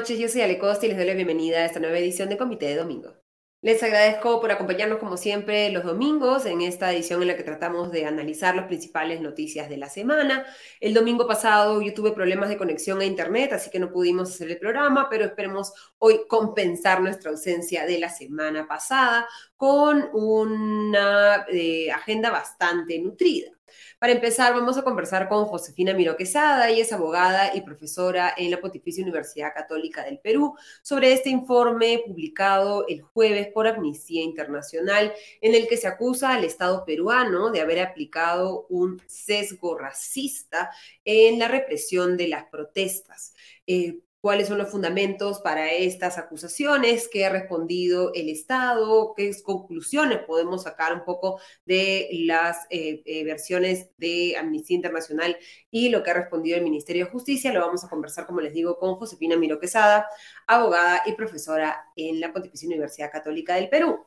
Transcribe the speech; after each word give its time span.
noches. 0.00 0.18
Yo 0.18 0.28
soy 0.28 0.40
Ale 0.40 0.58
Costa 0.58 0.86
y 0.86 0.88
les 0.88 0.96
doy 0.96 1.06
la 1.06 1.12
bienvenida 1.12 1.58
a 1.58 1.66
esta 1.66 1.78
nueva 1.78 1.98
edición 1.98 2.30
de 2.30 2.38
Comité 2.38 2.68
de 2.68 2.76
Domingo. 2.76 3.12
Les 3.60 3.82
agradezco 3.82 4.40
por 4.40 4.50
acompañarnos 4.50 4.98
como 4.98 5.18
siempre 5.18 5.70
los 5.70 5.84
domingos 5.84 6.46
en 6.46 6.62
esta 6.62 6.90
edición 6.90 7.20
en 7.20 7.28
la 7.28 7.36
que 7.36 7.42
tratamos 7.42 7.92
de 7.92 8.06
analizar 8.06 8.56
las 8.56 8.64
principales 8.64 9.20
noticias 9.20 9.68
de 9.68 9.76
la 9.76 9.90
semana. 9.90 10.46
El 10.80 10.94
domingo 10.94 11.26
pasado 11.26 11.82
yo 11.82 11.92
tuve 11.92 12.12
problemas 12.12 12.48
de 12.48 12.56
conexión 12.56 13.02
a 13.02 13.04
internet, 13.04 13.52
así 13.52 13.68
que 13.68 13.78
no 13.78 13.92
pudimos 13.92 14.30
hacer 14.30 14.50
el 14.50 14.58
programa, 14.58 15.08
pero 15.10 15.26
esperemos 15.26 15.74
hoy 15.98 16.22
compensar 16.26 17.02
nuestra 17.02 17.30
ausencia 17.30 17.84
de 17.84 17.98
la 17.98 18.08
semana 18.08 18.66
pasada 18.66 19.28
con 19.54 20.08
una 20.14 21.44
eh, 21.52 21.90
agenda 21.90 22.30
bastante 22.30 22.98
nutrida. 22.98 23.50
Para 23.98 24.12
empezar, 24.12 24.54
vamos 24.54 24.76
a 24.78 24.82
conversar 24.82 25.28
con 25.28 25.44
Josefina 25.46 25.94
Miro 25.94 26.16
Quesada. 26.16 26.70
Es 26.70 26.92
abogada 26.92 27.54
y 27.54 27.60
profesora 27.60 28.34
en 28.36 28.50
la 28.50 28.60
Pontificia 28.60 29.02
Universidad 29.02 29.54
Católica 29.54 30.04
del 30.04 30.18
Perú 30.18 30.54
sobre 30.82 31.12
este 31.12 31.30
informe 31.30 32.02
publicado 32.06 32.86
el 32.88 33.02
jueves 33.02 33.48
por 33.48 33.66
Amnistía 33.66 34.22
Internacional, 34.22 35.12
en 35.40 35.54
el 35.54 35.68
que 35.68 35.76
se 35.76 35.88
acusa 35.88 36.34
al 36.34 36.44
Estado 36.44 36.84
peruano 36.84 37.50
de 37.50 37.60
haber 37.60 37.80
aplicado 37.80 38.66
un 38.68 39.00
sesgo 39.06 39.78
racista 39.78 40.70
en 41.04 41.38
la 41.38 41.48
represión 41.48 42.16
de 42.16 42.28
las 42.28 42.44
protestas. 42.44 43.34
Eh, 43.66 44.00
cuáles 44.20 44.48
son 44.48 44.58
los 44.58 44.70
fundamentos 44.70 45.40
para 45.40 45.72
estas 45.72 46.18
acusaciones, 46.18 47.08
qué 47.08 47.24
ha 47.24 47.30
respondido 47.30 48.12
el 48.14 48.28
Estado, 48.28 49.14
qué 49.16 49.30
conclusiones 49.42 50.18
podemos 50.26 50.64
sacar 50.64 50.92
un 50.92 51.04
poco 51.04 51.40
de 51.64 52.08
las 52.26 52.66
eh, 52.70 53.02
eh, 53.06 53.24
versiones 53.24 53.90
de 53.96 54.36
Amnistía 54.36 54.76
Internacional 54.76 55.36
y 55.70 55.88
lo 55.88 56.02
que 56.02 56.10
ha 56.10 56.14
respondido 56.14 56.58
el 56.58 56.64
Ministerio 56.64 57.06
de 57.06 57.10
Justicia. 57.10 57.52
Lo 57.52 57.60
vamos 57.60 57.84
a 57.84 57.88
conversar, 57.88 58.26
como 58.26 58.40
les 58.40 58.52
digo, 58.52 58.78
con 58.78 58.96
Josefina 58.96 59.36
Miro 59.36 59.58
Quesada, 59.58 60.06
abogada 60.46 61.02
y 61.06 61.12
profesora 61.12 61.84
en 61.96 62.20
la 62.20 62.32
Pontificia 62.32 62.68
Universidad 62.68 63.10
Católica 63.10 63.54
del 63.54 63.68
Perú. 63.68 64.06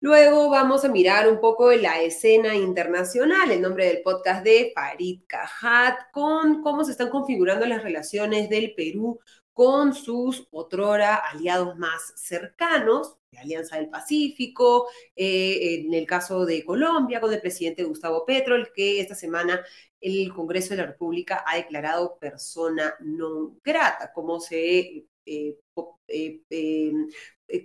Luego 0.00 0.48
vamos 0.48 0.84
a 0.84 0.88
mirar 0.88 1.28
un 1.28 1.40
poco 1.40 1.72
la 1.72 2.00
escena 2.00 2.54
internacional, 2.54 3.50
el 3.50 3.60
nombre 3.60 3.86
del 3.86 4.02
podcast 4.02 4.44
de 4.44 4.70
Farid 4.72 5.22
Cajat, 5.26 6.12
con 6.12 6.62
cómo 6.62 6.84
se 6.84 6.92
están 6.92 7.10
configurando 7.10 7.66
las 7.66 7.82
relaciones 7.82 8.48
del 8.48 8.74
Perú 8.76 9.18
con 9.58 9.92
sus 9.92 10.46
otrora 10.52 11.16
aliados 11.16 11.76
más 11.76 12.12
cercanos, 12.14 13.16
de 13.32 13.38
Alianza 13.38 13.74
del 13.76 13.88
Pacífico, 13.88 14.86
eh, 15.16 15.80
en 15.84 15.92
el 15.94 16.06
caso 16.06 16.46
de 16.46 16.64
Colombia, 16.64 17.20
con 17.20 17.34
el 17.34 17.40
presidente 17.40 17.82
Gustavo 17.82 18.24
Petro, 18.24 18.54
el 18.54 18.70
que 18.72 19.00
esta 19.00 19.16
semana 19.16 19.60
el 20.00 20.32
Congreso 20.32 20.70
de 20.70 20.76
la 20.76 20.86
República 20.86 21.42
ha 21.44 21.56
declarado 21.56 22.20
persona 22.20 22.94
non 23.00 23.58
grata, 23.64 24.12
como 24.12 24.38
se 24.38 25.06
eh, 25.26 25.58
eh, 26.06 26.92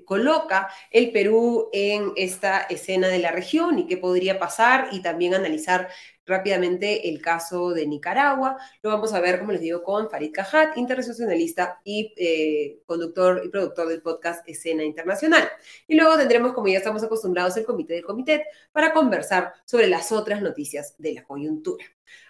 coloca 0.03 0.69
el 0.89 1.11
Perú 1.11 1.69
en 1.73 2.13
esta 2.15 2.61
escena 2.61 3.07
de 3.07 3.19
la 3.19 3.31
región 3.31 3.77
y 3.77 3.85
qué 3.85 3.97
podría 3.97 4.39
pasar 4.39 4.89
y 4.93 5.03
también 5.03 5.35
analizar 5.35 5.89
rápidamente 6.25 7.09
el 7.09 7.21
caso 7.21 7.71
de 7.71 7.87
Nicaragua. 7.87 8.57
Lo 8.81 8.89
vamos 8.89 9.13
a 9.13 9.19
ver, 9.19 9.39
como 9.39 9.51
les 9.51 9.61
digo, 9.61 9.83
con 9.83 10.09
Farid 10.09 10.31
Cajat, 10.33 10.77
internacionalista 10.77 11.81
y 11.83 12.13
eh, 12.17 12.81
conductor 12.85 13.41
y 13.43 13.49
productor 13.49 13.87
del 13.87 14.01
podcast 14.01 14.47
Escena 14.47 14.83
Internacional. 14.83 15.49
Y 15.87 15.95
luego 15.95 16.17
tendremos, 16.17 16.53
como 16.53 16.67
ya 16.67 16.77
estamos 16.77 17.03
acostumbrados, 17.03 17.57
el 17.57 17.65
comité 17.65 17.93
del 17.93 18.05
comité 18.05 18.45
para 18.71 18.93
conversar 18.93 19.53
sobre 19.65 19.87
las 19.87 20.11
otras 20.11 20.41
noticias 20.41 20.95
de 20.97 21.13
la 21.13 21.23
coyuntura. 21.23 21.85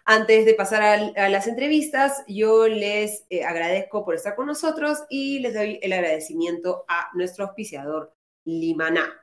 Antes 0.06 0.46
de 0.46 0.53
pasar 0.53 0.81
a, 1.16 1.29
las 1.29 1.47
entrevistas, 1.47 2.23
yo 2.28 2.67
les 2.67 3.25
eh, 3.29 3.44
agradezco 3.44 4.03
por 4.03 4.16
estar 4.16 4.35
con 4.35 4.47
nosotros 4.47 5.03
y 5.09 5.40
les 5.40 5.53
doy 5.53 5.79
el 5.81 5.94
agradecimiento 5.94 6.85
a 6.88 7.09
nuestro 7.13 7.46
auspiciador 7.46 8.13
Limaná. 8.46 9.22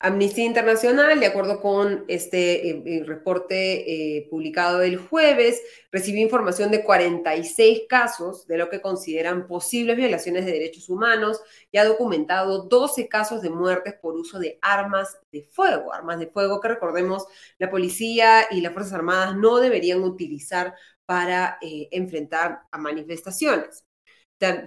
Amnistía 0.00 0.44
Internacional, 0.44 1.18
de 1.18 1.26
acuerdo 1.26 1.62
con 1.62 2.04
este 2.08 2.68
eh, 2.68 2.82
eh, 2.84 3.04
reporte 3.04 4.18
eh, 4.18 4.28
publicado 4.28 4.82
el 4.82 4.98
jueves, 4.98 5.62
recibió 5.90 6.20
información 6.20 6.70
de 6.70 6.84
46 6.84 7.84
casos 7.88 8.46
de 8.46 8.58
lo 8.58 8.68
que 8.68 8.82
consideran 8.82 9.46
posibles 9.46 9.96
violaciones 9.96 10.44
de 10.44 10.52
derechos 10.52 10.90
humanos 10.90 11.40
y 11.72 11.78
ha 11.78 11.84
documentado 11.86 12.64
12 12.64 13.08
casos 13.08 13.40
de 13.40 13.48
muertes 13.48 13.94
por 13.94 14.14
uso 14.14 14.38
de 14.38 14.58
armas 14.60 15.16
de 15.32 15.44
fuego, 15.44 15.94
armas 15.94 16.18
de 16.18 16.26
fuego 16.26 16.60
que 16.60 16.68
recordemos 16.68 17.24
la 17.58 17.70
policía 17.70 18.46
y 18.50 18.60
las 18.60 18.74
Fuerzas 18.74 18.94
Armadas 18.94 19.36
no 19.36 19.58
deberían 19.58 20.02
utilizar 20.02 20.74
para 21.06 21.58
enfrentar 21.62 22.62
a 22.70 22.78
manifestaciones. 22.78 23.84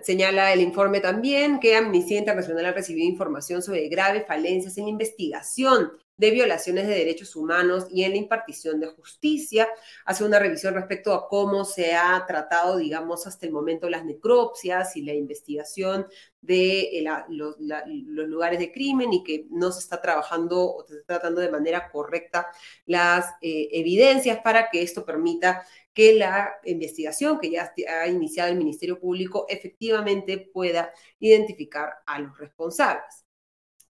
Señala 0.02 0.54
el 0.54 0.62
informe 0.62 1.02
también 1.02 1.60
que 1.60 1.76
Amnistía 1.76 2.20
Internacional 2.20 2.66
ha 2.66 2.72
recibido 2.72 3.08
información 3.08 3.62
sobre 3.62 3.88
graves 3.90 4.26
falencias 4.26 4.78
en 4.78 4.86
la 4.86 4.90
investigación 4.92 5.92
de 6.18 6.32
violaciones 6.32 6.88
de 6.88 6.96
derechos 6.96 7.36
humanos 7.36 7.86
y 7.92 8.04
en 8.04 8.12
la 8.12 8.18
impartición 8.18 8.80
de 8.80 8.88
justicia. 8.88 9.68
Hace 10.04 10.24
una 10.24 10.40
revisión 10.40 10.74
respecto 10.74 11.14
a 11.14 11.28
cómo 11.28 11.64
se 11.64 11.94
ha 11.94 12.26
tratado, 12.28 12.78
digamos, 12.78 13.28
hasta 13.28 13.46
el 13.46 13.52
momento 13.52 13.88
las 13.88 14.04
necropsias 14.04 14.98
y 14.98 15.04
la 15.04 15.14
investigación 15.14 16.08
de 16.42 17.00
eh, 17.00 17.06
los, 17.30 17.56
lugares 17.60 18.58
de 18.58 18.72
crimen 18.72 19.14
y 19.14 19.24
que 19.24 19.46
no 19.52 19.72
se 19.72 19.80
está 19.80 20.02
trabajando 20.02 20.76
o 20.76 20.86
se 20.88 20.96
está 20.96 21.20
tratando 21.20 21.42
de 21.42 21.52
manera 21.52 21.92
correcta 21.92 22.48
las 22.86 23.26
eh, 23.42 23.70
evidencias 23.74 24.40
para 24.44 24.70
que 24.72 24.82
esto 24.82 25.06
permita 25.06 25.68
que 25.98 26.14
la 26.14 26.54
investigación 26.64 27.40
que 27.40 27.50
ya 27.50 27.74
ha 27.90 28.08
iniciado 28.08 28.52
el 28.52 28.58
Ministerio 28.60 29.00
Público 29.00 29.48
efectivamente 29.50 30.38
pueda 30.38 30.94
identificar 31.20 31.92
a 32.06 32.20
los 32.20 32.38
responsables. 32.38 33.26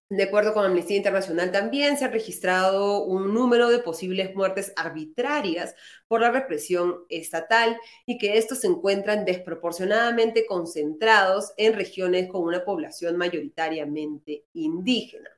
De 0.08 0.22
acuerdo 0.22 0.54
con 0.54 0.64
Amnistía 0.64 0.96
Internacional, 0.96 1.52
también 1.52 1.98
se 1.98 2.06
ha 2.06 2.08
registrado 2.08 3.04
un 3.04 3.34
número 3.34 3.68
de 3.68 3.80
posibles 3.80 4.34
muertes 4.34 4.72
arbitrarias 4.76 5.74
por 6.06 6.22
la 6.22 6.30
represión 6.30 7.04
estatal 7.10 7.78
y 8.06 8.16
que 8.16 8.38
estos 8.38 8.60
se 8.60 8.68
encuentran 8.68 9.26
desproporcionadamente 9.26 10.46
concentrados 10.46 11.52
en 11.58 11.74
regiones 11.74 12.30
con 12.30 12.42
una 12.42 12.64
población 12.64 13.18
mayoritariamente 13.18 14.46
indígena 14.54 15.37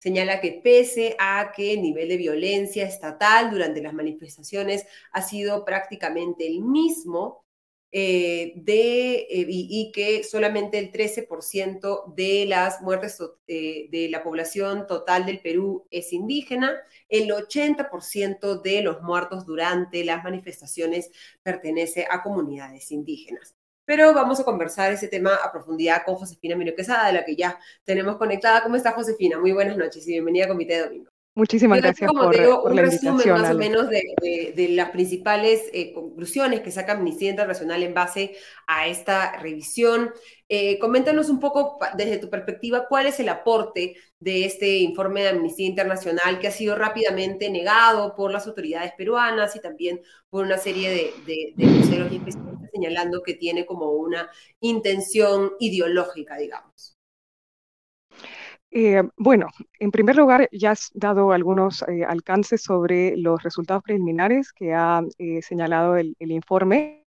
señala 0.00 0.40
que 0.40 0.60
pese 0.64 1.14
a 1.18 1.52
que 1.54 1.74
el 1.74 1.82
nivel 1.82 2.08
de 2.08 2.16
violencia 2.16 2.84
estatal 2.86 3.50
durante 3.50 3.82
las 3.82 3.94
manifestaciones 3.94 4.86
ha 5.12 5.22
sido 5.22 5.64
prácticamente 5.64 6.46
el 6.46 6.62
mismo, 6.62 7.44
eh, 7.92 8.52
de, 8.56 9.14
eh, 9.28 9.46
y, 9.48 9.90
que 9.92 10.22
solamente 10.22 10.78
el 10.78 10.92
13% 10.92 12.04
de 12.14 12.46
las 12.46 12.80
muertes 12.82 13.18
eh, 13.48 13.88
de 13.90 14.08
la 14.08 14.22
población 14.22 14.86
total 14.86 15.26
del 15.26 15.40
Perú 15.40 15.86
es 15.90 16.12
indígena, 16.12 16.80
el 17.08 17.28
80% 17.32 18.62
de 18.62 18.82
los 18.82 19.02
muertos 19.02 19.44
durante 19.44 20.04
las 20.04 20.22
manifestaciones 20.22 21.10
pertenece 21.42 22.06
a 22.08 22.22
comunidades 22.22 22.92
indígenas 22.92 23.56
pero 23.90 24.14
vamos 24.14 24.38
a 24.38 24.44
conversar 24.44 24.92
ese 24.92 25.08
tema 25.08 25.34
a 25.34 25.50
profundidad 25.50 26.04
con 26.06 26.14
Josefina 26.14 26.54
Miro 26.54 26.76
Quesada, 26.76 27.08
de 27.08 27.12
la 27.12 27.24
que 27.24 27.34
ya 27.34 27.58
tenemos 27.82 28.18
conectada. 28.18 28.62
¿Cómo 28.62 28.76
está 28.76 28.92
Josefina? 28.92 29.36
Muy 29.40 29.50
buenas 29.50 29.76
noches 29.76 30.06
y 30.06 30.12
bienvenida 30.12 30.44
a 30.44 30.48
Comité 30.48 30.74
de 30.74 30.82
Domingo. 30.84 31.09
Muchísimas 31.36 31.80
gracias 31.80 32.08
como 32.08 32.24
por, 32.24 32.34
te 32.34 32.42
digo, 32.42 32.64
un 32.64 32.76
resumen 32.76 33.30
más 33.30 33.54
o 33.54 33.56
menos 33.56 33.88
de, 33.88 34.68
las 34.70 34.90
principales 34.90 35.62
eh, 35.72 35.92
conclusiones 35.92 36.60
que 36.60 36.72
saca 36.72 36.92
Amnistía 36.92 37.30
Internacional 37.30 37.82
en 37.84 37.94
base 37.94 38.36
a 38.66 38.88
esta 38.88 39.36
revisión. 39.38 40.10
Eh, 40.48 40.78
coméntanos 40.80 41.30
un 41.30 41.38
poco 41.38 41.78
desde 41.96 42.18
tu 42.18 42.28
perspectiva 42.28 42.86
cuál 42.88 43.06
es 43.06 43.20
el 43.20 43.28
aporte 43.28 43.94
de 44.18 44.44
este 44.44 44.78
informe 44.78 45.22
de 45.22 45.28
Amnistía 45.28 45.68
Internacional 45.68 46.40
que 46.40 46.48
ha 46.48 46.52
sido 46.52 46.74
rápidamente 46.74 47.48
negado 47.48 48.16
por 48.16 48.32
las 48.32 48.48
autoridades 48.48 48.92
peruanas 48.98 49.54
y 49.54 49.60
también 49.60 50.00
por 50.28 50.44
una 50.44 50.58
serie 50.58 50.90
de, 50.90 51.12
de, 51.26 51.52
de 51.54 51.64
y 51.64 51.80
especialistas 51.80 52.36
señalando 52.72 53.22
que 53.22 53.34
tiene 53.34 53.66
como 53.66 53.92
una 53.92 54.28
intención 54.60 55.52
ideológica, 55.60 56.36
digamos. 56.36 56.99
Eh, 58.72 59.02
bueno, 59.16 59.48
en 59.80 59.90
primer 59.90 60.16
lugar, 60.16 60.48
ya 60.52 60.72
has 60.72 60.90
dado 60.94 61.32
algunos 61.32 61.82
eh, 61.88 62.04
alcances 62.04 62.62
sobre 62.62 63.16
los 63.16 63.42
resultados 63.42 63.82
preliminares 63.82 64.52
que 64.52 64.74
ha 64.74 65.02
eh, 65.18 65.42
señalado 65.42 65.96
el, 65.96 66.14
informe. 66.20 67.04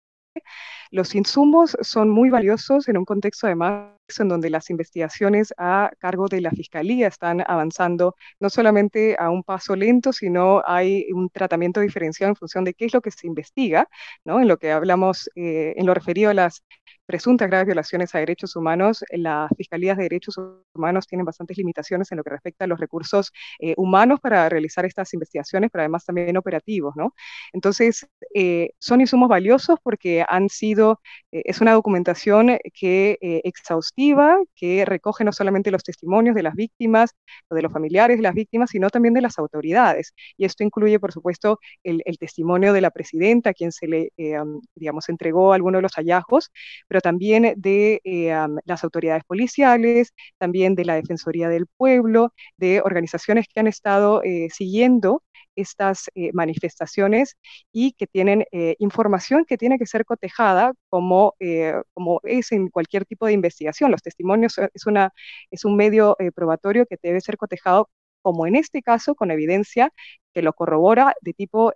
Los 0.91 1.15
insumos 1.15 1.77
son 1.81 2.09
muy 2.09 2.29
valiosos 2.29 2.87
en 2.89 2.97
un 2.97 3.05
contexto 3.05 3.47
además 3.47 3.93
en 4.19 4.27
donde 4.27 4.49
las 4.49 4.69
investigaciones 4.69 5.53
a 5.57 5.91
cargo 5.99 6.27
de 6.27 6.41
la 6.41 6.51
Fiscalía 6.51 7.07
están 7.07 7.43
avanzando 7.47 8.15
no 8.39 8.49
solamente 8.49 9.15
a 9.19 9.29
un 9.29 9.43
paso 9.43 9.75
lento, 9.75 10.11
sino 10.13 10.61
hay 10.65 11.07
un 11.13 11.29
tratamiento 11.29 11.79
diferenciado 11.81 12.31
en 12.31 12.35
función 12.35 12.63
de 12.63 12.73
qué 12.73 12.85
es 12.85 12.93
lo 12.93 13.01
que 13.01 13.11
se 13.11 13.27
investiga, 13.27 13.87
¿no? 14.25 14.41
En 14.41 14.47
lo 14.47 14.57
que 14.57 14.71
hablamos, 14.71 15.29
en 15.35 15.85
lo 15.85 15.93
referido 15.93 16.31
a 16.31 16.33
las 16.33 16.63
presuntas 17.05 17.47
graves 17.49 17.67
violaciones 17.67 18.13
a 18.15 18.19
derechos 18.19 18.55
humanos, 18.55 19.03
las 19.11 19.49
fiscalías 19.57 19.97
de 19.97 20.03
derechos 20.03 20.39
humanos 20.73 21.07
tienen 21.07 21.25
bastantes 21.25 21.57
limitaciones 21.57 22.11
en 22.11 22.17
lo 22.17 22.23
que 22.23 22.31
respecta 22.31 22.65
a 22.65 22.67
los 22.67 22.79
recursos 22.79 23.31
eh, 23.59 23.73
humanos 23.77 24.19
para 24.19 24.49
realizar 24.49 24.85
estas 24.85 25.13
investigaciones, 25.13 25.69
pero 25.71 25.81
además 25.81 26.05
también 26.05 26.37
operativos, 26.37 26.95
¿no? 26.95 27.13
Entonces, 27.51 28.07
eh, 28.33 28.71
son 28.79 29.01
insumos 29.01 29.29
valiosos 29.29 29.77
porque 29.83 30.25
han 30.27 30.49
sido, 30.49 31.01
es 31.31 31.61
una 31.61 31.73
documentación 31.73 32.57
que 32.73 33.17
exhaustiva 33.43 34.37
que 34.55 34.85
recoge 34.85 35.23
no 35.23 35.31
solamente 35.31 35.71
los 35.71 35.83
testimonios 35.83 36.35
de 36.35 36.43
las 36.43 36.55
víctimas 36.55 37.11
o 37.49 37.55
de 37.55 37.61
los 37.61 37.71
familiares 37.71 38.17
de 38.17 38.23
las 38.23 38.33
víctimas, 38.33 38.69
sino 38.71 38.89
también 38.89 39.13
de 39.13 39.21
las 39.21 39.37
autoridades. 39.39 40.13
Y 40.37 40.45
esto 40.45 40.63
incluye, 40.63 40.99
por 40.99 41.11
supuesto, 41.11 41.59
el, 41.83 42.01
testimonio 42.19 42.73
de 42.73 42.81
la 42.81 42.91
presidenta, 42.91 43.51
a 43.51 43.53
quien 43.53 43.71
se 43.71 43.87
le, 43.87 44.11
eh, 44.17 44.37
digamos, 44.75 45.09
entregó 45.09 45.53
algunos 45.53 45.79
de 45.79 45.83
los 45.83 45.93
hallazgos, 45.93 46.51
pero 46.93 47.01
también 47.01 47.53
de 47.57 48.01
eh, 48.03 48.35
las 48.65 48.83
autoridades 48.83 49.23
policiales, 49.25 50.13
también 50.37 50.75
de 50.75 50.85
la 50.85 50.93
Defensoría 50.95 51.49
del 51.49 51.65
Pueblo, 51.75 52.33
de 52.57 52.81
organizaciones 52.81 53.47
que 53.51 53.59
han 53.59 53.65
estado 53.67 54.21
eh, 54.23 54.49
siguiendo 54.53 55.23
estas 55.55 56.09
eh, 56.15 56.31
manifestaciones 56.33 57.37
y 57.71 57.93
que 57.93 58.07
tienen 58.07 58.45
eh, 58.51 58.75
información 58.79 59.45
que 59.45 59.57
tiene 59.57 59.77
que 59.79 59.85
ser 59.87 60.05
cotejada 60.05 60.73
como, 60.89 61.35
eh, 61.39 61.73
como 61.93 62.19
es 62.23 62.51
en 62.51 62.69
cualquier 62.69 63.05
tipo 63.05 63.25
de 63.25 63.33
investigación. 63.33 63.91
Los 63.91 64.01
testimonios 64.03 64.57
es, 64.73 64.85
una, 64.85 65.11
es 65.51 65.65
un 65.65 65.75
medio 65.75 66.15
probatorio 66.35 66.85
que 66.85 66.97
debe 67.01 67.21
ser 67.21 67.37
cotejado 67.37 67.89
como 68.23 68.47
en 68.47 68.55
este 68.55 68.81
caso, 68.81 69.15
con 69.15 69.31
evidencia 69.31 69.93
que 70.33 70.41
lo 70.41 70.53
corrobora 70.53 71.13
de 71.21 71.33
tipo 71.33 71.73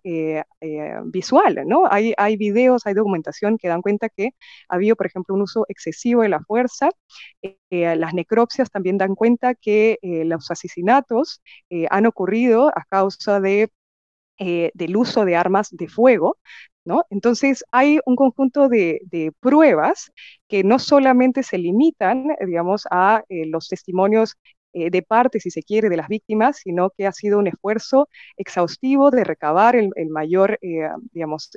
visual, 1.06 1.64
¿no? 1.68 1.84
Hay, 1.92 2.14
hay 2.18 2.38
videos, 2.38 2.88
hay 2.88 2.96
documentación 2.96 3.58
que 3.60 3.68
dan 3.68 3.82
cuenta 3.84 4.10
que 4.10 4.32
ha 4.70 4.76
habido, 4.76 4.96
por 4.96 5.06
ejemplo, 5.06 5.36
un 5.36 5.44
uso 5.44 5.66
excesivo 5.70 6.24
de 6.24 6.30
la 6.30 6.40
fuerza. 6.42 6.90
las 7.70 8.14
necropsias 8.14 8.72
también 8.72 8.98
dan 8.98 9.16
cuenta 9.16 9.54
que 9.56 10.00
los 10.26 10.50
asesinatos 10.52 11.42
han 11.92 12.06
ocurrido 12.08 12.70
a 12.70 12.84
causa 12.90 13.40
de 13.40 13.70
eh, 14.40 14.72
del 14.76 14.96
uso 14.98 15.26
de 15.26 15.36
armas 15.36 15.70
de 15.72 15.88
fuego, 15.88 16.38
¿no? 16.86 17.06
Entonces 17.10 17.64
hay 17.72 18.00
un 18.06 18.16
conjunto 18.16 18.70
de, 18.70 19.02
pruebas 19.40 20.12
que 20.48 20.64
no 20.64 20.78
solamente 20.80 21.42
se 21.42 21.58
limitan, 21.58 22.28
digamos, 22.46 22.86
a 22.92 23.24
eh, 23.30 23.48
los 23.48 23.68
testimonios 23.68 24.36
eh, 24.78 24.90
de 24.90 25.02
parte, 25.02 25.40
si 25.40 25.52
se 25.52 25.64
quiere, 25.64 25.90
de 25.90 25.98
las 25.98 26.08
víctimas, 26.08 26.58
sino 26.58 26.92
que 26.92 27.08
ha 27.08 27.12
sido 27.12 27.40
un 27.40 27.48
esfuerzo 27.48 28.10
exhaustivo 28.38 29.12
de 29.12 29.24
recabar 29.24 29.76
el, 29.76 29.92
mayor, 30.10 30.60
digamos, 31.12 31.50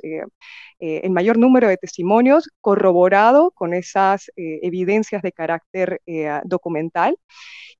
el 0.79 1.11
mayor 1.11 1.37
número 1.37 1.67
de 1.67 1.77
testimonios 1.77 2.49
corroborado 2.61 3.51
con 3.51 3.73
esas 3.73 4.31
evidencias 4.35 5.21
de 5.21 5.31
carácter 5.31 6.01
documental 6.45 7.17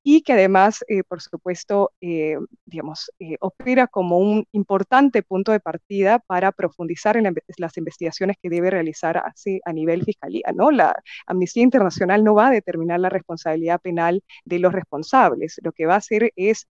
y 0.02 0.22
que 0.22 0.32
además, 0.32 0.84
eh, 0.88 1.02
por 1.04 1.20
supuesto, 1.22 1.92
eh, 2.00 2.36
digamos, 2.66 3.10
eh, 3.20 3.36
opera 3.40 3.86
como 3.86 4.18
un 4.18 4.46
importante 4.52 5.22
punto 5.22 5.52
de 5.52 5.60
partida 5.60 6.18
para 6.18 6.52
profundizar 6.52 7.16
en 7.16 7.34
las 7.56 7.76
investigaciones 7.76 8.36
que 8.42 8.50
debe 8.50 8.70
realizar 8.70 9.18
así 9.18 9.60
a 9.64 9.72
nivel 9.72 10.04
fiscalía. 10.04 10.50
¿no? 10.54 10.70
La 10.70 10.94
Amnistía 11.26 11.62
Internacional 11.62 12.24
no 12.24 12.34
va 12.34 12.48
a 12.48 12.50
determinar 12.50 13.00
la 13.00 13.08
responsabilidad 13.10 13.80
penal 13.80 14.22
de 14.44 14.58
los 14.58 14.72
responsables, 14.72 15.31
lo 15.62 15.72
que 15.72 15.86
va 15.86 15.94
a 15.94 15.98
hacer 15.98 16.32
es 16.36 16.66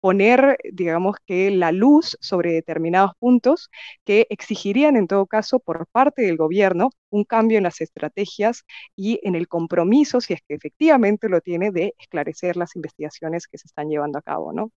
poner, 0.00 0.58
digamos 0.72 1.16
que, 1.26 1.50
la 1.50 1.72
luz 1.72 2.16
sobre 2.20 2.52
determinados 2.52 3.12
puntos 3.18 3.70
que 4.04 4.26
exigirían, 4.30 4.96
en 4.96 5.08
todo 5.08 5.26
caso, 5.26 5.58
por 5.60 5.86
parte 5.88 6.22
del 6.22 6.36
gobierno, 6.36 6.90
un 7.10 7.24
cambio 7.24 7.58
en 7.58 7.64
las 7.64 7.80
estrategias 7.80 8.64
y 8.96 9.20
en 9.24 9.34
el 9.34 9.48
compromiso, 9.48 10.20
si 10.20 10.34
es 10.34 10.40
que 10.46 10.54
efectivamente 10.54 11.28
lo 11.28 11.40
tiene, 11.40 11.70
de 11.72 11.94
esclarecer 11.98 12.56
las 12.56 12.76
investigaciones 12.76 13.48
que 13.48 13.58
se 13.58 13.66
están 13.66 13.88
llevando 13.88 14.18
a 14.18 14.22
cabo, 14.22 14.52
¿no? 14.52 14.70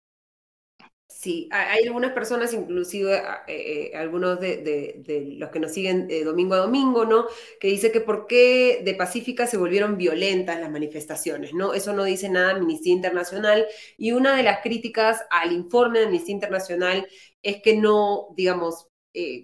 Sí, 1.14 1.48
hay 1.52 1.84
algunas 1.86 2.12
personas, 2.12 2.52
inclusive 2.52 3.16
eh, 3.46 3.90
eh, 3.92 3.96
algunos 3.96 4.40
de, 4.40 5.36
los 5.38 5.50
que 5.50 5.60
nos 5.60 5.72
siguen 5.72 6.08
eh, 6.10 6.24
domingo 6.24 6.54
a 6.54 6.58
domingo, 6.58 7.04
¿no? 7.04 7.26
Que 7.60 7.68
dice 7.68 7.92
que 7.92 8.00
por 8.00 8.26
qué 8.26 8.80
de 8.84 8.94
Pacífica 8.94 9.46
se 9.46 9.56
volvieron 9.56 9.96
violentas 9.96 10.58
las 10.58 10.70
manifestaciones, 10.70 11.54
¿no? 11.54 11.74
Eso 11.74 11.92
no 11.92 12.04
dice 12.04 12.28
nada 12.28 12.52
Amnistía 12.52 12.94
Internacional. 12.94 13.66
Y 13.98 14.12
una 14.12 14.36
de 14.36 14.42
las 14.42 14.62
críticas 14.62 15.22
al 15.30 15.52
informe 15.52 16.00
de 16.00 16.06
Amnistía 16.06 16.34
Internacional 16.34 17.06
es 17.42 17.62
que 17.62 17.76
no, 17.76 18.28
digamos, 18.36 18.88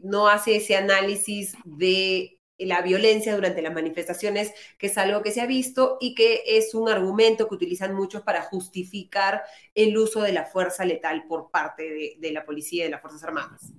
no 0.03 0.29
hace 0.29 0.57
ese 0.57 0.77
análisis 0.77 1.55
de 1.65 2.38
la 2.59 2.83
violencia 2.83 3.35
durante 3.35 3.63
las 3.63 3.73
manifestaciones, 3.73 4.53
que 4.79 4.89
es 4.89 4.99
algo 4.99 5.23
que 5.23 5.31
se 5.31 5.41
ha 5.41 5.47
visto 5.47 5.97
y 6.01 6.15
que 6.15 6.43
es 6.47 6.75
un 6.75 6.89
argumento 6.89 7.49
que 7.49 7.55
utilizan 7.55 7.95
muchos 7.95 8.23
para 8.23 8.43
justificar 8.43 9.43
el 9.75 9.97
uso 9.97 10.23
de 10.23 10.33
la 10.33 10.45
fuerza 10.45 10.85
letal 10.85 11.25
por 11.27 11.51
parte 11.51 11.83
de, 11.83 12.17
de 12.19 12.33
la 12.33 12.45
policía 12.45 12.83
y 12.83 12.87
de 12.87 12.91
las 12.91 13.01
Fuerzas 13.01 13.23
Armadas. 13.25 13.73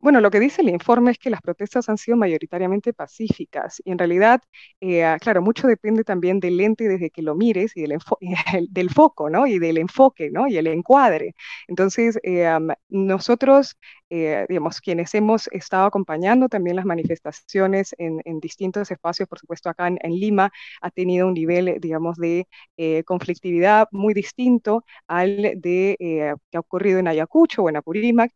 Bueno, 0.00 0.20
lo 0.20 0.30
que 0.30 0.38
dice 0.38 0.62
el 0.62 0.68
informe 0.68 1.10
es 1.10 1.18
que 1.18 1.28
las 1.28 1.40
protestas 1.42 1.88
han 1.88 1.98
sido 1.98 2.16
mayoritariamente 2.16 2.92
pacíficas 2.92 3.82
y 3.84 3.90
en 3.90 3.98
realidad, 3.98 4.40
eh, 4.80 5.04
ah, 5.04 5.18
claro, 5.20 5.42
mucho 5.42 5.66
depende 5.66 6.04
también 6.04 6.38
del 6.38 6.56
lente 6.56 6.86
desde 6.88 7.10
que 7.10 7.20
lo 7.22 7.34
mires 7.34 7.76
y 7.76 7.82
del, 7.82 7.98
del 8.70 8.90
foco, 8.90 9.28
¿no? 9.28 9.46
Y 9.48 9.58
del 9.58 9.76
enfoque, 9.78 10.30
¿no? 10.30 10.46
Y 10.46 10.56
el 10.56 10.68
encuadre. 10.68 11.34
Entonces, 11.66 12.18
eh, 12.22 12.48
nosotros 12.88 13.76
eh, 14.10 14.46
digamos, 14.48 14.80
quienes 14.80 15.14
hemos 15.14 15.48
estado 15.48 15.84
acompañando 15.86 16.48
también 16.48 16.76
las 16.76 16.86
manifestaciones 16.86 17.94
en, 17.98 18.20
distintos 18.40 18.90
espacios, 18.90 19.28
por 19.28 19.38
supuesto 19.38 19.68
acá 19.68 19.88
en, 19.88 19.98
Lima, 20.12 20.50
ha 20.80 20.90
tenido 20.90 21.26
un 21.26 21.34
nivel, 21.34 21.76
digamos, 21.80 22.16
de 22.16 22.46
eh, 22.78 23.04
conflictividad 23.04 23.88
muy 23.92 24.14
distinto 24.14 24.84
al 25.06 25.60
de 25.60 25.96
eh, 26.00 26.34
que 26.50 26.56
ha 26.56 26.60
ocurrido 26.60 26.98
en 26.98 27.08
Ayacucho 27.08 27.62
o 27.62 27.68
en 27.68 27.76
Apurímac, 27.76 28.32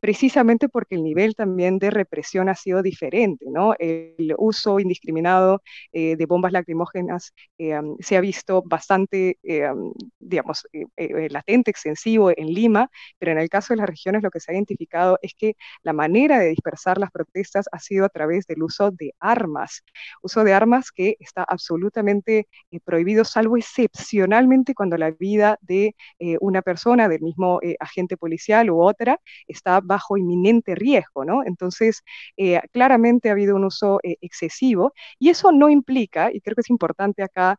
precisamente 0.00 0.68
porque 0.82 0.96
el 0.96 1.04
nivel 1.04 1.36
también 1.36 1.78
de 1.78 1.90
represión 1.90 2.48
ha 2.48 2.56
sido 2.56 2.82
diferente, 2.82 3.46
¿no? 3.48 3.74
El 3.78 4.34
uso 4.36 4.80
indiscriminado 4.80 5.62
de 5.92 6.26
bombas 6.26 6.50
lacrimógenas 6.52 7.32
se 8.00 8.16
ha 8.16 8.20
visto 8.20 8.62
bastante, 8.64 9.38
digamos, 10.18 10.66
latente, 11.30 11.70
extensivo 11.70 12.32
en 12.36 12.48
Lima, 12.48 12.90
pero 13.18 13.30
en 13.30 13.38
el 13.38 13.48
caso 13.48 13.72
de 13.72 13.78
las 13.78 13.88
regiones 13.88 14.22
lo 14.22 14.30
que 14.30 14.40
se 14.40 14.50
ha 14.50 14.54
identificado 14.54 15.18
es 15.22 15.34
que 15.38 15.54
la 15.82 15.92
manera 15.92 16.38
de 16.38 16.48
dispersar 16.48 16.98
las 16.98 17.10
protestas 17.12 17.66
ha 17.70 17.78
sido 17.78 18.04
a 18.04 18.08
través 18.08 18.46
del 18.46 18.62
uso 18.62 18.90
de 18.90 19.14
armas, 19.20 19.82
uso 20.22 20.42
de 20.44 20.52
armas 20.52 20.90
que 20.90 21.16
está 21.20 21.44
absolutamente 21.44 22.48
eh, 22.70 22.80
prohibido, 22.80 23.24
salvo 23.24 23.56
excepcionalmente 23.56 24.74
cuando 24.74 24.96
la 24.96 25.10
vida 25.10 25.58
de 25.60 25.94
eh, 26.18 26.36
una 26.40 26.62
persona, 26.62 27.08
del 27.08 27.22
mismo 27.22 27.60
eh, 27.62 27.76
agente 27.80 28.16
policial 28.16 28.70
u 28.70 28.82
otra, 28.82 29.20
está 29.46 29.80
bajo 29.80 30.16
inminente 30.16 30.71
riesgo, 30.74 31.24
¿no? 31.24 31.44
Entonces, 31.44 32.02
claramente 32.72 33.28
ha 33.28 33.32
habido 33.32 33.56
un 33.56 33.64
uso 33.64 34.00
excesivo 34.02 34.92
y 35.18 35.30
eso 35.30 35.52
no 35.52 35.68
implica, 35.68 36.30
y 36.32 36.40
creo 36.40 36.54
que 36.54 36.62
es 36.62 36.70
importante 36.70 37.22
acá, 37.22 37.58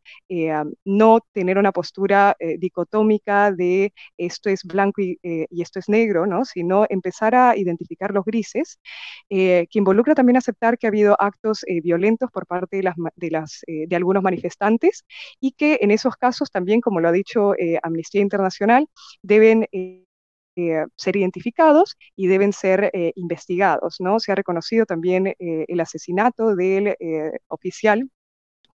no 0.85 1.19
tener 1.33 1.57
una 1.57 1.71
postura 1.71 2.35
dicotómica 2.57 3.51
de 3.51 3.93
esto 4.17 4.49
es 4.49 4.63
blanco 4.63 5.01
y, 5.01 5.19
y 5.21 5.61
esto 5.61 5.79
es 5.79 5.89
negro, 5.89 6.25
¿no? 6.25 6.45
Sino 6.45 6.85
empezar 6.89 7.35
a 7.35 7.55
identificar 7.57 8.11
los 8.11 8.25
grises, 8.25 8.79
eh, 9.29 9.67
que 9.69 9.79
involucra 9.79 10.15
también 10.15 10.37
aceptar 10.37 10.77
que 10.77 10.87
ha 10.87 10.89
habido 10.89 11.15
actos 11.19 11.63
eh, 11.67 11.81
violentos 11.81 12.29
por 12.31 12.45
parte 12.47 12.77
de, 12.77 12.83
las, 12.83 12.95
de, 13.15 13.31
las, 13.31 13.63
eh, 13.67 13.85
de 13.87 13.95
algunos 13.95 14.23
manifestantes 14.23 15.05
y 15.39 15.51
que 15.53 15.79
en 15.81 15.91
esos 15.91 16.15
casos 16.17 16.51
también, 16.51 16.81
como 16.81 16.99
lo 16.99 17.09
ha 17.09 17.11
dicho 17.11 17.53
Amnistía 17.83 18.21
Internacional, 18.21 18.87
deben... 19.21 19.67
ser 20.95 21.15
identificados 21.15 21.97
y 22.15 22.27
deben 22.27 22.53
ser 22.53 22.91
investigados. 23.15 23.97
¿no? 23.99 24.19
Se 24.19 24.31
ha 24.31 24.35
reconocido 24.35 24.85
también 24.85 25.35
el 25.39 25.79
asesinato 25.79 26.55
del 26.55 26.95
oficial 27.47 28.09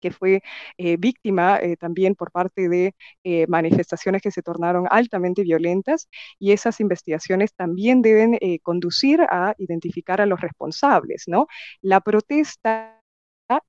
que 0.00 0.10
fue 0.10 0.42
eh, 0.78 0.96
víctima 0.96 1.58
eh, 1.60 1.76
también 1.76 2.14
por 2.14 2.30
parte 2.30 2.68
de 2.68 2.94
eh, 3.24 3.46
manifestaciones 3.48 4.22
que 4.22 4.30
se 4.30 4.42
tornaron 4.42 4.86
altamente 4.90 5.42
violentas 5.42 6.08
y 6.38 6.52
esas 6.52 6.80
investigaciones 6.80 7.54
también 7.54 8.02
deben 8.02 8.38
conducir 8.62 9.20
a 9.22 9.54
identificar 9.58 10.20
a 10.20 10.26
los 10.26 10.40
responsables, 10.40 11.24
¿no? 11.26 11.46
La 11.80 12.00
protesta 12.00 12.97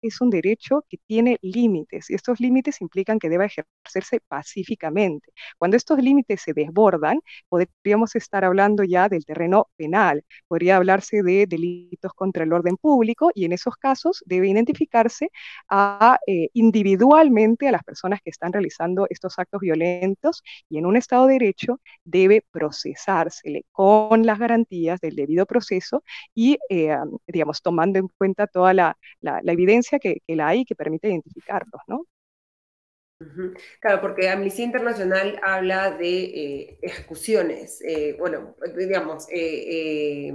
es 0.01 0.21
un 0.21 0.29
derecho 0.29 0.85
que 0.89 0.97
tiene 1.07 1.37
límites 1.41 2.09
y 2.09 2.15
estos 2.15 2.39
límites 2.39 2.81
implican 2.81 3.19
que 3.19 3.29
deba 3.29 3.45
ejercerse 3.45 4.21
pacíficamente. 4.27 5.31
Cuando 5.57 5.77
estos 5.77 5.99
límites 5.99 6.41
se 6.41 6.53
desbordan, 6.53 7.19
podríamos 7.49 8.15
estar 8.15 8.45
hablando 8.45 8.83
ya 8.83 9.09
del 9.09 9.25
terreno 9.25 9.67
penal, 9.75 10.23
podría 10.47 10.77
hablarse 10.77 11.23
de 11.23 11.45
delitos 11.47 12.13
contra 12.13 12.43
el 12.43 12.53
orden 12.53 12.77
público 12.77 13.31
y 13.33 13.45
en 13.45 13.53
esos 13.53 13.75
casos 13.77 14.23
debe 14.25 14.49
identificarse 14.49 15.29
a, 15.69 16.17
eh, 16.27 16.49
individualmente 16.53 17.67
a 17.67 17.71
las 17.71 17.83
personas 17.83 18.21
que 18.21 18.29
están 18.29 18.53
realizando 18.53 19.07
estos 19.09 19.37
actos 19.39 19.61
violentos 19.61 20.43
y 20.69 20.77
en 20.77 20.85
un 20.85 20.97
Estado 20.97 21.27
de 21.27 21.33
Derecho 21.33 21.79
debe 22.03 22.43
procesársele 22.51 23.65
con 23.71 24.25
las 24.25 24.39
garantías 24.39 24.99
del 24.99 25.15
debido 25.15 25.45
proceso 25.45 26.03
y, 26.35 26.57
eh, 26.69 26.95
digamos, 27.27 27.61
tomando 27.61 27.99
en 27.99 28.07
cuenta 28.17 28.47
toda 28.47 28.73
la, 28.73 28.97
evidencia 29.43 29.68
que, 29.99 30.21
la 30.27 30.49
hay 30.49 30.61
y 30.61 30.65
que 30.65 30.75
permite 30.75 31.09
identificarlos, 31.09 31.81
¿no? 31.87 32.05
Claro, 33.81 34.01
porque 34.01 34.29
Amnistía 34.29 34.65
Internacional 34.65 35.39
habla 35.43 35.91
de 35.91 36.23
eh, 36.23 36.79
ejecuciones, 36.81 37.81
eh, 37.81 38.15
bueno, 38.17 38.55
digamos, 38.77 39.27
y 39.29 40.31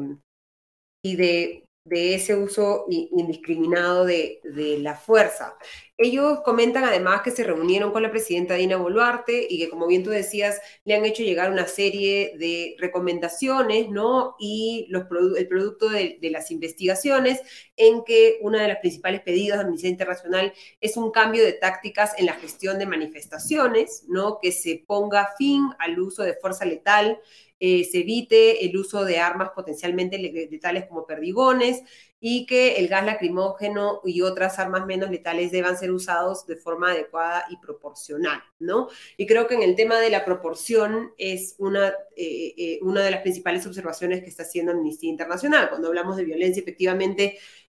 de 1.16 1.66
de 1.84 2.14
ese 2.14 2.34
uso 2.34 2.86
indiscriminado 2.88 4.06
de, 4.06 4.40
la 4.80 4.94
fuerza. 4.94 5.56
Ellos 5.98 6.40
comentan 6.44 6.82
además 6.84 7.20
que 7.22 7.30
se 7.30 7.44
reunieron 7.44 7.92
con 7.92 8.02
la 8.02 8.10
presidenta 8.10 8.54
Dina 8.54 8.76
Boluarte 8.76 9.46
y 9.48 9.58
que, 9.58 9.68
como 9.68 9.86
bien 9.86 10.02
tú 10.02 10.10
decías, 10.10 10.60
le 10.84 10.94
han 10.94 11.04
hecho 11.04 11.22
llegar 11.22 11.52
una 11.52 11.68
serie 11.68 12.34
de 12.38 12.74
recomendaciones, 12.78 13.90
¿no? 13.90 14.34
Y 14.40 14.86
los 14.88 15.04
el 15.36 15.46
producto 15.46 15.88
de, 15.90 16.18
de 16.20 16.30
las 16.30 16.50
investigaciones, 16.50 17.40
en 17.76 18.02
que 18.04 18.38
una 18.40 18.62
de 18.62 18.68
las 18.68 18.78
principales 18.78 19.20
pedidos 19.20 19.58
de 19.58 19.64
Amnistía 19.64 19.90
Internacional 19.90 20.52
es 20.80 20.96
un 20.96 21.10
cambio 21.10 21.44
de 21.44 21.52
tácticas 21.52 22.18
en 22.18 22.26
la 22.26 22.34
gestión 22.34 22.78
de 22.78 22.86
manifestaciones, 22.86 24.04
¿no? 24.08 24.38
Que 24.40 24.52
se 24.52 24.82
ponga 24.86 25.34
fin 25.36 25.68
al 25.78 26.00
uso 26.00 26.22
de 26.22 26.34
fuerza 26.34 26.64
letal 26.64 27.20
eh, 27.66 27.84
se 27.90 28.00
evite 28.00 28.66
el 28.66 28.76
uso 28.76 29.06
de 29.06 29.20
armas 29.20 29.52
potencialmente 29.54 30.18
letales 30.18 30.84
como 30.86 31.06
perdigones 31.06 31.82
y 32.20 32.44
que 32.44 32.76
el 32.76 32.88
gas 32.88 33.06
lacrimógeno 33.06 34.02
y 34.04 34.20
otras 34.20 34.58
armas 34.58 34.84
menos 34.84 35.10
letales 35.10 35.50
deban 35.50 35.78
ser 35.78 35.90
usados 35.90 36.44
de 36.46 36.56
forma 36.56 36.90
adecuada 36.90 37.46
y 37.48 37.56
proporcional, 37.56 38.42
¿no? 38.58 38.88
Y 39.16 39.26
creo 39.26 39.46
que 39.46 39.54
en 39.54 39.62
el 39.62 39.76
tema 39.76 39.98
de 39.98 40.10
la 40.10 40.26
proporción 40.26 41.14
es 41.16 41.54
una, 41.56 41.88
eh, 42.16 42.52
eh, 42.58 42.78
una 42.82 43.00
de 43.00 43.10
las 43.12 43.22
principales 43.22 43.66
observaciones 43.66 44.20
que 44.22 44.28
está 44.28 44.42
haciendo 44.42 44.72
Amnistía 44.72 45.08
Internacional. 45.08 45.70
Cuando 45.70 45.88
hablamos 45.88 46.18
de 46.18 46.24
violencia, 46.24 46.60
efectivamente, 46.60 47.38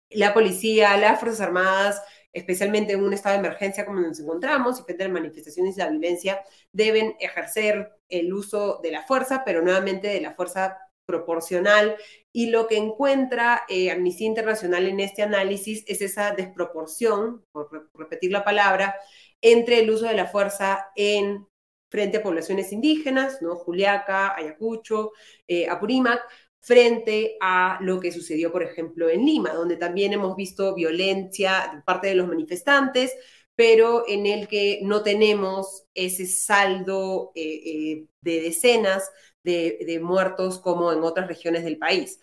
la 0.09 0.33
policía, 0.33 0.97
las 0.97 1.21
Fuerzas 1.21 1.43
Armadas, 1.43 2.01
especialmente 2.35 2.93
en 2.93 3.03
un 3.03 3.13
estado 3.13 3.35
de 3.35 3.47
emergencia 3.47 3.87
como 3.87 4.01
nos 4.01 4.21
encontramos 4.21 4.81
y 4.81 4.83
frente 4.83 5.05
a 5.05 5.07
las 5.07 5.15
manifestaciones 5.15 5.77
de 5.77 5.85
la 5.85 5.91
violencia, 5.91 6.43
deben 6.73 7.15
ejercer 7.21 7.93
el 8.09 8.33
uso 8.35 8.81
de 8.83 8.91
la 8.91 9.03
fuerza, 9.03 9.43
pero 9.45 9.63
nuevamente 9.63 10.09
de 10.09 10.21
la 10.21 10.35
fuerza 10.35 10.79
proporcional. 11.07 11.97
Y 12.33 12.51
lo 12.51 12.67
que 12.67 12.77
encuentra 12.77 13.63
eh, 13.69 13.91
Amnistía 13.91 14.27
Internacional 14.27 14.87
en 14.87 15.01
este 15.01 15.23
análisis 15.23 15.85
es 15.87 16.01
esa 16.03 16.33
desproporción, 16.33 17.45
por 17.53 17.91
repetir 17.95 18.33
la 18.33 18.45
palabra, 18.45 18.97
entre 19.41 19.81
el 19.81 19.91
uso 19.91 20.07
de 20.07 20.15
la 20.15 20.27
fuerza 20.27 20.89
en 20.97 21.47
frente 21.91 22.17
a 22.17 22.23
poblaciones 22.25 22.73
indígenas, 22.73 23.41
¿no? 23.41 23.55
Juliaca, 23.55 24.35
Ayacucho, 24.35 25.13
eh, 25.47 25.69
Apurímac, 25.69 26.21
frente 26.65 27.37
a 27.41 27.79
lo 27.83 28.01
que 28.01 28.11
sucedió, 28.11 28.51
por 28.51 28.63
ejemplo, 28.63 29.09
en 29.11 29.25
Lima, 29.25 29.51
donde 29.53 29.77
también 29.77 30.15
hemos 30.15 30.35
visto 30.35 30.75
violencia 30.75 31.71
de 31.75 31.83
parte 31.83 32.09
de 32.09 32.15
los 32.15 32.27
manifestantes, 32.27 33.13
pero 33.55 34.05
en 34.09 34.27
el 34.27 34.49
que 34.49 34.81
no 34.83 35.03
tenemos 35.03 35.85
ese 35.95 36.27
saldo 36.27 37.33
eh, 37.35 37.61
eh, 37.65 38.07
de 38.23 38.41
decenas 38.41 39.11
de, 39.43 40.01
muertos 40.03 40.59
como 40.59 40.91
en 40.93 41.03
otras 41.03 41.29
regiones 41.29 41.65
del 41.65 41.79
país. 41.79 42.21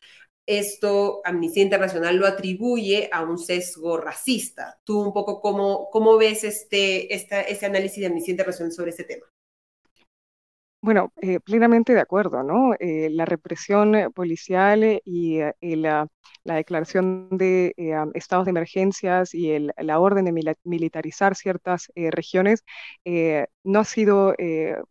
Esto 0.47 1.21
Amnistía 1.23 1.63
Internacional 1.63 2.17
lo 2.17 2.25
atribuye 2.27 3.09
a 3.11 3.21
un 3.23 3.37
sesgo 3.37 3.97
racista. 3.97 4.81
¿Tú 4.83 4.99
un 5.01 5.13
poco 5.13 5.39
cómo, 5.39 5.89
cómo 5.91 6.17
ves 6.17 6.43
este, 6.43 7.13
este 7.13 7.65
análisis 7.65 7.99
de 7.99 8.07
Amnistía 8.07 8.31
Internacional 8.31 8.73
sobre 8.73 8.89
este 8.89 9.03
tema? 9.03 9.25
Bueno, 10.83 11.13
eh, 11.21 11.39
plenamente 11.39 11.93
de 11.93 11.99
acuerdo, 11.99 12.41
¿no? 12.41 12.73
Eh, 12.79 13.09
la 13.11 13.25
represión 13.25 13.93
eh, 13.93 14.09
policial 14.09 14.99
y 15.05 15.39
la, 15.61 16.07
declaración 16.43 17.29
de 17.29 17.75
estados 18.15 18.45
de 18.45 18.49
emergencias 18.49 19.35
y 19.35 19.67
la 19.77 19.99
orden 19.99 20.25
de 20.25 20.55
militarizar 20.63 21.35
ciertas 21.35 21.91
regiones 21.95 22.63
no 23.63 23.79
ha 23.79 23.83
sido, 23.85 24.33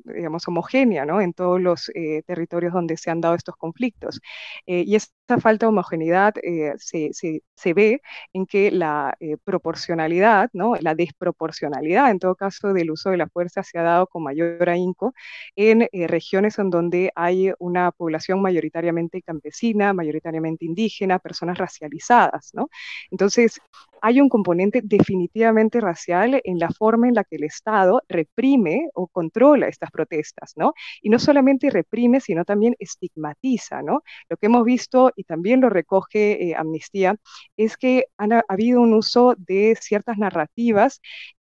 digamos, 0.05 0.47
homogénea. 0.49 1.05
En 1.21 1.33
todos 1.33 1.61
los 1.61 1.91
territorios 2.27 2.73
donde 2.73 2.97
se 2.97 3.11
han 3.11 3.21
dado 3.21 3.35
estos 3.35 3.57
conflictos. 3.57 4.21
y 4.67 4.95
esta 4.95 5.39
falta 5.41 5.67
de 5.67 5.71
homogeneidad 5.71 6.35
se, 6.79 7.11
se, 7.13 7.75
ve 7.75 8.01
en 8.33 8.47
que 8.47 8.71
la 8.71 9.17
proporcionalidad, 9.45 10.51
¿no? 10.53 10.75
La 10.81 10.95
desproporcionalidad, 10.95 12.11
en 12.11 12.19
todo 12.19 12.35
caso, 12.35 12.73
del 12.73 12.91
uso 12.91 13.11
de 13.11 13.17
la 13.17 13.29
fuerza 13.29 13.63
se 13.63 13.79
ha 13.79 13.83
dado 13.83 14.07
con 14.07 14.23
mayor 14.23 14.69
ahínco 14.69 15.15
en 15.57 15.89
eh, 15.93 16.07
regiones 16.07 16.59
en 16.59 16.71
donde 16.71 17.13
hay 17.15 17.53
una 17.59 17.91
población 17.93 18.43
mayoritariamente 18.43 19.23
campesina, 19.23 19.93
mayoritariamente 19.93 20.65
indígena, 20.65 21.19
personas 21.19 21.59
racializadas, 21.59 22.51
¿no? 22.55 22.69
Entonces, 23.11 23.61
hay 24.03 24.21
un 24.21 24.29
componente 24.29 24.81
definitivamente 24.83 25.81
racial 25.81 26.41
en 26.45 26.59
la 26.59 26.71
forma 26.71 27.09
en 27.09 27.15
la 27.15 27.25
que 27.25 27.37
el 27.37 27.45
Estado 27.45 28.03
reprime 28.09 28.60
o 28.95 29.09
controla 29.09 29.69
estas 29.69 29.91
protestas, 29.91 30.53
¿no? 30.57 30.73
Y 31.03 31.11
no 31.11 31.19
solamente 31.19 31.71
reprime, 31.71 32.21
sino 32.21 32.45
también 32.45 32.75
estigmatiza, 32.79 33.83
¿no? 33.83 34.03
Lo 34.29 34.37
que 34.37 34.47
hemos 34.47 34.65
visto, 34.65 35.13
y 35.17 35.25
también 35.25 35.61
lo 35.61 35.71
recoge 35.71 36.51
eh, 36.51 36.55
Amnistía, 36.57 37.17
es 37.57 37.77
que 37.77 38.07
ha 38.19 38.43
habido 38.49 38.81
un 38.81 38.95
uso 38.95 39.35
de 39.39 39.77
ciertas 39.81 40.19
narrativas 40.19 41.01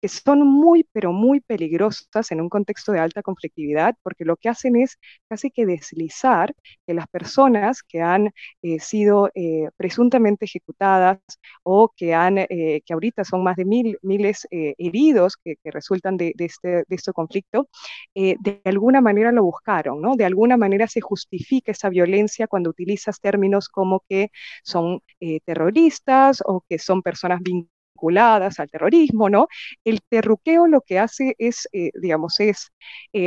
que 0.07 0.13
son 0.13 0.39
muy, 0.47 0.85
pero 0.93 1.11
muy 1.11 1.41
peligrosas 1.41 2.31
en 2.31 2.39
un 2.41 2.47
contexto 2.49 2.91
de 2.93 2.99
alta 2.99 3.21
conflictividad, 3.21 3.95
porque 4.03 4.23
lo 4.25 4.37
que 4.37 4.47
hacen 4.49 4.77
es 4.77 4.97
casi 5.27 5.51
que 5.51 5.65
deslizar 5.65 6.53
que 6.85 6.93
las 6.93 7.07
personas 7.07 7.83
que 7.83 8.01
han 8.01 8.31
eh, 8.61 8.79
sido 8.79 9.29
eh, 9.35 9.69
presuntamente 9.75 10.45
ejecutadas 10.45 11.19
o 11.63 11.91
que 11.95 12.13
han 12.13 12.37
eh, 12.37 12.81
que 12.85 12.93
ahorita 12.93 13.23
son 13.25 13.43
más 13.43 13.55
de 13.57 13.65
mil, 13.65 13.97
miles 14.01 14.47
eh, 14.51 14.75
heridos 14.77 15.35
que, 15.37 15.57
resultan 15.65 16.15
de, 16.17 16.33
este, 16.37 16.69
de 16.87 16.95
este 16.95 17.11
conflicto, 17.13 17.67
eh, 18.15 18.35
de 18.39 18.61
alguna 18.65 19.01
manera 19.01 19.31
lo 19.33 19.43
buscaron, 19.43 20.01
¿no? 20.01 20.15
De 20.15 20.25
alguna 20.25 20.55
manera 20.57 20.87
se 20.87 21.01
justifica 21.01 21.71
esa 21.73 21.89
violencia 21.89 22.47
cuando 22.47 22.69
utilizas 22.69 23.19
términos 23.19 23.67
como 23.69 24.03
que 24.07 24.29
son 24.63 25.01
terroristas 25.45 26.41
o 26.45 26.61
que 26.69 26.79
son 26.79 27.01
personas 27.01 27.41
vinculadas 27.41 27.76
al 28.59 28.69
terrorismo, 28.69 29.29
¿no? 29.29 29.47
El 29.83 29.99
terruqueo 30.07 30.67
lo 30.67 30.81
que 30.81 30.99
hace 30.99 31.35
es, 31.37 31.67
digamos, 32.01 32.39
es 32.39 32.71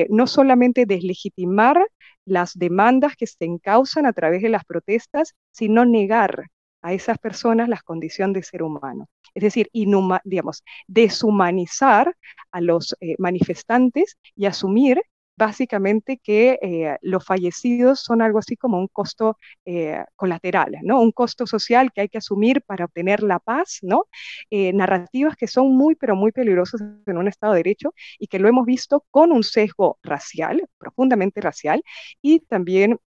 no 0.09 0.27
solamente 0.27 0.87
deslegitimar 0.87 1.85
las 2.25 2.55
demandas 2.55 3.17
que 3.17 3.27
se 3.27 3.45
encausan 3.45 4.07
a 4.07 4.13
través 4.13 4.43
de 4.43 4.49
las 4.49 4.65
protestas, 4.65 5.35
sino 5.51 5.85
negar 5.85 6.47
a 6.83 6.93
esas 6.93 7.19
personas 7.19 7.69
la 7.69 7.81
condición 7.85 8.33
de 8.33 8.43
ser 8.43 8.63
humano. 8.63 9.09
Es 9.35 9.43
decir, 9.43 9.69
digamos, 9.73 10.65
deshumanizar 10.87 12.17
a 12.51 12.61
los 12.61 12.97
eh, 13.01 13.15
manifestantes 13.19 14.19
y 14.35 14.47
asumir 14.47 15.01
básicamente 15.41 16.19
que 16.23 16.59
eh, 16.63 16.99
los 17.01 17.25
fallecidos 17.25 18.01
son 18.01 18.21
algo 18.23 18.39
así 18.39 18.57
como 18.57 18.79
un 18.79 18.89
costo 18.89 19.39
eh, 19.65 20.05
colateral, 20.15 20.77
¿no? 20.83 21.01
Un 21.01 21.13
costo 21.13 21.47
social 21.47 21.91
que 21.93 22.03
hay 22.03 22.09
que 22.09 22.19
asumir 22.19 22.63
para 22.63 22.85
obtener 22.85 23.23
la 23.23 23.39
paz, 23.39 23.79
¿no? 23.83 24.05
narrativas 24.51 25.37
que 25.37 25.47
son 25.47 25.77
muy, 25.77 25.95
pero 25.95 26.17
muy 26.17 26.33
peligrosas 26.33 26.83
en 27.07 27.17
un 27.17 27.29
Estado 27.29 27.53
de 27.55 27.61
Derecho 27.61 27.95
y 28.19 28.27
que 28.27 28.39
lo 28.39 28.49
hemos 28.49 28.67
visto 28.67 29.05
con 29.11 29.33
un 29.33 29.43
sesgo 29.43 29.99
racial, 30.03 30.63
profundamente 30.79 31.41
racial, 31.41 31.83
y 32.23 32.41
también 32.41 32.99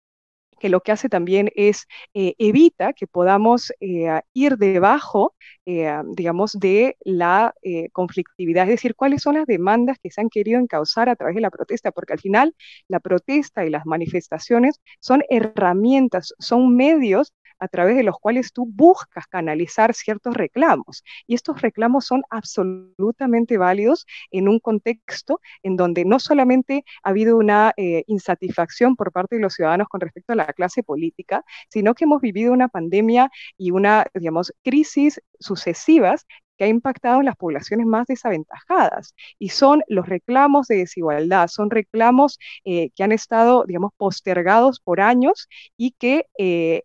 que 0.64 0.70
lo 0.70 0.80
que 0.80 0.94
hace 0.94 1.10
también 1.10 1.52
es 1.56 1.88
eh, 2.14 2.36
evita 2.38 2.94
que 2.94 3.06
podamos 3.06 3.74
eh, 3.82 4.22
ir 4.32 4.56
debajo, 4.58 5.36
eh, 5.66 5.94
digamos, 6.16 6.54
de 6.54 6.96
la 7.02 7.54
conflictividad, 7.92 8.64
es 8.64 8.76
decir, 8.76 8.96
cuáles 8.96 9.22
son 9.24 9.36
las 9.36 9.46
demandas 9.46 9.98
que 10.02 10.10
se 10.10 10.22
han 10.22 10.30
querido 10.30 10.62
encauzar 10.62 11.10
a 11.10 11.18
través 11.18 11.36
de 11.36 11.42
la 11.42 11.52
protesta, 11.52 11.92
porque 11.92 12.14
al 12.14 12.22
final 12.22 12.56
la 12.88 13.02
protesta 13.02 13.66
y 13.66 13.70
las 13.70 13.86
manifestaciones 13.86 14.80
son 15.02 15.24
herramientas, 15.30 16.34
son 16.40 16.74
medios 16.78 17.34
a 17.64 17.70
través 17.70 17.96
de 17.96 18.04
los 18.04 18.20
cuales 18.20 18.52
tú 18.52 18.68
buscas 18.70 19.26
canalizar 19.28 19.94
ciertos 19.94 20.34
reclamos. 20.36 21.02
Y 21.28 21.34
estos 21.34 21.62
reclamos 21.62 22.06
son 22.06 22.24
absolutamente 22.30 23.58
válidos 23.58 24.06
en 24.32 24.50
un 24.50 24.60
contexto 24.60 25.40
en 25.64 25.78
donde 25.78 26.04
no 26.04 26.20
solamente 26.20 26.84
ha 27.04 27.10
habido 27.12 27.38
una 27.38 27.74
eh, 27.78 28.04
insatisfacción 28.08 28.98
por 28.98 29.14
parte 29.14 29.38
de 29.38 29.42
los 29.42 29.54
ciudadanos 29.54 29.88
con 29.88 30.02
respecto 30.02 30.34
a 30.34 30.36
la 30.36 30.48
clase 30.48 30.84
política, 30.84 31.46
sino 31.70 31.94
que 31.96 32.04
hemos 32.04 32.22
vivido 32.22 32.52
una 32.52 32.68
pandemia 32.68 33.30
y 33.58 33.72
una, 33.72 34.08
digamos, 34.14 34.54
crisis 34.62 35.22
sucesivas 35.40 36.26
que 36.58 36.66
ha 36.66 36.68
impactado 36.68 37.20
en 37.20 37.26
las 37.26 37.38
poblaciones 37.38 37.86
más 37.86 38.08
desaventajadas. 38.08 39.16
Y 39.40 39.50
son 39.50 39.84
los 39.88 40.08
reclamos 40.08 40.68
de 40.68 40.78
desigualdad, 40.78 41.48
son 41.48 41.70
reclamos 41.70 42.40
eh, 42.66 42.90
que 42.96 43.04
han 43.04 43.14
estado, 43.14 43.64
digamos, 43.66 43.92
postergados 43.98 44.80
por 44.82 45.00
años 45.02 45.48
y 45.78 45.92
que 45.92 46.26
eh, 46.38 46.84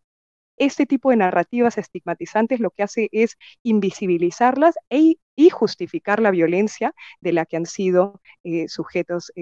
este 0.58 0.86
tipo 0.86 1.10
de 1.10 1.16
narrativas 1.16 1.78
estigmatizantes 1.78 2.60
lo 2.60 2.70
que 2.70 2.82
hace 2.82 3.08
es 3.12 3.36
invisibilizarlas 3.62 4.74
e, 4.90 5.16
y 5.36 5.50
justificar 5.50 6.20
la 6.20 6.30
violencia 6.30 6.94
de 7.20 7.32
la 7.32 7.46
que 7.46 7.56
han 7.56 7.66
sido 7.66 8.20
eh, 8.44 8.68
sujetos 8.68 9.32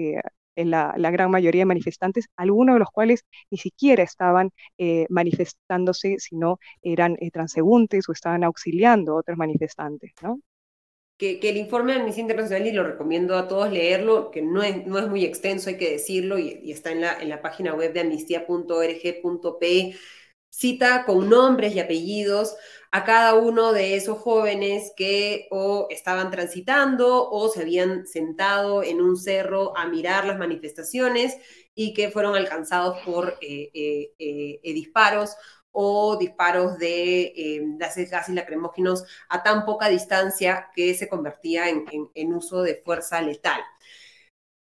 en 0.57 0.71
la, 0.71 0.93
gran 1.11 1.31
mayoría 1.31 1.61
de 1.61 1.65
manifestantes, 1.65 2.27
algunos 2.35 2.75
de 2.75 2.79
los 2.79 2.89
cuales 2.89 3.23
ni 3.49 3.57
siquiera 3.57 4.03
estaban 4.03 4.51
eh, 4.77 5.05
manifestándose, 5.09 6.17
sino 6.19 6.59
eran 6.81 7.15
eh, 7.21 7.31
transeúntes 7.31 8.09
o 8.09 8.11
estaban 8.11 8.43
auxiliando 8.43 9.13
a 9.13 9.19
otros 9.19 9.37
manifestantes. 9.37 10.11
Que, 11.17 11.39
el 11.41 11.57
informe 11.57 11.93
de 11.93 11.99
Amnistía 11.99 12.23
Internacional, 12.23 12.67
y 12.67 12.71
lo 12.71 12.83
recomiendo 12.83 13.37
a 13.37 13.47
todos 13.47 13.71
leerlo, 13.71 14.31
que 14.31 14.41
no 14.41 14.61
es, 14.63 14.85
no 14.85 14.99
es 14.99 15.07
muy 15.07 15.23
extenso, 15.23 15.69
hay 15.69 15.77
que 15.77 15.91
decirlo, 15.91 16.37
y, 16.37 16.71
está 16.71 16.91
en 16.91 17.01
la, 17.01 17.19
en 17.19 17.29
la 17.29 17.41
página 17.41 17.73
web 17.73 17.93
de 17.93 18.01
amnistía.org.pe, 18.01 19.95
cita 20.57 21.05
con 21.05 21.29
nombres 21.29 21.75
y 21.75 21.79
apellidos 21.79 22.55
a 22.89 23.03
cada 23.03 23.35
uno 23.35 23.73
de 23.73 23.95
esos 23.95 24.17
jóvenes 24.17 24.91
que 24.97 25.47
o 25.51 25.85
estaban 25.91 26.31
transitando 26.31 27.29
o 27.29 27.47
se 27.49 27.61
habían 27.61 28.07
sentado 28.07 28.81
en 28.81 28.99
un 28.99 29.17
cerro 29.17 29.77
a 29.77 29.85
mirar 29.87 30.25
las 30.25 30.39
manifestaciones 30.39 31.37
y 31.75 31.93
que 31.93 32.09
fueron 32.09 32.35
alcanzados 32.35 32.97
por 33.05 33.37
eh, 33.39 33.69
eh, 33.71 34.11
eh, 34.17 34.73
disparos 34.73 35.35
o 35.71 36.17
disparos 36.17 36.79
de 36.79 37.61
gases, 37.77 38.09
lacrimógenos 38.29 39.03
a 39.29 39.43
tan 39.43 39.63
poca 39.63 39.89
distancia 39.89 40.71
que 40.75 40.95
se 40.95 41.07
convertía 41.07 41.65
en 41.69 42.33
uso 42.33 42.63
de 42.63 42.81
fuerza 42.83 43.21
letal. 43.21 43.61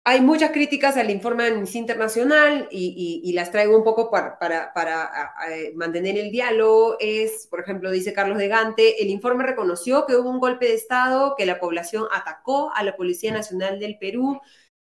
Hay 0.05 0.19
muchas 0.19 0.51
críticas 0.51 0.97
al 0.97 1.09
informe 1.09 1.43
de 1.43 1.51
Amnistía 1.51 1.79
Internacional 1.79 2.67
y, 2.69 3.31
las 3.33 3.51
traigo 3.51 3.77
un 3.77 3.85
poco 3.85 4.11
para, 4.11 4.37
para, 4.37 5.33
mantener 5.75 6.17
el 6.17 6.29
diálogo. 6.29 6.97
Es, 6.99 7.47
por 7.47 7.61
ejemplo, 7.61 7.89
dice 7.89 8.11
Carlos 8.11 8.37
de 8.37 8.49
Gante, 8.49 9.01
el 9.01 9.09
informe 9.09 9.45
reconoció 9.45 10.05
que 10.05 10.17
hubo 10.17 10.29
un 10.29 10.39
golpe 10.39 10.65
de 10.67 10.73
Estado, 10.73 11.35
que 11.37 11.45
la 11.45 11.57
población 11.57 12.05
atacó 12.11 12.71
a 12.75 12.83
la 12.83 12.97
Policía 12.97 13.31
Nacional 13.31 13.79
del 13.79 13.97
Perú. 13.97 14.41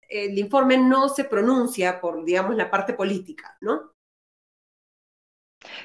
El 0.09 0.37
informe 0.37 0.77
no 0.77 1.07
se 1.07 1.23
pronuncia 1.23 2.01
por, 2.01 2.25
digamos, 2.25 2.55
la 2.57 2.69
parte 2.69 2.93
política, 2.93 3.57
¿no? 3.61 3.94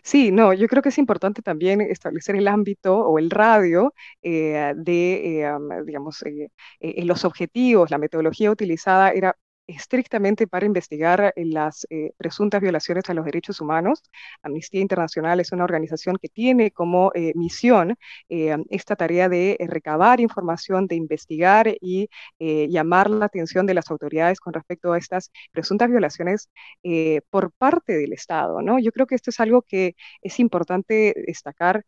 Sí, 0.03 0.31
no, 0.33 0.53
yo 0.53 0.69
creo 0.69 0.83
que 0.83 0.89
es 0.91 0.99
importante 0.99 1.43
también 1.43 1.81
establecer 1.81 2.37
el 2.37 2.49
ámbito 2.49 2.99
o 2.99 3.19
el 3.19 3.31
radio 3.31 3.95
eh, 4.23 4.73
de, 4.77 5.43
eh, 5.43 5.53
digamos, 5.87 6.23
eh, 6.23 6.49
los 7.05 7.25
objetivos, 7.25 7.91
la 7.91 7.99
metodología 7.99 8.51
utilizada 8.51 9.11
era 9.11 9.37
estrictamente 9.71 10.47
para 10.47 10.67
investigar 10.67 11.33
eh, 11.37 11.45
las 11.45 11.87
eh, 11.91 12.12
presuntas 12.17 12.61
violaciones 12.61 13.09
a 13.09 13.15
los 13.15 13.25
derechos 13.25 13.61
humanos. 13.61 14.03
Amnistía 14.43 14.81
Internacional 14.81 15.41
es 15.41 15.53
una 15.53 15.65
organización 15.65 16.17
que 16.21 16.29
tiene 16.29 16.71
como 16.71 17.12
eh, 17.15 17.33
misión 17.35 17.97
esta 18.29 18.97
tarea 18.97 19.29
de 19.29 19.57
recabar 19.69 20.21
información, 20.21 20.87
de 20.87 20.95
investigar 20.97 21.69
y 21.81 22.09
llamar 22.39 23.11
la 23.11 23.27
atención 23.27 23.67
de 23.67 23.75
las 23.75 23.91
autoridades 23.91 24.41
con 24.41 24.53
respecto 24.53 24.93
a 24.93 24.99
estas 24.99 25.31
presuntas 25.53 25.91
violaciones 25.91 26.49
por 27.31 27.53
parte 27.53 27.97
del 27.97 28.12
Estado. 28.12 28.62
¿no? 28.62 28.79
Yo 28.79 28.93
creo 28.93 29.07
que 29.07 29.15
esto 29.15 29.31
es 29.31 29.41
algo 29.41 29.62
que 29.62 29.95
es 30.23 30.39
importante 30.41 31.15
destacar. 31.27 31.85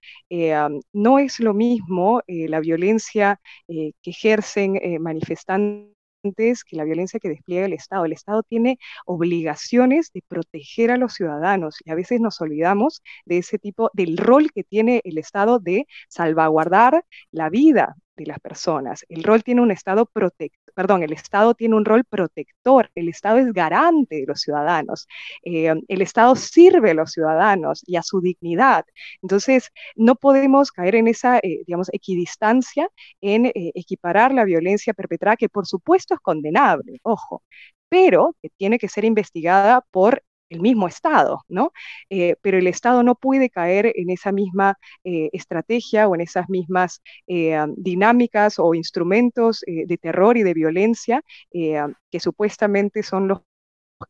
no 0.93 1.19
es 1.19 1.41
lo 1.41 1.55
mismo 1.55 2.23
la 2.27 2.61
violencia 2.61 3.41
que 3.67 3.93
ejercen 4.05 4.79
manifestantes 5.01 6.02
que 6.23 6.77
la 6.77 6.85
violencia 6.85 7.21
que 7.21 7.29
despliega 7.29 7.67
el 7.67 7.73
Estado. 7.73 8.05
El 8.05 8.13
Estado 8.13 8.43
tiene 8.43 8.79
obligaciones 9.07 10.13
de 10.13 10.23
proteger 10.27 10.91
a 10.91 10.97
los 10.97 11.15
ciudadanos 11.15 11.79
y 11.85 11.91
a 11.91 11.95
veces 11.95 12.21
nos 12.21 12.41
olvidamos 12.41 13.03
de 13.25 13.39
ese 13.39 13.59
tipo, 13.59 13.91
del 13.93 14.17
rol 14.17 14.53
que 14.53 14.63
tiene 14.65 15.01
el 15.05 15.19
Estado 15.19 15.59
de 15.59 15.87
salvaguardar 16.09 17.05
la 17.33 17.51
vida 17.51 17.97
de 18.17 18.27
las 18.27 18.41
personas. 18.41 19.05
El 19.09 19.23
rol 19.25 19.43
tiene 19.43 19.63
un 19.63 19.71
Estado 19.71 20.07
protector 20.07 20.63
perdón, 20.75 21.03
el 21.03 21.13
Estado 21.13 21.55
tiene 21.55 21.77
un 21.77 21.85
rol 21.85 22.05
protector, 22.05 22.91
el 22.95 23.09
Estado 23.09 23.39
es 23.39 23.53
garante 23.53 24.17
de 24.17 24.27
los 24.27 24.41
ciudadanos, 24.41 25.07
eh, 25.45 25.73
el 25.89 26.03
Estado 26.03 26.35
sirve 26.37 26.91
a 26.91 26.95
los 26.95 27.13
ciudadanos 27.13 27.83
y 27.87 27.97
a 27.97 28.03
su 28.03 28.21
dignidad. 28.21 28.85
Entonces, 29.23 29.71
no 29.97 30.15
podemos 30.17 30.73
caer 30.73 30.97
en 30.97 31.09
esa, 31.09 31.39
eh, 31.39 31.63
digamos, 31.67 31.89
equidistancia 31.93 32.89
en 33.21 33.47
eh, 33.47 33.53
equiparar 33.75 34.33
la 34.35 34.45
violencia 34.45 34.95
perpetrada, 34.95 35.37
que 35.37 35.49
por 35.49 35.67
supuesto 35.67 36.15
es 36.15 36.21
condenable, 36.21 36.99
ojo, 37.03 37.43
pero 37.89 38.37
que 38.43 38.49
tiene 38.51 38.79
que 38.79 38.89
ser 38.89 39.05
investigada 39.05 39.83
por 39.91 40.23
el 40.53 40.61
mismo 40.61 40.89
Estado, 40.89 41.41
¿no? 41.49 41.73
Eh, 42.11 42.37
pero 42.43 42.59
el 42.59 42.67
Estado 42.67 43.03
no 43.03 43.15
puede 43.15 43.51
caer 43.51 43.93
en 43.97 44.11
esa 44.11 44.33
misma 44.33 44.77
eh, 45.05 45.31
estrategia 45.33 46.09
o 46.09 46.15
en 46.15 46.21
esas 46.23 46.49
mismas 46.49 47.03
eh, 47.27 47.57
dinámicas 47.77 48.59
o 48.59 48.75
instrumentos 48.75 49.61
de 49.67 49.99
terror 49.99 50.37
y 50.37 50.43
de 50.43 50.55
violencia 50.55 51.23
que 51.53 52.21
supuestamente 52.21 53.03
son 53.03 53.29
los 53.29 53.41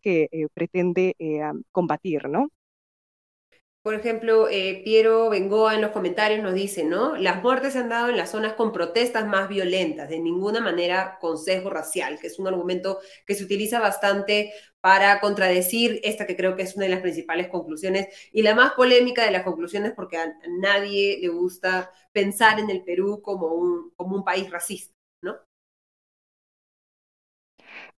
que 0.00 0.28
pretende 0.54 1.14
combatir, 1.72 2.28
¿no? 2.28 2.48
Por 3.82 3.94
ejemplo, 3.94 4.48
eh, 4.48 4.80
Piero 4.84 5.28
Bengoa 5.28 5.74
en 5.74 5.80
los 5.80 5.90
comentarios 5.90 6.40
nos 6.40 6.54
dice, 6.54 6.84
¿no? 6.84 7.16
Las 7.16 7.42
muertes 7.42 7.72
se 7.72 7.80
han 7.80 7.88
dado 7.88 8.10
en 8.10 8.16
las 8.16 8.30
zonas 8.30 8.52
con 8.52 8.72
protestas 8.72 9.26
más 9.26 9.48
violentas, 9.48 10.08
de 10.08 10.20
ninguna 10.20 10.60
manera 10.60 11.18
con 11.20 11.36
sesgo 11.36 11.68
racial, 11.68 12.20
que 12.20 12.28
es 12.28 12.38
un 12.38 12.46
argumento 12.46 13.00
que 13.26 13.34
se 13.34 13.42
utiliza 13.42 13.80
bastante 13.80 14.52
para 14.80 15.18
contradecir 15.20 16.00
esta 16.04 16.26
que 16.26 16.36
creo 16.36 16.54
que 16.54 16.62
es 16.62 16.76
una 16.76 16.84
de 16.86 16.92
las 16.92 17.00
principales 17.00 17.48
conclusiones 17.48 18.06
y 18.32 18.42
la 18.42 18.54
más 18.54 18.72
polémica 18.74 19.24
de 19.24 19.32
las 19.32 19.42
conclusiones 19.42 19.92
porque 19.96 20.16
a 20.16 20.32
nadie 20.60 21.18
le 21.20 21.28
gusta 21.28 21.90
pensar 22.12 22.60
en 22.60 22.70
el 22.70 22.84
Perú 22.84 23.20
como 23.20 23.48
un, 23.48 23.90
como 23.96 24.14
un 24.16 24.24
país 24.24 24.48
racista, 24.50 24.94
¿no? 25.22 25.36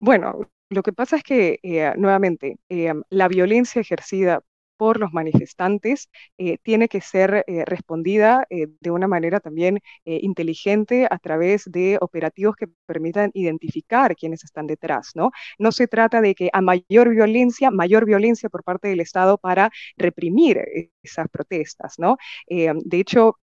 Bueno, 0.01 0.49
lo 0.71 0.83
que 0.83 0.93
pasa 0.93 1.17
es 1.17 1.23
que, 1.23 1.59
eh, 1.63 1.93
nuevamente, 1.97 2.59
eh, 2.69 2.93
la 3.11 3.29
violencia 3.29 3.81
ejercida 3.81 4.43
por 4.83 4.99
los 4.99 5.13
manifestantes 5.13 6.11
eh, 6.39 6.59
tiene 6.61 6.89
que 6.89 7.01
ser 7.01 7.45
eh, 7.47 7.65
respondida 7.65 8.45
eh, 8.51 8.67
de 8.81 8.91
una 8.91 9.07
manera 9.07 9.39
también 9.39 9.79
inteligente 10.05 11.07
a 11.09 11.19
través 11.19 11.71
de 11.71 11.99
operativos 12.01 12.57
que 12.57 12.67
permitan 12.85 13.31
identificar 13.33 14.17
quiénes 14.17 14.43
están 14.43 14.67
detrás, 14.67 15.13
¿no? 15.15 15.31
No 15.57 15.71
se 15.71 15.87
trata 15.87 16.21
de 16.21 16.35
que 16.35 16.51
a 16.53 16.61
mayor 16.61 17.11
violencia, 17.11 17.71
mayor 17.71 18.07
violencia 18.07 18.49
por 18.49 18.65
parte 18.65 18.89
del 18.89 18.99
Estado 18.99 19.39
para 19.39 19.71
reprimir 19.97 20.59
esas 21.05 21.29
protestas, 21.29 21.95
¿no? 21.99 22.17
de 22.49 22.99
hecho, 22.99 23.37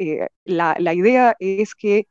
la, 0.44 0.76
la, 0.80 0.94
idea 0.94 1.36
es 1.40 1.76
que 1.76 2.08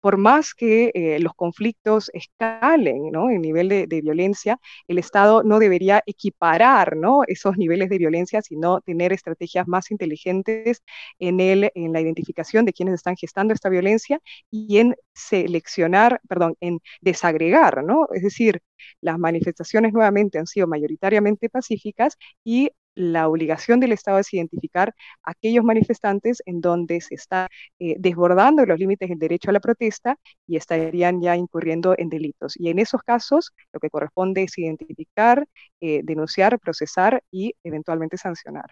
por 0.00 0.16
más 0.16 0.54
que 0.54 0.90
eh, 0.94 1.18
los 1.20 1.34
conflictos 1.34 2.10
escalen 2.14 3.10
¿no? 3.10 3.30
en 3.30 3.40
nivel 3.42 3.68
de, 3.68 3.86
violencia, 4.00 4.58
el 4.86 4.98
Estado 4.98 5.42
no 5.42 5.58
debería 5.58 6.02
equiparar 6.06 6.96
esos 7.26 7.56
niveles 7.56 7.88
de 7.88 7.98
violencia, 7.98 8.42
sino 8.42 8.80
tener 8.80 9.12
estrategias 9.12 9.66
más 9.68 9.90
inteligentes 9.90 10.82
en, 11.18 11.40
el, 11.40 11.70
la 11.74 12.00
identificación 12.00 12.64
de 12.64 12.72
quienes 12.72 12.94
están 12.94 13.16
gestando 13.16 13.54
esta 13.54 13.68
violencia 13.68 14.20
y 14.50 14.78
en 14.78 14.96
seleccionar, 15.14 16.20
perdón, 16.28 16.56
en 16.60 16.80
desagregar. 17.00 17.84
Es 18.14 18.22
decir, 18.22 18.62
las 19.00 19.18
manifestaciones 19.18 19.92
nuevamente 19.92 20.38
han 20.38 20.46
sido 20.46 20.66
mayoritariamente 20.66 21.48
pacíficas 21.50 22.16
y 22.44 22.70
la 22.98 23.28
obligación 23.28 23.78
del 23.80 23.92
Estado 23.92 24.18
es 24.18 24.32
identificar 24.34 24.94
aquellos 25.22 25.64
manifestantes 25.64 26.42
en 26.46 26.60
donde 26.60 27.00
se 27.00 27.14
está 27.14 27.48
eh, 27.78 27.94
desbordando 27.98 28.66
los 28.66 28.78
límites 28.78 29.08
del 29.08 29.18
derecho 29.18 29.50
a 29.50 29.52
la 29.52 29.60
protesta 29.60 30.16
y 30.46 30.56
estarían 30.56 31.20
ya 31.20 31.36
incurriendo 31.36 31.94
en 31.96 32.08
delitos. 32.08 32.54
Y 32.58 32.70
en 32.70 32.80
esos 32.80 33.02
casos 33.02 33.52
lo 33.72 33.78
que 33.80 33.90
corresponde 33.90 34.42
es 34.42 34.58
identificar, 34.58 35.46
eh, 35.80 36.00
denunciar, 36.02 36.58
procesar 36.58 37.22
y 37.30 37.54
eventualmente 37.62 38.16
sancionar. 38.16 38.70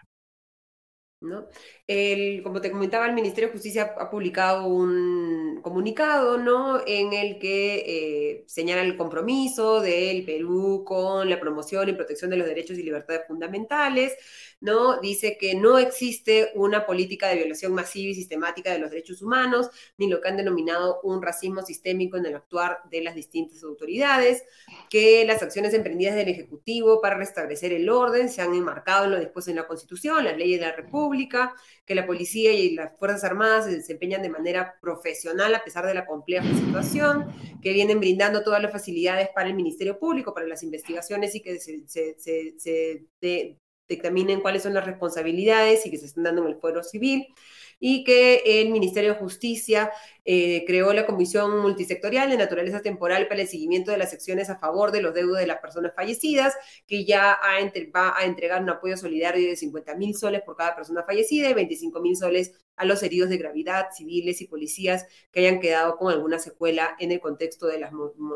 ¿No? 1.21 1.47
El, 1.87 2.43
como 2.43 2.61
te 2.61 2.71
comentaba, 2.71 3.07
el 3.07 3.15
Ministerio 3.15 3.49
de 3.49 3.53
Justicia 3.55 3.95
ha 3.99 4.11
publicado 4.11 4.67
un 4.67 5.61
comunicado 5.63 6.39
¿no? 6.39 6.81
en 6.87 7.13
el 7.13 7.39
que 7.39 8.41
eh, 8.41 8.45
señala 8.47 8.83
el 8.83 8.97
compromiso 8.97 9.81
del 9.81 10.25
Perú 10.25 10.85
con 10.87 11.29
la 11.29 11.41
promoción 11.41 11.89
y 11.89 11.93
protección 11.95 12.31
de 12.31 12.37
los 12.37 12.47
derechos 12.47 12.79
y 12.79 12.83
libertades 12.83 13.27
fundamentales. 13.27 14.15
¿No? 14.61 15.01
Dice 15.01 15.37
que 15.39 15.55
no 15.55 15.79
existe 15.79 16.51
una 16.55 16.87
política 16.87 17.29
de 17.29 17.37
violación 17.37 17.73
masiva 17.75 18.11
y 18.11 18.15
sistemática 18.15 18.73
de 18.73 18.79
los 18.79 18.91
derechos 18.91 19.23
humanos, 19.23 19.71
ni 19.99 20.09
lo 20.09 20.21
que 20.21 20.29
han 20.29 20.37
denominado 20.37 21.01
un 21.03 21.23
racismo 21.23 21.63
sistémico 21.63 22.17
en 22.17 22.27
el 22.27 22.37
actuar 22.37 22.81
de 22.91 23.03
las 23.03 23.15
distintas 23.15 23.63
autoridades, 23.63 24.45
que 24.89 25.25
las 25.27 25.43
acciones 25.43 25.75
emprendidas 25.75 26.15
del 26.15 26.29
Ejecutivo 26.29 27.01
para 27.01 27.17
restablecer 27.17 27.73
el 27.73 27.89
orden 27.89 28.29
se 28.29 28.43
han 28.43 28.55
enmarcado 28.55 29.05
en 29.05 29.11
lo 29.13 29.21
dispuesto 29.21 29.51
en 29.51 29.57
la 29.57 29.67
Constitución, 29.67 30.25
las 30.25 30.37
leyes 30.37 30.61
de 30.61 30.67
la 30.67 30.73
República, 30.73 31.55
que 31.85 31.95
la 31.95 32.07
policía 32.07 32.53
y 32.53 32.75
las 32.75 32.97
Fuerzas 32.99 33.25
Armadas 33.25 33.67
se 33.67 33.73
desempeñan 33.73 34.23
de 34.23 34.31
manera 34.31 34.77
profesional 34.81 35.55
a 35.55 35.65
pesar 35.65 35.87
de 35.87 35.95
la 35.95 36.07
compleja 36.07 36.47
situación, 36.55 37.27
que 37.63 37.73
vienen 37.73 38.01
brindando 38.01 38.43
todas 38.43 38.63
las 38.63 38.73
facilidades 38.73 39.29
para 39.35 39.49
el 39.49 39.55
Ministerio 39.55 39.99
Público, 39.99 40.35
para 40.35 40.47
las 40.47 40.63
investigaciones 40.63 41.35
y 41.35 41.43
que 41.43 41.59
se, 41.59 43.07
dictaminen 43.89 44.41
cuáles 44.41 44.63
son 44.63 44.75
las 44.75 44.85
responsabilidades 44.85 45.87
y 45.87 45.91
que 45.91 45.99
se 45.99 46.07
están 46.07 46.25
dando 46.25 46.43
en 46.43 46.49
el 46.49 46.61
fuero 46.61 46.83
civil 46.83 47.27
y 47.79 48.05
que 48.05 48.43
el 48.61 48.71
Ministerio 48.71 49.13
de 49.13 49.19
Justicia 49.19 49.91
eh, 50.25 50.65
creó 50.67 50.93
la 50.93 51.07
Comisión 51.07 51.61
Multisectorial 51.61 52.31
de 52.31 52.39
Naturaleza 52.39 52.81
Temporal 52.81 53.29
para 53.29 53.43
el 53.43 53.49
seguimiento 53.49 53.91
de 53.91 53.99
las 53.99 54.11
secciones 54.11 54.49
a 54.51 54.59
favor 54.59 54.93
de 54.93 55.03
los 55.03 55.15
deudos 55.15 55.39
de 55.39 55.47
las 55.47 55.59
personas 55.59 55.93
fallecidas, 55.95 56.55
que 56.87 57.05
ya 57.05 57.39
va 57.95 58.15
a 58.17 58.25
entregar 58.25 58.63
un 58.63 58.71
apoyo 58.71 58.97
solidario 58.97 59.49
de 59.49 59.57
50 59.57 59.95
mil 59.97 60.17
soles 60.17 60.43
por 60.43 60.57
cada 60.57 60.75
persona 60.75 61.05
fallecida 61.05 61.51
y 61.51 61.55
25 61.55 62.01
mil 62.01 62.17
soles 62.17 62.53
a 62.77 62.85
los 62.85 63.03
heridos 63.03 63.31
de 63.31 63.39
gravedad, 63.39 63.87
civiles 63.95 64.41
y 64.41 64.47
policías 64.47 65.07
que 65.33 65.41
hayan 65.41 65.61
quedado 65.61 65.97
con 65.97 66.13
alguna 66.13 66.39
secuela 66.39 66.97
en 66.99 67.13
el 67.13 67.21
contexto 67.21 67.67
de 67.67 67.81
las, 67.81 67.93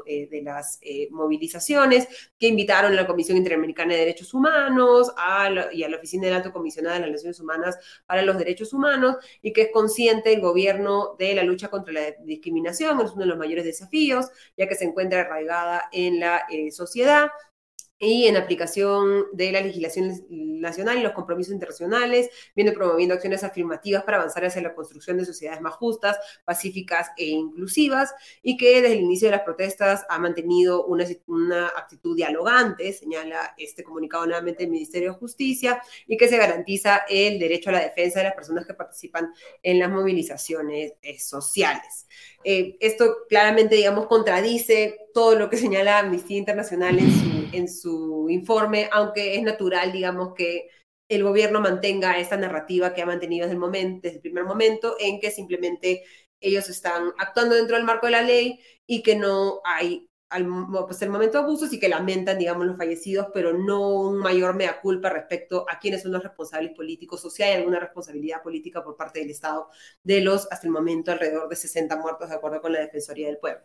eh, 0.06 0.28
de 0.28 0.42
las 0.42 0.78
eh, 0.82 1.08
movilizaciones, 1.10 2.08
que 2.38 2.48
invitaron 2.48 2.92
a 2.92 2.96
la 2.96 3.06
Comisión 3.06 3.36
Interamericana 3.36 3.94
de 3.94 4.00
Derechos 4.00 4.34
Humanos 4.34 5.12
y 5.72 5.82
a 5.82 5.88
la 5.88 5.96
Oficina 5.96 6.26
del 6.26 6.36
Alto 6.36 6.52
Comisionado 6.52 6.96
de 6.96 7.02
las 7.02 7.10
Naciones 7.10 7.40
Humanas 7.40 7.78
para 8.06 8.22
los 8.22 8.38
Derechos 8.38 8.72
Humanos 8.72 9.16
y 9.42 9.52
que 9.52 9.62
es 9.62 9.70
consciente 9.72 10.32
el 10.32 10.40
gobierno 10.40 11.16
de 11.18 11.34
la 11.34 11.42
lucha 11.42 11.68
contra 11.68 11.92
la 11.92 12.10
discriminación, 12.24 13.00
es 13.00 13.12
uno 13.12 13.20
de 13.20 13.26
los 13.26 13.38
mayores 13.38 13.64
desafíos, 13.64 14.26
ya 14.56 14.68
que 14.68 14.74
se 14.74 14.84
encuentra 14.84 15.20
arraigada 15.20 15.88
en 15.92 16.20
la 16.20 16.44
eh, 16.50 16.70
sociedad 16.70 17.30
y 18.02 18.26
en 18.26 18.38
aplicación 18.38 19.26
de 19.32 19.52
la 19.52 19.60
legislación 19.60 20.24
nacional 20.30 20.98
y 20.98 21.02
los 21.02 21.12
compromisos 21.12 21.52
internacionales, 21.52 22.30
viene 22.56 22.72
promoviendo 22.72 23.14
acciones 23.14 23.44
afirmativas 23.44 24.04
para 24.04 24.16
avanzar 24.16 24.46
hacia 24.46 24.62
la 24.62 24.74
construcción 24.74 25.18
de 25.18 25.26
sociedades 25.26 25.60
más 25.60 25.74
justas, 25.74 26.18
pacíficas 26.44 27.10
e 27.18 27.26
inclusivas, 27.26 28.14
y 28.42 28.56
que 28.56 28.80
desde 28.80 28.94
el 28.94 29.00
inicio 29.00 29.28
de 29.28 29.32
las 29.36 29.42
protestas 29.42 30.06
ha 30.08 30.18
mantenido 30.18 30.86
una, 30.86 31.04
una 31.26 31.66
actitud 31.66 32.16
dialogante, 32.16 32.90
señala 32.94 33.54
este 33.58 33.84
comunicado 33.84 34.24
nuevamente 34.24 34.62
del 34.62 34.72
Ministerio 34.72 35.12
de 35.12 35.18
Justicia, 35.18 35.82
y 36.06 36.16
que 36.16 36.28
se 36.28 36.38
garantiza 36.38 37.02
el 37.06 37.38
derecho 37.38 37.68
a 37.68 37.74
la 37.74 37.80
defensa 37.80 38.20
de 38.20 38.24
las 38.24 38.34
personas 38.34 38.66
que 38.66 38.72
participan 38.72 39.34
en 39.62 39.78
las 39.78 39.90
movilizaciones 39.90 40.94
eh, 41.02 41.18
sociales. 41.18 42.06
Eh, 42.44 42.78
esto 42.80 43.26
claramente, 43.28 43.74
digamos, 43.74 44.06
contradice 44.06 45.10
todo 45.12 45.34
lo 45.34 45.50
que 45.50 45.58
señala 45.58 45.98
Amnistía 45.98 46.38
Internacional 46.38 46.98
en 46.98 47.10
su, 47.10 47.39
en 47.52 47.68
su 47.68 48.26
informe, 48.30 48.88
aunque 48.92 49.36
es 49.36 49.42
natural, 49.42 49.92
digamos, 49.92 50.34
que 50.34 50.68
el 51.08 51.24
gobierno 51.24 51.60
mantenga 51.60 52.18
esta 52.18 52.36
narrativa 52.36 52.94
que 52.94 53.02
ha 53.02 53.06
mantenido 53.06 53.44
desde 53.46 53.54
el, 53.54 53.60
momento, 53.60 54.00
desde 54.02 54.16
el 54.16 54.22
primer 54.22 54.44
momento, 54.44 54.96
en 55.00 55.20
que 55.20 55.30
simplemente 55.30 56.04
ellos 56.40 56.68
están 56.70 57.12
actuando 57.18 57.54
dentro 57.56 57.76
del 57.76 57.84
marco 57.84 58.06
de 58.06 58.12
la 58.12 58.22
ley 58.22 58.60
y 58.86 59.02
que 59.02 59.16
no 59.16 59.60
hay 59.64 60.10
al 60.30 60.46
pues, 60.86 61.02
el 61.02 61.10
momento 61.10 61.38
de 61.38 61.44
abusos 61.44 61.72
y 61.72 61.80
que 61.80 61.88
lamentan, 61.88 62.38
digamos, 62.38 62.64
los 62.64 62.76
fallecidos, 62.76 63.28
pero 63.34 63.52
no 63.52 63.90
un 64.00 64.18
mayor 64.18 64.54
mea 64.54 64.80
culpa 64.80 65.10
respecto 65.10 65.66
a 65.68 65.78
quiénes 65.80 66.02
son 66.02 66.12
los 66.12 66.22
responsables 66.22 66.72
políticos 66.72 67.24
o 67.24 67.30
si 67.30 67.42
hay 67.42 67.54
alguna 67.54 67.80
responsabilidad 67.80 68.42
política 68.42 68.82
por 68.84 68.96
parte 68.96 69.20
del 69.20 69.30
Estado 69.30 69.68
de 70.04 70.20
los, 70.20 70.46
hasta 70.52 70.66
el 70.68 70.72
momento, 70.72 71.10
alrededor 71.10 71.48
de 71.48 71.56
60 71.56 71.96
muertos, 71.96 72.28
de 72.28 72.36
acuerdo 72.36 72.60
con 72.60 72.72
la 72.72 72.80
Defensoría 72.80 73.26
del 73.26 73.38
Pueblo. 73.38 73.64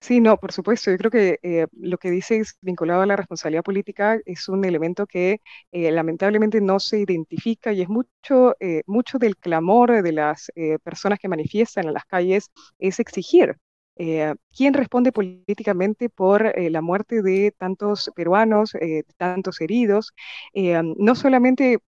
Sí, 0.00 0.20
no, 0.20 0.36
por 0.38 0.52
supuesto. 0.52 0.90
Yo 0.90 0.96
creo 0.98 1.10
que 1.10 1.38
eh, 1.42 1.66
lo 1.72 1.98
que 1.98 2.10
dices 2.10 2.56
vinculado 2.60 3.02
a 3.02 3.06
la 3.06 3.16
responsabilidad 3.16 3.62
política 3.64 4.18
es 4.24 4.48
un 4.48 4.64
elemento 4.64 5.06
que 5.06 5.40
eh, 5.72 5.90
lamentablemente 5.90 6.60
no 6.60 6.78
se 6.80 7.00
identifica 7.00 7.72
y 7.72 7.82
es 7.82 7.88
mucho, 7.88 8.54
eh, 8.60 8.82
mucho 8.86 9.18
del 9.18 9.36
clamor 9.36 10.02
de 10.02 10.12
las 10.12 10.50
personas 10.82 11.18
que 11.18 11.28
manifiestan 11.28 11.86
en 11.88 11.94
las 11.94 12.04
calles 12.06 12.50
es 12.78 13.00
exigir 13.00 13.56
eh, 13.96 14.34
¿Quién 14.56 14.74
responde 14.74 15.12
políticamente 15.12 16.08
por 16.08 16.46
eh, 16.46 16.70
la 16.70 16.80
muerte 16.80 17.22
de 17.22 17.52
tantos 17.56 18.10
peruanos, 18.14 18.74
eh, 18.76 19.04
tantos 19.16 19.60
heridos? 19.60 20.12
no 20.54 21.14
solamente, 21.14 21.78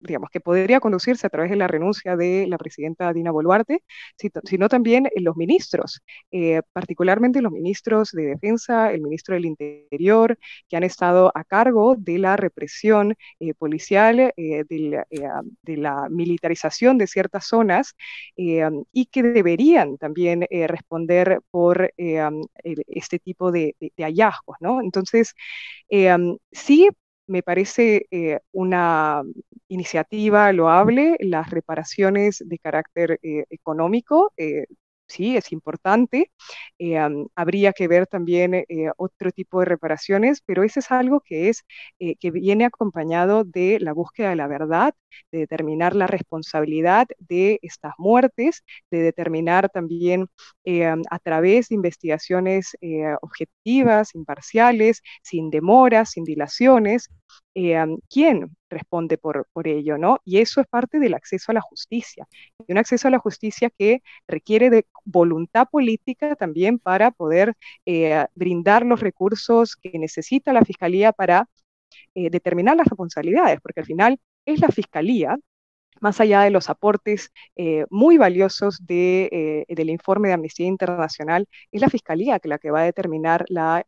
digamos, 0.00 0.30
que 0.30 0.40
podría 0.40 0.80
conducirse 0.80 1.26
a 1.26 1.30
través 1.30 1.50
de 1.50 1.56
la 1.56 1.66
renuncia 1.66 2.16
de 2.16 2.46
la 2.48 2.58
presidenta 2.58 3.12
Dina 3.12 3.30
Boluarte, 3.30 3.82
sino, 4.44 4.68
también 4.68 5.08
los 5.16 5.36
ministros, 5.36 6.00
particularmente 6.72 7.42
los 7.42 7.52
ministros 7.52 8.10
de 8.12 8.26
Defensa, 8.26 8.92
el 8.92 9.02
ministro 9.02 9.34
del 9.34 9.46
Interior, 9.46 10.38
que 10.68 10.76
han 10.76 10.84
estado 10.84 11.32
a 11.34 11.44
cargo 11.44 11.96
de 11.98 12.18
la 12.18 12.36
represión 12.36 13.14
policial, 13.58 14.32
de 14.36 15.04
la, 15.66 16.08
militarización 16.10 16.98
de 16.98 17.06
ciertas 17.06 17.46
zonas 17.46 17.94
y 18.36 19.06
que 19.06 19.22
deberían 19.22 19.98
también 19.98 20.46
responder 20.50 21.40
por 21.50 21.92
eh, 21.96 22.20
este 22.86 23.18
tipo 23.18 23.52
de, 23.52 23.76
hallazgos, 23.98 24.56
¿no? 24.60 24.80
Entonces, 24.80 25.34
eh, 25.88 26.16
sí 26.52 26.88
me 27.26 27.42
parece 27.42 28.06
eh, 28.10 28.40
una 28.52 29.22
iniciativa 29.68 30.52
loable, 30.52 31.16
las 31.20 31.50
reparaciones 31.50 32.42
de 32.44 32.58
carácter 32.58 33.18
económico 33.22 34.32
sí, 35.06 35.36
es 35.36 35.52
importante. 35.52 36.30
Eh, 36.78 36.98
habría 37.34 37.72
que 37.72 37.88
ver 37.88 38.06
también 38.06 38.54
eh, 38.54 38.66
otro 38.96 39.30
tipo 39.32 39.60
de 39.60 39.66
reparaciones, 39.66 40.42
pero 40.44 40.62
eso 40.64 40.80
es 40.80 40.90
algo 40.90 41.20
que, 41.20 41.48
es, 41.48 41.64
eh, 41.98 42.16
que 42.16 42.30
viene 42.30 42.64
acompañado 42.64 43.44
de 43.44 43.78
la 43.80 43.92
búsqueda 43.92 44.30
de 44.30 44.36
la 44.36 44.46
verdad, 44.48 44.94
de 45.32 45.40
determinar 45.40 45.94
la 45.94 46.06
responsabilidad 46.06 47.06
de 47.18 47.58
estas 47.62 47.94
muertes, 47.98 48.64
de 48.90 48.98
determinar 49.02 49.68
también 49.70 50.28
a 51.10 51.18
través 51.20 51.68
de 51.68 51.76
investigaciones 51.76 52.76
objetivas, 53.20 54.14
imparciales, 54.14 55.02
sin 55.22 55.50
demoras, 55.50 56.10
sin 56.10 56.24
dilaciones, 56.24 57.10
quién 58.08 58.56
responde 58.68 59.18
por, 59.18 59.48
por 59.52 59.68
ello, 59.68 59.96
¿no? 59.98 60.18
Y 60.24 60.38
eso 60.38 60.60
es 60.60 60.66
parte 60.66 60.98
del 60.98 61.14
acceso 61.14 61.52
a 61.52 61.54
la 61.54 61.60
justicia, 61.60 62.26
y 62.66 62.72
un 62.72 62.78
acceso 62.78 63.08
a 63.08 63.10
la 63.10 63.18
justicia 63.18 63.70
que 63.70 64.02
requiere 64.28 64.70
de 64.70 64.86
voluntad 65.04 65.68
política 65.70 66.36
también 66.36 66.78
para 66.78 67.10
poder 67.10 67.54
eh, 67.86 68.26
brindar 68.34 68.84
los 68.84 69.00
recursos 69.00 69.76
que 69.76 69.98
necesita 69.98 70.52
la 70.52 70.64
Fiscalía 70.64 71.12
para 71.12 71.48
eh, 72.14 72.30
determinar 72.30 72.76
las 72.76 72.88
responsabilidades, 72.88 73.60
porque 73.62 73.80
al 73.80 73.86
final 73.86 74.20
es 74.46 74.60
la 74.60 74.68
Fiscalía 74.68 75.36
más 76.00 76.20
allá 76.20 76.42
de 76.42 76.50
los 76.50 76.68
aportes 76.68 77.30
eh, 77.56 77.86
muy 77.88 78.18
valiosos 78.18 78.84
de, 78.84 79.64
del 79.68 79.90
informe 79.90 80.28
de 80.28 80.34
Amnistía 80.34 80.66
Internacional, 80.66 81.46
es 81.72 81.80
la 81.80 81.88
Fiscalía 81.88 82.40
que 82.40 82.48
la 82.48 82.58
que 82.58 82.70
va 82.70 82.80
a 82.80 82.84
determinar 82.84 83.44
la 83.48 83.84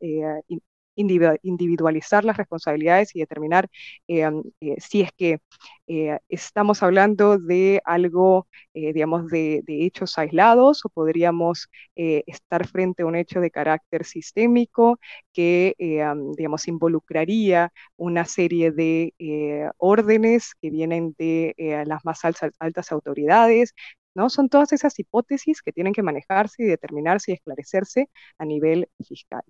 individualizar 0.96 2.24
las 2.24 2.36
responsabilidades 2.36 3.14
y 3.14 3.20
determinar 3.20 3.68
eh, 4.08 4.28
eh, 4.60 4.76
si 4.78 5.02
es 5.02 5.10
que 5.16 5.38
eh, 5.86 6.18
estamos 6.28 6.82
hablando 6.82 7.38
de 7.38 7.80
algo, 7.84 8.48
digamos, 8.74 9.28
de, 9.28 9.62
hechos 9.68 10.18
aislados 10.18 10.84
o 10.84 10.88
podríamos 10.88 11.68
estar 11.94 12.66
frente 12.66 13.02
a 13.02 13.06
un 13.06 13.16
hecho 13.16 13.40
de 13.40 13.50
carácter 13.50 14.04
sistémico 14.04 14.98
que, 15.32 15.74
digamos, 16.36 16.68
involucraría 16.68 17.72
una 17.96 18.24
serie 18.24 18.72
de 18.72 19.70
órdenes 19.78 20.54
que 20.60 20.70
vienen 20.70 21.14
de 21.18 21.54
las 21.86 22.04
más 22.04 22.20
altas 22.24 22.92
autoridades, 22.92 23.74
¿no? 24.14 24.30
Son 24.30 24.48
todas 24.48 24.72
esas 24.72 24.98
hipótesis 24.98 25.62
que 25.62 25.72
tienen 25.72 25.92
que 25.92 26.02
manejarse 26.02 26.62
y 26.64 26.66
determinarse 26.66 27.30
y 27.32 27.34
esclarecerse 27.34 28.10
a 28.38 28.44
nivel 28.44 28.88
fiscal. 29.06 29.42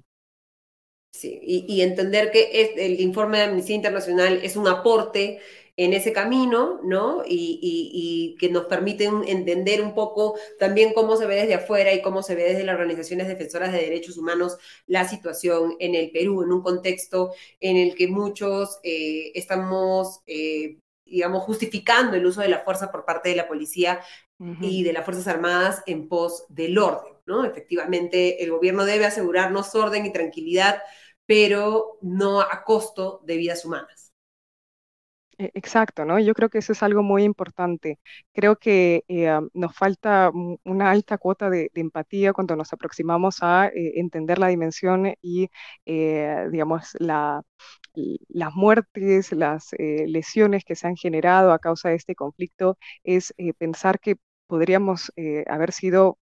Sí, 1.16 1.40
y, 1.42 1.81
entender 1.81 2.31
que 2.31 2.74
el 2.76 3.00
informe 3.00 3.38
de 3.38 3.44
Amnistía 3.44 3.74
Internacional 3.74 4.40
es 4.42 4.55
un 4.55 4.68
aporte 4.68 5.40
en 5.74 5.94
ese 5.94 6.12
camino, 6.12 6.79
¿no? 6.85 7.22
Y, 7.26 8.37
que 8.38 8.50
nos 8.50 8.66
permite 8.66 9.05
entender 9.05 9.81
un 9.81 9.94
poco 9.94 10.38
también 10.59 10.92
cómo 10.92 11.16
se 11.16 11.24
ve 11.24 11.37
desde 11.37 11.55
afuera 11.55 11.94
y 11.94 12.02
cómo 12.02 12.22
se 12.22 12.35
ve 12.35 12.44
desde 12.44 12.64
las 12.64 12.74
organizaciones 12.74 13.29
defensoras 13.29 13.72
de 13.72 13.79
derechos 13.79 14.18
humanos 14.18 14.59
la 14.87 15.09
situación 15.09 15.76
en 15.79 15.94
el 15.94 16.11
Perú, 16.11 16.42
en 16.42 16.52
un 16.52 16.62
contexto 16.62 17.33
en 17.61 17.79
el 17.79 17.94
que 17.94 18.09
muchos 18.09 18.79
eh, 18.83 19.33
estamos, 19.35 20.20
eh, 20.26 20.76
digamos, 21.07 21.44
justificando 21.44 22.16
el 22.16 22.26
uso 22.26 22.42
de 22.42 22.48
la 22.48 22.61
fuerza 22.61 22.92
por 22.92 23.07
parte 23.07 23.31
de 23.31 23.37
la 23.37 23.48
policía 23.48 24.00
y 24.61 24.83
de 24.83 24.92
las 24.92 25.07
Fuerzas 25.07 25.29
Armadas 25.29 25.83
en 25.87 26.09
pos 26.09 26.44
del 26.50 26.76
orden, 26.76 27.14
¿no? 27.24 27.46
Efectivamente, 27.46 28.44
el 28.44 28.50
gobierno 28.50 28.85
debe 28.85 29.07
asegurarnos 29.07 29.74
orden 29.74 30.05
y 30.05 30.12
tranquilidad 30.12 30.83
pero 31.26 31.98
no 32.02 32.40
a 32.40 32.62
costo 32.64 33.20
de 33.24 33.36
vidas 33.36 33.64
humanas. 33.64 34.06
E, 35.38 35.50
exacto, 35.54 36.04
¿no? 36.04 36.18
Yo 36.18 36.34
creo 36.34 36.48
que 36.48 36.58
eso 36.58 36.72
es 36.72 36.82
algo 36.82 37.02
muy 37.02 37.22
importante. 37.24 37.98
Creo 38.32 38.56
que 38.56 39.04
eh, 39.08 39.38
nos 39.52 39.74
falta 39.76 40.30
una 40.64 40.90
alta 40.90 41.18
cuota 41.18 41.50
de, 41.50 41.70
empatía 41.74 42.32
cuando 42.32 42.56
nos 42.56 42.72
aproximamos 42.72 43.38
a 43.42 43.66
eh, 43.68 43.92
entender 44.00 44.38
la 44.38 44.48
dimensión 44.48 45.14
y, 45.20 45.48
eh, 45.84 46.46
digamos, 46.50 46.96
la, 46.98 47.42
las 48.28 48.54
muertes, 48.54 49.32
las 49.32 49.70
lesiones 49.78 50.64
que 50.64 50.76
se 50.76 50.86
han 50.86 50.96
generado 50.96 51.52
a 51.52 51.58
causa 51.58 51.90
de 51.90 51.96
este 51.96 52.14
conflicto, 52.14 52.78
es 53.04 53.34
pensar 53.58 54.00
que 54.00 54.16
podríamos 54.46 55.12
haber 55.48 55.72
sido 55.72 56.18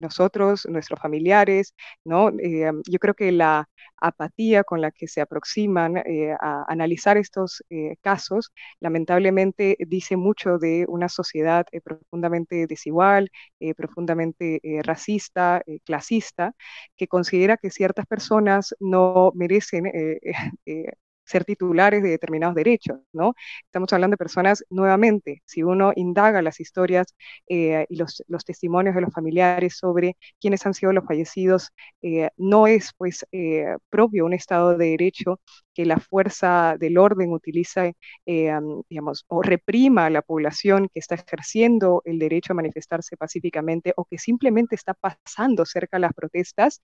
nosotros, 0.00 0.66
nuestros 0.68 1.00
familiares, 1.00 1.74
¿no? 2.04 2.30
yo 2.30 2.98
creo 2.98 3.14
que 3.14 3.32
la 3.32 3.68
apatía 4.00 4.64
con 4.64 4.80
la 4.80 4.90
que 4.90 5.08
se 5.08 5.20
aproximan 5.20 5.98
eh, 5.98 6.34
a 6.40 6.64
analizar 6.68 7.16
estos 7.16 7.62
eh, 7.70 7.96
casos, 8.00 8.52
lamentablemente 8.80 9.76
dice 9.86 10.16
mucho 10.16 10.58
de 10.58 10.84
una 10.88 11.08
sociedad 11.08 11.66
eh, 11.72 11.80
profundamente 11.80 12.66
desigual, 12.66 13.30
profundamente 13.76 14.60
racista, 14.84 15.62
clasista, 15.84 16.54
que 16.96 17.08
considera 17.08 17.56
que 17.56 17.70
ciertas 17.70 18.06
personas 18.06 18.74
no 18.80 19.32
merecen 19.34 19.84
ser 21.28 21.44
titulares 21.44 22.02
de 22.02 22.10
determinados 22.10 22.54
derechos, 22.54 22.98
¿no? 23.12 23.34
Estamos 23.64 23.92
hablando 23.92 24.14
de 24.14 24.18
personas, 24.18 24.64
nuevamente, 24.70 25.42
si 25.44 25.62
uno 25.62 25.92
indaga 25.96 26.42
las 26.42 26.60
historias 26.60 27.14
eh, 27.48 27.86
y 27.88 27.96
los, 27.96 28.24
testimonios 28.46 28.94
de 28.94 29.02
los 29.02 29.12
familiares 29.12 29.76
sobre 29.76 30.16
quiénes 30.40 30.64
han 30.66 30.74
sido 30.74 30.92
los 30.92 31.04
fallecidos, 31.04 31.70
eh, 32.02 32.30
no 32.36 32.66
es 32.66 32.92
pues 32.96 33.26
eh, 33.32 33.76
propio 33.90 34.24
un 34.26 34.32
Estado 34.32 34.76
de 34.76 34.90
Derecho 34.90 35.40
que 35.78 35.86
la 35.86 36.00
fuerza 36.00 36.74
del 36.76 36.98
orden 36.98 37.32
utiliza, 37.32 37.92
digamos, 38.26 39.24
o 39.28 39.42
reprima 39.42 40.06
a 40.06 40.10
la 40.10 40.22
población 40.22 40.88
que 40.92 40.98
está 40.98 41.14
ejerciendo 41.14 42.02
el 42.04 42.18
derecho 42.18 42.52
a 42.52 42.56
manifestarse 42.56 43.16
pacíficamente 43.16 43.92
o 43.96 44.04
que 44.04 44.18
simplemente 44.18 44.74
está 44.74 44.94
pasando 44.94 45.64
cerca 45.64 46.00
las 46.00 46.12
protestas, 46.14 46.80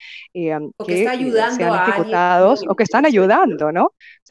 o 0.76 0.84
que, 0.84 1.00
está 1.00 1.10
ayudando 1.10 1.56
sean 1.56 1.88
ejecutados 1.88 2.64
o 2.68 2.76
que 2.76 2.84
están 2.84 3.04
ayudando, 3.04 3.72
¿no? 3.72 3.90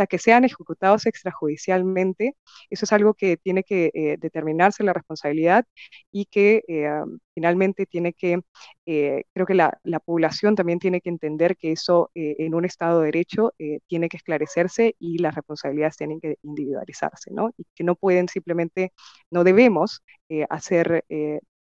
que 0.09 0.17
sean 0.17 0.45
ejecutados 0.45 1.05
extrajudicialmente, 1.07 2.37
eso 2.69 2.85
es 2.85 2.93
algo 2.93 3.15
que 3.15 3.35
tiene 3.35 3.63
que 3.63 3.91
eh, 3.93 4.15
determinarse 4.17 4.81
la 4.83 4.93
responsabilidad 4.93 5.65
y 6.09 6.25
que 6.25 6.63
eh, 6.69 6.89
finalmente 7.33 7.85
tiene 7.85 8.13
que, 8.13 8.41
eh, 8.85 9.23
creo 9.33 9.45
que 9.45 9.53
la, 9.55 9.79
población 10.05 10.55
también 10.55 10.79
tiene 10.79 11.01
que 11.01 11.09
entender 11.09 11.57
que 11.57 11.71
eso 11.71 12.11
en 12.15 12.55
un 12.55 12.65
Estado 12.65 12.99
de 12.99 13.05
Derecho 13.05 13.53
tiene 13.87 14.09
que 14.09 14.17
esclarecerse 14.17 14.95
y 14.99 15.19
las 15.19 15.35
responsabilidades 15.35 15.97
tienen 15.97 16.19
que 16.19 16.37
individualizarse, 16.43 17.31
¿no? 17.31 17.51
Y 17.57 17.65
que 17.75 17.83
no 17.83 17.95
pueden 17.95 18.27
simplemente, 18.27 18.91
no 19.31 19.43
debemos 19.43 20.03
hacer, 20.49 21.05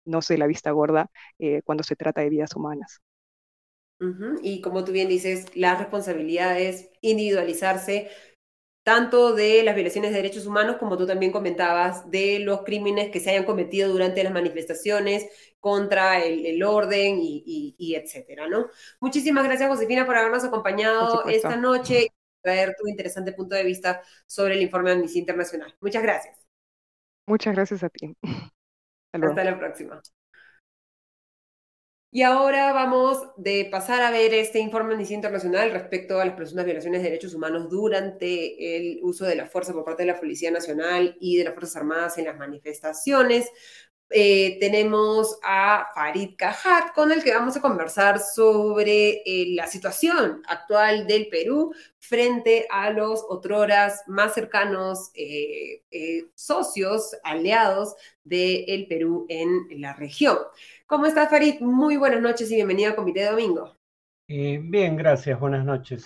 no 0.06 0.21
sé, 0.21 0.38
la 0.38 0.47
vista 0.47 0.71
gorda 0.71 1.10
cuando 1.65 1.84
se 1.84 1.95
trata 1.95 2.21
de 2.21 2.30
vidas 2.30 2.56
humanas. 2.56 3.01
Y 4.43 4.62
como 4.62 4.84
tú 4.84 4.91
bien 4.91 5.10
dices, 5.10 5.56
la 5.56 5.75
responsabilidad 5.75 6.60
es 6.60 6.91
individualizarse 7.01 8.10
tanto 8.88 9.34
de 9.34 9.63
las 9.63 9.76
violaciones 9.76 10.12
de 10.12 10.15
derechos 10.15 10.45
humanos 10.45 10.78
como 10.78 10.95
tú 10.95 11.06
también 11.06 11.34
comentabas, 11.34 12.10
de 12.10 12.39
los 12.39 12.62
crímenes 12.62 13.12
que 13.12 13.19
se 13.19 13.32
hayan 13.32 13.43
cometido 13.43 13.91
durante 13.91 14.23
las 14.23 14.32
manifestaciones 14.32 15.28
contra 15.60 16.23
el, 16.23 16.63
orden 16.63 17.19
y, 17.19 17.76
y, 17.78 17.95
etcétera, 17.95 18.47
¿no? 18.47 18.67
Muchísimas 19.02 19.43
gracias, 19.43 19.67
Josefina, 19.67 20.06
por 20.06 20.15
habernos 20.15 20.45
acompañado 20.45 21.26
esta 21.28 21.58
noche 21.58 22.04
y 22.04 22.08
traer 22.41 22.76
tu 22.80 22.88
interesante 22.88 23.34
punto 23.34 23.58
de 23.58 23.65
vista 23.65 24.02
sobre 24.26 24.54
el 24.54 24.62
informe 24.62 24.91
de 24.91 24.95
Amnistía 24.95 25.19
Internacional. 25.19 25.76
Muchas 25.82 26.02
gracias. 26.02 26.47
Muchas 27.26 27.56
gracias 27.56 27.84
a 27.84 27.89
ti. 27.89 28.15
Hasta 29.12 29.43
la 29.43 29.60
próxima. 29.60 30.02
Y 32.10 32.22
ahora 32.22 32.72
vamos 32.72 33.20
de 33.36 33.67
pasar 33.70 34.02
a 34.02 34.12
ver 34.12 34.34
este 34.34 34.60
informe 34.60 34.89
de 34.89 34.93
Amnistía 34.93 35.15
Internacional 35.17 35.72
respecto 35.72 36.20
a 36.20 36.26
las 36.26 36.36
presuntas 36.36 36.65
violaciones 36.65 37.02
de 37.02 37.10
derechos 37.10 37.34
humanos 37.34 37.70
durante 37.70 38.78
el 38.78 39.00
uso 39.04 39.26
de 39.26 39.36
la 39.36 39.46
fuerza 39.46 39.74
por 39.74 39.84
parte 39.84 40.04
de 40.04 40.13
la 40.13 40.20
Policía 40.20 40.50
Nacional 40.50 41.17
y 41.20 41.36
de 41.36 41.43
las 41.43 41.54
Fuerzas 41.54 41.76
Armadas 41.76 42.17
en 42.17 42.26
las 42.26 42.38
manifestaciones. 42.38 43.52
Eh, 44.10 44.58
tenemos 44.62 45.38
a 45.43 45.88
Farid 45.93 46.36
Cajat, 46.38 46.93
con 46.96 47.12
el 47.12 47.22
que 47.22 47.34
vamos 47.34 47.58
a 47.58 47.62
conversar 47.62 48.20
sobre 48.20 49.22
eh, 49.26 49.48
la 49.50 49.67
situación 49.67 50.41
actual 50.48 51.08
del 51.08 51.28
Perú 51.28 51.74
frente 52.00 52.67
a 52.70 52.89
los 52.91 53.26
otroras 53.28 54.04
más 54.08 54.34
cercanos 54.34 55.12
eh, 55.13 55.84
socios, 56.36 57.17
aliados 57.22 57.96
del 58.24 58.88
Perú 58.88 59.26
en 59.28 59.67
la 59.82 59.91
región. 59.91 60.38
¿Cómo 60.89 61.06
estás, 61.06 61.30
Farid? 61.30 61.60
Muy 61.60 61.97
buenas 61.97 62.21
noches 62.21 62.50
y 62.50 62.56
bienvenido 62.56 62.91
a 62.91 62.95
Comité 62.95 63.19
de 63.19 63.32
Domingo. 63.32 63.76
bien, 64.30 64.95
gracias. 64.95 65.38
Buenas 65.38 65.65
noches. 65.65 66.06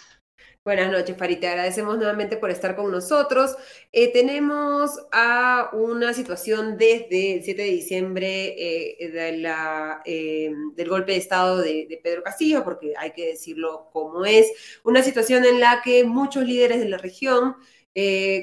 Buenas 0.66 0.92
noches, 0.92 1.16
Farid. 1.16 1.38
Te 1.38 1.48
agradecemos 1.48 1.98
nuevamente 1.98 2.36
por 2.36 2.50
estar 2.50 2.76
con 2.76 2.90
nosotros. 2.90 3.56
Eh, 3.92 4.12
tenemos 4.12 5.00
a 5.12 5.70
una 5.74 6.16
situación 6.16 6.80
desde 6.80 7.36
el 7.36 7.44
7 7.44 7.62
de 7.62 7.68
diciembre 7.68 8.46
eh, 8.58 8.98
eh, 9.00 10.52
del 10.76 10.90
golpe 10.90 11.12
de 11.12 11.18
Estado 11.20 11.62
de, 11.62 12.00
Pedro 12.04 12.24
Castillo, 12.24 12.64
porque 12.64 12.94
hay 12.98 13.12
que 13.12 13.28
decirlo 13.28 13.88
como 13.94 14.26
es, 14.26 14.52
una 14.84 15.04
situación 15.04 15.46
en 15.46 15.60
la 15.60 15.84
que 15.84 16.06
muchos 16.06 16.44
líderes 16.44 16.80
de 16.80 16.90
la 16.90 16.98
región, 16.98 17.56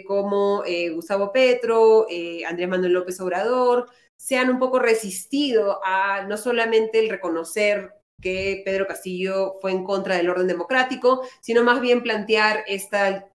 como 0.06 0.62
Gustavo 0.94 1.32
Petro, 1.32 2.06
Andrés 2.46 2.68
Manuel 2.68 2.92
López 2.92 3.18
Obrador, 3.20 3.88
se 4.18 4.36
han 4.36 4.50
un 4.50 4.58
poco 4.58 4.78
resistido 4.78 5.80
a 5.84 6.24
no 6.24 6.36
solamente 6.36 6.98
el 6.98 7.08
reconocer 7.08 7.94
que 8.20 8.62
Pedro 8.64 8.86
Castillo 8.86 9.54
fue 9.60 9.70
en 9.70 9.84
contra 9.84 10.16
del 10.16 10.28
orden 10.28 10.48
democrático, 10.48 11.22
sino 11.40 11.62
más 11.62 11.80
bien 11.80 12.02
plantear 12.02 12.64
esta 12.66 13.30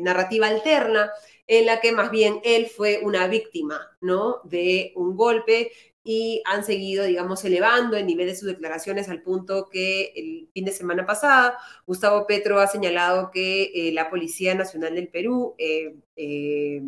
narrativa 0.00 0.48
alterna 0.48 1.12
en 1.46 1.66
la 1.66 1.80
que 1.80 1.92
más 1.92 2.10
bien 2.10 2.40
él 2.44 2.66
fue 2.66 3.00
una 3.02 3.26
víctima, 3.28 3.96
¿no? 4.00 4.40
De 4.44 4.92
un 4.96 5.16
golpe 5.16 5.70
y 6.02 6.42
han 6.46 6.64
seguido, 6.64 7.04
digamos, 7.04 7.44
elevando 7.44 7.96
el 7.96 8.06
nivel 8.06 8.26
de 8.26 8.34
sus 8.34 8.48
declaraciones 8.48 9.08
al 9.08 9.22
punto 9.22 9.68
que 9.68 10.12
el 10.16 10.48
fin 10.54 10.64
de 10.64 10.72
semana 10.72 11.04
pasada 11.04 11.58
Gustavo 11.86 12.26
Petro 12.26 12.58
ha 12.58 12.66
señalado 12.66 13.30
que 13.30 13.70
eh, 13.74 13.92
la 13.92 14.08
Policía 14.08 14.54
Nacional 14.54 14.94
del 14.94 15.08
Perú 15.08 15.54
eh, 15.58 15.94
eh, 16.16 16.82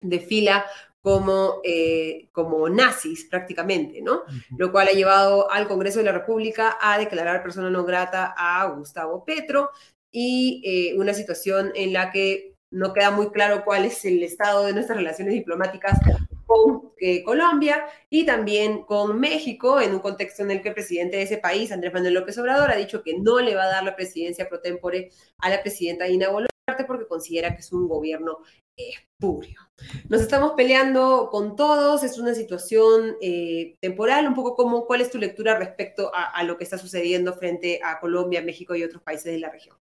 desfila 0.00 0.64
como, 1.02 1.60
eh, 1.64 2.28
como 2.32 2.68
nazis 2.68 3.24
prácticamente, 3.24 4.02
¿no? 4.02 4.22
Lo 4.56 4.72
cual 4.72 4.88
ha 4.88 4.92
llevado 4.92 5.50
al 5.50 5.68
Congreso 5.68 5.98
de 5.98 6.06
la 6.06 6.12
República 6.12 6.76
a 6.80 6.98
declarar 6.98 7.42
persona 7.42 7.70
no 7.70 7.84
grata 7.84 8.34
a 8.36 8.66
Gustavo 8.66 9.24
Petro 9.24 9.70
y 10.10 10.62
eh, 10.64 10.98
una 10.98 11.14
situación 11.14 11.72
en 11.74 11.92
la 11.92 12.10
que 12.10 12.54
no 12.70 12.92
queda 12.92 13.10
muy 13.10 13.30
claro 13.30 13.64
cuál 13.64 13.84
es 13.84 14.04
el 14.04 14.22
estado 14.22 14.66
de 14.66 14.72
nuestras 14.72 14.98
relaciones 14.98 15.32
diplomáticas 15.34 15.98
con 16.46 16.92
eh, 17.00 17.22
Colombia 17.22 17.86
y 18.10 18.26
también 18.26 18.82
con 18.82 19.18
México, 19.20 19.80
en 19.80 19.94
un 19.94 20.00
contexto 20.00 20.42
en 20.42 20.50
el 20.50 20.62
que 20.62 20.68
el 20.68 20.74
presidente 20.74 21.16
de 21.16 21.22
ese 21.22 21.38
país, 21.38 21.70
Andrés 21.72 21.92
Manuel 21.92 22.14
López 22.14 22.36
Obrador, 22.38 22.70
ha 22.70 22.76
dicho 22.76 23.02
que 23.02 23.18
no 23.18 23.40
le 23.40 23.54
va 23.54 23.64
a 23.64 23.68
dar 23.68 23.84
la 23.84 23.96
presidencia 23.96 24.48
pro 24.48 24.60
tempore 24.60 25.10
a 25.38 25.50
la 25.50 25.62
presidenta 25.62 26.04
Dina 26.04 26.28
Boluarte 26.28 26.84
porque 26.86 27.06
considera 27.06 27.54
que 27.54 27.60
es 27.60 27.72
un 27.72 27.88
gobierno 27.88 28.38
espurio. 28.78 29.60
Nos 30.08 30.20
estamos 30.20 30.52
peleando 30.56 31.28
con 31.30 31.56
todos, 31.56 32.02
es 32.02 32.18
una 32.18 32.34
situación 32.34 33.16
eh, 33.20 33.76
temporal, 33.80 34.26
un 34.26 34.34
poco 34.34 34.54
como 34.54 34.86
cuál 34.86 35.00
es 35.00 35.10
tu 35.10 35.18
lectura 35.18 35.58
respecto 35.58 36.10
a, 36.14 36.42
lo 36.44 36.56
que 36.56 36.64
está 36.64 36.78
sucediendo 36.78 37.34
frente 37.34 37.80
a 37.82 38.00
Colombia, 38.00 38.42
México 38.42 38.74
y 38.74 38.82
otros 38.82 39.02
países 39.02 39.32
de 39.32 39.38
la 39.38 39.50
región. 39.50 39.76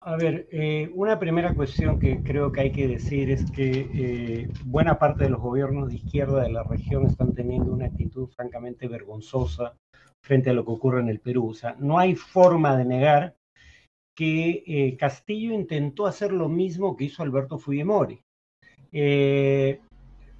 A 0.00 0.16
ver, 0.16 0.46
eh, 0.50 0.90
una 0.94 1.18
primera 1.18 1.54
cuestión 1.54 1.98
que 1.98 2.22
creo 2.22 2.52
que 2.52 2.60
hay 2.60 2.72
que 2.72 2.86
decir 2.86 3.30
es 3.30 3.50
que 3.50 3.88
eh, 3.94 4.48
buena 4.66 4.98
parte 4.98 5.24
de 5.24 5.30
los 5.30 5.40
gobiernos 5.40 5.88
de 5.88 5.96
izquierda 5.96 6.42
de 6.42 6.50
la 6.50 6.62
región 6.62 7.06
están 7.06 7.34
teniendo 7.34 7.72
una 7.72 7.86
actitud 7.86 8.28
francamente 8.28 8.86
vergonzosa 8.86 9.78
frente 10.22 10.50
a 10.50 10.52
lo 10.52 10.64
que 10.64 10.72
ocurre 10.72 11.00
en 11.00 11.08
el 11.08 11.20
Perú. 11.20 11.48
O 11.48 11.54
sea, 11.54 11.74
no 11.78 11.98
hay 11.98 12.14
forma 12.14 12.76
de 12.76 12.84
negar 12.84 13.36
que 14.14 14.62
eh, 14.66 14.96
Castillo 14.96 15.52
intentó 15.52 16.06
hacer 16.06 16.32
lo 16.32 16.48
mismo 16.48 16.96
que 16.96 17.04
hizo 17.04 17.22
Alberto 17.22 17.58
Fujimori. 17.58 18.22
Eh, 18.92 19.80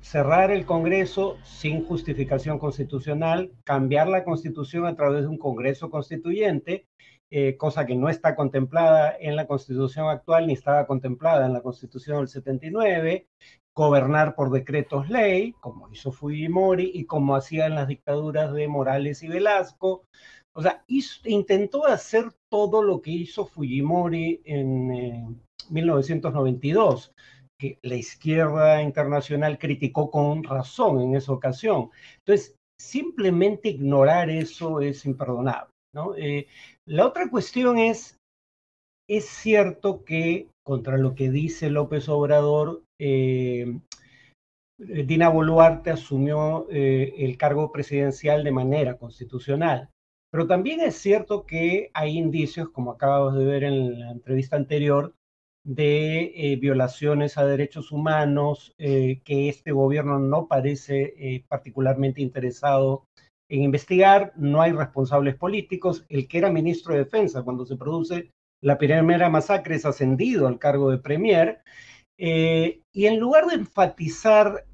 cerrar 0.00 0.50
el 0.50 0.66
Congreso 0.66 1.38
sin 1.44 1.84
justificación 1.84 2.58
constitucional, 2.58 3.52
cambiar 3.64 4.06
la 4.08 4.22
constitución 4.22 4.86
a 4.86 4.94
través 4.94 5.22
de 5.22 5.28
un 5.28 5.38
Congreso 5.38 5.90
constituyente, 5.90 6.86
eh, 7.30 7.56
cosa 7.56 7.86
que 7.86 7.96
no 7.96 8.08
está 8.08 8.36
contemplada 8.36 9.16
en 9.18 9.34
la 9.34 9.46
constitución 9.46 10.08
actual 10.08 10.46
ni 10.46 10.52
estaba 10.52 10.86
contemplada 10.86 11.46
en 11.46 11.54
la 11.54 11.62
constitución 11.62 12.18
del 12.18 12.28
79, 12.28 13.26
gobernar 13.74 14.34
por 14.36 14.50
decretos 14.52 15.08
ley, 15.08 15.52
como 15.60 15.90
hizo 15.90 16.12
Fujimori 16.12 16.92
y 16.94 17.06
como 17.06 17.34
hacían 17.34 17.74
las 17.74 17.88
dictaduras 17.88 18.52
de 18.52 18.68
Morales 18.68 19.22
y 19.22 19.28
Velasco, 19.28 20.04
o 20.52 20.62
sea, 20.62 20.84
intentó 21.24 21.86
hacer 21.86 22.26
todo 22.54 22.84
lo 22.84 23.02
que 23.02 23.10
hizo 23.10 23.46
Fujimori 23.46 24.40
en 24.44 25.42
1992. 25.70 27.12
que 27.58 27.80
la 27.82 27.96
izquierda 27.96 28.80
internacional 28.80 29.58
criticó 29.58 30.08
con 30.08 30.44
razón 30.44 31.00
en 31.00 31.16
esa 31.16 31.32
ocasión. 31.32 31.90
Entonces, 32.18 32.54
simplemente 32.80 33.70
ignorar 33.70 34.30
eso 34.30 34.80
es 34.80 35.04
imperdonable. 35.04 35.72
Eh, 36.16 36.46
la 36.86 37.06
otra 37.08 37.28
cuestión 37.28 37.78
es, 37.78 38.18
es 39.08 39.24
cierto 39.24 40.04
que 40.04 40.48
contra 40.64 40.96
lo 40.96 41.16
que 41.16 41.30
dice 41.30 41.70
López 41.70 42.08
Obrador, 42.08 42.84
eh, 43.00 43.80
Dina 44.78 45.28
Boluarte 45.28 45.90
asumió 45.90 46.68
eh, 46.70 47.14
el 47.18 47.36
cargo 47.36 47.72
presidencial 47.72 48.44
de 48.44 48.52
manera 48.52 48.96
constitucional. 48.96 49.90
Pero 50.34 50.48
también 50.48 50.80
es 50.80 50.96
cierto 50.96 51.46
que 51.46 51.92
hay 51.94 52.18
indicios, 52.18 52.68
como 52.70 52.90
acabamos 52.90 53.38
de 53.38 53.44
ver 53.44 53.62
en 53.62 54.00
la 54.00 54.10
entrevista 54.10 54.56
anterior, 54.56 55.14
de 55.64 56.32
eh, 56.34 56.56
violaciones 56.56 57.38
a 57.38 57.46
derechos 57.46 57.92
humanos 57.92 58.74
eh, 58.78 59.20
que 59.24 59.48
este 59.48 59.70
gobierno 59.70 60.18
no 60.18 60.48
parece 60.48 61.14
eh, 61.16 61.44
particularmente 61.46 62.20
interesado 62.20 63.04
en 63.48 63.62
investigar. 63.62 64.32
No 64.34 64.60
hay 64.60 64.72
responsables 64.72 65.36
políticos. 65.36 66.04
El 66.08 66.26
que 66.26 66.38
era 66.38 66.50
ministro 66.50 66.94
de 66.94 67.04
Defensa 67.04 67.44
cuando 67.44 67.64
se 67.64 67.76
produce 67.76 68.32
la 68.60 68.76
primera 68.76 69.30
masacre 69.30 69.76
es 69.76 69.86
ascendido 69.86 70.48
al 70.48 70.58
cargo 70.58 70.90
de 70.90 70.98
premier. 70.98 71.62
y 72.18 73.06
en 73.06 73.20
lugar 73.20 73.46
de 73.46 73.54
enfatizar 73.54 74.64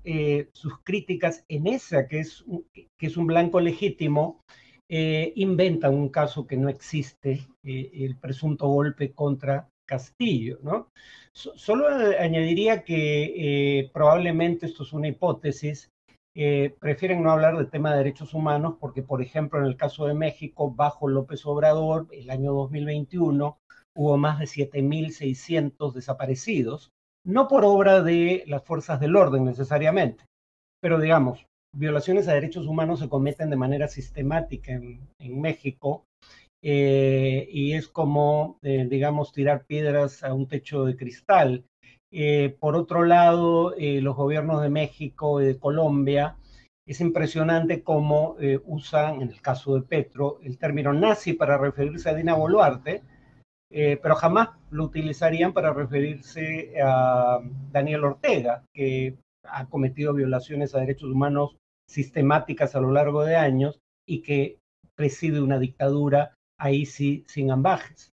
sus 0.54 0.80
críticas 0.84 1.44
en 1.48 1.66
esa, 1.66 2.08
que 2.08 2.20
es, 2.20 2.44
que 2.72 3.06
es 3.06 3.16
un 3.18 3.26
blanco 3.26 3.60
legítimo, 3.60 4.40
inventan 4.90 5.94
un 5.94 6.08
caso 6.08 6.46
que 6.46 6.56
no 6.56 6.68
existe, 6.68 7.46
el 7.62 8.16
presunto 8.16 8.66
golpe 8.66 9.12
contra 9.12 9.68
Castillo, 9.86 10.58
¿no? 10.62 10.88
solo 11.32 11.88
añadiría 12.18 12.84
que 12.84 13.78
eh, 13.80 13.90
probablemente 13.92 14.66
esto 14.66 14.82
es 14.82 14.92
una 14.92 15.08
hipótesis, 15.08 15.90
eh, 16.34 16.76
prefieren 16.78 17.22
no 17.22 17.32
hablar 17.32 17.56
del 17.56 17.70
tema 17.70 17.90
de 17.90 17.98
derechos 17.98 18.34
humanos 18.34 18.76
porque, 18.80 19.02
por 19.02 19.20
ejemplo, 19.20 19.58
en 19.58 19.66
el 19.66 19.76
caso 19.76 20.06
de 20.06 20.14
México, 20.14 20.70
bajo 20.70 21.08
López 21.08 21.44
Obrador, 21.44 22.06
el 22.12 22.30
año 22.30 22.52
2021, 22.52 23.58
hubo 23.96 24.16
más 24.16 24.38
de 24.38 24.46
7.600 24.46 25.92
desaparecidos, 25.92 26.90
no 27.24 27.48
por 27.48 27.64
obra 27.64 28.02
de 28.02 28.44
las 28.46 28.64
fuerzas 28.64 29.00
del 29.00 29.16
orden 29.16 29.44
necesariamente, 29.44 30.24
pero 30.80 31.00
digamos, 31.00 31.46
violaciones 31.72 32.28
a 32.28 32.34
derechos 32.34 32.66
humanos 32.66 33.00
se 33.00 33.08
cometen 33.08 33.50
de 33.50 33.56
manera 33.56 33.88
sistemática 33.88 34.72
en, 34.72 35.40
México 35.40 36.04
eh, 36.62 37.48
y 37.50 37.72
es 37.72 37.88
como, 37.88 38.58
eh, 38.62 38.86
digamos, 38.88 39.32
tirar 39.32 39.64
piedras 39.64 40.22
a 40.22 40.34
un 40.34 40.46
techo 40.46 40.84
de 40.84 40.96
cristal. 40.96 41.64
Eh, 42.12 42.56
por 42.58 42.74
otro 42.74 43.04
lado, 43.04 43.74
los 43.78 44.16
gobiernos 44.16 44.62
de 44.62 44.68
México 44.68 45.40
y 45.40 45.46
de 45.46 45.58
Colombia, 45.58 46.36
es 46.86 47.00
impresionante 47.00 47.84
cómo 47.84 48.36
usan, 48.64 49.22
en 49.22 49.30
el 49.30 49.40
caso 49.40 49.76
de 49.76 49.82
Petro, 49.82 50.40
el 50.42 50.58
término 50.58 50.92
nazi 50.92 51.34
para 51.34 51.56
referirse 51.56 52.08
a 52.10 52.14
Dina 52.14 52.34
Boluarte, 52.34 53.02
pero 53.68 54.16
jamás 54.16 54.48
lo 54.72 54.84
utilizarían 54.84 55.52
para 55.52 55.72
referirse 55.72 56.72
a 56.82 57.38
Daniel 57.70 58.06
Ortega, 58.06 58.64
que 58.74 59.14
ha 59.52 59.68
cometido 59.68 60.14
violaciones 60.14 60.74
a 60.74 60.80
derechos 60.80 61.10
humanos 61.10 61.56
sistemáticas 61.86 62.74
a 62.74 62.80
lo 62.80 62.92
largo 62.92 63.24
de 63.24 63.36
años 63.36 63.80
y 64.06 64.22
que 64.22 64.60
preside 64.94 65.40
una 65.40 65.58
dictadura 65.58 66.36
ahí 66.58 66.86
sí, 66.86 67.24
sin 67.28 67.50
ambajes. 67.50 68.12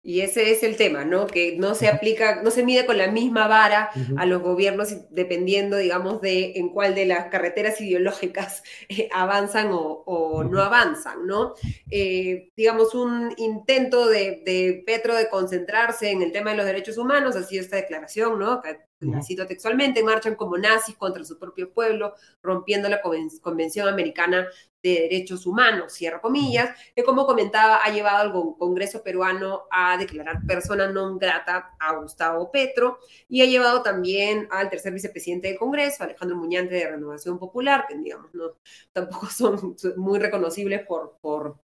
Y 0.00 0.20
ese 0.20 0.52
es 0.52 0.62
el 0.62 0.76
tema, 0.76 1.04
¿no? 1.04 1.26
Que 1.26 1.56
no 1.58 1.74
se 1.74 1.88
aplica, 1.88 2.42
no 2.42 2.50
se 2.50 2.64
mide 2.64 2.86
con 2.86 2.96
la 2.96 3.10
misma 3.10 3.48
vara 3.48 3.90
a 4.16 4.26
los 4.26 4.40
gobiernos 4.40 4.94
dependiendo, 5.10 5.76
digamos, 5.76 6.20
de 6.20 6.52
en 6.54 6.70
cuál 6.70 6.94
de 6.94 7.04
las 7.04 7.26
carreteras 7.26 7.80
ideológicas 7.80 8.62
eh, 8.88 9.08
avanzan 9.12 9.68
o, 9.72 10.44
no 10.44 10.62
avanzan, 10.62 11.26
¿no? 11.26 11.54
Eh, 11.90 12.50
digamos, 12.56 12.94
un 12.94 13.34
intento 13.36 14.06
de, 14.06 14.42
de, 14.46 14.82
Petro 14.86 15.14
de 15.14 15.28
concentrarse 15.28 16.10
en 16.10 16.22
el 16.22 16.32
tema 16.32 16.52
de 16.52 16.56
los 16.56 16.66
derechos 16.66 16.96
humanos 16.96 17.34
sido 17.48 17.62
esta 17.62 17.76
declaración, 17.76 18.38
¿no? 18.38 18.62
La 19.00 19.22
cito 19.22 19.46
textualmente, 19.46 20.02
marchan 20.02 20.34
como 20.34 20.58
nazis 20.58 20.96
contra 20.96 21.24
su 21.24 21.38
propio 21.38 21.72
pueblo, 21.72 22.14
rompiendo 22.42 22.88
la 22.88 23.00
Convención 23.00 23.88
Americana 23.88 24.48
de 24.82 24.90
Derechos 25.02 25.46
Humanos, 25.46 25.92
cierro 25.92 26.20
comillas, 26.20 26.70
que 26.94 27.04
como 27.04 27.26
comentaba 27.26 27.84
ha 27.84 27.90
llevado 27.90 28.18
al 28.18 28.32
Congreso 28.58 29.02
peruano 29.02 29.64
a 29.70 29.96
declarar 29.96 30.44
persona 30.46 30.90
non 30.90 31.18
grata 31.18 31.74
a 31.78 31.94
Gustavo 31.98 32.50
Petro 32.50 32.98
y 33.28 33.42
ha 33.42 33.46
llevado 33.46 33.82
también 33.82 34.48
al 34.50 34.70
tercer 34.70 34.92
vicepresidente 34.92 35.48
del 35.48 35.58
Congreso, 35.58 36.02
Alejandro 36.02 36.36
Muñante 36.36 36.74
de 36.74 36.90
Renovación 36.90 37.38
Popular, 37.38 37.86
que 37.88 37.96
digamos 37.96 38.34
no 38.34 38.54
tampoco 38.92 39.26
son 39.26 39.76
muy 39.96 40.18
reconocibles 40.18 40.86
por, 40.86 41.18
por 41.20 41.58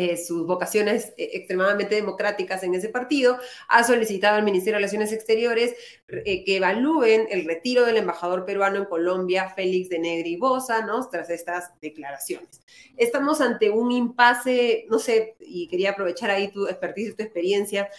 eh, 0.00 0.16
sus 0.16 0.46
vocaciones 0.46 1.12
eh, 1.16 1.30
extremadamente 1.32 1.96
democráticas 1.96 2.62
en 2.62 2.72
ese 2.72 2.88
partido, 2.88 3.36
ha 3.66 3.82
solicitado 3.82 4.36
al 4.36 4.44
Ministerio 4.44 4.74
de 4.74 4.78
Relaciones 4.78 5.12
Exteriores 5.12 5.74
eh, 6.06 6.44
que 6.44 6.58
evalúen 6.58 7.26
el 7.30 7.44
retiro 7.44 7.84
del 7.84 7.96
embajador 7.96 8.44
peruano 8.44 8.76
en 8.76 8.84
Colombia, 8.84 9.48
Félix 9.56 9.88
de 9.88 9.98
Negri 9.98 10.36
Bosa, 10.36 10.86
¿no? 10.86 11.08
tras 11.08 11.30
estas 11.30 11.72
declaraciones. 11.80 12.60
Estamos 12.96 13.40
ante 13.40 13.70
un 13.70 13.90
impasse, 13.90 14.86
no 14.88 15.00
sé, 15.00 15.34
y 15.40 15.66
quería 15.66 15.90
aprovechar 15.90 16.30
ahí 16.30 16.52
tu 16.52 16.68
expertise 16.68 17.08
y 17.08 17.14
tu 17.14 17.22
experiencia, 17.24 17.90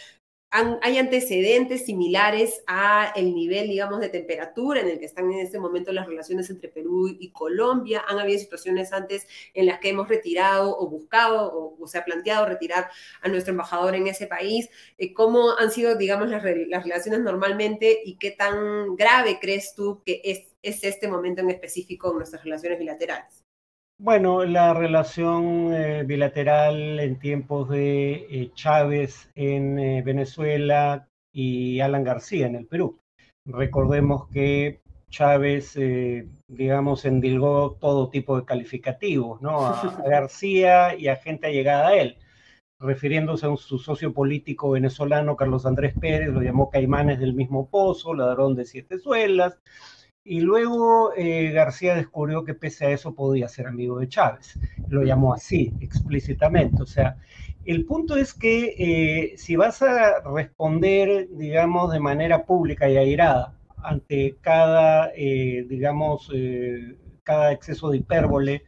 hay 0.52 0.98
antecedentes 0.98 1.86
similares 1.86 2.64
a 2.66 3.14
el 3.16 3.36
nivel, 3.36 3.70
digamos, 3.70 4.00
de 4.00 4.10
temperatura 4.10 4.82
en 4.82 4.90
el 4.90 5.00
que 5.00 5.06
están 5.06 5.32
en 5.32 5.40
este 5.40 5.60
momento 5.60 5.92
las 5.92 6.08
relaciones 6.08 6.50
entre 6.50 6.70
Perú 6.70 7.08
y 7.08 7.32
Colombia. 7.32 8.04
Han 8.08 8.20
habido 8.20 8.40
situaciones 8.40 8.92
antes 8.92 9.28
en 9.54 9.68
las 9.68 9.80
que 9.80 9.90
hemos 9.90 10.10
retirado 10.10 10.76
o 10.76 10.90
buscado 10.90 11.76
o, 11.80 11.88
se 11.88 11.98
ha 11.98 12.06
planteado 12.06 12.46
retirar 12.46 12.90
a 13.22 13.28
nuestro 13.28 13.52
embajador 13.52 13.96
en 13.96 14.08
ese 14.08 14.28
país. 14.28 14.70
Eh, 14.98 15.14
¿Cómo 15.14 15.58
han 15.58 15.72
sido, 15.72 15.96
digamos, 15.96 16.30
las, 16.30 16.44
relaciones 16.44 17.22
normalmente 17.22 18.00
y 18.04 18.18
qué 18.18 18.32
tan 18.32 18.96
grave 18.96 19.40
crees 19.40 19.74
tú 19.76 20.02
que 20.06 20.22
es, 20.24 20.48
es 20.62 20.84
este 20.84 21.08
momento 21.08 21.42
en 21.42 21.50
específico 21.52 22.12
en 22.12 22.18
nuestras 22.18 22.44
relaciones 22.44 22.80
bilaterales? 22.80 23.49
Bueno, 24.02 24.46
la 24.46 24.74
relación 24.74 25.74
eh, 25.74 26.04
bilateral 26.06 27.02
en 27.02 27.20
tiempos 27.20 27.68
de 27.68 28.28
eh, 28.30 28.52
Chávez 28.54 29.30
en 29.36 29.78
eh, 29.78 30.02
Venezuela 30.02 31.10
y 31.34 31.82
Alan 31.82 32.06
García 32.06 32.48
en 32.48 32.56
el 32.56 32.66
Perú. 32.66 32.98
Recordemos 33.44 34.30
que 34.30 34.80
Chávez, 35.10 35.78
digamos, 36.48 37.04
endilgó 37.04 37.74
todo 37.74 38.10
tipo 38.10 38.40
de 38.40 38.46
calificativos, 38.46 39.42
¿no? 39.42 39.66
A, 39.66 39.82
a 39.82 40.02
García 40.08 40.96
y 40.96 41.10
a 41.10 41.18
gente 41.18 41.48
allegada 41.48 41.90
a 41.90 41.96
él. 41.98 42.18
Refiriéndose 42.80 43.48
a 43.48 43.58
su 43.58 43.80
socio 43.80 44.14
político 44.14 44.72
venezolano, 44.72 45.36
Carlos 45.36 45.66
Andrés 45.66 45.94
Pérez, 46.00 46.30
lo 46.30 46.42
llamó 46.42 46.70
Caimanes 46.70 47.20
del 47.20 47.34
mismo 47.34 47.70
pozo, 47.70 48.14
ladrón 48.14 48.56
de 48.56 48.64
siete 48.64 48.98
suelas 48.98 49.60
y 50.30 50.42
luego 50.42 51.12
eh, 51.18 51.50
García 51.50 51.96
descubrió 51.96 52.44
que 52.44 52.54
pese 52.54 52.86
a 52.86 52.92
eso 52.92 53.15
podía 53.15 53.48
ser 53.48 53.65
amigo 53.65 53.98
de 53.98 54.08
Chávez. 54.08 54.60
Lo 54.88 55.02
llamó 55.02 55.34
así, 55.34 55.74
explícitamente. 55.82 56.84
O 56.84 56.86
sea, 56.86 57.18
el 57.65 57.84
punto 57.86 58.15
es 58.15 58.36
que 58.36 58.76
eh, 58.78 59.38
si 59.38 59.56
vas 59.56 59.82
a 59.82 60.22
responder, 60.22 61.30
digamos, 61.32 61.92
de 61.92 62.00
manera 62.00 62.46
pública 62.46 62.88
y 62.88 62.98
airada 62.98 63.56
ante 63.78 64.38
cada, 64.39 65.12
eh, 65.15 65.65
digamos, 65.68 66.32
cada 67.24 67.52
exceso 67.52 67.89
de 67.89 67.98
hipérbole 67.98 68.62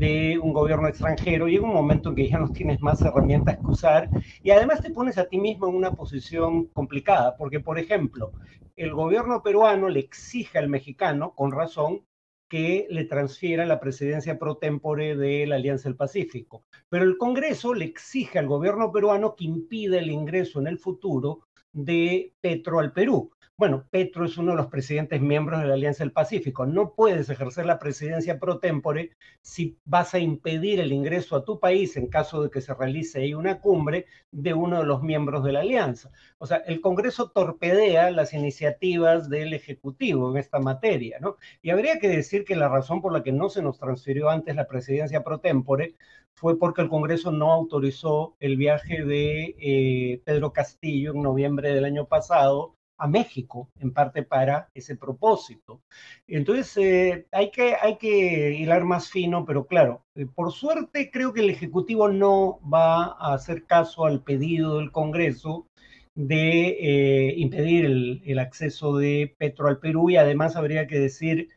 de 0.00 0.38
un 0.38 0.54
gobierno 0.54 0.88
extranjero, 0.88 1.46
llega 1.46 1.66
un 1.66 1.74
momento 1.74 2.08
en 2.08 2.14
que 2.14 2.28
ya 2.28 2.38
no 2.38 2.48
tienes 2.48 2.80
más 2.80 3.02
herramientas 3.02 3.58
que 3.58 3.66
usar 3.66 4.08
y 4.42 4.50
además 4.50 4.80
te 4.80 4.90
pones 4.90 5.18
a 5.18 5.26
ti 5.26 5.38
mismo 5.38 5.68
en 5.68 5.74
una 5.74 5.92
posición 5.92 6.68
complicada, 6.68 7.36
porque 7.36 7.60
por 7.60 7.78
ejemplo, 7.78 8.32
el 8.76 8.94
gobierno 8.94 9.42
peruano 9.42 9.90
le 9.90 10.00
exige 10.00 10.56
al 10.58 10.70
mexicano, 10.70 11.34
con 11.34 11.52
razón, 11.52 12.06
que 12.48 12.86
le 12.88 13.04
transfiera 13.04 13.66
la 13.66 13.78
presidencia 13.78 14.38
pro 14.38 14.56
tempore 14.56 15.16
de 15.16 15.46
la 15.46 15.56
Alianza 15.56 15.90
del 15.90 15.96
Pacífico. 15.96 16.64
Pero 16.88 17.04
el 17.04 17.18
Congreso 17.18 17.74
le 17.74 17.84
exige 17.84 18.38
al 18.38 18.48
gobierno 18.48 18.90
peruano 18.90 19.36
que 19.36 19.44
impida 19.44 19.98
el 19.98 20.10
ingreso 20.10 20.60
en 20.60 20.66
el 20.66 20.78
futuro 20.78 21.42
de 21.72 22.32
Petro 22.40 22.80
al 22.80 22.92
Perú. 22.92 23.30
Bueno, 23.60 23.84
Petro 23.90 24.24
es 24.24 24.38
uno 24.38 24.52
de 24.52 24.56
los 24.56 24.68
presidentes 24.68 25.20
miembros 25.20 25.60
de 25.60 25.66
la 25.66 25.74
Alianza 25.74 26.02
del 26.02 26.14
Pacífico. 26.14 26.64
No 26.64 26.94
puedes 26.94 27.28
ejercer 27.28 27.66
la 27.66 27.78
presidencia 27.78 28.38
pro 28.38 28.58
tempore 28.58 29.10
si 29.42 29.76
vas 29.84 30.14
a 30.14 30.18
impedir 30.18 30.80
el 30.80 30.92
ingreso 30.92 31.36
a 31.36 31.44
tu 31.44 31.60
país 31.60 31.94
en 31.98 32.06
caso 32.06 32.42
de 32.42 32.48
que 32.48 32.62
se 32.62 32.72
realice 32.72 33.20
ahí 33.20 33.34
una 33.34 33.60
cumbre 33.60 34.06
de 34.30 34.54
uno 34.54 34.78
de 34.78 34.86
los 34.86 35.02
miembros 35.02 35.44
de 35.44 35.52
la 35.52 35.60
Alianza. 35.60 36.10
O 36.38 36.46
sea, 36.46 36.56
el 36.66 36.80
Congreso 36.80 37.32
torpedea 37.32 38.10
las 38.10 38.32
iniciativas 38.32 39.28
del 39.28 39.52
Ejecutivo 39.52 40.30
en 40.30 40.38
esta 40.38 40.58
materia, 40.58 41.18
¿no? 41.20 41.36
Y 41.60 41.68
habría 41.68 41.98
que 41.98 42.08
decir 42.08 42.46
que 42.46 42.56
la 42.56 42.70
razón 42.70 43.02
por 43.02 43.12
la 43.12 43.22
que 43.22 43.32
no 43.32 43.50
se 43.50 43.60
nos 43.60 43.78
transfirió 43.78 44.30
antes 44.30 44.56
la 44.56 44.68
presidencia 44.68 45.22
pro 45.22 45.40
tempore 45.40 45.96
fue 46.32 46.58
porque 46.58 46.80
el 46.80 46.88
Congreso 46.88 47.30
no 47.30 47.52
autorizó 47.52 48.36
el 48.40 48.56
viaje 48.56 49.04
de 49.04 49.54
eh, 49.58 50.22
Pedro 50.24 50.54
Castillo 50.54 51.12
en 51.12 51.20
noviembre 51.20 51.59
del 51.68 51.84
año 51.84 52.06
pasado 52.06 52.74
a 53.00 53.08
México, 53.08 53.70
en 53.78 53.92
parte 53.92 54.22
para 54.22 54.68
ese 54.74 54.94
propósito. 54.96 55.80
Entonces, 56.28 56.76
eh, 56.76 57.26
hay, 57.32 57.50
que, 57.50 57.74
hay 57.80 57.96
que 57.96 58.52
hilar 58.52 58.84
más 58.84 59.08
fino, 59.08 59.44
pero 59.46 59.66
claro, 59.66 60.02
eh, 60.14 60.26
por 60.26 60.52
suerte 60.52 61.10
creo 61.10 61.32
que 61.32 61.40
el 61.40 61.50
Ejecutivo 61.50 62.08
no 62.08 62.60
va 62.62 63.04
a 63.04 63.34
hacer 63.34 63.64
caso 63.64 64.04
al 64.04 64.22
pedido 64.22 64.78
del 64.78 64.92
Congreso 64.92 65.66
de 66.14 66.76
eh, 66.80 67.34
impedir 67.38 67.86
el, 67.86 68.22
el, 68.26 68.38
acceso 68.38 68.96
de 68.98 69.34
Petro 69.38 69.68
al 69.68 69.78
Perú 69.78 70.10
y 70.10 70.16
además 70.16 70.56
habría 70.56 70.86
que 70.86 70.98
decir 70.98 71.48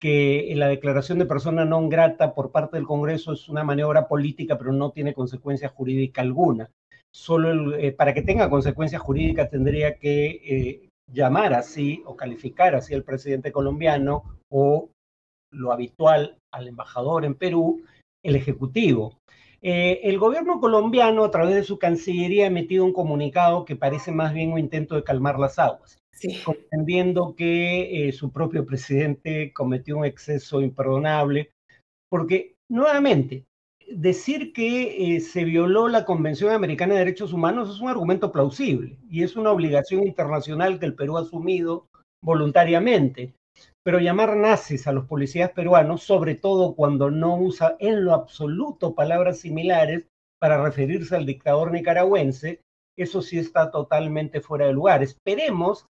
que 0.00 0.52
la 0.56 0.68
declaración 0.68 1.18
de 1.18 1.26
persona 1.26 1.64
no 1.64 1.88
grata 1.88 2.34
por 2.34 2.50
parte 2.50 2.76
del 2.76 2.86
Congreso 2.86 3.32
es 3.32 3.48
una 3.48 3.64
maniobra 3.64 4.08
política, 4.08 4.58
pero 4.58 4.72
no 4.72 4.90
tiene 4.90 5.14
consecuencia 5.14 5.68
jurídica 5.68 6.22
alguna. 6.22 6.70
Solo 7.12 7.72
para 7.96 8.14
que 8.14 8.22
tenga 8.22 8.48
consecuencia 8.48 8.98
jurídica 8.98 9.48
tendría 9.48 9.96
que 9.96 10.88
llamar 11.12 11.54
así 11.54 12.02
o 12.06 12.16
calificar 12.16 12.74
así 12.74 12.94
al 12.94 13.02
presidente 13.02 13.52
colombiano 13.52 14.38
o 14.48 14.90
lo 15.52 15.72
habitual 15.72 16.38
al 16.52 16.68
embajador 16.68 17.24
en 17.24 17.34
Perú, 17.34 17.82
el 18.22 18.36
Ejecutivo. 18.36 19.18
Eh, 19.62 20.00
el 20.04 20.18
gobierno 20.18 20.58
colombiano, 20.58 21.24
a 21.24 21.30
través 21.30 21.54
de 21.54 21.64
su 21.64 21.78
Cancillería, 21.78 22.44
ha 22.44 22.48
emitido 22.48 22.84
un 22.84 22.92
comunicado 22.92 23.64
que 23.64 23.76
parece 23.76 24.10
más 24.10 24.32
bien 24.32 24.52
un 24.52 24.58
intento 24.58 24.94
de 24.94 25.04
calmar 25.04 25.38
las 25.38 25.58
aguas, 25.58 25.98
comprendiendo 26.44 27.34
que 27.36 28.08
eh, 28.08 28.12
su 28.12 28.32
propio 28.32 28.64
presidente 28.64 29.52
cometió 29.52 29.98
un 29.98 30.06
exceso 30.06 30.62
imperdonable, 30.62 31.50
porque 32.08 32.54
nuevamente 32.70 33.44
decir 33.90 34.52
que 34.52 35.16
eh, 35.16 35.20
se 35.20 35.44
violó 35.44 35.88
la 35.88 36.04
Convención 36.04 36.52
Americana 36.52 36.94
de 36.94 37.00
Derechos 37.00 37.32
Humanos 37.32 37.70
es 37.70 37.80
un 37.80 37.88
argumento 37.88 38.32
plausible 38.32 38.98
y 39.08 39.22
es 39.22 39.36
una 39.36 39.50
obligación 39.50 40.06
internacional 40.06 40.78
que 40.78 40.86
el 40.86 40.94
Perú 40.94 41.18
ha 41.18 41.22
asumido 41.22 41.86
voluntariamente. 42.22 43.34
Pero 43.82 43.98
llamar 43.98 44.36
nazis 44.36 44.86
a 44.86 44.92
los 44.92 45.06
policías 45.06 45.50
peruanos, 45.52 46.02
sobre 46.02 46.34
todo 46.34 46.74
cuando 46.74 47.10
no 47.10 47.36
usa 47.36 47.76
en 47.78 48.04
lo 48.04 48.12
absoluto 48.14 48.94
palabras 48.94 49.38
similares 49.40 50.06
para 50.38 50.62
referirse 50.62 51.16
al 51.16 51.26
dictador 51.26 51.72
nicaragüense, 51.72 52.60
eso 52.96 53.22
sí 53.22 53.38
está 53.38 53.70
totalmente 53.70 54.40
fuera 54.40 54.66
de 54.66 54.72
lugar. 54.72 55.02
Esperemos 55.02 55.86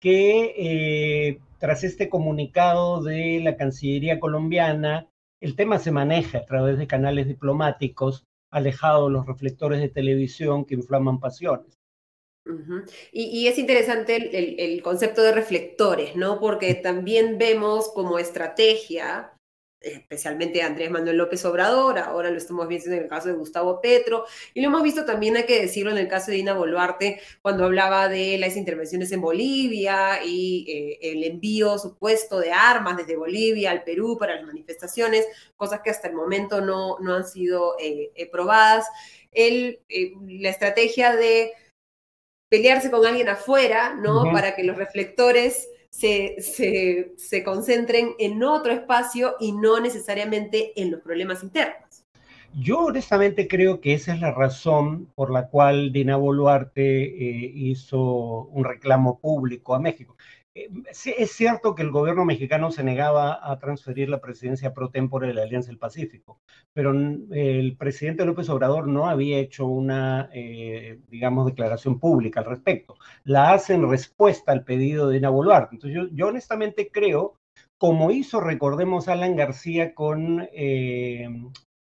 que 0.00 0.54
eh, 0.56 1.40
tras 1.58 1.84
este 1.84 2.08
comunicado 2.08 3.02
de 3.02 3.40
la 3.42 3.56
Cancillería 3.56 4.20
colombiana, 4.20 5.08
el 5.40 5.56
tema 5.56 5.78
se 5.78 5.92
maneja 5.92 6.38
a 6.38 6.44
través 6.44 6.78
de 6.78 6.86
canales 6.86 7.28
diplomáticos, 7.28 8.26
alejados 8.50 9.08
de 9.08 9.12
los 9.12 9.26
reflectores 9.26 9.80
de 9.80 9.88
televisión 9.88 10.64
que 10.64 10.74
inflaman 10.74 11.20
pasiones. 11.20 11.78
y, 13.12 13.46
es 13.46 13.58
interesante 13.58 14.16
el, 14.74 14.82
concepto 14.82 15.22
de 15.22 15.32
reflectores, 15.32 16.16
¿no? 16.16 16.40
Porque 16.40 16.74
también 16.74 17.38
vemos 17.38 17.92
como 17.92 18.18
estrategia 18.18 19.37
especialmente 19.80 20.62
Andrés 20.62 20.90
Manuel 20.90 21.16
López 21.16 21.44
Obrador, 21.44 21.98
ahora 21.98 22.30
lo 22.30 22.36
estamos 22.36 22.66
viendo 22.66 22.90
en 22.90 23.02
el 23.02 23.08
caso 23.08 23.28
de 23.28 23.34
Gustavo 23.34 23.80
Petro, 23.80 24.24
y 24.54 24.60
lo 24.60 24.68
hemos 24.68 24.82
visto 24.82 25.04
también, 25.04 25.36
hay 25.36 25.44
que 25.44 25.60
decirlo, 25.60 25.92
en 25.92 25.98
el 25.98 26.08
caso 26.08 26.30
de 26.30 26.38
Dina 26.38 26.54
Boluarte, 26.54 27.20
cuando 27.42 27.64
hablaba 27.64 28.08
de 28.08 28.38
las 28.38 28.56
intervenciones 28.56 29.12
en 29.12 29.20
Bolivia 29.20 30.24
y 30.24 30.66
eh, 30.68 30.98
el 31.12 31.24
envío 31.24 31.78
supuesto 31.78 32.40
de 32.40 32.52
armas 32.52 32.96
desde 32.96 33.16
Bolivia 33.16 33.70
al 33.70 33.84
Perú 33.84 34.16
para 34.18 34.36
las 34.36 34.44
manifestaciones, 34.44 35.26
cosas 35.56 35.80
que 35.80 35.90
hasta 35.90 36.08
el 36.08 36.14
momento 36.14 36.60
no, 36.60 36.98
no 37.00 37.14
han 37.14 37.26
sido 37.26 37.76
eh, 37.78 38.10
eh, 38.14 38.30
probadas. 38.30 38.86
El, 39.30 39.80
la 40.26 40.48
estrategia 40.48 41.14
de 41.14 41.52
pelearse 42.48 42.90
con 42.90 43.06
alguien 43.06 43.28
afuera, 43.28 43.94
¿no? 43.94 44.32
Para 44.32 44.56
que 44.56 44.64
los 44.64 44.76
reflectores 44.76 45.68
se, 45.90 46.36
se, 47.16 47.42
concentren 47.44 48.14
en 48.18 48.42
otro 48.42 48.72
espacio 48.72 49.36
y 49.40 49.52
no 49.52 49.80
necesariamente 49.80 50.80
en 50.80 50.90
los 50.90 51.00
problemas 51.00 51.42
internos. 51.42 52.04
Yo 52.54 52.80
honestamente 52.86 53.46
creo 53.46 53.80
que 53.80 53.94
esa 53.94 54.14
es 54.14 54.20
la 54.20 54.32
razón 54.32 55.06
por 55.14 55.30
la 55.30 55.48
cual 55.48 55.92
Dina 55.92 56.16
Boluarte 56.16 57.04
eh, 57.04 57.52
hizo 57.54 58.46
un 58.46 58.64
reclamo 58.64 59.18
público 59.20 59.74
a 59.74 59.80
México. 59.80 60.16
Eh, 60.58 60.68
es 61.16 61.32
cierto 61.32 61.74
que 61.74 61.82
el 61.82 61.90
gobierno 61.90 62.24
mexicano 62.24 62.70
se 62.72 62.82
negaba 62.82 63.38
a 63.42 63.58
transferir 63.58 64.08
la 64.08 64.20
presidencia 64.20 64.74
pro 64.74 64.90
tempore 64.90 65.28
de 65.28 65.34
la 65.34 65.42
Alianza 65.42 65.68
del 65.68 65.78
Pacífico, 65.78 66.40
pero 66.72 66.90
el 66.92 67.76
presidente 67.76 68.24
López 68.24 68.48
Obrador 68.48 68.88
no 68.88 69.06
había 69.08 69.38
hecho 69.38 69.66
una, 69.66 70.30
eh, 70.32 71.00
digamos, 71.08 71.46
declaración 71.46 72.00
pública 72.00 72.40
al 72.40 72.46
respecto. 72.46 72.96
La 73.24 73.52
hace 73.52 73.74
en 73.74 73.88
respuesta 73.88 74.52
al 74.52 74.64
pedido 74.64 75.08
de 75.08 75.16
Dina 75.16 75.30
Boluarte. 75.30 75.76
Entonces 75.76 76.10
yo, 76.12 76.26
honestamente 76.26 76.90
creo, 76.92 77.36
como 77.78 78.10
hizo, 78.10 78.40
recordemos, 78.40 79.08
Alan 79.08 79.36
García 79.36 79.94
con, 79.94 80.48
eh, 80.52 81.28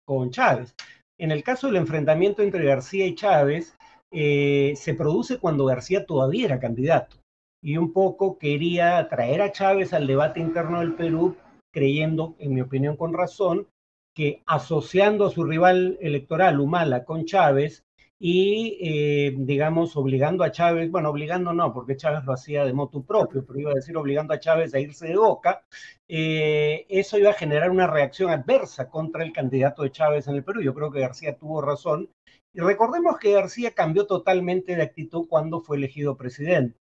con 0.05 0.31
Chávez. 0.31 0.75
En 1.19 1.31
el 1.31 1.43
caso 1.43 1.67
del 1.67 1.75
enfrentamiento 1.77 2.41
entre 2.41 2.65
García 2.65 3.05
y 3.05 3.15
Chávez, 3.15 3.77
se 4.11 4.95
produce 4.95 5.39
cuando 5.39 5.65
García 5.65 6.05
todavía 6.05 6.45
era 6.45 6.59
candidato 6.59 7.22
y 7.63 7.77
un 7.77 7.93
poco 7.93 8.37
quería 8.37 9.07
traer 9.09 9.41
a 9.41 9.51
Chávez 9.51 9.93
al 9.93 10.05
debate 10.05 10.41
interno 10.41 10.81
del 10.81 10.95
Perú, 10.95 11.37
creyendo, 11.71 12.35
en 12.37 12.53
mi 12.53 12.61
opinión 12.61 12.97
con 12.97 13.13
razón, 13.13 13.67
que 14.13 14.43
asociando 14.45 15.25
a 15.25 15.31
su 15.31 15.45
rival 15.45 15.97
electoral, 16.01 16.59
Humala, 16.59 17.05
con 17.05 17.25
Chávez 17.25 17.85
y, 18.19 18.77
eh, 18.81 19.33
digamos, 19.37 19.95
obligando 19.95 20.43
a 20.43 20.51
Chávez, 20.51 20.91
bueno, 20.91 21.09
obligando 21.09 21.53
no, 21.53 21.73
porque 21.73 21.95
Chávez 21.95 22.25
lo 22.25 22.33
hacía 22.33 22.65
de 22.65 22.73
motu 22.73 23.05
propio, 23.05 23.45
pero 23.45 23.59
iba 23.59 23.71
a 23.71 23.75
decir 23.75 23.95
obligando 23.97 24.33
a 24.33 24.39
Chávez 24.39 24.73
a 24.73 24.79
irse 24.79 25.07
de 25.07 25.17
boca, 25.17 25.63
eh, 26.07 26.85
eso 26.89 27.17
iba 27.17 27.31
a 27.31 27.33
generar 27.33 27.71
una 27.71 27.87
reacción 27.87 28.29
adversa 28.29 28.89
contra 28.89 29.23
el 29.23 29.31
candidato 29.31 29.83
de 29.83 29.91
Chávez 29.91 30.27
en 30.27 30.35
el 30.35 30.43
Perú. 30.43 30.61
Yo 30.61 30.73
creo 30.73 30.91
que 30.91 30.99
García 30.99 31.37
tuvo 31.37 31.61
razón. 31.61 32.09
Y 32.53 32.59
recordemos 32.61 33.17
que 33.19 33.33
García 33.33 33.71
cambió 33.71 34.05
totalmente 34.05 34.75
de 34.75 34.83
actitud 34.83 35.27
cuando 35.27 35.61
fue 35.61 35.77
elegido 35.77 36.17
presidente. 36.17 36.82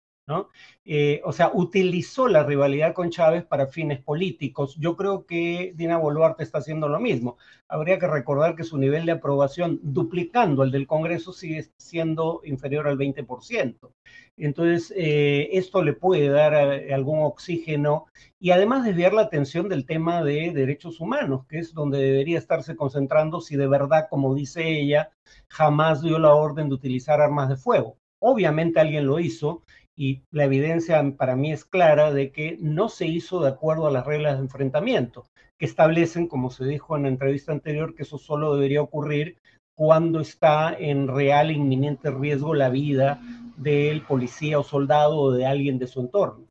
Eh, 0.84 1.20
o 1.24 1.32
sea, 1.32 1.50
utilizó 1.52 2.28
la 2.28 2.42
rivalidad 2.42 2.94
con 2.94 3.10
Chávez 3.10 3.44
para 3.44 3.66
fines 3.66 4.00
políticos. 4.00 4.76
Yo 4.78 4.96
creo 4.96 5.26
que 5.26 5.72
Dina 5.76 5.98
Boluarte 5.98 6.42
está 6.42 6.58
haciendo 6.58 6.88
lo 6.88 7.00
mismo. 7.00 7.36
Habría 7.68 7.98
que 7.98 8.08
recordar 8.08 8.56
que 8.56 8.64
su 8.64 8.78
nivel 8.78 9.06
de 9.06 9.12
aprobación, 9.12 9.78
duplicando 9.82 10.62
el 10.62 10.70
del 10.70 10.86
Congreso, 10.86 11.32
sigue 11.32 11.70
siendo 11.76 12.40
inferior 12.44 12.88
al 12.88 12.98
20%. 12.98 13.92
Entonces, 14.36 14.92
eh, 14.96 15.50
esto 15.52 15.82
le 15.82 15.92
puede 15.92 16.28
dar 16.28 16.54
eh, 16.54 16.94
algún 16.94 17.22
oxígeno 17.22 18.06
y 18.38 18.50
además 18.52 18.84
desviar 18.84 19.12
la 19.12 19.22
atención 19.22 19.68
del 19.68 19.84
tema 19.84 20.24
de 20.24 20.50
derechos 20.52 21.00
humanos, 21.00 21.46
que 21.46 21.58
es 21.58 21.74
donde 21.74 21.98
debería 21.98 22.38
estarse 22.38 22.74
concentrando 22.74 23.40
si 23.40 23.56
de 23.56 23.68
verdad, 23.68 24.06
como 24.08 24.34
dice 24.34 24.66
ella, 24.66 25.10
jamás 25.48 26.02
dio 26.02 26.18
la 26.18 26.34
orden 26.34 26.68
de 26.68 26.74
utilizar 26.74 27.20
armas 27.20 27.48
de 27.48 27.56
fuego. 27.56 27.98
Obviamente 28.18 28.80
alguien 28.80 29.06
lo 29.06 29.18
hizo 29.18 29.62
y 30.00 30.22
la 30.30 30.44
evidencia 30.44 31.04
para 31.18 31.36
mí 31.36 31.52
es 31.52 31.66
clara 31.66 32.10
de 32.10 32.32
que 32.32 32.56
no 32.58 32.88
se 32.88 33.06
hizo 33.06 33.42
de 33.42 33.50
acuerdo 33.50 33.86
a 33.86 33.90
las 33.90 34.06
reglas 34.06 34.38
de 34.38 34.44
enfrentamiento, 34.44 35.26
que 35.58 35.66
establecen, 35.66 36.26
como 36.26 36.50
se 36.50 36.64
dijo 36.64 36.96
en 36.96 37.02
la 37.02 37.10
entrevista 37.10 37.52
anterior, 37.52 37.94
que 37.94 38.04
eso 38.04 38.16
solo 38.16 38.54
debería 38.54 38.80
ocurrir 38.80 39.36
cuando 39.76 40.20
está 40.20 40.74
en 40.74 41.06
real 41.06 41.50
e 41.50 41.52
inminente 41.52 42.10
riesgo 42.10 42.54
la 42.54 42.70
vida 42.70 43.20
del 43.58 44.00
policía 44.00 44.58
o 44.58 44.64
soldado 44.64 45.18
o 45.18 45.32
de 45.32 45.44
alguien 45.44 45.78
de 45.78 45.86
su 45.86 46.00
entorno. 46.00 46.46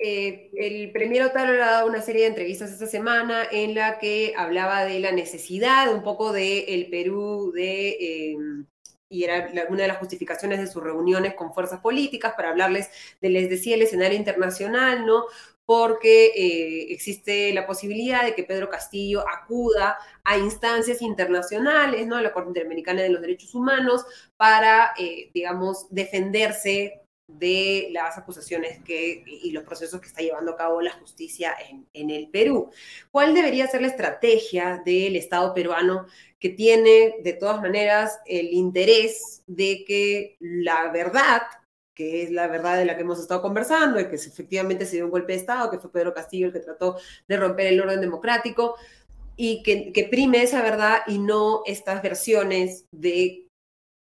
Eh, 0.00 0.50
el 0.54 0.90
premier 0.90 1.22
Otaro 1.22 1.52
ha 1.52 1.66
dado 1.66 1.88
una 1.88 2.02
serie 2.02 2.22
de 2.22 2.28
entrevistas 2.30 2.72
esta 2.72 2.88
semana 2.88 3.44
en 3.52 3.76
la 3.76 4.00
que 4.00 4.34
hablaba 4.36 4.84
de 4.84 4.98
la 4.98 5.12
necesidad 5.12 5.94
un 5.94 6.02
poco 6.02 6.32
del 6.32 6.64
el 6.66 6.90
Perú 6.90 7.52
de 7.54 8.32
em, 8.32 8.66
y 9.08 9.24
era 9.24 9.48
una 9.68 9.82
de 9.82 9.88
las 9.88 9.98
justificaciones 9.98 10.58
de 10.58 10.66
sus 10.66 10.82
reuniones 10.82 11.34
con 11.34 11.54
fuerzas 11.54 11.80
políticas 11.80 12.34
para 12.34 12.50
hablarles 12.50 12.90
de, 13.20 13.30
les 13.30 13.48
decía, 13.48 13.74
el 13.74 13.82
escenario 13.82 14.18
internacional, 14.18 15.06
¿no? 15.06 15.26
Porque 15.64 16.26
eh, 16.26 16.92
existe 16.92 17.52
la 17.52 17.66
posibilidad 17.66 18.24
de 18.24 18.34
que 18.34 18.44
Pedro 18.44 18.68
Castillo 18.68 19.24
acuda 19.28 19.98
a 20.24 20.38
instancias 20.38 21.02
internacionales, 21.02 22.06
¿no? 22.06 22.16
A 22.16 22.22
la 22.22 22.32
Corte 22.32 22.50
Interamericana 22.50 23.02
de 23.02 23.10
los 23.10 23.20
Derechos 23.20 23.54
Humanos 23.54 24.04
para, 24.36 24.92
eh, 24.98 25.30
digamos, 25.34 25.86
defenderse 25.90 27.02
de 27.28 27.88
las 27.90 28.16
acusaciones 28.16 28.78
que, 28.84 29.24
y 29.26 29.50
los 29.50 29.64
procesos 29.64 30.00
que 30.00 30.06
está 30.06 30.22
llevando 30.22 30.52
a 30.52 30.56
cabo 30.56 30.80
la 30.80 30.92
justicia 30.92 31.56
en, 31.68 31.84
en, 31.92 32.10
el 32.10 32.28
Perú. 32.28 32.70
¿Cuál 33.10 33.34
debería 33.34 33.66
ser 33.66 33.82
la 33.82 33.88
estrategia 33.88 34.80
del 34.84 35.16
Estado 35.16 35.52
peruano 35.52 36.06
que 36.46 36.54
tiene 36.54 37.16
de 37.24 37.32
todas 37.32 37.60
maneras 37.60 38.20
el 38.24 38.52
interés 38.52 39.42
de 39.48 39.84
que 39.84 40.36
la 40.38 40.92
verdad, 40.92 41.42
que 41.92 42.22
es 42.22 42.30
la 42.30 42.46
verdad 42.46 42.78
de 42.78 42.84
la 42.84 42.94
que 42.94 43.02
hemos 43.02 43.18
estado 43.18 43.42
conversando, 43.42 43.98
y 43.98 44.08
que 44.08 44.14
efectivamente 44.14 44.86
se 44.86 44.94
dio 44.94 45.06
un 45.06 45.10
golpe 45.10 45.32
de 45.32 45.40
Estado, 45.40 45.68
que 45.72 45.80
fue 45.80 45.90
Pedro 45.90 46.14
Castillo 46.14 46.46
el 46.46 46.52
que 46.52 46.60
trató 46.60 46.98
de 47.26 47.36
romper 47.36 47.66
el 47.66 47.80
orden 47.80 48.00
democrático, 48.00 48.76
y 49.34 49.64
que, 49.64 49.92
que 49.92 50.04
prime 50.04 50.40
esa 50.40 50.62
verdad 50.62 51.00
y 51.08 51.18
no 51.18 51.62
estas 51.66 52.00
versiones 52.00 52.84
de 52.92 53.45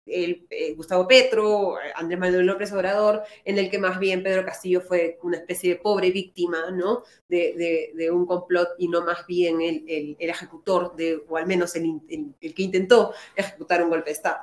el, 0.06 0.46
eh, 0.50 0.74
Gustavo 0.74 1.08
Petro, 1.08 1.76
Andrés 1.96 2.20
Manuel 2.20 2.46
López 2.46 2.72
Obrador, 2.74 3.24
en 3.46 3.58
el 3.58 3.70
que 3.70 3.80
más 3.80 4.00
bien 4.00 4.24
Pedro 4.24 4.46
Castillo 4.46 4.82
fue 4.82 5.18
una 5.24 5.38
especie 5.38 5.72
de 5.72 5.80
pobre 5.80 6.12
víctima, 6.12 6.72
¿no? 6.72 7.04
De, 7.30 7.92
de, 7.96 8.12
un 8.12 8.26
complot 8.26 8.70
y 8.78 8.88
no 8.88 9.04
más 9.04 9.26
bien 9.26 9.62
el, 9.62 9.84
el, 9.88 10.30
ejecutor, 10.30 10.96
de, 10.96 11.24
o 11.28 11.38
al 11.38 11.48
menos 11.48 11.76
el, 11.76 12.02
el, 12.10 12.54
que 12.54 12.64
intentó 12.64 13.14
ejecutar 13.36 13.84
un 13.84 13.90
golpe 13.90 14.10
de 14.10 14.14
Estado. 14.14 14.40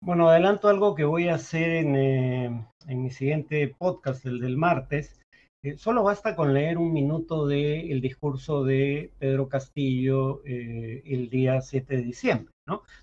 Bueno, 0.00 0.28
adelanto 0.28 0.68
algo 0.68 0.94
que 0.94 1.04
voy 1.04 1.28
a 1.28 1.34
hacer 1.34 1.70
en, 1.70 1.96
eh, 1.96 2.66
en 2.86 3.02
mi 3.02 3.10
siguiente 3.10 3.74
podcast, 3.78 4.26
el 4.26 4.40
del 4.40 4.56
martes. 4.56 5.18
Eh, 5.62 5.76
solo 5.76 6.04
basta 6.04 6.36
con 6.36 6.54
leer 6.54 6.78
un 6.78 6.92
minuto 6.92 7.46
del 7.46 8.00
discurso 8.00 8.64
de 8.64 9.12
Pedro 9.18 9.48
Castillo 9.48 10.42
el 10.44 11.28
día 11.30 11.60
7 11.60 11.96
de 11.96 12.02
diciembre 12.02 12.52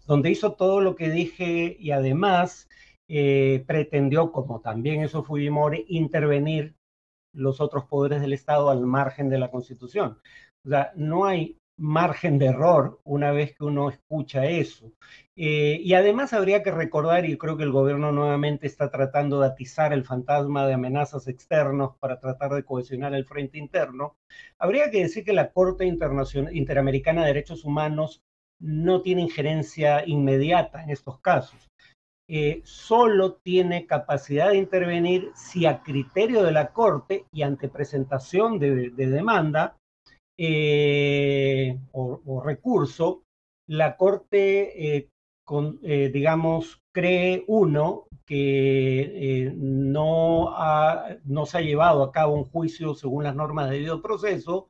donde 0.06 0.30
hizo 0.30 0.54
todo 0.54 0.82
lo 0.82 0.96
que 0.96 1.10
dije 1.10 1.76
y 1.80 1.92
además 1.92 2.70
eh, 3.08 3.64
pretendió, 3.68 4.32
como 4.32 4.62
también 4.62 5.02
eso 5.04 5.24
Fujimori, 5.24 5.86
intervenir 5.90 6.76
los 7.34 7.60
otros 7.60 7.86
poderes 7.86 8.22
del 8.22 8.34
Estado 8.34 8.70
al 8.70 8.82
margen 8.82 9.30
de 9.30 9.40
la 9.40 9.52
Constitución. 9.52 10.20
O 10.66 10.70
sea, 10.70 10.92
no 10.96 11.26
hay 11.26 11.58
margen 11.78 12.40
de 12.40 12.48
error 12.48 13.02
una 13.04 13.32
vez 13.32 13.56
que 13.56 13.66
uno 13.66 13.90
escucha 13.90 14.46
eso. 14.46 14.92
Eh, 15.36 15.80
y 15.82 15.94
además 15.94 16.34
habría 16.34 16.64
que 16.64 16.72
recordar, 16.72 17.26
y 17.26 17.38
creo 17.38 17.58
que 17.58 17.64
el 17.64 17.72
gobierno 17.72 18.12
nuevamente 18.12 18.68
está 18.68 18.90
tratando 18.90 19.42
de 19.42 19.48
atizar 19.48 19.92
el 19.94 20.06
fantasma 20.06 20.66
de 20.66 20.74
amenazas 20.74 21.28
externas 21.28 21.90
para 22.00 22.20
tratar 22.20 22.54
de 22.54 22.64
cohesionar 22.64 23.14
el 23.14 23.26
frente 23.26 23.58
interno, 23.58 24.16
habría 24.58 24.90
que 24.92 25.02
decir 25.02 25.26
que 25.26 25.34
la 25.34 25.52
Corte 25.52 25.86
Internacional, 25.86 26.56
Interamericana 26.56 27.22
de 27.22 27.28
Derechos 27.28 27.66
Humanos 27.66 28.22
no 28.60 29.02
tiene 29.02 29.24
injerencia 29.24 30.08
inmediata 30.08 30.84
en 30.84 30.90
estos 30.90 31.20
casos. 31.20 31.70
Eh, 32.28 32.62
solo 32.64 33.36
tiene 33.36 33.86
capacidad 33.86 34.50
de 34.50 34.58
intervenir 34.58 35.32
si 35.36 35.68
a 35.68 35.84
criterio 35.84 36.42
de 36.42 36.52
la 36.52 36.72
Corte 36.72 37.26
y 37.32 37.44
ante 37.44 37.70
presentación 37.70 38.58
de, 38.58 38.90
demanda 38.90 39.78
eh, 40.38 41.80
o, 41.92 42.42
recurso, 42.44 43.24
la 43.68 43.98
Corte, 43.98 44.98
eh, 44.98 46.10
digamos, 46.12 46.82
cree 46.94 47.44
uno 47.48 48.08
que 48.26 49.52
no, 49.56 50.56
no 51.24 51.46
se 51.46 51.58
ha 51.58 51.62
llevado 51.62 52.04
a 52.04 52.12
cabo 52.12 52.34
un 52.34 52.46
juicio 52.46 52.96
según 52.96 53.24
las 53.24 53.36
normas 53.36 53.70
de 53.70 53.76
debido 53.76 54.02
proceso 54.02 54.70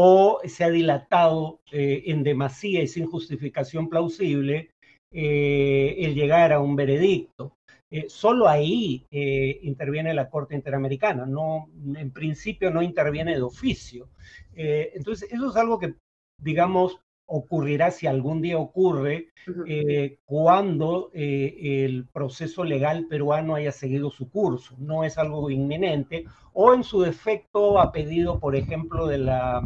o 0.00 0.38
se 0.44 0.62
ha 0.62 0.70
dilatado 0.70 1.60
eh, 1.72 2.04
en 2.06 2.22
demasía 2.22 2.80
y 2.82 2.86
sin 2.86 3.06
justificación 3.06 3.88
plausible 3.88 4.70
eh, 5.12 5.96
el 5.98 6.14
llegar 6.14 6.52
a 6.52 6.60
un 6.60 6.76
veredicto. 6.76 7.57
Eh, 7.90 8.06
solo 8.08 8.48
ahí 8.48 9.06
interviene 9.62 10.12
la 10.12 10.28
Corte 10.28 10.54
Interamericana, 10.54 11.24
no, 11.24 11.70
en 11.96 12.10
principio 12.12 12.70
no 12.70 12.82
interviene 12.82 13.34
de 13.34 13.42
oficio. 13.42 14.10
entonces, 14.54 15.32
eso 15.32 15.48
es 15.50 15.56
algo 15.56 15.78
que, 15.78 15.94
digamos, 16.38 17.00
ocurrirá 17.30 17.90
si 17.90 18.06
algún 18.06 18.42
día 18.42 18.58
ocurre 18.58 19.28
cuando 20.24 21.10
el 21.14 22.06
proceso 22.12 22.64
legal 22.64 23.06
peruano 23.08 23.54
haya 23.54 23.72
seguido 23.72 24.10
su 24.10 24.30
curso. 24.30 24.74
No 24.78 25.04
es 25.04 25.16
algo 25.18 25.50
inminente 25.50 26.24
o 26.52 26.74
en 26.74 26.84
su 26.84 27.00
defecto 27.00 27.80
a 27.80 27.92
pedido, 27.92 28.38
por 28.38 28.56
ejemplo, 28.56 29.06
de 29.06 29.18
la 29.18 29.62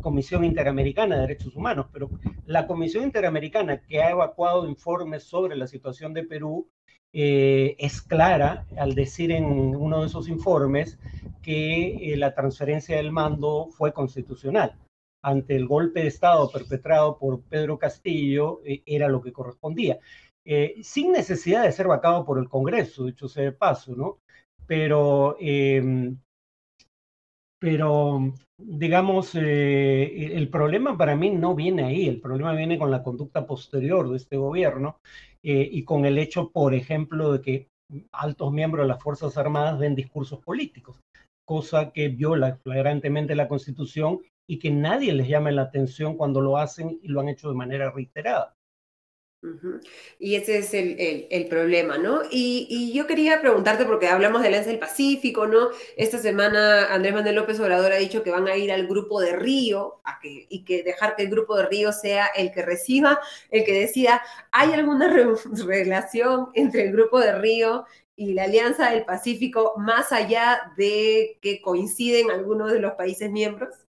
Comisión 0.00 0.44
Interamericana 0.44 1.16
de 1.16 1.22
Derechos 1.22 1.56
Humanos, 1.56 1.86
pero 1.92 2.10
la 2.46 2.66
Comisión 2.66 3.04
Interamericana 3.04 3.80
que 3.82 4.02
ha 4.02 4.10
evacuado 4.10 4.68
informes 4.68 5.24
sobre 5.24 5.56
la 5.56 5.66
situación 5.66 6.14
de 6.14 6.24
Perú 6.24 6.68
eh, 7.12 7.74
es 7.78 8.02
clara 8.02 8.66
al 8.76 8.94
decir 8.94 9.32
en 9.32 9.44
uno 9.44 10.00
de 10.00 10.06
esos 10.06 10.28
informes 10.28 10.98
que 11.42 12.12
eh, 12.12 12.16
la 12.16 12.34
transferencia 12.34 12.96
del 12.96 13.10
mando 13.10 13.68
fue 13.70 13.92
constitucional. 13.92 14.76
Ante 15.22 15.56
el 15.56 15.66
golpe 15.66 16.00
de 16.00 16.06
Estado 16.06 16.50
perpetrado 16.50 17.18
por 17.18 17.42
Pedro 17.42 17.78
Castillo, 17.78 18.60
eh, 18.64 18.82
era 18.86 19.08
lo 19.08 19.20
que 19.20 19.32
correspondía. 19.32 19.98
sin 20.82 21.12
necesidad 21.12 21.64
de 21.64 21.72
ser 21.72 21.86
vacado 21.86 22.24
por 22.24 22.38
el 22.38 22.48
Congreso, 22.48 23.04
dicho 23.04 23.28
sea 23.28 23.44
de 23.44 23.52
paso, 23.52 23.94
¿no? 23.94 24.18
Pero 24.66 25.36
em, 25.38 26.18
pero 27.60 28.32
digamos, 28.58 29.34
eh, 29.34 30.34
el 30.34 30.48
problema 30.48 30.96
para 30.96 31.14
mí 31.14 31.30
no 31.30 31.54
viene 31.54 31.84
ahí, 31.84 32.08
el 32.08 32.20
problema 32.20 32.54
viene 32.54 32.78
con 32.78 32.90
la 32.90 33.02
conducta 33.02 33.46
posterior 33.46 34.08
de 34.08 34.16
este 34.16 34.36
gobierno 34.38 34.96
eh, 35.42 35.68
y 35.70 35.84
con 35.84 36.06
el 36.06 36.18
hecho, 36.18 36.50
por 36.50 36.74
ejemplo, 36.74 37.32
de 37.32 37.42
que 37.42 37.68
altos 38.12 38.52
miembros 38.52 38.84
de 38.84 38.88
las 38.88 39.02
Fuerzas 39.02 39.36
Armadas 39.36 39.78
den 39.78 39.94
discursos 39.94 40.40
políticos, 40.40 41.00
cosa 41.46 41.92
que 41.92 42.08
viola 42.08 42.56
flagrantemente 42.62 43.34
la 43.34 43.48
Constitución 43.48 44.20
y 44.48 44.58
que 44.58 44.70
nadie 44.70 45.12
les 45.12 45.28
llame 45.28 45.52
la 45.52 45.62
atención 45.62 46.16
cuando 46.16 46.40
lo 46.40 46.56
hacen 46.56 46.98
y 47.02 47.08
lo 47.08 47.20
han 47.20 47.28
hecho 47.28 47.50
de 47.50 47.56
manera 47.56 47.90
reiterada. 47.90 48.54
Y 50.18 50.34
ese 50.34 50.58
es 50.58 50.74
el, 50.74 51.46
problema, 51.48 51.96
¿no? 51.96 52.20
Y, 52.30 52.92
yo 52.92 53.06
quería 53.06 53.40
preguntarte, 53.40 53.86
porque 53.86 54.06
hablamos 54.06 54.42
de 54.42 54.48
Alianza 54.48 54.68
del 54.68 54.78
Pacífico, 54.78 55.46
¿no? 55.46 55.68
Esta 55.96 56.18
semana 56.18 56.92
Andrés 56.92 57.14
Manuel 57.14 57.36
López 57.36 57.58
Obrador 57.58 57.92
ha 57.92 57.96
dicho 57.96 58.22
que 58.22 58.30
van 58.30 58.48
a 58.48 58.56
ir 58.56 58.70
al 58.70 58.86
grupo 58.86 59.20
de 59.20 59.34
Río 59.34 60.00
a 60.04 60.18
que, 60.20 60.46
y 60.50 60.64
que 60.64 60.82
dejar 60.82 61.16
que 61.16 61.22
el 61.22 61.30
grupo 61.30 61.56
de 61.56 61.66
Río 61.66 61.92
sea 61.92 62.26
el 62.36 62.52
que 62.52 62.62
reciba, 62.62 63.18
el 63.50 63.64
que 63.64 63.72
decida. 63.72 64.22
¿Hay 64.52 64.72
alguna 64.74 65.10
relación 65.66 66.48
entre 66.54 66.84
el 66.84 66.92
grupo 66.92 67.18
de 67.18 67.38
Río 67.38 67.86
y 68.16 68.34
la 68.34 68.44
Alianza 68.44 68.90
del 68.90 69.06
Pacífico 69.06 69.72
más 69.78 70.12
allá 70.12 70.60
de 70.76 71.38
que 71.40 71.62
coinciden 71.62 72.30
algunos 72.30 72.72
de 72.72 72.80
los 72.80 72.92
países 72.92 73.30
miembros? 73.30 73.86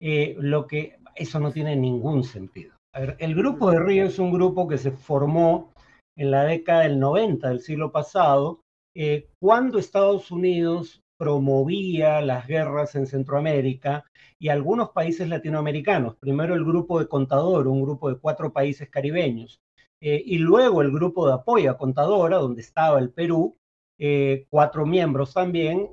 Eh, 0.00 0.36
lo 0.38 0.66
que 0.66 0.96
eso 1.14 1.38
no 1.38 1.52
tiene 1.52 1.76
ningún 1.76 2.24
sentido 2.24 2.79
el 2.92 3.34
Grupo 3.34 3.70
de 3.70 3.78
Río 3.78 4.04
es 4.06 4.18
un 4.18 4.32
grupo 4.32 4.66
que 4.66 4.78
se 4.78 4.90
formó 4.90 5.72
en 6.16 6.30
la 6.30 6.44
década 6.44 6.82
del 6.82 6.98
90 6.98 7.48
del 7.48 7.60
siglo 7.60 7.92
pasado, 7.92 8.62
eh, 8.94 9.28
cuando 9.38 9.78
Estados 9.78 10.30
Unidos 10.30 11.02
promovía 11.16 12.20
las 12.20 12.46
guerras 12.46 12.94
en 12.96 13.06
Centroamérica 13.06 14.04
y 14.38 14.48
algunos 14.48 14.90
países 14.90 15.28
latinoamericanos. 15.28 16.16
Primero 16.16 16.54
el 16.54 16.64
grupo 16.64 16.98
de 16.98 17.06
Contador, 17.06 17.68
un 17.68 17.82
grupo 17.82 18.10
de 18.10 18.18
cuatro 18.18 18.52
países 18.52 18.88
caribeños, 18.90 19.60
eh, 20.00 20.20
y 20.24 20.38
luego 20.38 20.82
el 20.82 20.90
grupo 20.90 21.28
de 21.28 21.34
apoyo 21.34 21.70
a 21.70 21.78
Contadora, 21.78 22.38
donde 22.38 22.62
estaba 22.62 22.98
el 22.98 23.10
Perú, 23.10 23.56
eh, 23.98 24.46
cuatro 24.48 24.86
miembros 24.86 25.34
también, 25.34 25.90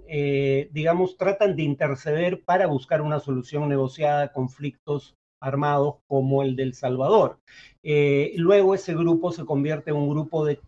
digamos, 0.71 1.17
tratan 1.17 1.57
de 1.57 1.63
interceder 1.63 2.43
para 2.45 2.65
buscar 2.65 3.01
una 3.01 3.19
solución 3.19 3.67
negociada 3.67 4.23
a 4.23 4.31
conflictos 4.31 5.17
armados 5.39 5.95
como 6.07 6.43
el 6.43 6.55
del 6.55 6.73
Salvador. 6.73 7.39
Eh, 7.83 8.33
luego 8.37 8.75
ese 8.75 8.93
grupo 8.95 9.31
se 9.31 9.45
convierte 9.45 9.91
en 9.91 9.97
un 9.97 10.09
grupo 10.09 10.45
de 10.45 10.59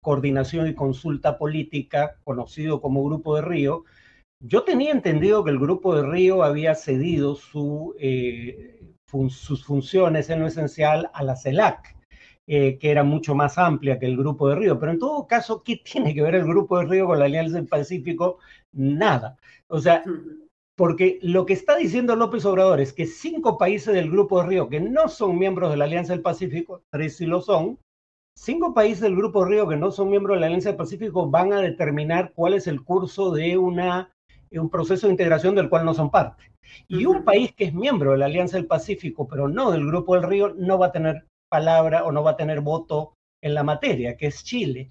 coordinación 0.00 0.68
y 0.68 0.74
consulta 0.74 1.38
política 1.38 2.16
conocido 2.24 2.80
como 2.80 3.04
Grupo 3.04 3.36
de 3.36 3.42
Río. 3.42 3.84
Yo 4.40 4.64
tenía 4.64 4.90
entendido 4.92 5.44
que 5.44 5.50
el 5.50 5.58
Grupo 5.58 5.94
de 5.94 6.08
Río 6.08 6.42
había 6.42 6.74
cedido 6.74 7.38
eh, 7.98 8.94
sus 9.28 9.64
funciones 9.64 10.30
en 10.30 10.40
lo 10.40 10.46
esencial 10.46 11.10
a 11.12 11.22
la 11.22 11.36
CELAC, 11.36 11.96
eh, 12.46 12.78
que 12.78 12.90
era 12.90 13.04
mucho 13.04 13.34
más 13.34 13.58
amplia 13.58 13.98
que 13.98 14.06
el 14.06 14.16
Grupo 14.16 14.48
de 14.48 14.56
Río. 14.56 14.78
Pero 14.78 14.92
en 14.92 14.98
todo 14.98 15.26
caso, 15.26 15.62
¿qué 15.62 15.76
tiene 15.84 16.14
que 16.14 16.22
ver 16.22 16.34
el 16.34 16.44
Grupo 16.44 16.78
de 16.78 16.86
Río 16.86 17.06
con 17.06 17.18
la 17.18 17.26
Alianza 17.26 17.56
del 17.56 17.66
Pacífico? 17.66 18.38
Nada. 18.72 19.36
O 19.68 19.80
sea, 19.80 20.04
porque 20.76 21.18
lo 21.22 21.46
que 21.46 21.52
está 21.52 21.76
diciendo 21.76 22.16
López 22.16 22.44
Obrador 22.44 22.80
es 22.80 22.92
que 22.92 23.06
cinco 23.06 23.58
países 23.58 23.94
del 23.94 24.10
Grupo 24.10 24.40
de 24.40 24.48
Río 24.48 24.68
que 24.68 24.80
no 24.80 25.08
son 25.08 25.38
miembros 25.38 25.70
de 25.70 25.76
la 25.76 25.84
Alianza 25.84 26.12
del 26.12 26.22
Pacífico, 26.22 26.82
tres 26.90 27.16
sí 27.16 27.26
lo 27.26 27.40
son, 27.40 27.78
cinco 28.36 28.72
países 28.72 29.00
del 29.00 29.16
Grupo 29.16 29.44
de 29.44 29.50
Río 29.50 29.68
que 29.68 29.76
no 29.76 29.90
son 29.90 30.10
miembros 30.10 30.36
de 30.36 30.40
la 30.40 30.46
Alianza 30.46 30.70
del 30.70 30.78
Pacífico 30.78 31.28
van 31.28 31.52
a 31.52 31.60
determinar 31.60 32.32
cuál 32.34 32.54
es 32.54 32.66
el 32.66 32.82
curso 32.82 33.32
de 33.32 33.58
una, 33.58 34.10
un 34.50 34.70
proceso 34.70 35.06
de 35.06 35.12
integración 35.12 35.54
del 35.54 35.68
cual 35.68 35.84
no 35.84 35.94
son 35.94 36.10
parte. 36.10 36.50
Y 36.88 37.04
un 37.04 37.24
país 37.24 37.52
que 37.52 37.64
es 37.64 37.74
miembro 37.74 38.12
de 38.12 38.18
la 38.18 38.26
Alianza 38.26 38.56
del 38.56 38.66
Pacífico, 38.66 39.28
pero 39.28 39.48
no 39.48 39.70
del 39.70 39.86
Grupo 39.86 40.14
del 40.14 40.24
Río, 40.24 40.54
no 40.56 40.78
va 40.78 40.86
a 40.86 40.92
tener 40.92 41.26
palabra 41.50 42.04
o 42.04 42.12
no 42.12 42.22
va 42.22 42.32
a 42.32 42.36
tener 42.36 42.62
voto 42.62 43.14
en 43.42 43.54
la 43.54 43.62
materia, 43.62 44.16
que 44.16 44.28
es 44.28 44.42
Chile. 44.42 44.90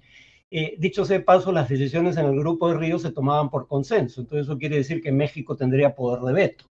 Eh, 0.54 0.76
dicho 0.78 1.06
sea 1.06 1.16
de 1.16 1.24
paso, 1.24 1.50
las 1.50 1.66
decisiones 1.66 2.18
en 2.18 2.26
el 2.26 2.38
grupo 2.38 2.68
de 2.68 2.76
Río 2.76 2.98
se 2.98 3.10
tomaban 3.10 3.48
por 3.48 3.66
consenso, 3.66 4.20
entonces 4.20 4.46
eso 4.46 4.58
quiere 4.58 4.76
decir 4.76 5.02
que 5.02 5.10
México 5.10 5.56
tendría 5.56 5.94
poder 5.94 6.20
de 6.20 6.34
veto. 6.34 6.66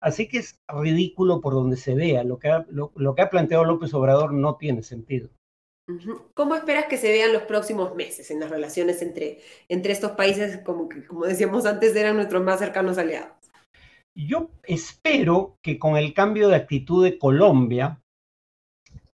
Así 0.00 0.28
que 0.28 0.38
es 0.38 0.58
ridículo 0.66 1.42
por 1.42 1.52
donde 1.52 1.76
se 1.76 1.94
vea, 1.94 2.24
lo 2.24 2.38
que 2.38 2.48
ha, 2.48 2.64
lo, 2.70 3.14
que 3.14 3.20
ha 3.20 3.28
planteado 3.28 3.66
López 3.66 3.92
Obrador 3.92 4.32
no 4.32 4.56
tiene 4.56 4.82
sentido. 4.82 5.28
¿Cómo 6.32 6.54
esperas 6.54 6.86
que 6.86 6.96
se 6.96 7.12
vean 7.12 7.34
los 7.34 7.42
próximos 7.42 7.94
meses 7.94 8.30
en 8.30 8.40
las 8.40 8.48
relaciones 8.48 9.02
entre, 9.02 9.40
entre 9.68 9.92
estos 9.92 10.12
países, 10.12 10.62
como, 10.64 10.88
como 11.06 11.26
decíamos 11.26 11.66
antes, 11.66 11.94
eran 11.94 12.16
nuestros 12.16 12.42
más 12.42 12.60
cercanos 12.60 12.96
aliados? 12.96 13.36
Yo 14.16 14.48
espero 14.62 15.58
que 15.62 15.78
con 15.78 15.98
el 15.98 16.14
cambio 16.14 16.48
de 16.48 16.56
actitud 16.56 17.04
de 17.04 17.18
Colombia, 17.18 18.00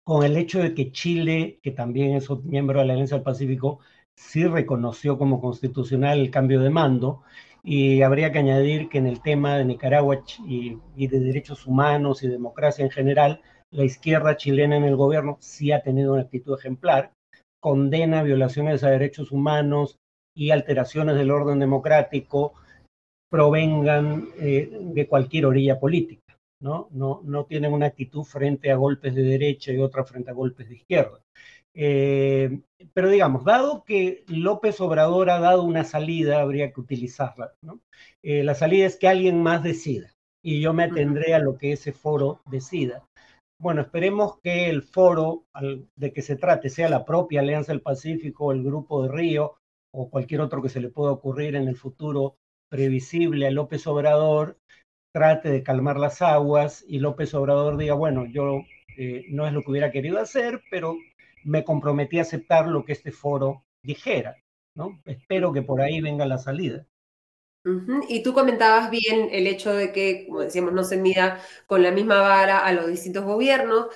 con 0.03 0.25
el 0.25 0.39
hecho 0.39 0.61
de 0.61 0.73
que 0.73 0.93
Chile, 0.93 1.61
que 1.63 1.73
también 1.73 2.17
es 2.17 2.31
miembro 2.45 2.81
de 2.81 2.87
la 2.87 2.95
Alianza 2.95 3.17
del 3.17 3.25
Pacífico, 3.25 3.81
sí 4.19 4.45
reconoció 4.47 5.17
como 5.17 5.41
constitucional 5.41 6.19
el 6.19 6.31
cambio 6.31 6.61
de 6.61 6.71
mando. 6.71 7.23
Y 7.63 8.03
habría 8.03 8.33
que 8.33 8.39
añadir 8.39 8.89
que 8.89 8.99
en 8.99 9.07
el 9.07 9.21
tema 9.23 9.57
de 9.57 9.65
Nicaragua 9.65 10.23
y, 10.47 10.77
de 10.97 11.21
derechos 11.21 11.67
humanos 11.67 12.23
y 12.23 12.29
democracia 12.29 12.85
en 12.85 12.91
general, 12.91 13.43
la 13.71 13.85
izquierda 13.85 14.37
chilena 14.37 14.77
en 14.77 14.85
el 14.85 14.97
gobierno 14.97 15.37
sí 15.41 15.73
ha 15.73 15.83
tenido 15.83 16.15
una 16.15 16.23
actitud 16.23 16.59
ejemplar, 16.59 17.13
condena 17.61 18.23
violaciones 18.23 18.85
a 18.85 18.91
derechos 18.91 19.31
humanos 19.33 19.99
y 20.35 20.51
alteraciones 20.51 21.17
del 21.17 21.31
orden 21.31 21.59
democrático 21.59 22.55
provengan 23.31 24.29
eh, 24.39 24.71
de 24.81 25.07
cualquier 25.07 25.47
orilla 25.47 25.79
política. 25.79 26.37
¿no? 26.61 26.89
No, 26.91 27.21
no 27.25 27.45
tienen 27.45 27.73
una 27.73 27.87
actitud 27.87 28.25
frente 28.25 28.71
a 28.71 28.77
golpes 28.77 29.15
de 29.15 29.23
derecha 29.23 29.73
y 29.73 29.79
otra 29.79 30.05
frente 30.05 30.31
a 30.31 30.35
golpes 30.35 30.69
de 30.69 30.77
izquierda. 30.77 31.21
Eh, 31.81 32.61
pero 32.93 33.09
digamos, 33.09 33.45
dado 33.45 33.85
que 33.85 34.25
López 34.27 34.81
Obrador 34.81 35.31
ha 35.31 35.39
dado 35.39 35.63
una 35.63 35.85
salida, 35.85 36.41
habría 36.41 36.73
que 36.73 36.81
utilizarla. 36.81 37.53
¿no? 37.63 37.81
Eh, 38.25 38.43
la 38.43 38.57
salida 38.57 38.85
es 38.87 38.97
que 38.97 39.07
alguien 39.07 39.41
más 39.41 39.63
decida 39.63 40.13
y 40.43 40.61
yo 40.61 40.73
me 40.73 40.83
atendré 40.83 41.35
a 41.35 41.39
lo 41.39 41.57
que 41.57 41.73
ese 41.73 41.93
foro 41.93 42.41
decida. 42.51 43.07
Bueno, 43.61 43.83
esperemos 43.83 44.41
que 44.43 44.69
el 44.69 44.83
foro 44.83 45.45
de 45.97 46.13
que 46.13 46.23
se 46.23 46.37
trate 46.37 46.69
sea 46.69 46.89
la 46.89 47.05
propia 47.05 47.41
Alianza 47.41 47.73
del 47.73 47.83
Pacífico, 47.83 48.51
el 48.51 48.65
Grupo 48.65 49.03
de 49.03 49.13
Río 49.13 49.55
o 49.95 50.11
cualquier 50.11 50.41
otro 50.41 50.61
que 50.61 50.69
se 50.69 50.81
le 50.81 50.89
pueda 50.89 51.13
ocurrir 51.13 51.55
en 51.55 51.69
el 51.69 51.77
futuro 51.77 52.37
previsible 52.71 53.47
a 53.47 53.51
López 53.53 53.87
Obrador, 53.87 54.59
trate 55.13 55.51
de 55.51 55.63
calmar 55.63 55.99
las 55.99 56.23
aguas 56.23 56.85
y 56.89 56.99
López 56.99 57.35
Obrador 57.35 57.77
diga, 57.77 57.95
bueno, 57.95 58.27
yo 58.27 58.63
eh, 58.97 59.27
no 59.29 59.47
es 59.47 59.53
lo 59.53 59.63
que 59.63 59.71
hubiera 59.71 59.93
querido 59.93 60.19
hacer, 60.19 60.61
pero 60.71 60.97
me 61.49 61.65
comprometí 61.65 62.19
a 62.19 62.23
aceptar 62.23 62.69
lo 62.69 62.85
que 62.85 62.93
este 62.93 63.11
foro 63.11 63.65
dijera, 63.83 64.37
¿no? 64.75 65.01
Espero 65.07 65.53
que 65.53 65.63
por 65.63 65.81
ahí 65.81 66.01
venga 66.01 66.27
la 66.27 66.39
salida. 66.39 66.87
Y 68.09 68.23
tú 68.23 68.33
comentabas 68.33 68.91
bien 68.91 69.29
el 69.31 69.47
hecho 69.47 69.75
de 69.75 69.93
que, 69.93 70.27
como 70.27 70.41
decíamos, 70.41 70.73
no 70.73 70.85
se 70.85 70.97
mida 70.97 71.43
con 71.67 71.83
la 71.83 71.91
misma 71.91 72.21
vara 72.21 72.65
a 72.65 72.73
los 72.73 72.87
distintos 72.87 73.25
gobiernos 73.25 73.89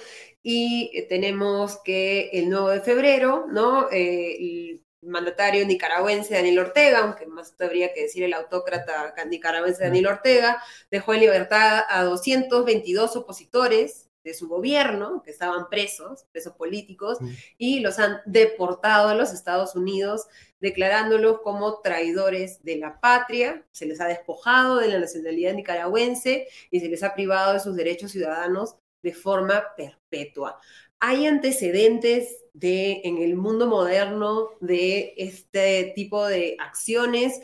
y 0.42 0.90
eh, 0.94 1.06
tenemos 1.08 1.80
que 1.82 2.30
el 2.32 2.50
9 2.50 2.74
de 2.74 2.80
febrero, 2.80 3.46
¿no? 3.50 3.88
Eh, 3.90 4.80
mandatario 5.02 5.66
nicaragüense 5.66 6.34
Daniel 6.34 6.60
Ortega, 6.60 6.98
aunque 6.98 7.26
más 7.26 7.54
habría 7.60 7.92
que 7.92 8.02
decir 8.02 8.22
el 8.24 8.34
autócrata 8.34 9.14
nicaragüense 9.26 9.84
Daniel 9.84 10.06
Ortega, 10.06 10.62
dejó 10.90 11.14
en 11.14 11.20
libertad 11.20 11.84
a 11.88 12.04
222 12.04 13.16
opositores 13.16 14.11
de 14.24 14.34
su 14.34 14.48
gobierno, 14.48 15.22
que 15.22 15.30
estaban 15.30 15.68
presos, 15.68 16.26
presos 16.32 16.54
políticos, 16.54 17.18
y 17.58 17.80
los 17.80 17.98
han 17.98 18.18
deportado 18.26 19.08
a 19.08 19.14
los 19.14 19.32
Estados 19.32 19.74
Unidos, 19.74 20.26
declarándolos 20.60 21.40
como 21.40 21.80
traidores 21.80 22.62
de 22.62 22.76
la 22.76 23.00
patria, 23.00 23.64
se 23.72 23.86
les 23.86 24.00
ha 24.00 24.06
despojado 24.06 24.78
de 24.78 24.88
la 24.88 24.98
nacionalidad 24.98 25.54
nicaragüense 25.54 26.46
y 26.70 26.80
se 26.80 26.88
les 26.88 27.02
ha 27.02 27.14
privado 27.14 27.52
de 27.52 27.60
sus 27.60 27.74
derechos 27.74 28.12
ciudadanos 28.12 28.76
de 29.02 29.12
forma 29.12 29.64
perpetua. 29.76 30.58
¿Hay 31.00 31.26
antecedentes 31.26 32.44
de, 32.52 33.00
en 33.02 33.18
el 33.18 33.34
mundo 33.34 33.66
moderno 33.66 34.50
de 34.60 35.14
este 35.16 35.92
tipo 35.96 36.24
de 36.26 36.56
acciones? 36.60 37.40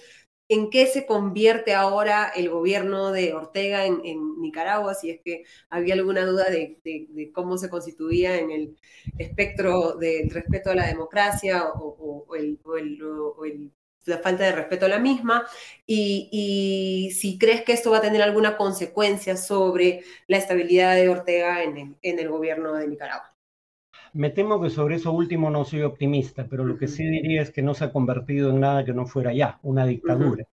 ¿En 0.48 0.70
qué 0.70 0.86
se 0.86 1.04
convierte 1.04 1.74
ahora 1.74 2.32
el 2.34 2.48
gobierno 2.48 3.12
de 3.12 3.34
Ortega 3.34 3.84
en, 3.84 4.40
Nicaragua? 4.40 4.94
Si 4.94 5.10
es 5.10 5.20
que 5.22 5.44
había 5.68 5.94
alguna 5.94 6.24
duda 6.24 6.48
de, 6.48 7.30
cómo 7.34 7.58
se 7.58 7.68
constituía 7.68 8.38
en 8.38 8.50
el 8.50 8.76
espectro 9.18 9.94
del 9.96 10.30
respeto 10.30 10.70
a 10.70 10.74
la 10.74 10.86
democracia 10.86 11.64
o, 11.74 12.26
la 14.06 14.18
falta 14.18 14.44
de 14.44 14.52
respeto 14.52 14.86
a 14.86 14.88
la 14.88 14.98
misma, 14.98 15.46
y, 15.86 17.10
si 17.14 17.38
crees 17.38 17.62
que 17.62 17.72
esto 17.74 17.90
va 17.90 17.98
a 17.98 18.00
tener 18.00 18.22
alguna 18.22 18.56
consecuencia 18.56 19.36
sobre 19.36 20.02
la 20.26 20.38
estabilidad 20.38 20.94
de 20.94 21.10
Ortega 21.10 21.62
en 21.62 21.98
el 22.02 22.28
gobierno 22.28 22.74
de 22.74 22.88
Nicaragua. 22.88 23.37
Me 24.14 24.30
temo 24.30 24.60
que 24.60 24.70
sobre 24.70 24.96
eso 24.96 25.12
último 25.12 25.50
no 25.50 25.64
soy 25.64 25.82
optimista, 25.82 26.46
pero 26.48 26.64
lo 26.64 26.78
que 26.78 26.88
sí 26.88 27.04
diría 27.04 27.42
es 27.42 27.50
que 27.50 27.62
no 27.62 27.74
se 27.74 27.84
ha 27.84 27.92
convertido 27.92 28.50
en 28.50 28.60
nada 28.60 28.84
que 28.84 28.94
no 28.94 29.06
fuera 29.06 29.34
ya, 29.34 29.58
una 29.62 29.84
dictadura. 29.84 30.44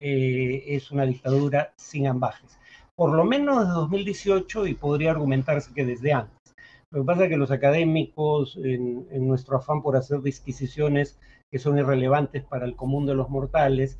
Eh, 0.00 0.64
es 0.66 0.90
una 0.90 1.06
dictadura 1.06 1.72
sin 1.76 2.06
ambajes. 2.06 2.58
Por 2.94 3.14
lo 3.14 3.24
menos 3.24 3.60
desde 3.60 3.72
2018 3.72 4.66
y 4.66 4.74
podría 4.74 5.12
argumentarse 5.12 5.72
que 5.72 5.84
desde 5.84 6.12
antes. 6.12 6.36
Lo 6.90 7.00
que 7.00 7.06
pasa 7.06 7.24
es 7.24 7.30
que 7.30 7.36
los 7.36 7.50
académicos, 7.50 8.58
en, 8.62 9.06
nuestro 9.26 9.56
afán 9.56 9.82
por 9.82 9.96
hacer 9.96 10.20
disquisiciones 10.20 11.18
que 11.50 11.58
son 11.58 11.78
irrelevantes 11.78 12.44
para 12.44 12.66
el 12.66 12.76
común 12.76 13.06
de 13.06 13.14
los 13.14 13.30
mortales, 13.30 13.98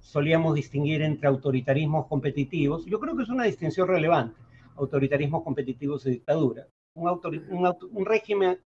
solíamos 0.00 0.54
distinguir 0.54 1.02
entre 1.02 1.28
autoritarismos 1.28 2.06
competitivos. 2.06 2.84
Yo 2.86 3.00
creo 3.00 3.16
que 3.16 3.22
es 3.24 3.28
una 3.28 3.44
distinción 3.44 3.88
relevante, 3.88 4.40
autoritarismos 4.76 5.42
competitivos 5.42 6.06
y 6.06 6.10
dictadura 6.10 6.66
un, 6.94 8.06
régimen 8.06 8.60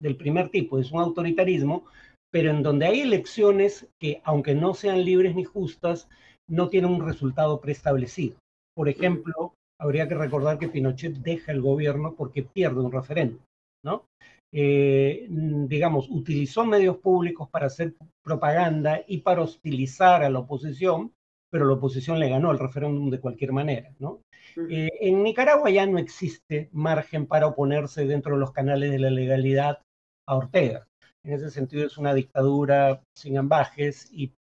del 0.00 0.16
primer 0.16 0.50
tipo, 0.50 0.78
es 0.78 0.90
un 0.92 1.00
autoritarismo, 1.00 1.84
pero 2.32 2.50
en 2.50 2.62
donde 2.62 2.86
hay 2.86 3.00
elecciones 3.00 3.88
que, 4.00 4.20
aunque 4.24 4.54
no 4.54 4.74
sean 4.74 5.04
libres 5.04 5.34
ni 5.34 5.44
justas, 5.44 6.08
no 6.48 6.68
tienen 6.68 6.90
un 6.90 7.06
resultado 7.06 7.60
preestablecido. 7.60 8.36
Por 8.74 8.88
ejemplo, 8.88 9.54
habría 9.80 10.08
que 10.08 10.14
recordar 10.14 10.58
que 10.58 10.68
Pinochet 10.68 11.14
deja 11.16 11.52
el 11.52 11.60
gobierno 11.60 12.14
porque 12.14 12.42
pierde 12.42 12.80
un 12.80 12.92
referéndum, 12.92 13.40
¿no? 13.84 14.04
Eh, 14.52 15.26
digamos, 15.28 16.08
utilizó 16.10 16.64
medios 16.64 16.98
públicos 16.98 17.48
para 17.50 17.66
hacer 17.66 17.94
propaganda 18.24 19.00
y 19.06 19.18
para 19.18 19.42
hostilizar 19.42 20.24
a 20.24 20.30
la 20.30 20.40
oposición, 20.40 21.12
pero 21.50 21.66
la 21.66 21.74
oposición 21.74 22.18
le 22.18 22.28
ganó 22.28 22.50
el 22.52 22.58
referéndum 22.58 23.10
de 23.10 23.20
cualquier 23.20 23.52
manera, 23.52 23.92
¿no? 23.98 24.22
Eh, 24.68 24.90
en 25.00 25.22
Nicaragua 25.22 25.70
ya 25.70 25.86
no 25.86 25.98
existe 25.98 26.68
margen 26.72 27.26
para 27.26 27.46
oponerse 27.46 28.06
dentro 28.06 28.34
de 28.34 28.40
los 28.40 28.52
canales 28.52 28.90
de 28.90 28.98
la 28.98 29.10
legalidad 29.10 29.80
a 30.26 30.36
Ortega. 30.36 30.86
En 31.22 31.34
ese 31.34 31.50
sentido 31.50 31.86
es 31.86 31.98
una 31.98 32.14
dictadura 32.14 33.02
sin 33.14 33.36
ambajes 33.36 34.08
y, 34.12 34.32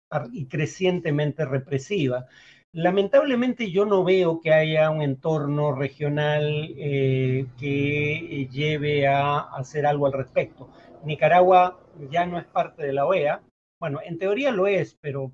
crecientemente 0.49 1.45
represiva. 1.45 2.25
Lamentablemente 2.71 3.71
yo 3.71 3.85
no 3.85 4.03
veo 4.03 4.41
que 4.41 4.53
haya 4.53 4.89
un 4.89 5.01
entorno 5.01 5.71
regional 5.71 6.73
eh, 6.77 7.45
que 7.59 8.47
lleve 8.51 9.07
a 9.07 9.39
hacer 9.39 9.85
algo 9.85 10.07
al 10.07 10.13
respecto. 10.13 10.69
Nicaragua 11.03 11.79
ya 12.09 12.25
no 12.25 12.39
es 12.39 12.45
parte 12.45 12.83
de 12.83 12.93
la 12.93 13.05
OEA. 13.05 13.41
Bueno, 13.79 13.99
en 14.03 14.17
teoría 14.17 14.51
lo 14.51 14.67
es, 14.67 14.97
pero 14.99 15.31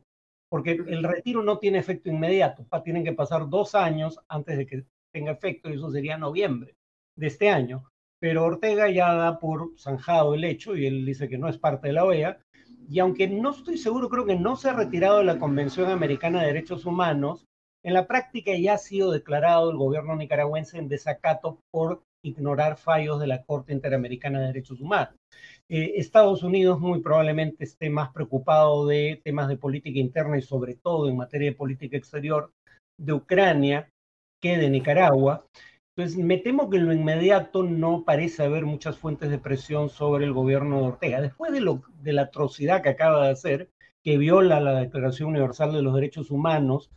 porque 0.56 0.72
el 0.72 1.04
retiro 1.04 1.44
no 1.44 1.60
tiene 1.60 1.80
efecto 1.80 2.10
inmediato. 2.10 2.66
Tienen 2.82 3.04
que 3.04 3.12
pasar 3.12 3.50
dos 3.50 3.76
años 3.76 4.22
antes 4.30 4.58
de 4.58 4.66
que 4.66 4.86
tenga 5.12 5.34
efecto, 5.34 5.70
y 5.70 5.74
eso 5.74 5.92
sería 5.92 6.18
noviembre 6.18 6.78
de 7.18 7.28
este 7.28 7.50
año. 7.50 7.84
Pero 8.22 8.46
Ortega 8.46 8.90
ya 8.90 9.14
da 9.16 9.38
por 9.38 9.78
zanjado 9.78 10.34
el 10.34 10.46
hecho 10.46 10.78
y 10.78 10.86
él 10.86 11.06
dice 11.06 11.28
que 11.28 11.38
no 11.38 11.50
es 11.50 11.58
parte 11.58 11.88
de 11.88 11.94
la 11.96 12.06
OEA. 12.06 12.40
Y 12.88 13.00
aunque 13.00 13.28
no 13.28 13.52
estoy 13.52 13.78
seguro, 13.78 14.08
creo 14.08 14.26
que 14.26 14.38
no 14.38 14.56
se 14.56 14.70
ha 14.70 14.74
retirado 14.74 15.18
de 15.18 15.26
la 15.26 15.40
Convención 15.40 15.92
Americana 15.92 16.40
de 16.40 16.48
Derechos 16.48 16.86
Humanos, 16.86 17.46
en 17.84 17.94
la 17.94 18.08
práctica 18.08 18.56
ya 18.56 18.76
ha 18.76 18.78
sido 18.78 19.12
declarado 19.12 19.72
el 19.72 19.76
gobierno 19.76 20.16
nicaragüense 20.16 20.78
en 20.78 20.88
desacato 20.88 21.60
por 21.70 22.02
ignorar 22.24 22.78
fallos 22.78 23.20
de 23.20 23.28
la 23.28 23.44
Corte 23.44 23.74
Interamericana 23.74 24.40
de 24.40 24.48
Derechos 24.48 24.80
Humanos. 24.80 25.20
Eh, 25.68 25.94
Estados 25.96 26.44
Unidos 26.44 26.80
muy 26.80 27.02
probablemente 27.02 27.64
esté 27.64 27.90
más 27.90 28.12
preocupado 28.12 28.86
de 28.86 29.20
temas 29.24 29.48
de 29.48 29.58
política 29.58 30.00
interna 30.00 30.38
y 30.38 30.42
sobre 30.42 30.76
todo 30.76 31.10
en 31.10 31.18
materia 31.18 31.50
de 31.50 31.56
política 31.56 31.98
exterior 31.98 32.52
de 32.98 33.14
Ucrania 33.14 33.90
que 34.42 34.58
de 34.58 34.70
Nicaragua. 34.70 35.48
Entonces, 35.98 36.24
me 36.24 36.38
temo 36.38 36.70
que 36.70 36.78
en 36.78 36.88
lo 36.88 36.94
inmediato 36.94 37.64
no 37.64 38.04
parece 38.04 38.44
haber 38.44 38.66
muchas 38.66 38.98
fuentes 38.98 39.30
de 39.30 39.40
presión 39.40 39.90
sobre 39.90 40.26
el 40.26 40.34
gobierno 40.34 40.82
de 40.82 40.88
Ortega. 40.88 41.22
Después 41.22 41.54
de, 41.54 41.62
lo, 41.62 41.84
de 42.02 42.14
la 42.14 42.24
atrocidad 42.24 42.84
que 42.84 42.90
acaba 42.90 43.26
de 43.26 43.32
hacer, 43.32 43.70
que 44.04 44.18
viola 44.18 44.60
la 44.60 44.82
Declaración 44.82 45.30
Universal 45.30 45.74
de 45.74 45.82
los 45.82 45.96
Derechos 45.96 46.32
Humanos, 46.32 46.92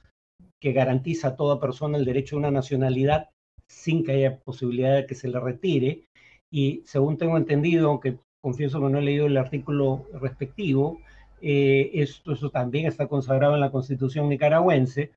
que 0.60 0.72
garantiza 0.72 1.28
a 1.28 1.36
toda 1.36 1.60
persona 1.60 1.96
el 1.96 2.04
derecho 2.04 2.36
a 2.36 2.40
una 2.40 2.50
nacionalidad 2.50 3.30
sin 3.68 4.04
que 4.04 4.12
haya 4.12 4.40
posibilidad 4.40 4.96
de 4.96 5.06
que 5.06 5.14
se 5.14 5.28
le 5.28 5.38
retire. 5.38 6.04
Y 6.50 6.82
según 6.84 7.16
tengo 7.16 7.36
entendido, 7.36 7.90
aunque 7.90 8.18
confieso 8.40 8.80
que 8.80 8.88
no 8.88 8.98
he 8.98 9.02
leído 9.02 9.26
el 9.26 9.36
artículo 9.36 10.06
respectivo, 10.20 11.00
eh, 11.40 11.90
esto, 11.94 12.50
también 12.50 12.86
está 12.86 13.06
consagrado 13.06 13.54
en 13.54 13.60
la 13.60 13.70
constitución 13.70 14.28
nicaragüense. 14.28 15.12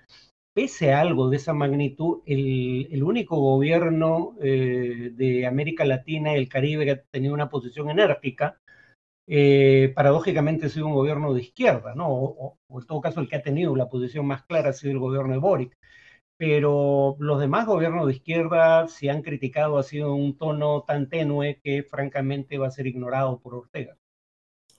Pese 0.53 0.93
a 0.93 1.01
algo 1.01 1.29
de 1.29 1.37
esa 1.37 1.53
magnitud, 1.53 2.21
el, 2.25 3.03
único 3.03 3.37
gobierno 3.39 4.35
eh, 4.41 5.11
de 5.13 5.47
América 5.47 5.85
Latina 5.85 6.33
y 6.33 6.37
el 6.37 6.49
Caribe 6.49 6.85
que 6.85 6.91
ha 6.91 7.01
tenido 7.03 7.33
una 7.33 7.49
posición 7.49 7.89
enérgica, 7.89 8.59
eh, 9.27 9.93
paradójicamente 9.95 10.65
ha 10.65 10.69
sido 10.69 10.87
un 10.87 10.93
gobierno 10.93 11.33
de 11.33 11.41
izquierda, 11.41 11.95
¿no? 11.95 12.09
O, 12.09 12.57
o, 12.67 12.81
en 12.81 12.85
todo 12.87 13.01
caso 13.01 13.21
el 13.21 13.29
que 13.29 13.37
ha 13.37 13.41
tenido 13.43 13.75
la 13.75 13.89
posición 13.89 14.25
más 14.25 14.43
clara 14.43 14.71
ha 14.71 14.73
sido 14.73 14.91
el 14.91 14.99
gobierno 14.99 15.31
de 15.33 15.39
Boric 15.39 15.77
pero 16.41 17.17
los 17.19 17.39
demás 17.39 17.67
gobiernos 17.67 18.07
de 18.07 18.13
izquierda, 18.13 18.87
si 18.87 19.07
han 19.09 19.21
criticado, 19.21 19.77
ha 19.77 19.83
sido 19.83 20.15
un 20.15 20.39
tono 20.39 20.81
tan 20.81 21.07
tenue 21.07 21.59
que 21.63 21.83
francamente 21.83 22.57
va 22.57 22.65
a 22.65 22.71
ser 22.71 22.87
ignorado 22.87 23.39
por 23.39 23.53
Ortega. 23.53 23.95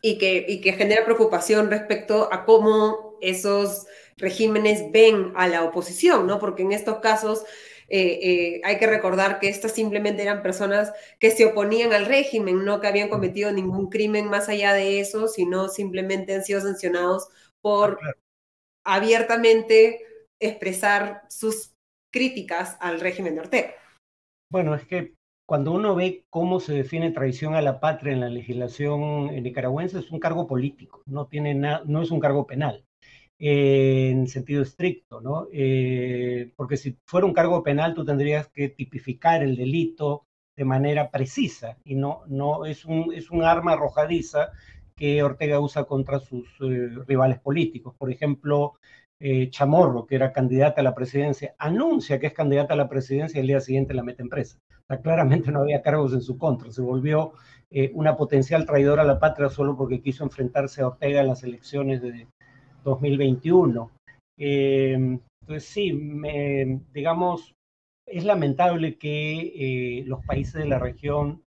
Y 0.02 0.18
que, 0.18 0.44
y 0.48 0.60
que 0.60 0.72
genera 0.72 1.04
preocupación 1.04 1.70
respecto 1.70 2.28
a 2.32 2.44
cómo 2.44 3.16
esos 3.20 3.86
regímenes 4.16 4.90
ven 4.90 5.32
a 5.36 5.46
la 5.46 5.62
oposición, 5.62 6.26
¿no? 6.26 6.40
Porque 6.40 6.62
en 6.64 6.72
estos 6.72 6.98
casos 6.98 7.44
eh, 7.88 8.18
eh, 8.20 8.60
hay 8.64 8.80
que 8.80 8.88
recordar 8.88 9.38
que 9.38 9.48
estas 9.48 9.70
simplemente 9.70 10.22
eran 10.22 10.42
personas 10.42 10.92
que 11.20 11.30
se 11.30 11.44
oponían 11.44 11.92
al 11.92 12.06
régimen, 12.06 12.64
no 12.64 12.80
que 12.80 12.88
habían 12.88 13.08
cometido 13.08 13.52
ningún 13.52 13.88
crimen 13.88 14.28
más 14.28 14.48
allá 14.48 14.72
de 14.72 14.98
eso, 14.98 15.28
sino 15.28 15.68
simplemente 15.68 16.34
han 16.34 16.42
sido 16.42 16.60
sancionados 16.60 17.28
por 17.60 18.00
ah, 18.02 18.14
abiertamente 18.82 20.00
expresar 20.46 21.22
sus 21.28 21.74
críticas 22.12 22.76
al 22.80 23.00
régimen 23.00 23.34
de 23.34 23.40
Ortega. 23.40 23.70
Bueno, 24.50 24.74
es 24.74 24.84
que 24.84 25.14
cuando 25.46 25.72
uno 25.72 25.94
ve 25.94 26.24
cómo 26.30 26.60
se 26.60 26.74
define 26.74 27.10
traición 27.10 27.54
a 27.54 27.62
la 27.62 27.80
patria 27.80 28.12
en 28.12 28.20
la 28.20 28.28
legislación 28.28 29.26
nicaragüense, 29.42 29.98
es 29.98 30.10
un 30.10 30.20
cargo 30.20 30.46
político, 30.46 31.02
no, 31.06 31.26
tiene 31.26 31.54
no 31.54 32.02
es 32.02 32.10
un 32.10 32.20
cargo 32.20 32.46
penal 32.46 32.84
en 33.44 34.28
sentido 34.28 34.62
estricto, 34.62 35.20
¿no? 35.20 35.48
Eh, 35.52 36.52
porque 36.54 36.76
si 36.76 36.96
fuera 37.04 37.26
un 37.26 37.32
cargo 37.32 37.62
penal, 37.64 37.92
tú 37.92 38.04
tendrías 38.04 38.46
que 38.48 38.68
tipificar 38.68 39.42
el 39.42 39.56
delito 39.56 40.26
de 40.56 40.64
manera 40.64 41.10
precisa 41.10 41.76
y 41.82 41.96
no, 41.96 42.22
no 42.28 42.66
es, 42.66 42.84
un, 42.84 43.12
es 43.12 43.30
un 43.30 43.42
arma 43.42 43.72
arrojadiza 43.72 44.52
que 44.94 45.24
Ortega 45.24 45.58
usa 45.58 45.84
contra 45.84 46.20
sus 46.20 46.46
eh, 46.60 46.88
rivales 47.06 47.40
políticos. 47.40 47.94
Por 47.98 48.12
ejemplo, 48.12 48.74
eh, 49.22 49.48
Chamorro, 49.50 50.06
que 50.06 50.16
era 50.16 50.32
candidata 50.32 50.80
a 50.80 50.84
la 50.84 50.94
presidencia, 50.94 51.54
anuncia 51.58 52.18
que 52.18 52.26
es 52.26 52.34
candidata 52.34 52.74
a 52.74 52.76
la 52.76 52.88
presidencia 52.88 53.38
y 53.38 53.42
el 53.42 53.46
día 53.46 53.60
siguiente 53.60 53.94
la 53.94 54.02
mete 54.02 54.22
en 54.22 54.28
presa. 54.28 54.58
O 54.70 54.86
sea, 54.88 55.00
claramente 55.00 55.52
no 55.52 55.60
había 55.60 55.82
cargos 55.82 56.12
en 56.12 56.22
su 56.22 56.36
contra, 56.36 56.70
se 56.70 56.82
volvió 56.82 57.32
una 57.94 58.18
potencial 58.18 58.66
traidora 58.66 59.00
a 59.00 59.06
la 59.06 59.18
patria 59.18 59.48
solo 59.48 59.74
porque 59.74 60.02
quiso 60.02 60.24
enfrentarse 60.24 60.82
a 60.82 60.88
Ortega 60.88 61.22
en 61.22 61.28
las 61.28 61.42
elecciones 61.42 62.02
de, 62.02 62.26
2021. 62.84 63.90
Eh, 64.38 64.92
entonces, 64.94 65.64
sí, 65.64 65.92
digamos, 66.92 67.54
es 68.06 68.24
lamentable 68.24 68.96
que 68.96 69.52
eh, 69.54 70.04
los 70.06 70.24
países 70.24 70.54
de 70.54 70.66
la 70.66 70.78
región 70.78 71.42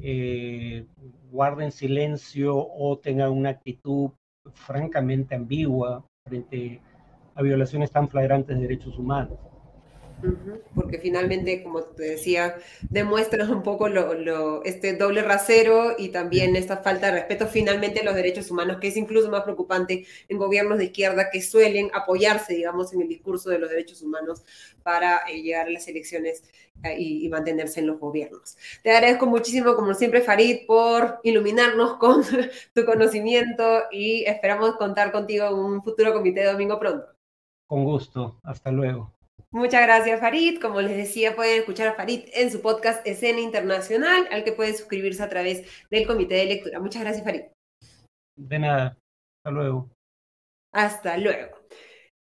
eh, 0.00 0.86
guarden 1.30 1.72
silencio 1.72 2.56
o 2.56 2.98
tengan 2.98 3.30
una 3.30 3.50
actitud 3.50 4.10
francamente 4.52 5.34
ambigua 5.34 6.04
frente 6.26 6.80
a 7.40 7.42
violaciones 7.42 7.90
tan 7.90 8.08
flagrantes 8.08 8.56
de 8.56 8.62
derechos 8.62 8.98
humanos 8.98 9.38
porque 10.74 10.98
finalmente, 10.98 11.62
como 11.62 11.82
te 11.82 12.02
decía, 12.02 12.56
demuestra 12.88 13.44
un 13.44 13.62
poco 13.62 13.88
lo, 13.88 14.62
este 14.64 14.94
doble 14.94 15.22
rasero 15.22 15.94
y 15.98 16.10
también 16.10 16.56
esta 16.56 16.78
falta 16.78 17.06
de 17.06 17.12
respeto 17.12 17.46
finalmente 17.46 18.00
a 18.00 18.04
los 18.04 18.14
derechos 18.14 18.50
humanos, 18.50 18.78
que 18.80 18.88
es 18.88 18.96
incluso 18.96 19.30
más 19.30 19.42
preocupante 19.42 20.06
en 20.28 20.38
gobiernos 20.38 20.78
de 20.78 20.84
izquierda 20.84 21.30
que 21.30 21.42
suelen 21.42 21.90
apoyarse, 21.94 22.54
digamos, 22.54 22.92
en 22.92 23.02
el 23.02 23.08
discurso 23.08 23.50
de 23.50 23.58
los 23.58 23.70
derechos 23.70 24.02
humanos 24.02 24.42
para 24.82 25.20
eh, 25.28 25.42
llegar 25.42 25.66
a 25.66 25.70
las 25.70 25.86
elecciones 25.88 26.42
eh, 26.84 26.96
y, 26.98 27.26
y, 27.26 27.28
mantenerse 27.28 27.80
en 27.80 27.86
los 27.86 27.98
gobiernos. 27.98 28.56
Te 28.82 28.90
agradezco 28.90 29.26
muchísimo, 29.26 29.74
como 29.74 29.94
siempre, 29.94 30.20
Farid, 30.22 30.66
por 30.66 31.20
iluminarnos 31.22 31.96
con 31.96 32.22
tu 32.74 32.84
conocimiento 32.84 33.82
y 33.90 34.24
esperamos 34.24 34.76
contar 34.76 35.12
contigo 35.12 35.46
en 35.46 35.54
un 35.54 35.82
futuro 35.82 36.12
comité 36.12 36.40
de 36.40 36.52
domingo 36.52 36.78
pronto. 36.78 37.19
Con 37.70 37.84
gusto, 37.84 38.40
hasta 38.42 38.72
luego. 38.72 39.12
Muchas 39.52 39.82
gracias, 39.82 40.18
Farid. 40.18 40.60
Como 40.60 40.80
les 40.80 40.96
decía, 40.96 41.36
pueden 41.36 41.60
escuchar 41.60 41.86
a 41.86 41.94
Farid 41.94 42.24
en 42.32 42.50
su 42.50 42.60
podcast 42.60 43.06
Escena 43.06 43.38
Internacional, 43.38 44.26
al 44.32 44.42
que 44.42 44.50
pueden 44.50 44.76
suscribirse 44.76 45.22
a 45.22 45.28
través 45.28 45.64
del 45.88 46.04
comité 46.04 46.34
de 46.34 46.46
lectura. 46.46 46.80
Muchas 46.80 47.02
gracias, 47.02 47.24
Farid. 47.24 47.42
De 48.36 48.58
nada. 48.58 48.98
Hasta 49.38 49.50
luego. 49.52 49.88
Hasta 50.72 51.16
luego. 51.16 51.59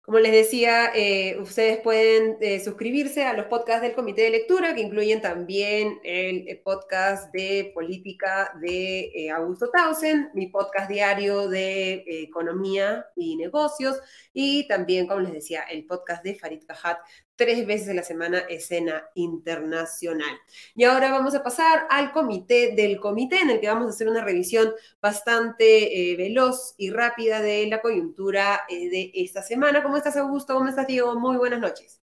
Como 0.08 0.20
les 0.20 0.32
decía, 0.32 0.90
eh, 0.94 1.36
ustedes 1.38 1.80
pueden 1.80 2.38
eh, 2.40 2.60
suscribirse 2.60 3.24
a 3.26 3.34
los 3.34 3.44
podcasts 3.44 3.82
del 3.82 3.92
Comité 3.92 4.22
de 4.22 4.30
Lectura, 4.30 4.74
que 4.74 4.80
incluyen 4.80 5.20
también 5.20 6.00
el, 6.02 6.62
podcast 6.64 7.30
de 7.30 7.72
política 7.74 8.50
de 8.58 9.00
eh, 9.14 9.30
Augusto 9.30 9.68
Tausen, 9.70 10.30
mi 10.32 10.46
podcast 10.46 10.88
diario 10.88 11.46
de 11.50 12.04
economía 12.06 13.04
y 13.16 13.36
negocios, 13.36 14.00
y 14.32 14.66
también, 14.66 15.06
como 15.06 15.20
les 15.20 15.32
decía, 15.34 15.60
el 15.70 15.84
podcast 15.84 16.24
de 16.24 16.36
Farid 16.36 16.64
Cajat 16.66 17.00
tres 17.38 17.66
veces 17.66 17.88
a 17.88 17.94
la 17.94 18.02
semana 18.02 18.40
escena 18.40 19.08
internacional. 19.14 20.36
Y 20.74 20.84
ahora 20.84 21.12
vamos 21.12 21.34
a 21.36 21.42
pasar 21.42 21.86
al 21.88 22.10
comité 22.12 22.74
del 22.74 22.98
comité, 22.98 23.40
en 23.40 23.50
el 23.50 23.60
que 23.60 23.68
vamos 23.68 23.86
a 23.86 23.90
hacer 23.90 24.08
una 24.08 24.24
revisión 24.24 24.74
bastante 25.00 26.12
eh, 26.12 26.16
veloz 26.16 26.74
y 26.76 26.90
rápida 26.90 27.40
de 27.40 27.66
la 27.68 27.80
coyuntura 27.80 28.62
eh, 28.68 28.90
de 28.90 29.12
esta 29.14 29.40
semana. 29.42 29.82
¿Cómo 29.82 29.96
estás, 29.96 30.16
Augusto? 30.16 30.54
¿Cómo 30.54 30.68
estás, 30.68 30.88
Diego? 30.88 31.18
Muy 31.18 31.36
buenas 31.36 31.60
noches. 31.60 32.02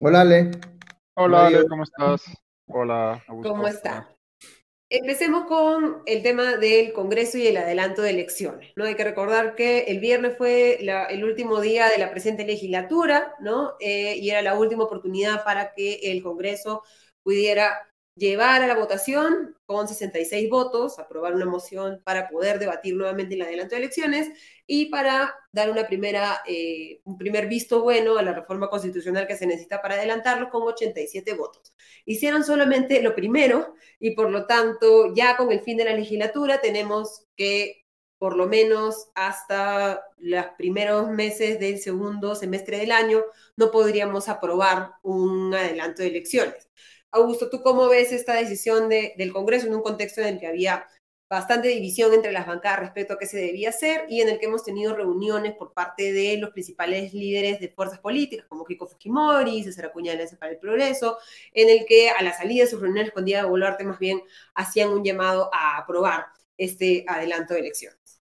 Hola, 0.00 0.22
Ale. 0.22 0.50
Hola, 1.14 1.46
Ale, 1.46 1.68
¿cómo 1.68 1.84
estás? 1.84 2.24
Hola, 2.66 3.22
Augusto. 3.28 3.50
¿Cómo 3.50 3.68
está? 3.68 4.08
Empecemos 4.92 5.44
con 5.44 6.02
el 6.04 6.20
tema 6.24 6.56
del 6.56 6.92
Congreso 6.92 7.38
y 7.38 7.46
el 7.46 7.56
adelanto 7.56 8.02
de 8.02 8.10
elecciones. 8.10 8.72
¿no? 8.74 8.84
Hay 8.84 8.96
que 8.96 9.04
recordar 9.04 9.54
que 9.54 9.84
el 9.84 10.00
viernes 10.00 10.36
fue 10.36 10.80
el 10.80 11.24
último 11.24 11.60
día 11.60 11.88
de 11.88 11.98
la 11.98 12.10
presente 12.10 12.44
legislatura 12.44 13.34
¿no? 13.38 13.74
Eh, 13.78 14.16
y 14.16 14.30
era 14.30 14.42
la 14.42 14.58
última 14.58 14.82
oportunidad 14.82 15.44
para 15.44 15.74
que 15.74 16.00
el 16.10 16.24
Congreso 16.24 16.82
pudiera 17.22 17.89
llevar 18.20 18.62
a 18.62 18.66
la 18.66 18.76
votación 18.76 19.56
con 19.64 19.88
66 19.88 20.50
votos, 20.50 20.98
aprobar 20.98 21.34
una 21.34 21.46
moción 21.46 22.02
para 22.04 22.28
poder 22.28 22.58
debatir 22.58 22.94
nuevamente 22.94 23.34
el 23.34 23.42
adelanto 23.42 23.74
de 23.74 23.80
elecciones 23.80 24.28
y 24.66 24.86
para 24.86 25.34
dar 25.52 25.70
una 25.70 25.86
primera, 25.86 26.42
eh, 26.46 27.00
un 27.04 27.16
primer 27.16 27.48
visto 27.48 27.82
bueno 27.82 28.18
a 28.18 28.22
la 28.22 28.34
reforma 28.34 28.68
constitucional 28.68 29.26
que 29.26 29.38
se 29.38 29.46
necesita 29.46 29.80
para 29.80 29.94
adelantarlo 29.94 30.50
con 30.50 30.62
87 30.62 31.32
votos. 31.32 31.72
Hicieron 32.04 32.44
solamente 32.44 33.02
lo 33.02 33.14
primero 33.14 33.74
y 33.98 34.10
por 34.10 34.30
lo 34.30 34.46
tanto 34.46 35.14
ya 35.14 35.38
con 35.38 35.50
el 35.50 35.60
fin 35.62 35.78
de 35.78 35.86
la 35.86 35.94
legislatura 35.94 36.60
tenemos 36.60 37.26
que 37.36 37.86
por 38.18 38.36
lo 38.36 38.46
menos 38.48 39.08
hasta 39.14 40.04
los 40.18 40.44
primeros 40.58 41.08
meses 41.08 41.58
del 41.58 41.78
segundo 41.78 42.34
semestre 42.34 42.76
del 42.76 42.92
año 42.92 43.22
no 43.56 43.70
podríamos 43.70 44.28
aprobar 44.28 44.92
un 45.02 45.54
adelanto 45.54 46.02
de 46.02 46.08
elecciones. 46.08 46.68
Augusto, 47.12 47.50
¿tú 47.50 47.62
cómo 47.62 47.88
ves 47.88 48.12
esta 48.12 48.34
decisión 48.34 48.88
del 48.88 49.32
Congreso 49.32 49.66
en 49.66 49.74
un 49.74 49.82
contexto 49.82 50.20
en 50.20 50.28
el 50.28 50.40
que 50.40 50.46
había 50.46 50.86
bastante 51.30 51.68
división 51.68 52.12
entre 52.12 52.32
las 52.32 52.46
bancadas 52.46 52.80
respecto 52.80 53.14
a 53.14 53.18
qué 53.18 53.26
se 53.26 53.38
debía 53.38 53.68
hacer 53.68 54.04
y 54.08 54.20
en 54.20 54.28
el 54.28 54.40
que 54.40 54.46
hemos 54.46 54.64
tenido 54.64 54.96
reuniones 54.96 55.54
por 55.54 55.72
parte 55.72 56.12
de 56.12 56.36
los 56.38 56.50
principales 56.50 57.14
líderes 57.14 57.60
de 57.60 57.68
fuerzas 57.68 58.00
políticas, 58.00 58.46
como 58.48 58.64
Kiko 58.64 58.88
Fujimori, 58.88 59.62
César 59.62 59.86
Acuña 59.86 60.16
de 60.16 60.28
para 60.36 60.52
el 60.52 60.58
Progreso, 60.58 61.18
en 61.52 61.70
el 61.70 61.86
que 61.86 62.10
a 62.10 62.20
la 62.22 62.32
salida 62.32 62.64
de 62.64 62.70
sus 62.70 62.80
reuniones 62.80 63.12
con 63.12 63.24
Diego 63.24 63.48
Boluarte 63.48 63.84
más 63.84 64.00
bien 64.00 64.20
hacían 64.54 64.88
un 64.90 65.04
llamado 65.04 65.50
a 65.54 65.78
aprobar 65.78 66.26
este 66.56 67.04
adelanto 67.06 67.54
de 67.54 67.60
elecciones? 67.60 68.20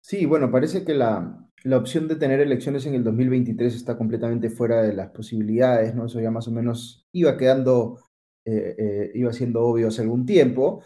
Sí, 0.00 0.26
bueno, 0.26 0.50
parece 0.50 0.84
que 0.84 0.94
la, 0.94 1.49
la 1.64 1.76
opción 1.76 2.08
de 2.08 2.16
tener 2.16 2.40
elecciones 2.40 2.86
en 2.86 2.94
el 2.94 3.04
2023 3.04 3.74
está 3.74 3.96
completamente 3.98 4.50
fuera 4.50 4.82
de 4.82 4.94
las 4.94 5.10
posibilidades, 5.10 5.94
¿no? 5.94 6.06
Eso 6.06 6.20
ya 6.20 6.30
más 6.30 6.48
o 6.48 6.52
menos 6.52 7.06
iba 7.12 7.36
quedando, 7.36 7.98
eh, 8.46 8.74
eh, 8.78 9.10
iba 9.14 9.32
siendo 9.32 9.62
obvio 9.62 9.88
hace 9.88 10.02
algún 10.02 10.24
tiempo. 10.24 10.82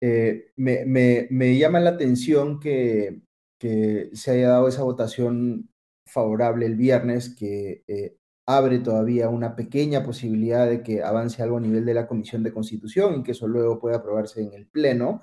Eh, 0.00 0.52
me, 0.56 1.58
llama 1.58 1.80
la 1.80 1.90
atención 1.90 2.60
que, 2.60 3.22
que, 3.58 4.10
se 4.14 4.32
haya 4.32 4.50
dado 4.50 4.68
esa 4.68 4.82
votación 4.84 5.70
favorable 6.08 6.66
el 6.66 6.76
viernes, 6.76 7.34
que 7.34 7.84
abre 8.46 8.80
todavía 8.80 9.28
una 9.28 9.56
pequeña 9.56 10.04
posibilidad 10.04 10.68
de 10.68 10.82
que 10.82 11.02
avance 11.02 11.42
algo 11.42 11.58
a 11.58 11.60
nivel 11.60 11.84
de 11.84 11.94
la 11.94 12.06
Comisión 12.08 12.42
de 12.42 12.52
Constitución 12.52 13.20
y 13.20 13.22
que 13.22 13.32
eso 13.32 13.46
luego 13.48 13.78
pueda 13.80 13.96
aprobarse 13.98 14.42
en 14.42 14.52
el 14.52 14.66
Pleno. 14.66 15.22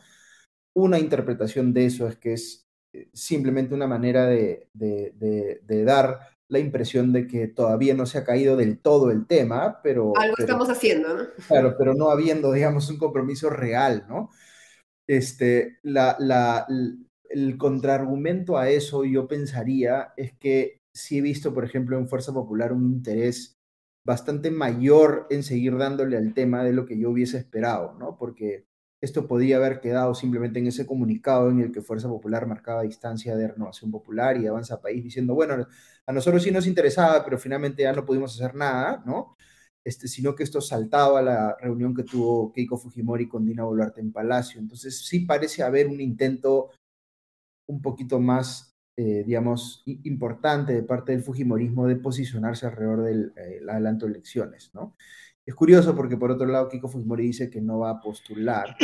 Una 0.73 0.99
interpretación 0.99 1.73
de 1.73 1.85
eso 1.85 2.07
es 2.07 2.17
que 2.17 2.33
es 2.33 2.68
simplemente 3.13 3.75
una 3.75 3.87
manera 3.87 4.25
de, 4.25 4.69
dar 5.85 6.19
la 6.47 6.59
impresión 6.59 7.13
de 7.13 7.27
que 7.27 7.47
todavía 7.47 7.93
no 7.93 8.05
se 8.05 8.17
ha 8.17 8.23
caído 8.23 8.57
del 8.57 8.79
todo 8.79 9.11
el 9.11 9.27
tema, 9.27 9.81
pero... 9.83 10.13
Algo 10.17 10.35
estamos 10.37 10.69
haciendo, 10.69 11.15
¿no? 11.15 11.23
Claro, 11.47 11.75
pero 11.77 11.93
no 11.93 12.09
habiendo, 12.09 12.51
digamos, 12.51 12.89
un 12.89 12.97
compromiso 12.97 13.51
real, 13.51 14.05
¿no? 14.09 14.31
Este, 15.07 15.77
la, 15.83 16.65
el 17.29 17.57
contraargumento 17.57 18.57
a 18.57 18.69
eso, 18.69 19.05
yo 19.05 19.27
pensaría, 19.27 20.13
es 20.17 20.33
que 20.37 20.81
sí 20.93 21.19
he 21.19 21.21
visto, 21.21 21.53
por 21.53 21.65
ejemplo, 21.65 21.97
en 21.97 22.07
Fuerza 22.07 22.33
Popular 22.33 22.73
un 22.73 22.85
interés 22.91 23.59
bastante 24.05 24.49
mayor 24.49 25.27
en 25.29 25.43
seguir 25.43 25.77
dándole 25.77 26.17
al 26.17 26.33
tema 26.33 26.63
de 26.63 26.73
lo 26.73 26.85
que 26.85 26.97
yo 26.97 27.11
hubiese 27.11 27.37
esperado, 27.37 27.93
¿no? 27.99 28.17
Porque 28.17 28.65
esto 29.01 29.27
podía 29.27 29.57
haber 29.57 29.79
quedado 29.79 30.13
simplemente 30.13 30.59
en 30.59 30.67
ese 30.67 30.85
comunicado 30.85 31.49
en 31.49 31.61
el 31.61 31.71
que 31.71 31.81
Fuerza 31.81 32.09
Popular 32.09 32.45
marcaba 32.47 32.83
distancia 32.83 33.35
de 33.35 33.47
Renovación 33.47 33.91
Popular 33.91 34.37
y 34.37 34.47
Avanza 34.47 34.81
País 34.81 35.03
diciendo, 35.03 35.35
bueno, 35.35 35.65
a 36.05 36.11
nosotros 36.11 36.43
sí 36.43 36.51
nos 36.51 36.67
interesaba, 36.67 37.23
pero 37.23 37.37
finalmente 37.37 37.83
ya 37.83 37.93
no 37.93 38.05
pudimos 38.05 38.35
hacer 38.35 38.55
nada, 38.55 39.01
¿no? 39.05 39.37
Este, 39.85 40.07
sino 40.07 40.35
que 40.35 40.43
esto 40.43 40.59
saltaba 40.59 41.19
a 41.19 41.21
la 41.21 41.57
reunión 41.59 41.95
que 41.95 42.03
tuvo 42.03 42.51
Keiko 42.51 42.77
Fujimori 42.77 43.29
con 43.29 43.45
Dina 43.45 43.63
Boluarte 43.63 44.01
en 44.01 44.11
Palacio. 44.11 44.59
Entonces 44.59 45.05
sí 45.05 45.21
parece 45.21 45.63
haber 45.63 45.87
un 45.87 46.01
intento 46.01 46.71
un 47.67 47.81
poquito 47.81 48.19
más, 48.19 48.75
eh, 48.97 49.23
digamos, 49.25 49.83
importante 49.85 50.73
de 50.73 50.83
parte 50.83 51.13
del 51.13 51.23
Fujimorismo 51.23 51.87
de 51.87 51.95
posicionarse 51.95 52.65
alrededor 52.65 53.03
del 53.03 53.33
eh, 53.37 53.61
adelanto 53.69 54.05
de 54.05 54.11
elecciones, 54.13 54.71
¿no? 54.73 54.95
Es 55.49 55.55
curioso 55.55 55.95
porque 55.95 56.15
por 56.15 56.29
otro 56.29 56.45
lado 56.45 56.69
Kiko 56.69 56.87
Fujimori 56.87 57.23
dice 57.23 57.49
que 57.49 57.59
no 57.59 57.79
va 57.79 57.89
a 57.89 57.99
postular. 57.99 58.77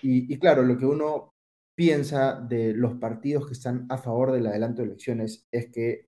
Y, 0.00 0.38
claro, 0.38 0.62
lo 0.62 0.78
que 0.78 0.86
uno 0.86 1.32
piensa 1.74 2.40
de 2.40 2.74
los 2.74 2.94
partidos 2.94 3.48
que 3.48 3.54
están 3.54 3.86
a 3.88 3.98
favor 3.98 4.30
del 4.30 4.46
adelanto 4.46 4.82
de 4.82 4.88
elecciones 4.88 5.48
es 5.50 5.72
que 5.72 6.06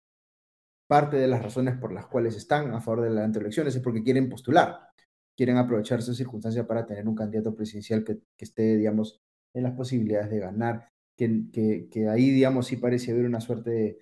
parte 0.88 1.16
de 1.16 1.26
las 1.26 1.42
razones 1.42 1.76
por 1.78 1.92
las 1.92 2.06
cuales 2.06 2.36
están 2.36 2.74
a 2.74 2.80
favor 2.80 3.00
del 3.00 3.14
adelanto 3.14 3.40
de 3.40 3.46
elecciones 3.46 3.74
es 3.74 3.82
porque 3.82 4.04
quieren 4.04 4.28
postular, 4.28 4.90
quieren 5.36 5.56
aprovechar 5.56 5.98
esa 5.98 6.14
circunstancia 6.14 6.64
para 6.64 6.86
tener 6.86 7.08
un 7.08 7.16
candidato 7.16 7.52
presidencial 7.52 8.04
que, 8.04 8.18
que 8.36 8.44
esté, 8.44 8.76
digamos, 8.76 9.18
en 9.52 9.64
las 9.64 9.72
posibilidades 9.72 10.30
de 10.30 10.38
ganar 10.38 10.90
que, 11.16 12.08
ahí, 12.08 12.30
digamos, 12.30 12.66
sí 12.66 12.76
parece 12.76 13.10
haber 13.10 13.24
una 13.24 13.40
suerte 13.40 13.70
de, 13.70 14.00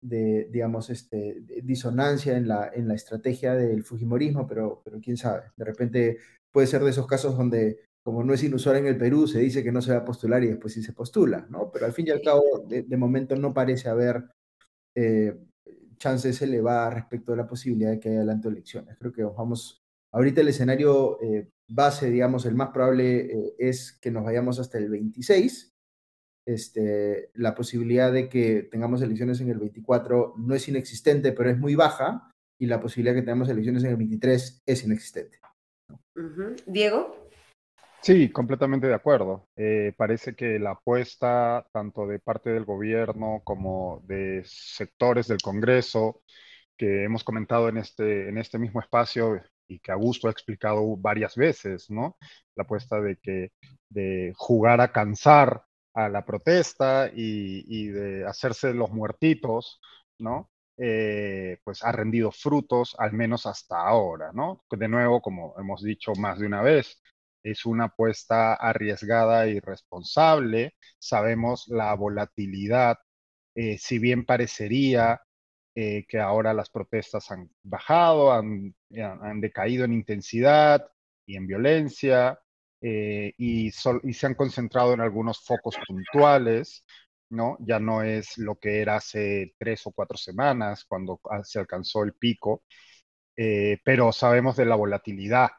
digamos, 0.00 0.90
este, 0.90 1.42
disonancia 1.62 2.36
en 2.36 2.48
la, 2.48 2.70
en 2.72 2.88
la 2.88 2.94
estrategia 2.94 3.54
del 3.54 3.84
Fujimorismo, 3.84 4.46
pero, 4.46 4.80
pero 4.84 5.00
quién 5.00 5.16
sabe, 5.16 5.50
de 5.56 5.64
repente 5.64 6.18
puede 6.52 6.66
ser 6.66 6.82
de 6.82 6.90
esos 6.90 7.06
casos 7.06 7.36
donde, 7.36 7.80
como 8.02 8.22
no 8.22 8.32
es 8.32 8.42
inusual 8.42 8.76
en 8.76 8.86
el 8.86 8.96
Perú, 8.96 9.26
se 9.26 9.40
dice 9.40 9.62
que 9.62 9.72
no 9.72 9.82
se 9.82 9.92
va 9.92 9.98
a 9.98 10.04
postular 10.04 10.42
y 10.44 10.48
después 10.48 10.72
sí 10.72 10.82
se 10.82 10.92
postula, 10.92 11.46
¿no? 11.50 11.70
Pero 11.72 11.86
al 11.86 11.92
fin 11.92 12.06
y 12.06 12.10
al 12.10 12.22
cabo, 12.22 12.42
de, 12.68 12.96
momento 12.96 13.36
no 13.36 13.52
parece 13.52 13.88
haber 13.88 14.24
eh, 14.94 15.36
chances 15.98 16.40
elevadas 16.42 16.94
respecto 16.94 17.32
a 17.32 17.36
la 17.36 17.46
posibilidad 17.46 17.90
de 17.90 18.00
que 18.00 18.08
haya 18.08 18.18
adelanto 18.18 18.48
elecciones. 18.48 18.96
Creo 18.98 19.12
que 19.12 19.24
vamos, 19.24 19.82
ahorita 20.12 20.40
el 20.40 20.48
escenario 20.48 21.20
eh, 21.22 21.50
base, 21.68 22.10
digamos, 22.10 22.46
el 22.46 22.54
más 22.54 22.70
probable 22.70 23.32
eh, 23.32 23.54
es 23.58 23.92
que 24.00 24.10
nos 24.10 24.24
vayamos 24.24 24.58
hasta 24.58 24.78
el 24.78 24.88
26, 24.88 25.72
este, 26.48 27.30
la 27.34 27.54
posibilidad 27.54 28.10
de 28.10 28.30
que 28.30 28.62
tengamos 28.62 29.02
elecciones 29.02 29.38
en 29.42 29.50
el 29.50 29.58
24 29.58 30.34
no 30.38 30.54
es 30.54 30.66
inexistente, 30.66 31.32
pero 31.32 31.50
es 31.50 31.58
muy 31.58 31.74
baja, 31.74 32.32
y 32.58 32.66
la 32.66 32.80
posibilidad 32.80 33.14
de 33.14 33.20
que 33.20 33.26
tengamos 33.26 33.50
elecciones 33.50 33.84
en 33.84 33.90
el 33.90 33.96
23 33.96 34.62
es 34.64 34.84
inexistente. 34.84 35.38
Diego. 36.66 37.28
Sí, 38.00 38.30
completamente 38.30 38.86
de 38.86 38.94
acuerdo. 38.94 39.46
Eh, 39.56 39.92
parece 39.96 40.34
que 40.34 40.58
la 40.58 40.70
apuesta 40.70 41.66
tanto 41.70 42.06
de 42.06 42.18
parte 42.18 42.48
del 42.48 42.64
gobierno 42.64 43.42
como 43.44 44.02
de 44.06 44.42
sectores 44.46 45.28
del 45.28 45.42
Congreso 45.42 46.22
que 46.78 47.04
hemos 47.04 47.24
comentado 47.24 47.68
en 47.68 47.76
este, 47.76 48.30
en 48.30 48.38
este 48.38 48.58
mismo 48.58 48.80
espacio 48.80 49.42
y 49.68 49.80
que 49.80 49.92
Augusto 49.92 50.28
ha 50.28 50.30
explicado 50.30 50.96
varias 50.96 51.36
veces, 51.36 51.90
¿no? 51.90 52.16
La 52.56 52.62
apuesta 52.62 53.00
de 53.00 53.16
que 53.16 53.50
de 53.90 54.32
jugar 54.34 54.80
a 54.80 54.92
cansar 54.92 55.64
a 55.98 56.08
la 56.08 56.24
protesta 56.24 57.10
y, 57.12 57.88
de 57.88 58.24
hacerse 58.26 58.72
los 58.72 58.90
muertitos, 58.90 59.80
¿no? 60.18 60.50
Eh, 60.76 61.58
pues 61.64 61.82
ha 61.84 61.90
rendido 61.90 62.30
frutos, 62.30 62.94
al 62.98 63.12
menos 63.12 63.46
hasta 63.46 63.80
ahora, 63.80 64.30
¿no? 64.32 64.64
De 64.70 64.88
nuevo, 64.88 65.20
como 65.20 65.54
hemos 65.58 65.82
dicho 65.82 66.12
más 66.14 66.38
de 66.38 66.46
una 66.46 66.62
vez, 66.62 67.02
es 67.42 67.66
una 67.66 67.86
apuesta 67.86 68.54
arriesgada 68.54 69.48
y 69.48 69.58
responsable. 69.58 70.74
Sabemos 71.00 71.66
la 71.68 71.92
volatilidad, 71.94 72.98
eh, 73.56 73.76
si 73.78 73.98
bien 73.98 74.24
parecería 74.24 75.20
eh, 75.74 76.06
que 76.08 76.20
ahora 76.20 76.54
las 76.54 76.70
protestas 76.70 77.30
han 77.32 77.50
bajado, 77.64 78.32
han, 78.32 78.74
han 79.00 79.40
decaído 79.40 79.84
en 79.84 79.94
intensidad 79.94 80.88
y 81.26 81.36
en 81.36 81.46
violencia, 81.48 82.38
eh, 82.80 83.32
y, 83.36 83.70
se 83.70 84.26
han 84.26 84.34
concentrado 84.34 84.92
en 84.94 85.00
algunos 85.00 85.44
focos 85.44 85.76
puntuales, 85.86 86.84
¿no? 87.30 87.56
Ya 87.60 87.80
no 87.80 88.02
es 88.02 88.38
lo 88.38 88.56
que 88.56 88.80
era 88.80 88.96
hace 88.96 89.54
tres 89.58 89.86
o 89.86 89.92
cuatro 89.92 90.16
semanas 90.16 90.84
cuando 90.84 91.20
se 91.44 91.58
alcanzó 91.58 92.04
el 92.04 92.14
pico, 92.14 92.64
eh, 93.36 93.78
pero 93.84 94.12
sabemos 94.12 94.56
de 94.56 94.66
la 94.66 94.76
volatilidad 94.76 95.50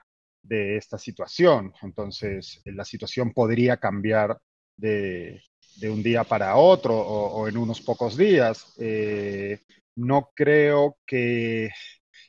de 0.41 0.77
esta 0.77 0.97
situación. 0.97 1.73
Entonces, 1.81 2.61
la 2.65 2.85
situación 2.85 3.33
podría 3.33 3.77
cambiar 3.77 4.39
de, 4.77 5.41
un 5.83 6.03
día 6.03 6.23
para 6.23 6.55
otro 6.55 6.97
o, 6.97 7.47
en 7.47 7.57
unos 7.57 7.81
pocos 7.81 8.17
días. 8.17 8.73
Eh, 8.79 9.59
no 9.95 10.31
creo 10.35 10.97
que, 11.05 11.69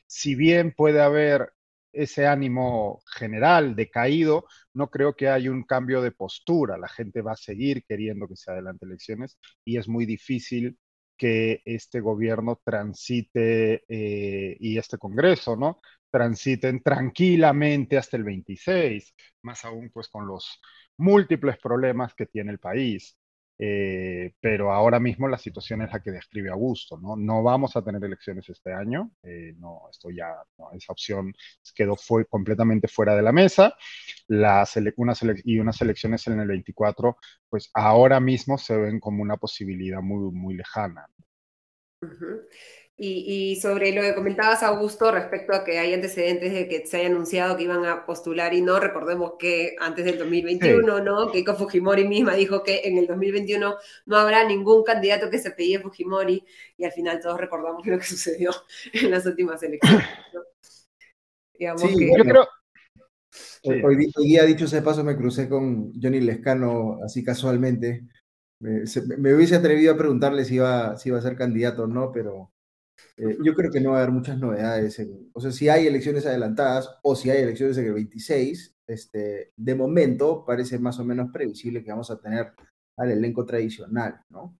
si 0.07 0.35
bien 0.35 0.73
puede 0.73 1.01
haber 1.01 1.53
ese 1.93 2.27
ánimo 2.27 3.01
general 3.17 3.75
decaído, 3.75 4.45
no 4.73 4.89
creo 4.89 5.15
que 5.15 5.29
haya 5.29 5.51
un 5.51 5.63
cambio 5.63 6.01
de 6.01 6.11
postura. 6.11 6.77
La 6.77 6.87
gente 6.87 7.21
va 7.21 7.33
a 7.33 7.35
seguir 7.35 7.83
queriendo 7.85 8.27
que 8.27 8.35
se 8.35 8.51
adelante 8.51 8.85
elecciones 8.85 9.37
y 9.65 9.77
es 9.77 9.87
muy 9.87 10.05
difícil 10.05 10.77
que 11.17 11.61
este 11.65 11.99
gobierno 11.99 12.59
transite 12.63 13.83
eh, 13.87 14.57
y 14.59 14.77
este 14.77 14.97
Congreso, 14.97 15.55
¿no? 15.55 15.79
Transiten 16.09 16.81
tranquilamente 16.81 17.97
hasta 17.97 18.17
el 18.17 18.23
26, 18.23 19.13
más 19.43 19.63
aún 19.65 19.91
pues 19.93 20.09
con 20.09 20.27
los 20.27 20.59
múltiples 20.97 21.57
problemas 21.59 22.13
que 22.15 22.25
tiene 22.25 22.51
el 22.51 22.59
país. 22.59 23.17
Eh, 23.57 24.33
pero 24.39 24.71
ahora 24.71 24.99
mismo 24.99 25.27
la 25.27 25.37
situación 25.37 25.83
es 25.83 25.93
la 25.93 26.01
que 26.01 26.11
describe 26.11 26.49
Augusto, 26.49 26.97
¿no? 26.97 27.15
No 27.15 27.43
vamos 27.43 27.75
a 27.75 27.83
tener 27.83 28.03
elecciones 28.03 28.49
este 28.49 28.73
año, 28.73 29.11
eh, 29.21 29.53
no, 29.57 29.83
esto 29.91 30.09
ya, 30.09 30.33
esa 30.73 30.91
opción 30.91 31.31
quedó 31.75 31.95
fue 31.95 32.25
completamente 32.25 32.87
fuera 32.87 33.15
de 33.15 33.21
la 33.21 33.31
mesa, 33.31 33.75
las 34.27 34.75
y 35.45 35.59
unas 35.59 35.81
elecciones 35.81 36.25
en 36.27 36.39
el 36.39 36.47
24, 36.47 37.17
pues 37.49 37.69
ahora 37.73 38.19
mismo 38.19 38.57
se 38.57 38.75
ven 38.77 38.99
como 38.99 39.21
una 39.21 39.37
posibilidad 39.37 40.01
muy, 40.01 40.31
muy 40.31 40.55
lejana. 40.55 41.05
Y, 43.03 43.55
sobre 43.59 43.93
lo 43.93 44.03
que 44.03 44.13
comentabas, 44.13 44.61
Augusto, 44.61 45.11
respecto 45.11 45.53
a 45.55 45.63
que 45.63 45.79
hay 45.79 45.91
antecedentes 45.91 46.53
de 46.53 46.67
que 46.67 46.85
se 46.85 46.97
haya 46.97 47.07
anunciado 47.07 47.57
que 47.57 47.63
iban 47.63 47.83
a 47.83 48.05
postular 48.05 48.53
y 48.53 48.61
no, 48.61 48.79
recordemos 48.79 49.33
que 49.39 49.75
antes 49.79 50.05
del 50.05 50.19
2021, 50.19 51.03
¿no? 51.03 51.31
Keiko 51.31 51.55
Fujimori 51.55 52.07
misma 52.07 52.35
dijo 52.35 52.61
que 52.61 52.81
en 52.83 52.99
el 52.99 53.07
2021 53.07 53.75
no 54.05 54.17
habrá 54.17 54.47
ningún 54.47 54.83
candidato 54.83 55.31
que 55.31 55.39
se 55.39 55.49
pedía 55.49 55.81
Fujimori 55.81 56.45
y 56.77 56.85
al 56.85 56.91
final 56.91 57.19
todos 57.19 57.39
recordamos 57.39 57.87
lo 57.87 57.97
que 57.97 58.05
sucedió 58.05 58.51
en 58.93 59.09
las 59.09 59.25
últimas 59.25 59.63
elecciones. 59.63 60.05
sí, 61.77 62.11
yo 62.15 62.23
creo... 62.23 62.47
Hoy, 63.63 64.11
día, 64.17 64.43
dicho 64.43 64.65
ese 64.65 64.81
paso, 64.83 65.03
me 65.03 65.15
crucé 65.15 65.49
con 65.49 65.91
Johnny 65.99 66.19
Lescano 66.19 66.99
así 67.03 67.23
casualmente. 67.23 68.03
Me, 68.59 68.83
me, 69.17 69.33
hubiese 69.33 69.55
atrevido 69.55 69.93
a 69.93 69.97
preguntarle 69.97 70.45
si 70.45 70.55
iba, 70.55 70.97
si 70.97 71.09
iba 71.09 71.17
a 71.17 71.21
ser 71.21 71.35
candidato 71.35 71.83
o 71.83 71.87
no, 71.87 72.11
pero 72.11 72.51
eh, 73.17 73.37
yo 73.43 73.53
creo 73.53 73.71
que 73.71 73.79
no 73.79 73.91
va 73.91 73.97
a 73.97 74.01
haber 74.01 74.13
muchas 74.13 74.37
novedades. 74.37 75.01
o 75.33 75.41
sea, 75.41 75.51
si 75.51 75.69
hay 75.69 75.87
elecciones 75.87 76.25
adelantadas 76.25 76.89
o 77.03 77.15
si 77.15 77.29
hay 77.29 77.43
elecciones 77.43 77.77
en 77.77 77.85
el 77.85 77.93
26, 77.93 78.75
este, 78.87 79.51
de 79.55 79.75
momento 79.75 80.43
parece 80.45 80.79
más 80.79 80.99
o 80.99 81.05
menos 81.05 81.31
previsible 81.31 81.83
que 81.83 81.91
vamos 81.91 82.11
a 82.11 82.19
tener 82.19 82.53
al 82.97 83.11
elenco 83.11 83.45
tradicional, 83.45 84.21
¿no? 84.29 84.57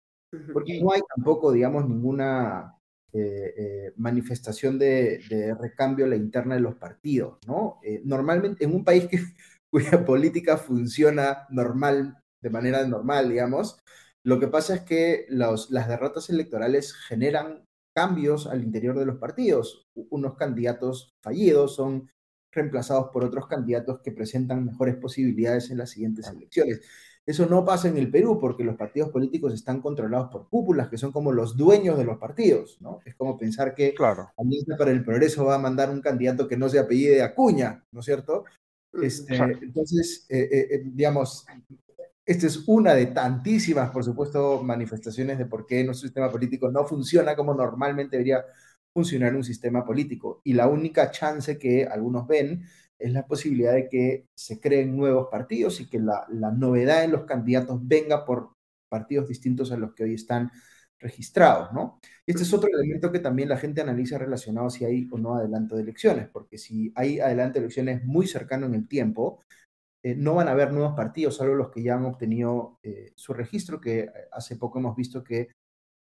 Porque 0.54 0.82
no 0.82 0.94
hay 0.94 1.02
tampoco, 1.14 1.52
digamos, 1.52 1.88
ninguna 1.90 2.78
eh, 3.12 3.54
eh, 3.58 3.94
manifestación 3.98 4.80
de, 4.80 5.22
recambio 5.60 6.06
a 6.06 6.08
la 6.08 6.16
interna 6.16 6.56
de 6.56 6.62
los 6.62 6.76
partidos, 6.76 7.38
¿no? 7.46 7.82
normalmente 8.06 8.64
en 8.64 8.74
un 8.74 8.86
país 8.86 9.08
que, 9.08 9.20
cuya 9.70 10.06
política 10.06 10.56
funciona 10.56 11.46
normal, 11.50 12.18
de 12.42 12.50
manera 12.50 12.88
normal, 12.88 13.28
digamos, 13.28 13.82
lo 14.24 14.40
que 14.40 14.48
pasa 14.48 14.76
es 14.76 14.82
que 14.82 15.26
los, 15.30 15.72
las 15.72 15.88
derrotas 15.88 16.30
electorales 16.30 16.94
generan 16.94 17.66
cambios 17.94 18.48
al 18.48 18.64
interior 18.64 18.98
de 18.98 19.06
los 19.06 19.18
partidos. 19.18 19.88
Unos 20.10 20.36
candidatos 20.36 21.16
fallidos 21.22 21.76
son 21.76 22.10
reemplazados 22.52 23.10
por 23.12 23.24
otros 23.24 23.48
candidatos 23.48 24.02
que 24.04 24.12
presentan 24.12 24.66
mejores 24.66 24.96
posibilidades 24.96 25.72
en 25.72 25.78
las 25.78 25.92
siguientes 25.92 26.28
elecciones. 26.28 26.82
Eso 27.26 27.46
no 27.46 27.64
pasa 27.64 27.88
en 27.88 27.98
el 27.98 28.10
Perú 28.10 28.40
porque 28.40 28.64
los 28.64 28.76
partidos 28.76 29.10
políticos 29.10 29.54
están 29.54 29.80
controlados 29.80 30.30
por 30.32 30.50
cúpulas 30.50 30.90
que 30.90 30.98
son 30.98 31.12
como 31.12 31.32
los 31.32 31.56
dueños 31.56 31.98
de 31.98 32.04
los 32.04 32.18
partidos, 32.18 32.78
¿no? 32.82 33.00
Es 33.06 33.16
como 33.16 33.38
pensar 33.38 33.76
que 33.76 33.94
claro. 33.94 34.32
Alianza 34.38 34.76
para 34.76 34.92
el 34.92 35.06
Progreso 35.06 35.46
va 35.46 35.56
a 35.56 35.60
mandar 35.60 35.92
un 35.92 36.02
candidato 36.02 36.48
que 36.48 36.58
no 36.58 36.68
se 36.68 36.80
apellide 36.80 37.22
Acuña, 37.22 37.86
¿no 37.92 38.00
es 38.00 38.06
cierto? 38.06 38.46
Este, 38.94 39.36
entonces, 39.36 40.26
eh, 40.30 40.50
eh, 40.52 40.68
eh, 40.72 40.82
digamos, 40.84 41.46
esta 42.26 42.48
es 42.48 42.64
una 42.68 42.94
de 42.94 43.08
tantísimas, 43.08 43.90
por 43.90 44.04
supuesto, 44.04 44.62
manifestaciones 44.64 45.38
de 45.38 45.46
por 45.46 45.66
qué 45.66 45.84
nuestro 45.84 46.08
sistema 46.08 46.32
político 46.32 46.72
no 46.72 46.86
funciona 46.86 47.36
como 47.36 47.54
normalmente 47.54 48.18
debería 48.18 48.46
funcionar 48.94 49.36
un 49.36 49.44
sistema 49.44 49.86
político. 49.86 50.42
Y 50.44 50.54
la 50.54 50.68
única 50.68 51.12
chance 51.12 51.58
que 51.58 51.86
algunos 51.86 52.28
ven 52.28 52.64
es 53.00 53.12
la 53.14 53.26
posibilidad 53.26 53.74
de 53.74 53.90
que 53.90 54.28
se 54.36 54.60
creen 54.60 54.96
nuevos 54.96 55.28
partidos 55.32 55.82
y 55.82 55.90
que 55.90 56.00
la, 56.00 56.28
novedad 56.56 57.04
en 57.04 57.12
los 57.12 57.26
candidatos 57.26 57.80
venga 57.82 58.26
por 58.26 58.56
partidos 58.90 59.28
distintos 59.28 59.72
a 59.72 59.78
los 59.78 59.94
que 59.94 60.04
hoy 60.04 60.14
están 60.16 60.52
registrados, 61.00 61.74
¿no? 61.74 62.00
Este 62.28 62.44
es 62.44 62.54
otro 62.54 62.70
elemento 62.72 63.12
que 63.12 63.20
también 63.20 63.50
la 63.50 63.58
gente 63.58 63.82
analiza 63.82 64.20
relacionado 64.20 64.70
si 64.70 64.86
hay 64.86 65.08
o 65.12 65.18
no 65.18 65.36
adelanto 65.36 65.76
de 65.76 65.82
elecciones, 65.82 66.28
porque 66.32 66.60
si 66.60 66.92
hay 66.96 67.20
adelanto 67.20 67.54
de 67.54 67.66
elecciones 67.66 68.04
muy 68.04 68.28
cercano 68.28 68.68
en 68.68 68.76
el 68.76 68.88
tiempo, 68.88 69.40
eh, 70.04 70.16
no 70.16 70.36
van 70.36 70.48
a 70.48 70.52
haber 70.52 70.72
nuevos 70.72 70.96
partidos, 70.96 71.38
salvo 71.38 71.56
los 71.56 71.70
que 71.70 71.84
ya 71.84 71.96
han 71.96 72.06
obtenido 72.06 72.80
eh, 72.84 73.14
su 73.16 73.34
registro, 73.34 73.80
que 73.80 74.10
hace 74.32 74.56
poco 74.56 74.80
hemos 74.80 74.96
visto 74.96 75.24
que 75.24 75.50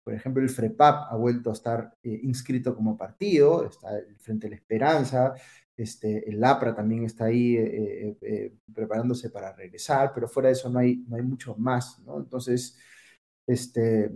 por 0.04 0.14
ejemplo, 0.14 0.42
el 0.42 0.50
FREPAP 0.50 1.12
ha 1.12 1.16
vuelto 1.16 1.50
a 1.52 1.54
estar 1.54 1.94
eh, 2.04 2.20
inscrito 2.24 2.76
como 2.76 2.98
partido, 2.98 3.66
está 3.66 3.98
el 3.98 4.18
Frente 4.18 4.48
de 4.48 4.52
la 4.52 4.56
Esperanza, 4.56 5.34
este, 5.78 6.28
el 6.30 6.44
APRA 6.44 6.76
también 6.76 7.06
está 7.06 7.26
ahí 7.26 7.56
eh, 7.56 8.18
eh, 8.22 8.54
preparándose 8.74 9.30
para 9.30 9.54
regresar, 9.54 10.12
pero 10.14 10.28
fuera 10.28 10.48
de 10.48 10.54
eso 10.54 10.70
no 10.70 10.80
hay, 10.80 10.98
no 11.08 11.16
hay 11.16 11.22
mucho 11.22 11.56
más, 11.56 12.00
¿no? 12.00 12.18
Entonces, 12.18 12.78
este, 13.48 14.12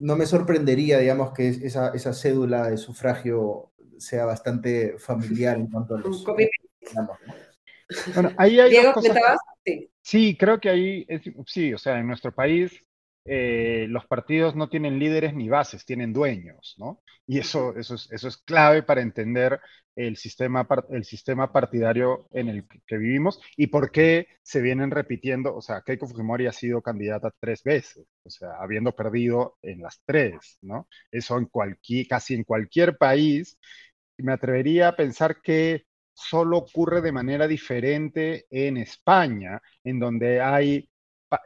no 0.00 0.16
me 0.16 0.26
sorprendería, 0.26 0.98
digamos, 0.98 1.32
que 1.32 1.48
esa, 1.48 1.90
esa 1.90 2.12
cédula 2.12 2.70
de 2.70 2.76
sufragio 2.76 3.72
sea 3.98 4.26
bastante 4.26 4.96
familiar 4.98 5.56
en 5.56 5.66
cuanto 5.66 5.96
a 5.96 6.00
los... 6.00 6.24
Bueno, 8.14 8.32
ahí 8.36 8.60
hay 8.60 8.72
Sí. 9.64 9.90
sí. 10.02 10.36
creo 10.36 10.60
que 10.60 10.68
ahí, 10.70 11.06
sí, 11.46 11.72
o 11.72 11.78
sea, 11.78 11.98
en 11.98 12.06
nuestro 12.06 12.32
país 12.32 12.84
eh, 13.24 13.86
los 13.88 14.06
partidos 14.06 14.56
no 14.56 14.68
tienen 14.68 14.98
líderes 14.98 15.34
ni 15.34 15.48
bases, 15.48 15.84
tienen 15.84 16.12
dueños, 16.12 16.74
¿no? 16.78 17.02
Y 17.26 17.38
eso, 17.38 17.76
eso, 17.76 17.94
es, 17.94 18.10
eso 18.10 18.28
es 18.28 18.38
clave 18.38 18.82
para 18.82 19.02
entender 19.02 19.60
el 19.96 20.16
sistema, 20.16 20.66
el 20.90 21.04
sistema 21.04 21.52
partidario 21.52 22.26
en 22.30 22.48
el 22.48 22.66
que 22.86 22.96
vivimos 22.96 23.40
y 23.56 23.66
por 23.66 23.90
qué 23.90 24.28
se 24.42 24.62
vienen 24.62 24.90
repitiendo, 24.92 25.54
o 25.54 25.60
sea, 25.60 25.82
Keiko 25.82 26.06
Fujimori 26.06 26.46
ha 26.46 26.52
sido 26.52 26.80
candidata 26.80 27.32
tres 27.40 27.62
veces, 27.64 28.06
o 28.22 28.30
sea, 28.30 28.50
habiendo 28.60 28.92
perdido 28.94 29.58
en 29.60 29.80
las 29.82 30.00
tres, 30.06 30.58
¿no? 30.62 30.88
Eso 31.10 31.36
en 31.36 31.46
cualquier, 31.46 32.06
casi 32.06 32.34
en 32.34 32.44
cualquier 32.44 32.96
país, 32.96 33.58
me 34.18 34.32
atrevería 34.32 34.88
a 34.88 34.96
pensar 34.96 35.40
que 35.42 35.84
solo 36.18 36.58
ocurre 36.58 37.00
de 37.00 37.12
manera 37.12 37.46
diferente 37.46 38.46
en 38.50 38.76
España, 38.78 39.60
en 39.84 39.98
donde 39.98 40.40
hay 40.40 40.88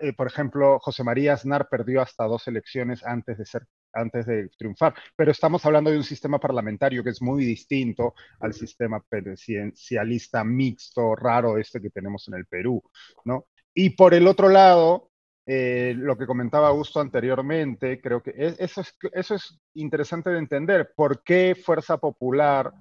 eh, 0.00 0.12
por 0.12 0.26
ejemplo, 0.28 0.78
José 0.78 1.02
María 1.02 1.34
Aznar 1.34 1.68
perdió 1.68 2.02
hasta 2.02 2.24
dos 2.24 2.46
elecciones 2.46 3.04
antes 3.04 3.38
de 3.38 3.44
ser 3.44 3.66
antes 3.94 4.24
de 4.24 4.48
triunfar, 4.56 4.94
pero 5.14 5.32
estamos 5.32 5.66
hablando 5.66 5.90
de 5.90 5.98
un 5.98 6.04
sistema 6.04 6.38
parlamentario 6.38 7.04
que 7.04 7.10
es 7.10 7.20
muy 7.20 7.44
distinto 7.44 8.14
al 8.40 8.54
sistema 8.54 9.04
presidencialista 9.06 10.42
mixto, 10.44 11.14
raro 11.14 11.58
este 11.58 11.78
que 11.78 11.90
tenemos 11.90 12.26
en 12.28 12.34
el 12.34 12.46
Perú, 12.46 12.82
¿no? 13.26 13.48
Y 13.74 13.90
por 13.90 14.14
el 14.14 14.26
otro 14.26 14.48
lado, 14.48 15.10
eh, 15.44 15.94
lo 15.94 16.16
que 16.16 16.26
comentaba 16.26 16.68
Augusto 16.68 17.00
anteriormente, 17.00 18.00
creo 18.00 18.22
que 18.22 18.32
eso, 18.58 18.80
es, 18.80 18.96
eso 19.12 19.34
es 19.34 19.60
interesante 19.74 20.30
de 20.30 20.38
entender, 20.38 20.92
por 20.96 21.22
qué 21.22 21.54
Fuerza 21.54 21.98
Popular 21.98 22.72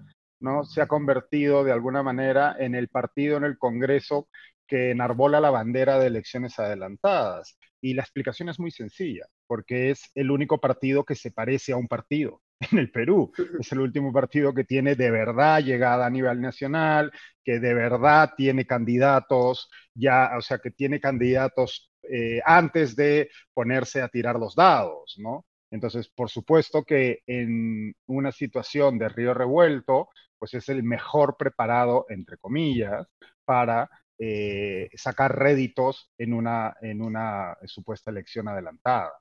¿no? 0.42 0.64
se 0.64 0.82
ha 0.82 0.88
convertido 0.88 1.64
de 1.64 1.72
alguna 1.72 2.04
manera 2.04 2.56
en 2.60 2.76
el 2.76 2.90
partido 2.90 3.38
en 3.38 3.46
el 3.46 3.58
Congreso 3.58 4.28
que 4.68 4.92
enarbola 4.92 5.40
la 5.42 5.50
bandera 5.50 6.00
de 6.00 6.08
elecciones 6.08 6.58
adelantadas. 6.58 7.58
Y 7.82 7.94
la 7.94 8.04
explicación 8.04 8.48
es 8.50 8.60
muy 8.60 8.72
sencilla, 8.72 9.26
porque 9.48 9.90
es 9.90 10.12
el 10.16 10.32
único 10.32 10.60
partido 10.60 11.04
que 11.04 11.16
se 11.16 11.32
parece 11.32 11.74
a 11.74 11.78
un 11.78 11.88
partido 11.88 12.42
en 12.72 12.78
el 12.78 12.92
Perú. 12.92 13.32
Es 13.60 13.72
el 13.72 13.82
último 13.82 14.14
partido 14.14 14.54
que 14.54 14.64
tiene 14.64 14.96
de 14.96 15.12
verdad 15.12 15.62
llegada 15.62 16.06
a 16.06 16.10
nivel 16.10 16.40
nacional, 16.40 17.12
que 17.44 17.60
de 17.60 17.74
verdad 17.74 18.32
tiene 18.38 18.66
candidatos, 18.66 19.70
ya, 19.94 20.32
o 20.38 20.42
sea, 20.42 20.60
que 20.60 20.72
tiene 20.72 21.00
candidatos 21.00 21.92
eh, 22.10 22.42
antes 22.46 22.96
de 22.96 23.30
ponerse 23.54 24.02
a 24.02 24.08
tirar 24.08 24.40
los 24.40 24.56
dados, 24.56 25.16
¿no? 25.18 25.46
Entonces, 25.72 26.10
por 26.10 26.30
supuesto 26.30 26.84
que 26.84 27.20
en 27.28 27.94
una 28.06 28.32
situación 28.32 28.98
de 28.98 29.10
río 29.10 29.34
revuelto, 29.34 30.10
pues 30.42 30.56
es 30.56 30.70
el 30.70 30.82
mejor 30.82 31.38
preparado, 31.38 32.08
entre 32.10 32.36
comillas, 32.40 33.08
para 33.46 33.88
eh, 34.18 34.90
sacar 34.96 35.38
réditos 35.38 36.12
en 36.18 36.34
una, 36.34 36.76
en 36.82 37.04
una 37.04 37.56
supuesta 37.66 38.10
elección 38.10 38.48
adelantada. 38.48 39.14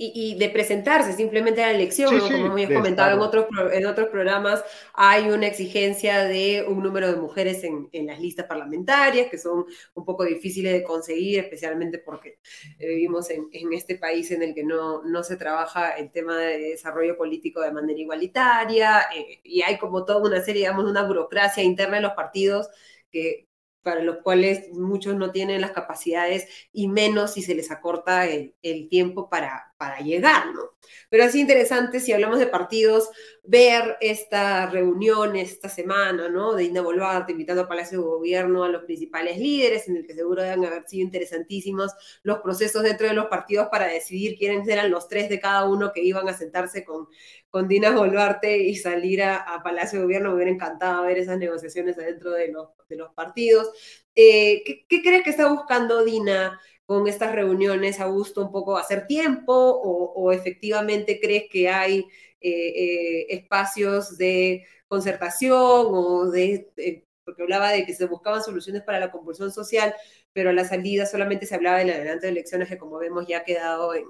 Y, 0.00 0.36
de 0.38 0.48
presentarse 0.48 1.12
simplemente 1.12 1.60
a 1.60 1.66
la 1.66 1.72
elección, 1.72 2.20
como 2.20 2.56
hemos 2.56 2.72
comentado 2.72 3.16
en 3.16 3.20
otros, 3.20 3.46
en 3.72 3.84
otros 3.84 4.08
programas, 4.10 4.62
hay 4.94 5.28
una 5.28 5.48
exigencia 5.48 6.22
de 6.22 6.64
un 6.68 6.84
número 6.84 7.10
de 7.10 7.16
mujeres 7.16 7.64
en, 7.64 7.88
en, 7.90 8.06
las 8.06 8.20
listas 8.20 8.46
parlamentarias, 8.46 9.28
que 9.28 9.38
son 9.38 9.66
un 9.94 10.04
poco 10.04 10.24
difíciles 10.24 10.72
de 10.72 10.84
conseguir, 10.84 11.40
especialmente 11.40 11.98
porque 11.98 12.38
vivimos 12.78 13.28
en, 13.30 13.48
en, 13.52 13.72
este 13.72 13.96
país 13.96 14.30
en 14.30 14.44
el 14.44 14.54
que 14.54 14.62
no, 14.62 15.02
no 15.02 15.24
se 15.24 15.36
trabaja 15.36 15.90
el 15.90 16.12
tema 16.12 16.38
de 16.38 16.58
desarrollo 16.58 17.16
político 17.16 17.60
de 17.60 17.72
manera 17.72 17.98
igualitaria, 17.98 19.00
eh, 19.16 19.40
y 19.42 19.62
hay 19.62 19.78
como 19.78 20.04
toda 20.04 20.22
una 20.22 20.40
serie, 20.40 20.62
digamos, 20.62 20.88
una 20.88 21.02
burocracia 21.02 21.64
interna 21.64 21.96
en 21.96 22.04
los 22.04 22.12
partidos 22.12 22.68
que, 23.10 23.48
para 23.82 24.02
los 24.02 24.18
cuales 24.18 24.70
muchos 24.72 25.16
no 25.16 25.30
tienen 25.30 25.60
las 25.60 25.70
capacidades 25.72 26.46
y 26.72 26.88
menos 26.88 27.32
si 27.32 27.42
se 27.42 27.54
les 27.54 27.70
acorta 27.70 28.26
el, 28.26 28.54
tiempo 28.90 29.28
para, 29.30 29.67
para 29.78 30.00
llegar, 30.00 30.52
¿no? 30.52 30.72
Pero 31.08 31.24
es 31.24 31.34
interesante, 31.36 32.00
si 32.00 32.12
hablamos 32.12 32.38
de 32.40 32.48
partidos, 32.48 33.10
ver 33.44 33.96
esta 34.00 34.66
reunión 34.66 35.36
esta 35.36 35.68
semana, 35.68 36.28
¿no? 36.28 36.54
De 36.54 36.64
Inda 36.64 36.82
Boluarte 36.82 37.32
invitando 37.32 37.62
a 37.62 37.68
Palacio 37.68 38.00
de 38.00 38.04
Gobierno 38.04 38.64
a 38.64 38.68
los 38.68 38.82
principales 38.82 39.38
líderes, 39.38 39.88
en 39.88 39.96
el 39.96 40.06
que 40.06 40.14
seguro 40.14 40.42
deben 40.42 40.64
haber 40.64 40.86
sido 40.88 41.04
interesantísimos 41.04 41.92
los 42.24 42.40
procesos 42.40 42.82
dentro 42.82 43.06
de 43.06 43.14
los 43.14 43.26
partidos 43.26 43.68
para 43.70 43.86
decidir 43.86 44.36
quiénes 44.36 44.66
eran 44.68 44.90
los 44.90 45.08
tres 45.08 45.28
de 45.28 45.40
cada 45.40 45.64
uno 45.64 45.92
que 45.92 46.02
iban 46.02 46.28
a 46.28 46.34
sentarse 46.34 46.84
con, 46.84 47.06
con 47.48 47.68
Dina 47.68 47.92
Boluarte 47.92 48.58
y 48.58 48.74
salir 48.74 49.22
a, 49.22 49.62
Palacio 49.62 50.00
de 50.00 50.04
Gobierno. 50.06 50.30
Me 50.30 50.36
hubiera 50.36 50.50
encantado 50.50 51.04
ver 51.04 51.18
esas 51.18 51.38
negociaciones 51.38 51.96
dentro 51.96 52.32
de 52.32 52.48
los, 52.48 52.68
de 52.88 52.96
los 52.96 53.14
partidos. 53.14 53.70
Eh, 54.14 54.62
¿qué, 54.64 54.84
¿Qué 54.88 55.02
crees 55.02 55.22
que 55.22 55.30
está 55.30 55.48
buscando 55.48 56.04
Dina? 56.04 56.60
Con 56.88 57.06
estas 57.06 57.34
reuniones, 57.34 58.00
Augusto, 58.00 58.42
un 58.42 58.50
poco 58.50 58.78
hacer 58.78 59.06
tiempo 59.06 59.52
o, 59.52 60.32
efectivamente 60.32 61.20
crees 61.20 61.44
que 61.50 61.68
hay 61.68 61.98
eh, 62.40 62.48
eh, 62.50 63.26
espacios 63.28 64.16
de 64.16 64.64
concertación 64.88 65.60
o 65.60 66.30
de, 66.30 66.72
eh, 66.78 67.04
porque 67.26 67.42
hablaba 67.42 67.72
de 67.72 67.84
que 67.84 67.92
se 67.92 68.06
buscaban 68.06 68.42
soluciones 68.42 68.82
para 68.84 69.00
la 69.00 69.10
compulsión 69.10 69.52
social, 69.52 69.94
pero 70.32 70.48
a 70.48 70.54
la 70.54 70.64
salida 70.64 71.04
solamente 71.04 71.44
se 71.44 71.56
hablaba 71.56 71.76
del 71.76 71.90
adelanto 71.90 72.22
de 72.22 72.32
elecciones 72.32 72.70
que 72.70 72.78
como 72.78 72.96
vemos 72.96 73.26
ya 73.26 73.40
ha 73.40 73.44
quedado 73.44 73.94
en, 73.94 74.06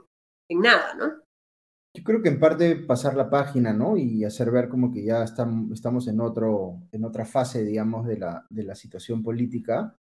en 0.48 0.60
nada, 0.60 0.94
¿no? 0.94 1.20
Yo 1.96 2.04
creo 2.04 2.22
que 2.22 2.28
en 2.28 2.38
parte 2.38 2.76
pasar 2.76 3.16
la 3.16 3.28
página, 3.28 3.72
¿no? 3.72 3.96
Y 3.96 4.24
hacer 4.24 4.52
ver 4.52 4.68
como 4.68 4.92
que 4.92 5.02
ya 5.02 5.24
estamos 5.24 6.06
en, 6.06 6.20
otro, 6.20 6.80
en 6.92 7.04
otra 7.04 7.24
fase, 7.24 7.64
digamos, 7.64 8.06
de 8.06 8.18
la, 8.18 8.46
de 8.48 8.62
la 8.62 8.76
situación 8.76 9.20
política 9.20 9.96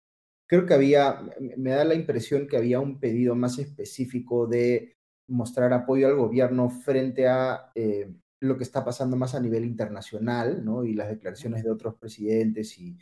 creo 0.54 0.68
que 0.68 0.74
había, 0.76 1.20
me 1.58 1.72
da 1.72 1.84
la 1.84 1.96
impresión 1.96 2.46
que 2.48 2.58
había 2.58 2.80
un 2.80 3.00
pedido 3.00 3.34
más 3.34 3.58
específico 3.58 4.46
de 4.46 4.96
mostrar 5.28 5.74
apoyo 5.74 6.06
al 6.06 6.16
gobierno 6.16 6.70
frente 6.70 7.28
a 7.28 7.72
eh, 7.74 8.14
lo 8.40 8.56
que 8.56 8.64
está 8.64 8.86
pasando 8.86 9.18
más 9.18 9.34
a 9.34 9.40
nivel 9.40 9.66
internacional, 9.66 10.64
¿no? 10.64 10.84
Y 10.84 10.94
las 10.94 11.10
declaraciones 11.10 11.64
de 11.64 11.72
otros 11.72 11.96
presidentes 11.96 12.78
y, 12.78 12.96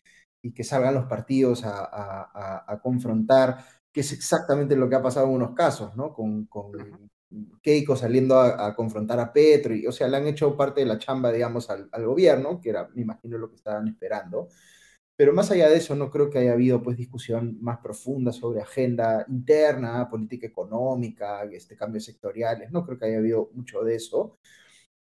que 0.55 0.63
salgan 0.63 0.93
los 0.93 1.05
partidos 1.07 1.63
a, 1.65 2.79
confrontar, 2.81 3.65
que 3.91 3.99
es 3.99 4.13
exactamente 4.13 4.77
lo 4.77 4.87
que 4.87 4.95
ha 4.95 5.01
pasado 5.03 5.27
en 5.27 5.33
unos 5.33 5.53
casos, 5.53 5.93
¿no? 5.97 6.13
Con, 6.13 6.47
Keiko 7.61 7.97
saliendo 7.97 8.39
a, 8.39 8.73
confrontar 8.77 9.19
a 9.19 9.33
Petro, 9.33 9.75
y, 9.75 9.85
o 9.85 9.91
sea, 9.91 10.07
le 10.07 10.15
han 10.15 10.27
hecho 10.27 10.55
parte 10.55 10.79
de 10.79 10.87
la 10.87 10.97
chamba, 10.97 11.33
digamos, 11.33 11.69
al, 11.69 11.89
al 11.91 12.05
gobierno, 12.05 12.61
que 12.61 12.69
era, 12.69 12.87
me 12.95 13.01
imagino, 13.01 13.37
lo 13.37 13.49
que 13.49 13.57
estaban 13.57 13.89
esperando. 13.89 14.47
Pero 15.22 15.34
más 15.34 15.51
allá 15.51 15.69
de 15.69 15.78
eso, 15.78 15.95
no 15.95 16.09
creo 16.09 16.32
que 16.32 16.39
haya 16.39 16.53
habido 16.53 16.82
pues 16.82 16.97
discusión 16.97 17.59
más 17.61 17.78
profunda 17.78 18.32
sobre 18.32 18.59
agenda 18.59 19.24
interna, 19.30 20.09
política 20.09 20.47
económica, 20.47 21.43
este, 21.43 21.76
cambios 21.76 22.05
sectoriales, 22.05 22.72
no 22.72 22.84
creo 22.84 22.97
que 22.97 23.05
haya 23.05 23.19
habido 23.19 23.51
mucho 23.53 23.84
de 23.84 23.93
eso. 23.93 24.39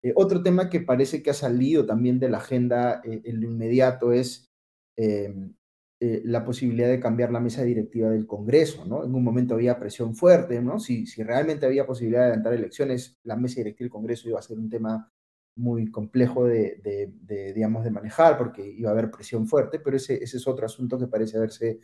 Eh, 0.02 0.14
otro 0.16 0.42
tema 0.42 0.70
que 0.70 0.80
parece 0.80 1.22
que 1.22 1.32
ha 1.32 1.34
salido 1.34 1.86
también 1.86 2.18
de 2.18 2.30
la 2.30 2.38
agenda 2.38 3.02
eh, 3.04 3.24
en 3.26 3.42
lo 3.42 3.48
inmediato 3.48 4.14
es 4.14 4.50
em, 4.96 5.54
eh, 6.00 6.22
la 6.24 6.46
posibilidad 6.46 6.88
de 6.88 7.02
cambiar 7.02 7.34
la 7.34 7.42
mesa 7.42 7.64
directiva 7.64 8.10
del 8.10 8.26
Congreso, 8.26 8.86
¿no? 8.86 9.04
En 9.04 9.14
un 9.14 9.24
momento 9.24 9.56
había 9.56 9.78
presión 9.78 10.16
fuerte, 10.16 10.62
¿no? 10.62 10.80
Si, 10.80 11.06
si 11.08 11.24
realmente 11.24 11.66
había 11.66 11.86
posibilidad 11.86 12.22
de 12.22 12.28
adelantar 12.28 12.54
elecciones, 12.54 13.20
la 13.24 13.36
mesa 13.36 13.58
directiva 13.58 13.86
del 13.88 13.92
Congreso 13.92 14.30
iba 14.30 14.40
a 14.40 14.44
ser 14.44 14.60
un 14.60 14.70
tema 14.70 15.12
muy 15.58 15.90
complejo 15.92 16.46
de, 16.46 17.12
digamos, 17.56 17.84
de 17.84 17.92
manejar 17.92 18.38
porque 18.38 18.68
iba 18.68 18.90
a 18.90 18.94
haber 18.94 19.12
presión 19.12 19.48
fuerte, 19.48 19.80
pero 19.80 19.98
ese, 19.98 20.22
ese 20.24 20.38
es 20.38 20.48
otro 20.48 20.66
asunto 20.66 21.00
que 21.00 21.08
parece 21.08 21.38
haberse 21.38 21.82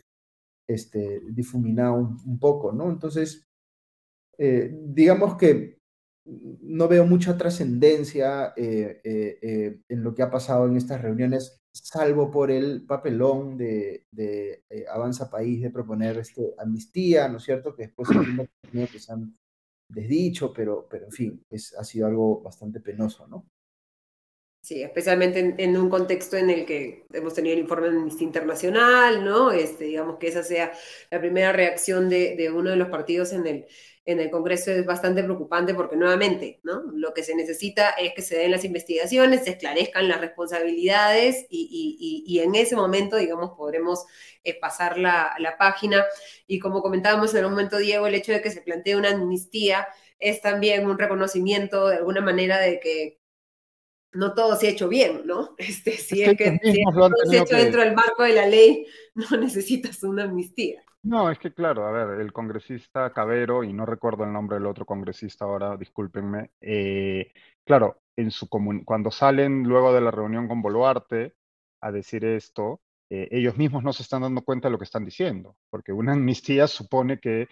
este, 0.68 1.20
difuminado 1.30 1.94
un, 1.94 2.38
poco, 2.38 2.72
¿no? 2.72 2.90
Entonces, 2.90 3.44
eh, 4.38 4.70
digamos 4.72 5.36
que 5.36 5.82
no 6.24 6.88
veo 6.88 7.06
mucha 7.06 7.36
trascendencia 7.36 8.52
eh, 8.56 9.00
eh, 9.02 9.38
eh, 9.42 9.80
en 9.88 10.04
lo 10.04 10.14
que 10.14 10.22
ha 10.22 10.30
pasado 10.30 10.66
en 10.66 10.76
estas 10.76 11.02
reuniones, 11.02 11.60
salvo 11.72 12.30
por 12.30 12.50
el 12.50 12.86
papelón 12.86 13.56
de, 13.56 14.06
Avanza 14.88 15.30
País 15.30 15.62
de 15.62 15.70
proponer 15.70 16.18
este, 16.18 16.54
amnistía, 16.58 17.28
¿no 17.28 17.38
es 17.38 17.44
cierto? 17.44 17.74
Que 17.74 17.84
después 17.86 18.08
se 18.08 19.12
han 19.12 19.36
desdicho, 19.88 20.52
pero, 20.52 20.86
pero 20.88 21.06
en 21.06 21.12
fin, 21.12 21.44
es, 21.50 21.74
ha 21.74 21.84
sido 21.84 22.06
algo 22.06 22.40
bastante 22.40 22.80
penoso, 22.80 23.26
¿no? 23.26 23.46
Sí, 24.62 24.80
especialmente 24.80 25.56
en, 25.58 25.76
un 25.76 25.90
contexto 25.90 26.36
en 26.36 26.48
el 26.48 26.64
que 26.64 27.04
hemos 27.12 27.34
tenido 27.34 27.54
el 27.54 27.58
informe 27.62 27.90
de 27.90 27.96
Amnistía 27.96 28.26
Internacional, 28.28 29.24
¿no? 29.24 29.50
Este, 29.50 29.86
digamos 29.86 30.18
que 30.18 30.28
esa 30.28 30.44
sea 30.44 30.72
la 31.10 31.18
primera 31.18 31.52
reacción 31.52 32.08
de, 32.08 32.48
uno 32.54 32.70
de 32.70 32.76
los 32.76 32.88
partidos 32.88 33.32
en 33.32 33.44
el, 33.48 33.66
en 34.04 34.20
el 34.20 34.30
Congreso 34.30 34.70
es 34.70 34.86
bastante 34.86 35.24
preocupante 35.24 35.74
porque 35.74 35.96
nuevamente, 35.96 36.60
¿no? 36.62 36.82
Lo 36.94 37.12
que 37.12 37.24
se 37.24 37.34
necesita 37.34 37.90
es 37.90 38.14
que 38.14 38.22
se 38.22 38.36
den 38.38 38.52
las 38.52 38.64
investigaciones, 38.64 39.42
se 39.42 39.50
esclarezcan 39.50 40.06
las 40.08 40.20
responsabilidades 40.20 41.44
y, 41.50 41.68
y, 41.98 42.32
y 42.32 42.38
en 42.40 42.54
ese 42.54 42.76
momento, 42.76 43.16
digamos, 43.16 43.56
podremos 43.56 44.04
eh, 44.44 44.58
pasar 44.60 44.96
la, 44.96 45.34
la, 45.40 45.58
página. 45.58 46.04
Y 46.46 46.60
como 46.60 46.82
comentábamos 46.82 47.34
en 47.34 47.44
un 47.46 47.50
momento, 47.50 47.78
Diego, 47.78 48.06
el 48.06 48.14
hecho 48.14 48.30
de 48.30 48.40
que 48.42 48.50
se 48.52 48.62
plantee 48.62 48.94
una 48.94 49.10
amnistía 49.10 49.88
es 50.20 50.40
también 50.40 50.86
un 50.86 50.98
reconocimiento 50.98 51.88
de 51.88 51.96
alguna 51.96 52.20
manera 52.20 52.60
de 52.60 52.78
que 52.78 53.21
no 54.12 54.34
todo 54.34 54.56
se 54.56 54.68
ha 54.68 54.70
hecho 54.70 54.88
bien, 54.88 55.22
¿no? 55.24 55.54
Este, 55.58 55.92
si 55.92 56.22
es 56.22 56.36
que, 56.36 56.58
si 56.62 56.82
todo 56.94 57.10
se 57.24 57.38
ha 57.38 57.42
hecho 57.42 57.56
dentro 57.56 57.80
del 57.80 57.94
marco 57.94 58.22
de 58.22 58.34
la 58.34 58.46
ley, 58.46 58.86
no 59.14 59.36
necesitas 59.38 60.02
una 60.02 60.24
amnistía. 60.24 60.82
No, 61.04 61.30
es 61.30 61.38
que 61.38 61.52
claro, 61.52 61.86
a 61.86 61.90
ver, 61.90 62.20
el 62.20 62.32
congresista 62.32 63.12
Cabero, 63.12 63.64
y 63.64 63.72
no 63.72 63.84
recuerdo 63.84 64.22
el 64.24 64.32
nombre 64.32 64.56
del 64.56 64.66
otro 64.66 64.86
congresista 64.86 65.44
ahora, 65.44 65.76
discúlpenme, 65.76 66.52
eh, 66.60 67.32
claro, 67.64 68.02
en 68.14 68.30
su 68.30 68.48
cuando 68.48 69.10
salen 69.10 69.64
luego 69.64 69.92
de 69.92 70.00
la 70.00 70.12
reunión 70.12 70.46
con 70.46 70.62
Boluarte 70.62 71.34
a 71.80 71.90
decir 71.90 72.24
esto, 72.24 72.80
eh, 73.14 73.28
ellos 73.30 73.58
mismos 73.58 73.84
no 73.84 73.92
se 73.92 74.02
están 74.02 74.22
dando 74.22 74.40
cuenta 74.40 74.68
de 74.68 74.72
lo 74.72 74.78
que 74.78 74.84
están 74.84 75.04
diciendo, 75.04 75.54
porque 75.68 75.92
una 75.92 76.14
amnistía 76.14 76.66
supone 76.66 77.20
que 77.20 77.46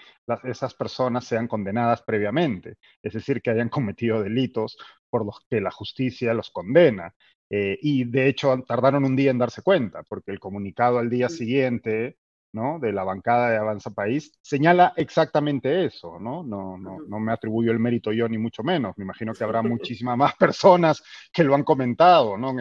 esas 0.44 0.72
personas 0.72 1.26
sean 1.26 1.46
condenadas 1.48 2.00
previamente, 2.00 2.78
es 3.02 3.12
decir, 3.12 3.42
que 3.42 3.50
hayan 3.50 3.68
cometido 3.94 4.22
delitos 4.22 4.78
por 5.10 5.26
los 5.26 5.38
que 5.50 5.60
la 5.60 5.70
justicia 5.70 6.32
los 6.32 6.50
condena. 6.50 7.14
Eh, 7.50 7.78
y 7.82 8.04
de 8.04 8.28
hecho 8.28 8.56
tardaron 8.66 9.04
un 9.04 9.14
día 9.14 9.32
en 9.32 9.36
darse 9.36 9.60
cuenta, 9.60 10.02
porque 10.04 10.30
el 10.30 10.40
comunicado 10.40 10.98
al 10.98 11.10
día 11.10 11.28
siguiente 11.28 12.16
¿no? 12.54 12.78
de 12.78 12.94
la 12.94 13.04
bancada 13.04 13.50
de 13.50 13.58
Avanza 13.58 13.90
País 13.90 14.32
señala 14.40 14.94
exactamente 14.96 15.84
eso, 15.84 16.18
¿no? 16.18 16.42
No, 16.42 16.78
no, 16.78 17.00
no 17.06 17.20
me 17.20 17.32
atribuyo 17.32 17.70
el 17.70 17.78
mérito 17.78 18.12
yo 18.12 18.28
ni 18.30 18.38
mucho 18.38 18.62
menos, 18.62 18.96
me 18.96 19.04
imagino 19.04 19.34
que 19.34 19.44
habrá 19.44 19.60
muchísimas 19.62 20.16
más 20.16 20.36
personas 20.36 21.02
que 21.30 21.44
lo 21.44 21.54
han 21.54 21.64
comentado, 21.64 22.38
¿no? 22.38 22.56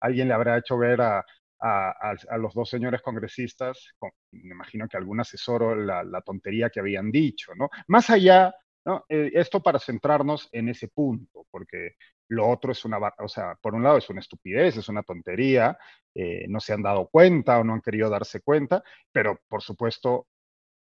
Alguien 0.00 0.28
le 0.28 0.34
habrá 0.34 0.56
hecho 0.56 0.78
ver 0.78 1.00
a, 1.02 1.24
a, 1.60 2.14
los 2.38 2.54
dos 2.54 2.68
señores 2.70 3.02
congresistas, 3.02 3.92
me 4.32 4.52
imagino 4.54 4.88
que 4.88 4.96
algún 4.96 5.20
asesor 5.20 5.76
la, 5.76 6.02
la 6.04 6.20
tontería 6.22 6.70
que 6.70 6.80
habían 6.80 7.10
dicho, 7.10 7.52
¿no? 7.54 7.68
Más 7.88 8.10
allá 8.10 8.54
¿no? 8.84 9.04
Eh, 9.08 9.30
esto 9.34 9.62
para 9.62 9.78
centrarnos 9.78 10.48
en 10.52 10.70
ese 10.70 10.88
punto, 10.88 11.46
porque 11.50 11.96
lo 12.28 12.48
otro 12.48 12.72
es 12.72 12.84
una, 12.86 12.98
o 13.18 13.28
sea, 13.28 13.54
por 13.60 13.74
un 13.74 13.82
lado 13.82 13.98
es 13.98 14.08
una 14.10 14.20
estupidez, 14.20 14.76
es 14.78 14.88
una 14.88 15.02
tontería, 15.02 15.76
eh, 16.14 16.46
no 16.48 16.58
se 16.60 16.72
han 16.72 16.82
dado 16.82 17.08
cuenta 17.08 17.58
o 17.58 17.64
no 17.64 17.74
han 17.74 17.82
querido 17.82 18.08
darse 18.10 18.40
cuenta, 18.40 18.82
pero 19.12 19.40
por 19.48 19.62
supuesto, 19.62 20.26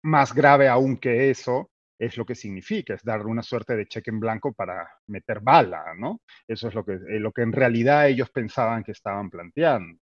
más 0.03 0.33
grave 0.35 0.67
aún 0.67 0.97
que 0.97 1.31
eso 1.31 1.71
es 1.99 2.17
lo 2.17 2.25
que 2.25 2.35
significa, 2.35 2.93
es 2.93 3.03
dar 3.03 3.25
una 3.25 3.41
suerte 3.41 3.75
de 3.75 3.87
cheque 3.87 4.11
en 4.11 4.19
blanco 4.19 4.53
para 4.53 4.87
meter 5.07 5.39
bala, 5.39 5.95
¿no? 5.97 6.21
Eso 6.47 6.67
es 6.67 6.75
lo 6.75 6.85
que, 6.85 6.93
eh, 6.93 7.19
lo 7.19 7.31
que 7.31 7.41
en 7.41 7.53
realidad 7.53 8.07
ellos 8.07 8.29
pensaban 8.31 8.83
que 8.83 8.91
estaban 8.91 9.29
planteando. 9.29 9.99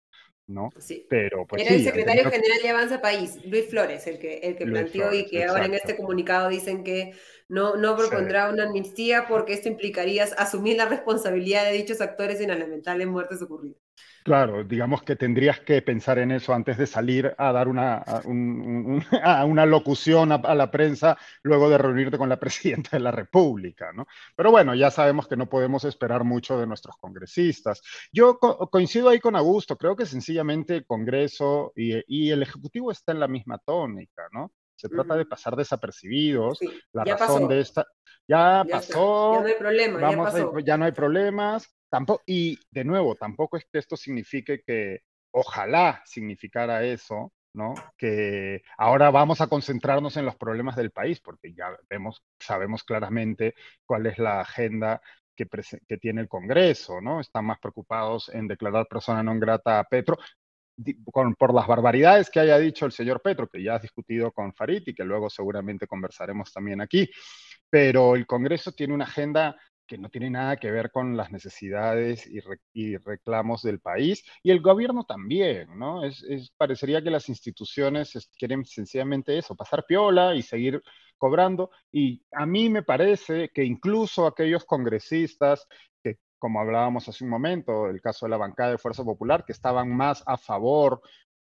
¿No? 0.46 0.70
Sí. 0.78 1.06
Pero, 1.08 1.46
pues, 1.46 1.62
Era 1.62 1.74
el 1.74 1.84
secretario 1.84 2.30
general 2.30 2.58
de 2.62 2.68
Avanza 2.68 3.00
País, 3.00 3.38
Luis 3.44 3.68
Flores, 3.68 4.06
el 4.06 4.18
que, 4.18 4.38
el 4.38 4.56
que 4.56 4.66
planteó 4.66 5.12
y 5.12 5.26
que 5.26 5.44
ahora 5.44 5.66
en 5.66 5.74
este 5.74 5.96
comunicado 5.96 6.48
dicen 6.48 6.84
que 6.84 7.14
no, 7.48 7.76
no 7.76 7.96
propondrá 7.96 8.50
una 8.50 8.64
amnistía 8.64 9.26
porque 9.28 9.52
esto 9.52 9.68
implicaría 9.68 10.24
asumir 10.24 10.76
la 10.76 10.86
responsabilidad 10.86 11.64
de 11.64 11.72
dichos 11.72 12.00
actores 12.00 12.40
en 12.40 12.48
las 12.48 12.58
lamentables 12.58 13.06
muertes 13.06 13.42
ocurridas. 13.42 13.85
Claro, 14.26 14.64
digamos 14.64 15.04
que 15.04 15.14
tendrías 15.14 15.60
que 15.60 15.80
pensar 15.82 16.18
en 16.18 16.32
eso 16.32 16.52
antes 16.52 16.76
de 16.76 16.88
salir 16.88 17.32
a 17.38 17.52
dar 17.52 17.68
una, 17.68 18.02
una 18.24 19.66
locución 19.66 20.32
a, 20.32 20.54
la 20.56 20.68
prensa 20.68 21.16
luego 21.44 21.70
de 21.70 21.78
reunirte 21.78 22.18
con 22.18 22.28
la 22.28 22.36
presidenta 22.40 22.90
de 22.92 23.00
la 23.00 23.12
República, 23.12 23.92
¿no? 23.92 24.08
Pero 24.34 24.50
bueno, 24.50 24.74
ya 24.74 24.90
sabemos 24.90 25.28
que 25.28 25.36
no 25.36 25.48
podemos 25.48 25.84
esperar 25.84 26.24
mucho 26.24 26.58
de 26.58 26.66
nuestros 26.66 26.96
congresistas. 26.96 27.80
Yo 28.12 28.40
coincido 28.40 29.10
ahí 29.10 29.20
con 29.20 29.36
Augusto, 29.36 29.76
creo 29.76 29.94
que 29.94 30.06
sencillamente 30.06 30.74
el 30.74 30.86
Congreso 30.86 31.72
y, 31.76 32.30
el 32.30 32.42
Ejecutivo 32.42 32.90
está 32.90 33.12
en 33.12 33.20
la 33.20 33.28
misma 33.28 33.58
tónica, 33.58 34.24
¿no? 34.32 34.50
Se 34.74 34.88
trata 34.88 35.14
de 35.14 35.24
pasar 35.24 35.54
desapercibidos. 35.54 36.58
la 36.92 37.04
razón 37.04 37.46
de 37.46 37.60
esta. 37.60 37.86
Ya, 38.26 38.66
pasó. 38.68 39.34
Ya 39.34 39.40
no 39.40 39.46
hay 39.46 39.54
problema. 39.54 40.00
ya, 40.00 40.16
pasó. 40.16 40.58
ya 40.58 40.76
no 40.76 40.84
hay 40.84 40.92
problemas 40.92 41.76
y 42.26 42.58
de 42.70 42.84
nuevo, 42.84 43.14
tampoco 43.14 43.56
es 43.56 43.64
que 43.70 43.78
esto 43.78 43.96
signifique 43.96 44.62
que 44.62 45.02
ojalá 45.30 46.02
significara 46.04 46.84
eso, 46.84 47.32
¿no? 47.54 47.74
Que 47.96 48.62
ahora 48.78 49.10
vamos 49.10 49.40
a 49.40 49.48
concentrarnos 49.48 50.16
en 50.16 50.24
los 50.24 50.36
problemas 50.36 50.76
del 50.76 50.90
país, 50.90 51.20
porque 51.20 51.54
ya 51.54 51.76
vemos, 51.88 52.22
sabemos 52.38 52.84
claramente 52.84 53.54
cuál 53.84 54.06
es 54.06 54.18
la 54.18 54.40
agenda 54.40 55.00
que, 55.34 55.46
que 55.86 55.96
tiene 55.98 56.22
el 56.22 56.28
Congreso, 56.28 57.00
¿no? 57.00 57.20
Están 57.20 57.44
más 57.46 57.58
preocupados 57.58 58.30
en 58.30 58.48
declarar 58.48 58.86
persona 58.88 59.22
non 59.22 59.40
grata 59.40 59.78
a 59.78 59.84
Petro, 59.84 60.16
por 61.38 61.54
las 61.54 61.66
barbaridades 61.66 62.30
que 62.30 62.40
haya 62.40 62.58
dicho 62.58 62.84
el 62.86 62.92
señor 62.92 63.22
Petro, 63.22 63.48
que 63.48 63.62
ya 63.62 63.76
has 63.76 63.82
discutido 63.82 64.32
con 64.32 64.52
Farid 64.52 64.82
y 64.86 64.94
que 64.94 65.04
luego 65.04 65.30
seguramente 65.30 65.86
conversaremos 65.86 66.52
también 66.52 66.80
aquí. 66.80 67.08
Pero 67.70 68.14
el 68.14 68.26
Congreso 68.26 68.72
tiene 68.72 68.94
una 68.94 69.04
agenda 69.04 69.56
que 69.86 69.98
no 69.98 70.08
tiene 70.10 70.30
nada 70.30 70.56
que 70.56 70.70
ver 70.70 70.90
con 70.90 71.16
las 71.16 71.30
necesidades 71.30 72.28
y, 72.72 72.96
reclamos 72.98 73.62
del 73.62 73.80
país, 73.80 74.24
y 74.42 74.50
el 74.50 74.60
gobierno 74.60 75.04
también, 75.04 75.78
¿no? 75.78 76.04
Es, 76.04 76.24
parecería 76.56 77.02
que 77.02 77.10
las 77.10 77.28
instituciones 77.28 78.30
quieren 78.38 78.64
sencillamente 78.64 79.38
eso, 79.38 79.54
pasar 79.54 79.84
piola 79.86 80.34
y 80.34 80.42
seguir 80.42 80.82
cobrando, 81.18 81.70
y 81.92 82.22
a 82.32 82.46
mí 82.46 82.68
me 82.68 82.82
parece 82.82 83.50
que 83.54 83.64
incluso 83.64 84.26
aquellos 84.26 84.64
congresistas 84.64 85.66
que, 86.02 86.18
como 86.38 86.60
hablábamos 86.60 87.08
hace 87.08 87.24
un 87.24 87.30
momento, 87.30 87.88
el 87.88 88.00
caso 88.00 88.26
de 88.26 88.30
la 88.30 88.36
bancada 88.36 88.72
de 88.72 88.78
Fuerza 88.78 89.04
Popular, 89.04 89.44
que 89.44 89.52
estaban 89.52 89.94
más 89.94 90.22
a 90.26 90.36
favor 90.36 91.00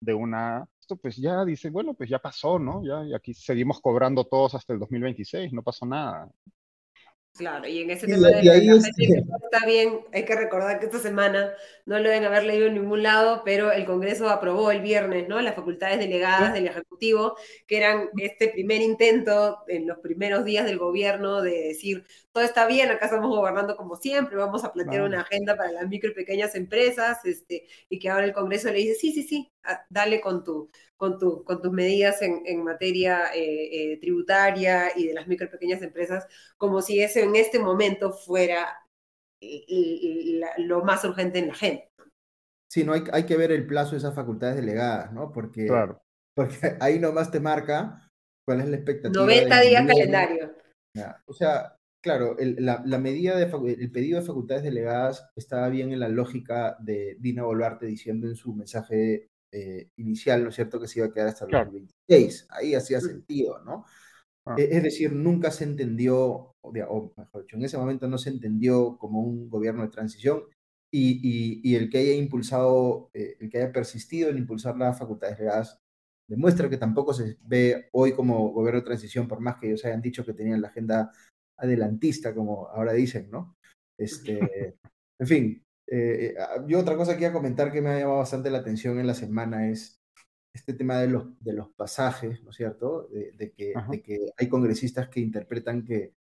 de 0.01 0.15
una, 0.15 0.67
esto 0.81 0.97
pues 0.97 1.17
ya 1.17 1.45
dice, 1.45 1.71
bueno, 1.71 1.95
pues 1.95 2.11
ya 2.11 2.19
pasó, 2.19 2.59
¿no? 2.59 2.83
Ya, 2.85 3.05
y 3.07 3.15
aquí 3.15 3.35
seguimos 3.35 3.81
cobrando 3.81 4.25
todos 4.25 4.55
hasta 4.55 4.73
el 4.73 4.81
2026, 4.81 5.53
no 5.53 5.63
pasó 5.63 5.87
nada. 5.87 6.29
Claro, 7.39 7.67
y 7.67 7.81
en 7.81 7.91
ese 7.91 8.07
tema 8.07 8.29
de 8.29 8.45
la 8.45 8.55
gente 8.61 8.91
está 9.53 9.67
bien, 9.67 10.01
hay 10.13 10.27
que 10.27 10.35
recordar 10.35 10.79
que 10.79 10.87
esta 10.87 10.99
semana 10.99 11.55
no 11.87 11.99
lo 11.99 12.11
deben 12.11 12.25
haber 12.25 12.45
leído 12.45 12.67
en 12.67 12.75
ningún 12.75 13.03
lado, 13.03 13.41
pero 13.43 13.73
el 13.73 13.87
Congreso 13.87 14.29
aprobó 14.29 14.71
el 14.71 14.83
viernes, 14.83 15.29
¿no? 15.29 15.41
Las 15.41 15.55
facultades 15.55 15.99
delegadas 15.99 16.53
del 16.53 16.67
Ejecutivo, 16.67 17.35
que 17.67 17.79
eran 17.79 18.11
este 18.19 18.49
primer 18.49 18.83
intento 18.83 19.61
en 19.67 19.87
los 19.87 19.99
primeros 20.01 20.45
días 20.45 20.67
del 20.67 20.79
gobierno 20.79 21.41
de 21.41 21.69
decir, 21.69 22.05
todo 22.33 22.45
está 22.45 22.67
bien, 22.67 22.91
acá 22.91 23.07
estamos 23.07 23.29
gobernando 23.29 23.77
como 23.77 23.97
siempre, 23.97 24.37
vamos 24.37 24.65
a 24.65 24.73
plantear 24.73 25.03
una 25.03 25.21
agenda 25.21 25.55
para 25.57 25.71
las 25.71 25.89
micro 25.89 26.11
y 26.11 26.15
pequeñas 26.15 26.55
empresas, 26.55 27.23
este, 27.25 27.67
y 27.91 27.99
que 27.99 28.09
ahora 28.09 28.25
el 28.25 28.33
Congreso 28.33 28.69
le 28.69 28.79
dice, 28.79 28.95
sí, 28.95 29.13
sí, 29.13 29.23
sí, 29.23 29.53
dale 29.91 30.21
con, 30.21 30.43
tu, 30.43 30.71
con, 30.97 31.19
tu, 31.19 31.45
con 31.45 31.61
tus 31.61 31.71
medidas 31.71 32.23
en, 32.23 32.43
en 32.47 32.65
materia 32.65 33.35
eh, 33.35 33.93
eh, 33.93 33.99
tributaria 34.01 34.97
y 34.97 35.09
de 35.09 35.15
las 35.15 35.29
micro 35.29 35.47
y 35.47 35.51
pequeñas 35.51 35.83
empresas, 35.83 36.27
como 36.57 36.81
si 36.81 37.03
eso 37.03 37.21
en 37.21 37.37
este 37.37 37.59
momento 37.59 38.13
fuera 38.13 38.79
lo 40.59 40.85
más 40.85 41.05
urgente 41.05 41.39
en 41.39 41.49
la 41.49 41.53
agenda. 41.53 41.83
Sí, 42.71 42.85
no 42.85 42.95
hay, 42.95 43.03
hay 43.13 43.27
que 43.27 43.37
ver 43.37 43.53
el 43.53 43.67
plazo 43.67 43.91
de 43.91 43.99
esas 43.99 44.15
facultades 44.15 44.57
delegadas, 44.57 45.13
¿no? 45.13 45.31
Porque, 45.33 45.69
porque 46.35 46.77
ahí 46.81 46.99
nomás 46.99 47.31
te 47.31 47.41
marca 47.41 48.09
cuál 48.47 48.61
es 48.61 48.69
la 48.69 48.77
expectativa. 48.77 49.23
90 49.23 49.61
días 49.61 49.87
calendario. 49.87 50.55
O 51.27 51.35
sea, 51.35 51.77
Claro, 52.03 52.37
el, 52.39 52.57
la, 52.59 52.99
medida 52.99 53.37
de 53.37 53.45
el 53.45 53.93
pedido 53.93 54.19
de 54.19 54.27
facultades 54.27 54.65
delegadas 54.65 55.31
estaba 55.37 55.69
bien 55.69 55.93
en 55.93 56.01
la 56.01 56.09
lógica 56.09 56.77
de 56.81 57.17
Dina 57.21 57.45
Boluarte 57.45 57.87
diciendo 57.87 58.27
en 58.27 58.35
su 58.35 58.53
mensaje 58.55 59.31
eh, 59.53 59.89
inicial, 59.97 60.43
¿no 60.43 60.49
es 60.49 60.57
cierto?, 60.57 60.81
que 60.81 60.89
se 60.89 60.99
iba 60.99 61.07
a 61.07 61.13
quedar 61.13 61.29
hasta 61.29 61.45
el 61.45 61.53
2026. 61.53 62.49
Ahí 62.51 62.75
hacía 62.75 63.01
sentido, 63.01 63.63
¿no? 63.65 63.85
Ah. 64.45 64.57
E, 64.59 64.77
es 64.77 64.83
decir, 64.83 65.13
nunca 65.13 65.53
se 65.53 65.63
entendió, 65.63 66.57
o, 66.61 66.73
mejor 67.17 67.43
dicho, 67.43 67.57
en 67.57 67.65
ese 67.65 67.79
momento 67.79 68.09
no 68.09 68.19
se 68.19 68.31
entendió 68.31 68.99
como 68.99 69.21
un 69.21 69.49
gobierno 69.49 69.83
de 69.83 69.91
transición 69.91 70.43
y, 70.91 71.61
y, 71.63 71.77
el 71.77 71.89
que 71.89 71.99
haya 71.99 72.15
impulsado, 72.15 73.11
eh, 73.15 73.37
el 73.39 73.49
que 73.49 73.59
haya 73.59 73.73
persistido 73.73 74.29
en 74.29 74.39
impulsar 74.39 74.77
las 74.77 74.99
facultades 74.99 75.39
delegadas 75.39 75.79
demuestra 76.27 76.69
que 76.69 76.79
tampoco 76.79 77.13
se 77.13 77.37
ve 77.43 77.89
hoy 77.93 78.13
como 78.13 78.51
gobierno 78.53 78.81
de 78.81 78.87
transición, 78.87 79.29
por 79.29 79.41
más 79.41 79.57
que 79.57 79.69
ellos 79.69 79.85
hayan 79.85 80.01
dicho 80.03 80.25
que 80.25 80.33
tenían 80.33 80.63
la 80.63 80.69
agenda 80.69 81.13
adelantista, 81.63 82.35
como 82.35 82.69
ahora 82.69 82.93
dicen, 82.93 83.31
¿no? 83.31 83.57
Este, 83.99 84.39
en 85.21 85.27
fin, 85.27 85.65
eh, 85.87 86.35
ah, 86.39 86.65
yo 86.67 86.81
otra 86.81 86.97
cosa 86.97 87.15
que 87.15 87.23
iba 87.23 87.31
a 87.31 87.35
comentar 87.35 87.73
que 87.73 87.81
me 87.81 87.91
ha 87.91 87.99
llamado 87.99 88.19
bastante 88.19 88.51
la 88.51 88.59
atención 88.59 88.99
en 88.99 89.07
la 89.07 89.15
semana 89.15 89.69
es 89.69 90.01
este 90.55 90.75
tema 90.75 90.99
de 90.99 91.09
los, 91.09 91.43
de 91.43 91.55
los 91.55 91.71
pasajes, 91.71 92.43
¿no 92.43 92.51
es 92.51 92.57
cierto? 92.57 93.09
De, 93.09 93.53
que, 93.53 93.73
de 93.91 94.03
que, 94.03 94.19
hay 94.37 94.49
congresistas 94.49 95.09
que 95.09 95.21
interpretan 95.21 95.85
que, 95.85 96.15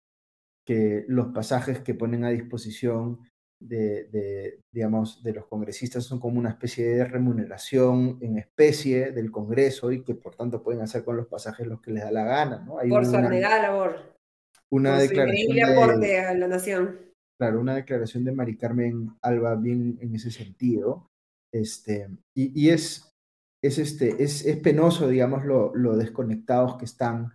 que 0.65 1.03
los 1.07 1.27
pasajes 1.33 1.81
que 1.81 1.95
ponen 1.95 2.23
a 2.23 2.29
disposición 2.29 3.19
de, 3.61 4.59
digamos, 4.71 5.21
de 5.21 5.33
los 5.33 5.45
congresistas 5.45 6.03
son 6.03 6.19
como 6.19 6.39
una 6.39 6.49
especie 6.49 6.87
de 6.87 7.05
remuneración 7.05 8.17
en 8.21 8.39
especie 8.39 9.11
del 9.11 9.31
Congreso 9.31 9.91
y 9.91 10.03
que 10.03 10.15
por 10.15 10.35
tanto 10.35 10.63
pueden 10.63 10.81
hacer 10.81 11.03
con 11.03 11.17
los 11.17 11.27
pasajes 11.27 11.67
lo 11.67 11.79
que 11.79 11.91
les 11.91 12.03
da 12.03 12.11
la 12.11 12.23
gana, 12.23 12.59
¿no? 12.65 12.77
por 12.89 13.05
su 13.05 13.15
abnegada 13.15 13.61
labor. 13.61 14.19
Una 14.71 14.97
declaración 14.97 15.99
de, 15.99 16.19
a 16.19 16.33
la 16.33 16.47
nación. 16.47 16.99
Claro, 17.39 17.59
una 17.59 17.75
declaración 17.75 18.23
de 18.23 18.31
Mari 18.31 18.57
Carmen 18.57 19.11
Alba 19.21 19.55
bien 19.55 19.97
en 20.01 20.15
ese 20.15 20.31
sentido. 20.31 21.09
Este, 21.53 22.07
y, 22.35 22.59
y 22.59 22.69
es, 22.69 23.11
es, 23.61 23.77
este, 23.77 24.23
es, 24.23 24.45
es 24.45 24.57
penoso, 24.57 25.09
digamos, 25.09 25.43
lo, 25.45 25.75
lo 25.75 25.97
desconectados 25.97 26.77
que 26.77 26.85
están 26.85 27.33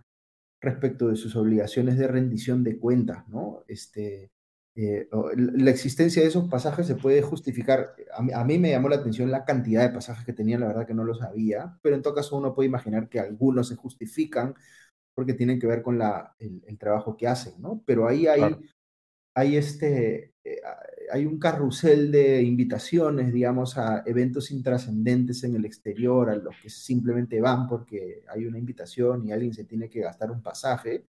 respecto 0.61 1.09
de 1.09 1.15
sus 1.15 1.35
obligaciones 1.35 1.97
de 1.97 2.07
rendición 2.07 2.63
de 2.63 2.79
cuentas, 2.79 3.27
¿no? 3.29 3.63
Este, 3.67 4.31
eh, 4.79 5.09
la 5.35 5.71
existencia 5.71 6.21
de 6.21 6.27
esos 6.27 6.47
pasajes 6.49 6.85
se 6.85 6.93
puede 6.93 7.23
justificar. 7.23 7.95
A 8.33 8.43
mí, 8.43 8.59
me 8.59 8.69
llamó 8.69 8.89
la 8.89 8.97
atención 8.97 9.31
la 9.31 9.43
cantidad 9.43 9.81
de 9.81 9.93
pasajes 9.93 10.23
que 10.23 10.33
tenían, 10.33 10.61
la 10.61 10.67
verdad 10.67 10.85
que 10.85 10.93
no 10.93 11.03
lo 11.03 11.15
sabía, 11.15 11.79
pero 11.81 11.95
en 11.95 12.03
todo 12.03 12.13
caso 12.13 12.37
uno 12.37 12.53
puede 12.53 12.69
imaginar 12.69 13.09
que 13.09 13.19
algunos 13.19 13.69
se 13.69 13.75
justifican 13.75 14.53
porque 15.17 15.33
tienen 15.33 15.59
que 15.59 15.65
ver 15.65 15.81
con 15.81 15.97
la, 15.97 16.35
el, 16.37 16.77
trabajo 16.77 17.17
que 17.17 17.27
hacen, 17.27 17.59
¿no? 17.59 17.81
Pero 17.87 18.07
ahí 18.07 18.27
hay, 18.27 18.55
hay, 19.35 19.55
este, 19.55 20.35
eh, 20.45 20.61
hay 21.11 21.25
un 21.25 21.39
carrusel 21.39 22.11
de 22.11 22.43
invitaciones, 22.43 23.33
digamos, 23.33 23.79
a 23.79 24.03
eventos 24.05 24.51
intrascendentes 24.51 25.43
en 25.43 25.55
el 25.55 25.65
exterior, 25.65 26.29
a 26.29 26.35
los 26.35 26.55
que 26.61 26.69
simplemente 26.69 27.41
van 27.41 27.67
porque 27.67 28.23
hay 28.27 28.45
una 28.45 28.59
invitación 28.59 29.25
y 29.25 29.31
alguien 29.31 29.55
se 29.55 29.63
tiene 29.63 29.89
que 29.89 30.01
gastar 30.01 30.29
un 30.29 30.43
pasaje 30.43 31.07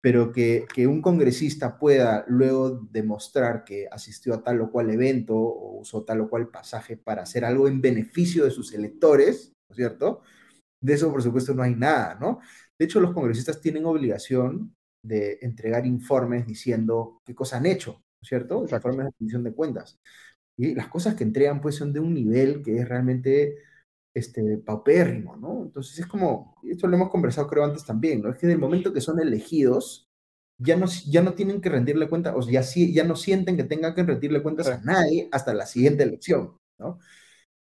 pero 0.00 0.30
que, 0.30 0.66
que, 0.72 0.86
un 0.86 1.02
congresista 1.02 1.78
pueda 1.80 2.24
luego 2.28 2.86
demostrar 2.92 3.64
que 3.64 3.88
asistió 3.90 4.34
a 4.34 4.42
tal 4.42 4.60
o 4.60 4.70
cual 4.70 4.90
evento 4.90 5.34
o 5.36 5.80
usó 5.80 6.04
tal 6.04 6.20
o 6.20 6.28
cual 6.28 6.48
pasaje 6.48 6.96
para 6.96 7.22
hacer 7.22 7.44
algo 7.44 7.66
en 7.66 7.80
beneficio 7.80 8.44
de 8.44 8.52
sus 8.52 8.72
electores, 8.72 9.52
¿no 9.68 9.72
es 9.72 9.76
cierto? 9.76 10.22
De 10.80 10.94
eso, 10.94 11.10
por 11.10 11.24
supuesto, 11.24 11.54
no 11.54 11.62
hay 11.64 11.74
nada, 11.74 12.16
¿no? 12.20 12.38
De 12.78 12.84
hecho, 12.84 13.00
los 13.00 13.12
congresistas 13.12 13.60
tienen 13.60 13.86
obligación 13.86 14.74
de 15.02 15.38
entregar 15.42 15.86
informes 15.86 16.46
diciendo 16.46 17.20
qué 17.24 17.34
cosas 17.34 17.60
han 17.60 17.66
hecho, 17.66 17.92
¿no 17.92 18.22
es 18.22 18.28
cierto? 18.28 18.62
Informes 18.68 19.06
de 19.06 19.12
rendición 19.18 19.44
de 19.44 19.54
cuentas. 19.54 19.98
Y 20.56 20.74
las 20.74 20.88
cosas 20.88 21.14
que 21.14 21.24
entregan, 21.24 21.60
pues, 21.60 21.76
son 21.76 21.92
de 21.92 22.00
un 22.00 22.14
nivel 22.14 22.62
que 22.62 22.78
es 22.78 22.88
realmente 22.88 23.56
este, 24.14 24.58
paupérrimo, 24.58 25.36
¿no? 25.36 25.62
Entonces 25.64 25.98
es 25.98 26.06
como, 26.06 26.56
esto 26.64 26.86
lo 26.88 26.96
hemos 26.96 27.10
conversado 27.10 27.46
creo 27.48 27.64
antes 27.64 27.84
también, 27.84 28.22
¿no? 28.22 28.30
Es 28.30 28.38
que 28.38 28.46
en 28.46 28.52
el 28.52 28.58
momento 28.58 28.92
que 28.92 29.00
son 29.02 29.20
elegidos, 29.20 30.08
ya 30.58 30.76
no, 30.76 30.86
ya 31.06 31.22
no 31.22 31.34
tienen 31.34 31.60
que 31.60 31.68
rendirle 31.68 32.08
cuenta, 32.08 32.34
o 32.36 32.40
ya, 32.42 32.62
ya 32.62 33.04
no 33.04 33.16
sienten 33.16 33.56
que 33.56 33.64
tengan 33.64 33.94
que 33.94 34.04
rendirle 34.04 34.42
cuentas 34.42 34.68
a 34.68 34.80
nadie 34.82 35.28
hasta 35.32 35.52
la 35.54 35.66
siguiente 35.66 36.04
elección, 36.04 36.56
¿no? 36.78 36.98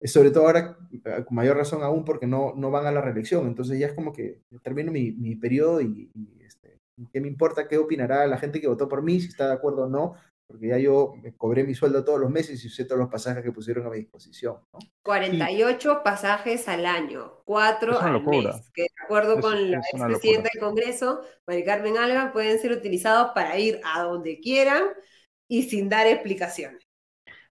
Sobre 0.04 0.30
todo 0.30 0.46
ahora, 0.46 0.76
eh, 0.92 1.24
con 1.24 1.34
mayor 1.34 1.56
razón 1.56 1.82
aún, 1.82 2.04
porque 2.04 2.26
no, 2.26 2.54
no 2.56 2.70
van 2.70 2.86
a 2.86 2.92
la 2.92 3.00
reelección. 3.00 3.46
Entonces 3.46 3.78
ya 3.78 3.86
es 3.86 3.94
como 3.94 4.12
que 4.12 4.42
termino 4.62 4.92
mi, 4.92 5.12
mi 5.12 5.34
periodo 5.36 5.80
y, 5.80 6.10
y 6.14 6.42
este, 6.44 6.78
¿qué 7.12 7.20
me 7.20 7.28
importa 7.28 7.68
qué 7.68 7.78
opinará 7.78 8.26
la 8.26 8.38
gente 8.38 8.60
que 8.60 8.68
votó 8.68 8.88
por 8.88 9.02
mí, 9.02 9.20
si 9.20 9.28
está 9.28 9.46
de 9.48 9.54
acuerdo 9.54 9.84
o 9.84 9.88
no? 9.88 10.14
porque 10.46 10.68
ya 10.68 10.78
yo 10.78 11.14
me 11.22 11.34
cobré 11.34 11.64
mi 11.64 11.74
sueldo 11.74 12.04
todos 12.04 12.20
los 12.20 12.30
meses 12.30 12.62
y 12.62 12.68
usé 12.68 12.84
todos 12.84 12.98
los 12.98 13.08
pasajes 13.08 13.42
que 13.42 13.52
pusieron 13.52 13.86
a 13.86 13.90
mi 13.90 13.98
disposición. 13.98 14.58
¿no? 14.72 14.78
48 15.02 16.02
pasajes 16.04 16.68
al 16.68 16.86
año, 16.86 17.40
4 17.44 18.00
al 18.00 18.22
mes, 18.24 18.70
que 18.74 18.82
de 18.82 19.04
acuerdo 19.04 19.40
con 19.40 19.70
la 19.70 19.78
expresidenta 19.78 20.50
del 20.52 20.62
Congreso, 20.62 21.22
Mari 21.46 21.64
Carmen 21.64 21.96
Alba, 21.96 22.32
pueden 22.32 22.58
ser 22.58 22.72
utilizados 22.72 23.32
para 23.34 23.58
ir 23.58 23.80
a 23.84 24.02
donde 24.02 24.38
quieran 24.40 24.84
y 25.48 25.64
sin 25.64 25.88
dar 25.88 26.06
explicaciones. 26.06 26.83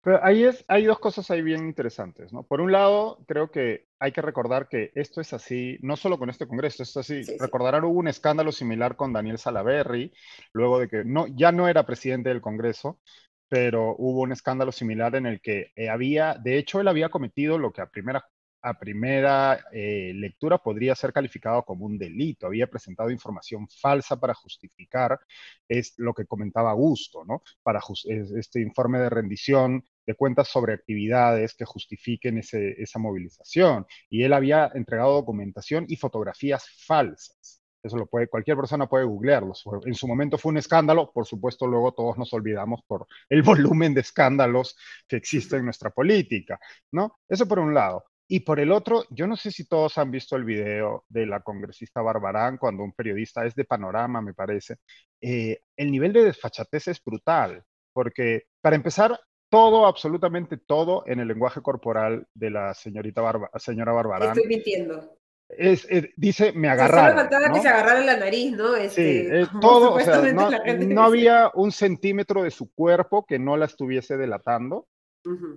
Pero 0.03 0.19
ahí 0.21 0.43
es, 0.43 0.65
hay 0.67 0.83
dos 0.83 0.99
cosas 0.99 1.31
ahí 1.31 1.41
bien 1.41 1.65
interesantes, 1.65 2.33
¿no? 2.33 2.43
Por 2.43 2.59
un 2.59 2.73
lado, 2.73 3.23
creo 3.25 3.49
que 3.51 3.87
hay 3.99 4.11
que 4.11 4.21
recordar 4.21 4.67
que 4.67 4.91
esto 4.95 5.21
es 5.21 5.31
así, 5.31 5.77
no 5.81 5.95
solo 5.95 6.19
con 6.19 6.29
este 6.29 6.45
Congreso, 6.45 6.83
esto 6.83 6.99
es 6.99 7.09
así. 7.09 7.37
Recordarán, 7.39 7.85
hubo 7.85 7.99
un 7.99 8.09
escándalo 8.09 8.51
similar 8.51 8.97
con 8.97 9.13
Daniel 9.13 9.37
Salaverry, 9.37 10.11
luego 10.51 10.79
de 10.79 10.89
que 10.89 11.05
no, 11.05 11.27
ya 11.27 11.53
no 11.53 11.69
era 11.69 11.85
presidente 11.85 12.27
del 12.27 12.41
Congreso, 12.41 12.99
pero 13.47 13.95
hubo 13.97 14.21
un 14.21 14.33
escándalo 14.33 14.73
similar 14.73 15.15
en 15.15 15.25
el 15.25 15.39
que 15.39 15.71
eh, 15.75 15.87
había, 15.87 16.35
de 16.35 16.57
hecho, 16.57 16.81
él 16.81 16.89
había 16.89 17.07
cometido 17.07 17.57
lo 17.57 17.71
que 17.71 17.81
a 17.81 17.89
primera 17.89 18.25
a 18.63 18.79
primera 18.79 19.65
eh, 19.73 20.13
lectura 20.15 20.57
podría 20.57 20.95
ser 20.95 21.11
calificado 21.11 21.63
como 21.63 21.85
un 21.85 21.97
delito. 21.97 22.47
Había 22.47 22.67
presentado 22.67 23.11
información 23.11 23.67
falsa 23.67 24.17
para 24.17 24.33
justificar 24.33 25.19
es 25.67 25.93
lo 25.97 26.13
que 26.13 26.25
comentaba 26.25 26.71
Augusto, 26.71 27.25
¿no? 27.25 27.43
Para 27.61 27.81
este 28.05 28.61
informe 28.61 28.99
de 28.99 29.09
rendición 29.09 29.83
de 30.05 30.15
cuentas 30.15 30.47
sobre 30.47 30.73
actividades 30.73 31.55
que 31.55 31.65
justifiquen 31.65 32.39
esa 32.39 32.99
movilización. 32.99 33.85
Y 34.09 34.23
él 34.23 34.33
había 34.33 34.71
entregado 34.73 35.13
documentación 35.13 35.85
y 35.87 35.95
fotografías 35.95 36.65
falsas. 36.85 37.63
Eso 37.83 37.97
lo 37.97 38.07
puede, 38.07 38.29
cualquier 38.29 38.55
persona 38.55 38.87
puede 38.87 39.03
googlearlo. 39.03 39.53
En 39.85 39.93
su 39.93 40.07
momento 40.07 40.37
fue 40.37 40.51
un 40.51 40.57
escándalo, 40.57 41.11
por 41.11 41.25
supuesto, 41.25 41.67
luego 41.67 41.93
todos 41.93 42.17
nos 42.17 42.33
olvidamos 42.33 42.81
por 42.87 43.05
el 43.29 43.43
volumen 43.43 43.93
de 43.93 44.01
escándalos 44.01 44.77
que 45.07 45.17
existe 45.17 45.57
en 45.57 45.65
nuestra 45.65 45.89
política, 45.89 46.59
¿no? 46.91 47.19
Eso 47.27 47.45
por 47.45 47.59
un 47.59 47.73
lado. 47.73 48.05
Y 48.25 48.39
por 48.39 48.61
el 48.61 48.71
otro, 48.71 49.03
yo 49.09 49.27
no 49.27 49.35
sé 49.35 49.51
si 49.51 49.67
todos 49.67 49.97
han 49.97 50.09
visto 50.09 50.37
el 50.37 50.45
video 50.45 51.03
de 51.09 51.25
la 51.25 51.41
congresista 51.41 52.01
Barbarán 52.01 52.57
cuando 52.57 52.83
un 52.83 52.93
periodista 52.93 53.45
es 53.45 53.53
de 53.53 53.65
Panorama, 53.65 54.21
me 54.21 54.33
parece. 54.33 54.77
Eh, 55.19 55.59
el 55.75 55.91
nivel 55.91 56.13
de 56.13 56.23
desfachatez 56.23 56.87
es 56.87 57.03
brutal, 57.03 57.63
porque 57.91 58.43
para 58.61 58.77
empezar, 58.77 59.19
todo, 59.53 59.85
absolutamente 59.85 60.57
todo 60.57 61.03
en 61.05 61.19
el 61.19 61.27
lenguaje 61.27 61.61
corporal 61.61 62.25
de 62.33 62.49
la 62.49 62.73
señorita 62.73 63.21
señora 63.57 63.91
Barbarán. 63.91 64.29
Estoy 64.29 64.47
mintiendo. 64.47 65.15
Es, 65.47 65.87
dice, 66.17 66.53
me 66.53 66.69
agarraron. 66.69 67.11
Solo 67.11 67.21
faltaba 67.21 67.53
que 67.53 67.61
se 67.61 67.67
agarrara 67.67 68.01
la 68.01 68.17
nariz, 68.17 68.51
¿no? 68.53 68.73
sí, 68.89 69.27
este, 69.29 69.45
todo, 69.61 69.93
o 69.93 69.99
sea, 69.99 70.23
no, 70.33 71.03
había 71.03 71.51
un 71.53 71.71
centímetro 71.71 72.41
de 72.41 72.49
su 72.49 72.73
cuerpo 72.73 73.27
que 73.27 73.37
no 73.37 73.55
la 73.55 73.65
estuviese 73.65 74.17
delatando 74.17 74.87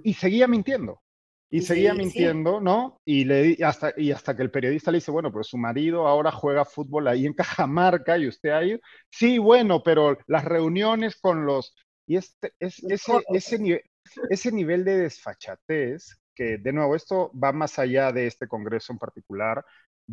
y 0.04 0.12
seguía 0.12 0.46
mintiendo. 0.46 1.00
Y 1.48 1.62
seguía 1.62 1.94
mintiendo, 1.94 2.60
¿no? 2.60 3.00
Y, 3.06 3.24
le, 3.24 3.56
hasta, 3.64 3.94
y 3.96 4.12
hasta 4.12 4.36
que 4.36 4.42
el 4.42 4.50
periodista 4.50 4.90
le 4.90 4.98
dice, 4.98 5.10
bueno, 5.10 5.32
pero 5.32 5.42
su 5.42 5.56
marido 5.56 6.06
ahora 6.06 6.30
juega 6.32 6.66
fútbol 6.66 7.08
ahí 7.08 7.24
en 7.24 7.32
Cajamarca 7.32 8.18
y 8.18 8.28
usted 8.28 8.50
ahí. 8.50 8.78
Sí, 9.10 9.38
bueno, 9.38 9.82
pero 9.82 10.18
las 10.26 10.44
reuniones 10.44 11.16
con 11.16 11.46
los... 11.46 11.74
Y 12.06 12.16
este, 12.16 12.52
es, 12.60 12.82
ese, 12.84 13.12
ese, 13.32 13.58
nivel, 13.58 13.82
ese 14.30 14.52
nivel 14.52 14.84
de 14.84 14.98
desfachatez, 14.98 16.18
que 16.34 16.58
de 16.58 16.72
nuevo, 16.72 16.94
esto 16.94 17.32
va 17.32 17.52
más 17.52 17.78
allá 17.78 18.12
de 18.12 18.26
este 18.26 18.46
Congreso 18.46 18.92
en 18.92 18.98
particular, 18.98 19.64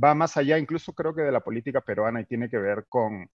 va 0.01 0.15
más 0.15 0.37
allá 0.37 0.57
incluso 0.57 0.93
creo 0.93 1.13
que 1.13 1.21
de 1.21 1.31
la 1.31 1.41
política 1.41 1.81
peruana 1.81 2.21
y 2.21 2.25
tiene 2.25 2.49
que 2.49 2.57
ver 2.57 2.85
con, 2.89 3.29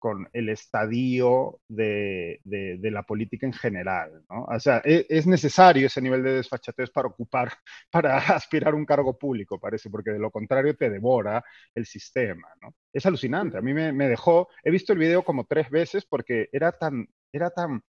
con 0.00 0.28
el 0.32 0.48
estadio 0.48 1.60
de, 1.68 2.40
de, 2.44 2.90
la 2.90 3.02
política 3.04 3.46
en 3.46 3.52
general. 3.52 4.24
¿no? 4.28 4.44
O 4.44 4.58
sea, 4.58 4.78
es, 4.78 5.06
es, 5.08 5.26
necesario 5.26 5.86
ese 5.86 6.00
nivel 6.00 6.22
de 6.24 6.34
desfachatez 6.34 6.90
para 6.90 7.08
ocupar, 7.08 7.52
para 7.90 8.16
aspirar 8.36 8.72
a 8.72 8.76
un 8.76 8.86
cargo 8.86 9.16
público, 9.16 9.60
parece, 9.60 9.90
porque 9.90 10.10
de 10.10 10.18
lo 10.18 10.30
contrario 10.30 10.74
te 10.76 10.90
devora 10.90 11.44
el 11.74 11.86
sistema. 11.86 12.48
¿no? 12.62 12.74
Es 12.92 13.06
alucinante. 13.06 13.58
A 13.58 13.60
mí 13.60 13.72
me, 13.74 13.92
me 13.92 14.08
dejó, 14.08 14.48
he 14.64 14.70
visto 14.70 14.92
el 14.92 14.98
video 14.98 15.24
como 15.24 15.44
tres 15.44 15.70
veces 15.70 16.04
porque 16.06 16.48
era 16.52 16.72
tan, 16.72 17.08
era 17.32 17.50
tan, 17.50 17.82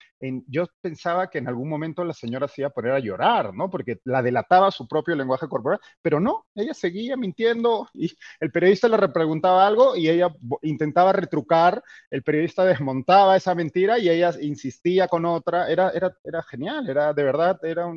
yo 0.47 0.67
pensaba 0.81 1.29
que 1.29 1.39
en 1.39 1.47
algún 1.47 1.69
momento 1.69 2.03
la 2.03 2.13
señora 2.13 2.47
se 2.47 2.61
iba 2.61 2.67
a 2.67 2.71
poner 2.73 2.91
a 2.91 2.99
llorar, 2.99 3.53
¿no? 3.53 3.69
Porque 3.69 3.99
la 4.05 4.21
delataba 4.21 4.71
su 4.71 4.87
propio 4.87 5.15
lenguaje 5.15 5.47
corporal, 5.47 5.79
pero 6.01 6.19
no, 6.19 6.45
ella 6.55 6.73
seguía 6.73 7.17
mintiendo 7.17 7.87
y 7.93 8.11
el 8.39 8.51
periodista 8.51 8.87
le 8.87 8.97
repreguntaba 8.97 9.65
algo 9.65 9.95
y 9.95 10.09
ella 10.09 10.33
intentaba 10.61 11.13
retrucar, 11.13 11.83
el 12.09 12.23
periodista 12.23 12.65
desmontaba 12.65 13.35
esa 13.35 13.55
mentira 13.55 13.97
y 13.99 14.09
ella 14.09 14.31
insistía 14.41 15.07
con 15.07 15.25
otra, 15.25 15.69
era, 15.71 15.89
era, 15.91 16.15
era 16.23 16.43
genial, 16.43 16.89
era 16.89 17.13
de 17.13 17.23
verdad, 17.23 17.59
era 17.63 17.87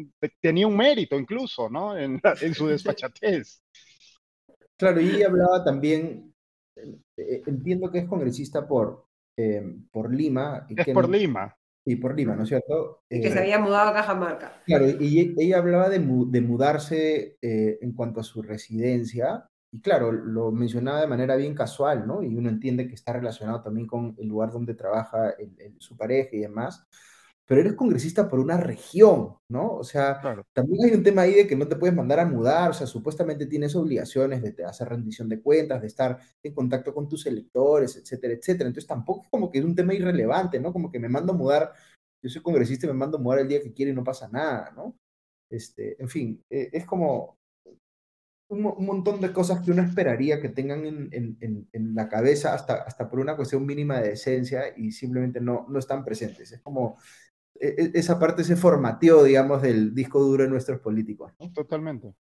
tenía 0.40 0.66
un 0.66 0.76
mérito 0.76 1.16
incluso, 1.18 1.68
¿no? 1.68 1.96
En, 1.96 2.20
en 2.40 2.54
su 2.54 2.66
despachatez. 2.68 3.60
Claro, 4.76 5.00
y 5.00 5.22
hablaba 5.22 5.62
también, 5.64 6.33
entiendo 7.16 7.90
que 7.90 7.98
es 7.98 8.04
congresista 8.06 8.66
por, 8.66 9.04
Em, 9.36 9.86
por 9.90 10.12
Lima. 10.12 10.66
Y 10.68 10.80
es 10.80 10.88
por 10.88 11.08
Lima. 11.08 11.56
Y 11.86 11.96
por 11.96 12.16
Lima, 12.16 12.34
¿no 12.34 12.44
es 12.44 12.48
cierto? 12.48 13.02
Y 13.10 13.20
que 13.20 13.30
se 13.30 13.36
eh, 13.36 13.40
había 13.42 13.58
mudado 13.58 13.90
a 13.90 13.94
Cajamarca. 13.94 14.62
Claro, 14.64 14.86
y 14.88 15.34
ella 15.36 15.58
hablaba 15.58 15.90
de, 15.90 15.98
de 15.98 16.40
mudarse 16.40 17.36
eh, 17.42 17.78
en 17.82 17.92
cuanto 17.92 18.20
a 18.20 18.24
su 18.24 18.42
residencia 18.42 19.50
y 19.70 19.80
claro, 19.80 20.12
lo 20.12 20.52
mencionaba 20.52 21.00
de 21.00 21.08
manera 21.08 21.36
bien 21.36 21.54
casual, 21.54 22.06
¿no? 22.06 22.22
Y 22.22 22.36
uno 22.36 22.48
entiende 22.48 22.86
que 22.86 22.94
está 22.94 23.12
relacionado 23.12 23.60
también 23.60 23.88
con 23.88 24.14
el 24.18 24.28
lugar 24.28 24.52
donde 24.52 24.74
trabaja 24.74 25.34
su 25.78 25.96
pareja 25.96 26.30
y 26.32 26.40
demás, 26.40 26.86
pero 27.46 27.60
eres 27.60 27.74
congresista 27.74 28.28
por 28.28 28.40
una 28.40 28.56
región, 28.56 29.36
¿no? 29.48 29.76
O 29.76 29.84
sea, 29.84 30.20
también 30.52 30.84
hay 30.84 30.94
un 30.96 31.02
tema 31.02 31.22
ahí 31.22 31.34
de 31.34 31.46
que 31.46 31.56
no 31.56 31.68
te 31.68 31.76
puedes 31.76 31.94
mandar 31.94 32.20
a 32.20 32.26
mudar, 32.26 32.70
o 32.70 32.72
sea, 32.72 32.86
supuestamente 32.86 33.46
tienes 33.46 33.76
obligaciones 33.76 34.42
de 34.42 34.64
hacer 34.64 34.88
rendición 34.88 35.28
de 35.28 35.42
cuentas, 35.42 35.82
de 35.82 35.86
estar 35.88 36.18
en 36.42 36.54
contacto 36.54 36.94
con 36.94 37.06
tus 37.08 37.26
electores, 37.26 37.96
etcétera, 37.96 38.34
etcétera. 38.34 38.68
Entonces 38.68 38.88
tampoco 38.88 39.24
es 39.24 39.28
como 39.30 39.50
que 39.50 39.58
es 39.58 39.64
un 39.64 39.74
tema 39.74 39.92
irrelevante, 39.94 40.58
¿no? 40.58 40.72
Como 40.72 40.90
que 40.90 40.98
me 40.98 41.08
mando 41.08 41.32
a 41.34 41.36
mudar, 41.36 41.72
yo 42.22 42.30
soy 42.30 42.42
congresista 42.42 42.86
y 42.86 42.90
me 42.90 42.94
mando 42.94 43.18
a 43.18 43.20
mudar 43.20 43.40
el 43.40 43.48
día 43.48 43.62
que 43.62 43.74
quiero 43.74 43.92
y 43.92 43.94
no 43.94 44.04
pasa 44.04 44.28
nada, 44.28 44.72
¿no? 44.74 44.96
Este, 45.50 46.00
en 46.02 46.08
fin, 46.08 46.42
e, 46.50 46.70
es 46.72 46.86
como 46.86 47.36
un, 48.48 48.62
montón 48.86 49.20
de 49.20 49.32
cosas 49.32 49.60
que 49.60 49.70
uno 49.70 49.82
esperaría 49.82 50.40
que 50.40 50.48
tengan 50.48 50.84
en, 50.86 51.94
la 51.94 52.08
cabeza 52.08 52.54
hasta, 52.54 52.74
hasta 52.82 53.08
por 53.08 53.20
una 53.20 53.36
cuestión 53.36 53.66
mínima 53.66 54.00
de 54.00 54.10
decencia 54.10 54.64
y 54.76 54.92
simplemente 54.92 55.40
no, 55.40 55.66
no 55.68 55.78
están 55.78 56.04
presentes. 56.04 56.52
Es 56.52 56.60
como 56.60 56.98
esa 57.94 58.18
parte 58.18 58.44
se 58.44 58.56
formateó, 58.56 59.22
digamos, 59.24 59.62
del 59.62 59.94
disco 59.94 60.20
duro 60.20 60.44
de 60.44 60.50
nuestros 60.50 60.80
políticos. 60.80 61.32
Totalmente. 61.52 62.14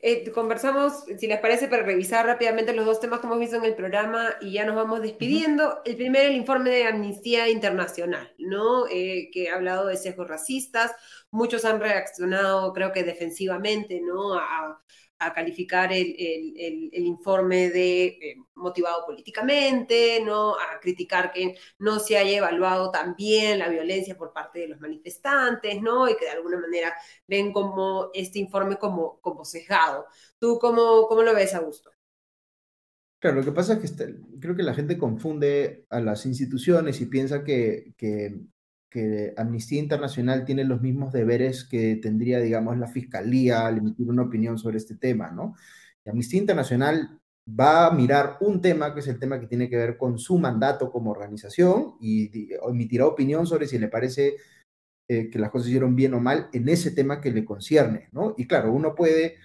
Eh, 0.00 0.30
conversamos, 0.32 1.04
si 1.18 1.26
les 1.26 1.38
parece, 1.38 1.68
para 1.68 1.84
revisar 1.84 2.26
rápidamente 2.26 2.72
los 2.72 2.84
dos 2.84 3.00
temas 3.00 3.20
que 3.20 3.26
hemos 3.26 3.38
visto 3.38 3.56
en 3.56 3.64
el 3.64 3.74
programa 3.74 4.30
y 4.40 4.52
ya 4.52 4.66
nos 4.66 4.74
vamos 4.74 5.00
despidiendo. 5.00 5.80
El 5.84 5.96
primero, 5.96 6.28
el 6.28 6.36
informe 6.36 6.70
de 6.70 6.86
Amnistía 6.86 7.48
Internacional, 7.48 8.34
¿no? 8.38 8.86
Eh, 8.88 9.30
que 9.32 9.50
ha 9.50 9.54
hablado 9.54 9.86
de 9.86 9.96
sesgos 9.96 10.28
racistas. 10.28 10.92
Muchos 11.30 11.64
han 11.64 11.80
reaccionado, 11.80 12.72
creo 12.72 12.92
que 12.92 13.04
defensivamente, 13.04 14.00
¿no? 14.00 14.34
A, 14.34 14.82
a 15.22 15.32
calificar 15.32 15.92
el, 15.92 16.14
el, 16.18 17.04
informe 17.04 17.70
de 17.70 18.06
eh, 18.06 18.36
motivado 18.54 19.06
políticamente, 19.06 20.20
¿no? 20.24 20.54
a 20.54 20.80
criticar 20.80 21.32
que 21.32 21.56
no 21.78 21.98
se 21.98 22.16
haya 22.16 22.38
evaluado 22.38 22.90
también 22.90 23.58
la 23.58 23.68
violencia 23.68 24.16
por 24.16 24.32
parte 24.32 24.60
de 24.60 24.68
los 24.68 24.80
manifestantes, 24.80 25.80
¿no? 25.80 26.08
y 26.08 26.16
que 26.16 26.24
de 26.24 26.32
alguna 26.32 26.58
manera 26.58 26.94
ven 27.26 27.52
como 27.52 28.10
este 28.14 28.38
informe 28.38 28.76
como, 28.76 29.20
como 29.20 29.44
sesgado. 29.44 30.06
¿Tú 30.38 30.58
cómo, 30.60 31.06
cómo 31.06 31.22
lo 31.22 31.34
ves, 31.34 31.54
Augusto? 31.54 31.90
Claro, 33.18 33.36
lo 33.36 33.44
que 33.44 33.52
pasa 33.52 33.74
es 33.74 33.78
que 33.78 33.86
este, 33.86 34.16
creo 34.40 34.56
que 34.56 34.64
la 34.64 34.74
gente 34.74 34.98
confunde 34.98 35.86
a 35.90 36.00
las 36.00 36.26
instituciones 36.26 37.00
y 37.00 37.06
piensa 37.06 37.44
que, 37.44 37.94
que 37.96 38.36
que 38.92 39.32
Amnistía 39.36 39.80
Internacional 39.80 40.44
tiene 40.44 40.64
los 40.64 40.82
mismos 40.82 41.12
deberes 41.12 41.64
que 41.64 41.96
tendría, 41.96 42.40
digamos, 42.40 42.76
la 42.76 42.88
Fiscalía 42.88 43.66
al 43.66 43.78
emitir 43.78 44.08
una 44.08 44.22
opinión 44.22 44.58
sobre 44.58 44.76
este 44.76 44.96
tema, 44.96 45.30
¿no? 45.30 45.54
Amnistía 46.04 46.40
Internacional 46.40 47.18
va 47.48 47.86
a 47.86 47.90
mirar 47.90 48.36
un 48.40 48.60
tema 48.60 48.94
que 48.94 49.00
es 49.00 49.08
el 49.08 49.18
tema 49.18 49.40
que 49.40 49.46
tiene 49.46 49.68
que 49.68 49.76
ver 49.76 49.96
con 49.96 50.18
su 50.18 50.38
mandato 50.38 50.90
como 50.92 51.10
organización 51.10 51.94
y 52.00 52.30
emitirá 52.68 53.06
opinión 53.06 53.46
sobre 53.46 53.66
si 53.66 53.78
le 53.78 53.88
parece 53.88 54.36
eh, 55.08 55.28
que 55.30 55.38
las 55.38 55.50
cosas 55.50 55.68
hicieron 55.68 55.96
bien 55.96 56.14
o 56.14 56.20
mal 56.20 56.48
en 56.52 56.68
ese 56.68 56.90
tema 56.90 57.20
que 57.20 57.32
le 57.32 57.44
concierne, 57.44 58.08
¿no? 58.12 58.34
Y 58.36 58.46
claro, 58.46 58.72
uno 58.72 58.94
puede 58.94 59.36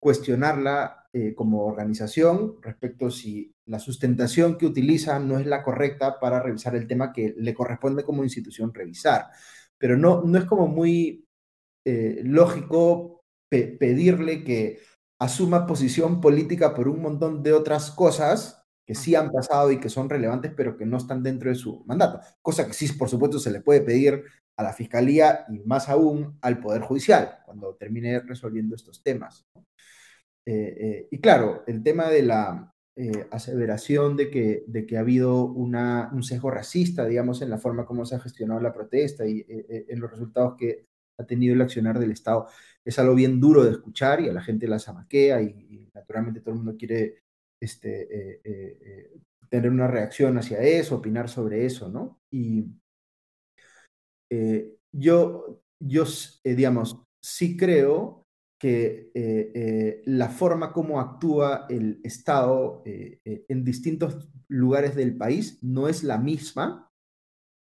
cuestionarla 0.00 0.97
eh, 1.12 1.34
como 1.34 1.64
organización 1.64 2.56
respecto 2.62 3.10
si 3.10 3.54
la 3.66 3.78
sustentación 3.78 4.58
que 4.58 4.66
utiliza 4.66 5.18
no 5.18 5.38
es 5.38 5.46
la 5.46 5.62
correcta 5.62 6.20
para 6.20 6.42
revisar 6.42 6.76
el 6.76 6.86
tema 6.86 7.12
que 7.12 7.34
le 7.36 7.54
corresponde 7.54 8.04
como 8.04 8.24
institución 8.24 8.74
revisar. 8.74 9.26
Pero 9.78 9.96
no, 9.96 10.22
no 10.22 10.38
es 10.38 10.44
como 10.44 10.66
muy 10.68 11.26
eh, 11.84 12.20
lógico 12.24 13.22
pedirle 13.48 14.44
que 14.44 14.80
asuma 15.18 15.66
posición 15.66 16.20
política 16.20 16.74
por 16.74 16.88
un 16.88 17.00
montón 17.00 17.42
de 17.42 17.54
otras 17.54 17.90
cosas 17.90 18.66
que 18.86 18.94
sí 18.94 19.14
han 19.14 19.30
pasado 19.30 19.70
y 19.70 19.80
que 19.80 19.88
son 19.88 20.08
relevantes, 20.08 20.52
pero 20.56 20.76
que 20.76 20.86
no 20.86 20.96
están 20.96 21.22
dentro 21.22 21.50
de 21.50 21.56
su 21.56 21.84
mandato. 21.86 22.20
Cosa 22.42 22.66
que 22.66 22.72
sí, 22.72 22.92
por 22.92 23.08
supuesto, 23.08 23.38
se 23.38 23.50
le 23.50 23.60
puede 23.60 23.80
pedir 23.80 24.24
a 24.56 24.62
la 24.62 24.72
Fiscalía 24.72 25.44
y 25.48 25.60
más 25.60 25.88
aún 25.88 26.38
al 26.40 26.58
Poder 26.58 26.82
Judicial 26.82 27.38
cuando 27.44 27.74
termine 27.76 28.20
resolviendo 28.20 28.74
estos 28.74 29.02
temas. 29.02 29.46
Eh, 30.48 30.76
eh, 30.80 31.08
y 31.10 31.20
claro, 31.20 31.62
el 31.66 31.82
tema 31.82 32.08
de 32.08 32.22
la 32.22 32.72
eh, 32.96 33.28
aseveración 33.30 34.16
de 34.16 34.30
que, 34.30 34.64
de 34.66 34.86
que 34.86 34.96
ha 34.96 35.00
habido 35.00 35.44
una, 35.44 36.08
un 36.14 36.22
sesgo 36.22 36.50
racista, 36.50 37.04
digamos, 37.04 37.42
en 37.42 37.50
la 37.50 37.58
forma 37.58 37.84
como 37.84 38.06
se 38.06 38.14
ha 38.14 38.20
gestionado 38.20 38.58
la 38.58 38.72
protesta 38.72 39.26
y 39.26 39.44
en 39.46 40.00
los 40.00 40.10
resultados 40.10 40.56
que 40.56 40.86
ha 41.20 41.26
tenido 41.26 41.54
el 41.54 41.60
accionar 41.60 41.98
del 41.98 42.12
Estado, 42.12 42.46
es 42.82 42.98
algo 42.98 43.14
bien 43.14 43.40
duro 43.40 43.62
de 43.62 43.72
escuchar 43.72 44.22
y 44.22 44.30
a 44.30 44.32
la 44.32 44.40
gente 44.40 44.66
la 44.66 44.78
zamaquea 44.78 45.42
y, 45.42 45.90
naturalmente 45.92 46.40
todo 46.40 46.52
el 46.52 46.58
mundo 46.58 46.76
quiere 46.78 47.18
este, 47.60 48.40
tener 49.50 49.70
una 49.70 49.88
reacción 49.88 50.38
hacia 50.38 50.62
eso, 50.62 50.96
opinar 50.96 51.28
sobre 51.28 51.66
eso, 51.66 51.90
¿no? 51.90 52.20
Y 52.32 52.64
yo, 54.92 55.60
yo 55.78 56.04
digamos, 56.42 57.02
sí 57.22 57.56
creo 57.56 58.27
que 58.58 59.12
eh, 59.14 59.52
eh, 59.54 60.02
la 60.06 60.28
forma 60.28 60.72
como 60.72 61.00
actúa 61.00 61.66
el 61.70 62.00
Estado 62.02 62.82
eh, 62.84 63.20
en 63.48 63.64
distintos 63.64 64.28
lugares 64.48 64.96
del 64.96 65.16
país 65.16 65.58
no 65.62 65.88
es 65.88 66.02
la 66.02 66.18
misma 66.18 66.90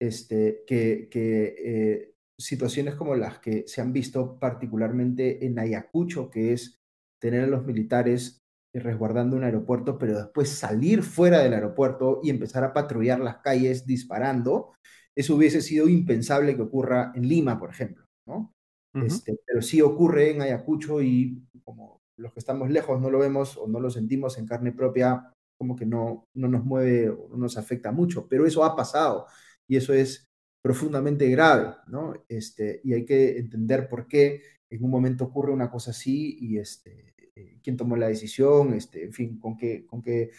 este, 0.01 0.63
que, 0.65 1.07
que 1.11 2.15
situaciones 2.37 2.95
como 2.95 3.15
las 3.15 3.39
que 3.39 3.65
se 3.67 3.81
han 3.81 3.93
visto 3.93 4.39
particularmente 4.39 5.45
en 5.45 5.59
Ayacucho, 5.59 6.29
que 6.29 6.53
es 6.53 6.79
tener 7.21 7.43
a 7.43 7.47
los 7.47 7.65
militares 7.65 8.39
resguardando 8.73 9.35
un 9.35 9.43
aeropuerto, 9.43 9.97
pero 9.97 10.17
después 10.17 10.49
salir 10.49 11.03
fuera 11.03 11.39
del 11.39 11.53
aeropuerto 11.53 12.21
y 12.23 12.29
empezar 12.29 12.63
a 12.63 12.73
patrullar 12.73 13.19
las 13.19 13.37
calles 13.39 13.85
disparando. 13.85 14.73
Eso 15.15 15.35
hubiese 15.35 15.61
sido 15.61 15.89
impensable 15.89 16.55
que 16.55 16.61
ocurra 16.61 17.11
en 17.13 17.27
Lima, 17.27 17.59
por 17.59 17.71
ejemplo. 17.71 18.05
¿no? 18.25 18.53
Este, 18.93 19.39
pero 19.45 19.61
sí 19.61 19.81
ocurre 19.81 20.31
en 20.31 20.41
Ayacucho 20.41 21.01
y 21.01 21.43
como 21.63 22.01
los 22.17 22.33
que 22.33 22.39
estamos 22.39 22.69
lejos 22.69 22.99
no 22.99 23.09
lo 23.09 23.19
vemos 23.19 23.55
o 23.57 23.67
no 23.67 23.79
lo 23.79 23.89
sentimos 23.89 24.37
en 24.37 24.47
carne 24.47 24.71
propia, 24.71 25.31
como 25.57 25.75
que 25.75 25.85
no, 25.85 26.27
no 26.33 26.47
nos 26.47 26.65
mueve 26.65 27.09
o 27.09 27.27
no 27.29 27.37
nos 27.37 27.57
afecta 27.57 27.91
mucho, 27.91 28.27
pero 28.27 28.45
eso 28.45 28.63
ha 28.63 28.75
pasado 28.75 29.27
y 29.67 29.75
eso 29.75 29.93
es 29.93 30.27
profundamente 30.61 31.29
grave, 31.29 31.75
¿no? 31.87 32.13
Este, 32.27 32.81
y 32.83 32.93
hay 32.93 33.05
que 33.05 33.37
entender 33.37 33.87
por 33.87 34.07
qué 34.07 34.41
en 34.69 34.83
un 34.83 34.89
momento 34.89 35.25
ocurre 35.25 35.51
una 35.51 35.69
cosa 35.69 35.91
así 35.91 36.37
y 36.41 36.57
este, 36.57 37.13
eh, 37.35 37.59
quién 37.63 37.77
tomó 37.77 37.95
la 37.95 38.07
decisión, 38.07 38.73
este, 38.73 39.03
en 39.03 39.13
fin, 39.13 39.39
con 39.39 39.55
qué, 39.55 39.85
con 39.85 40.01
qué 40.01 40.31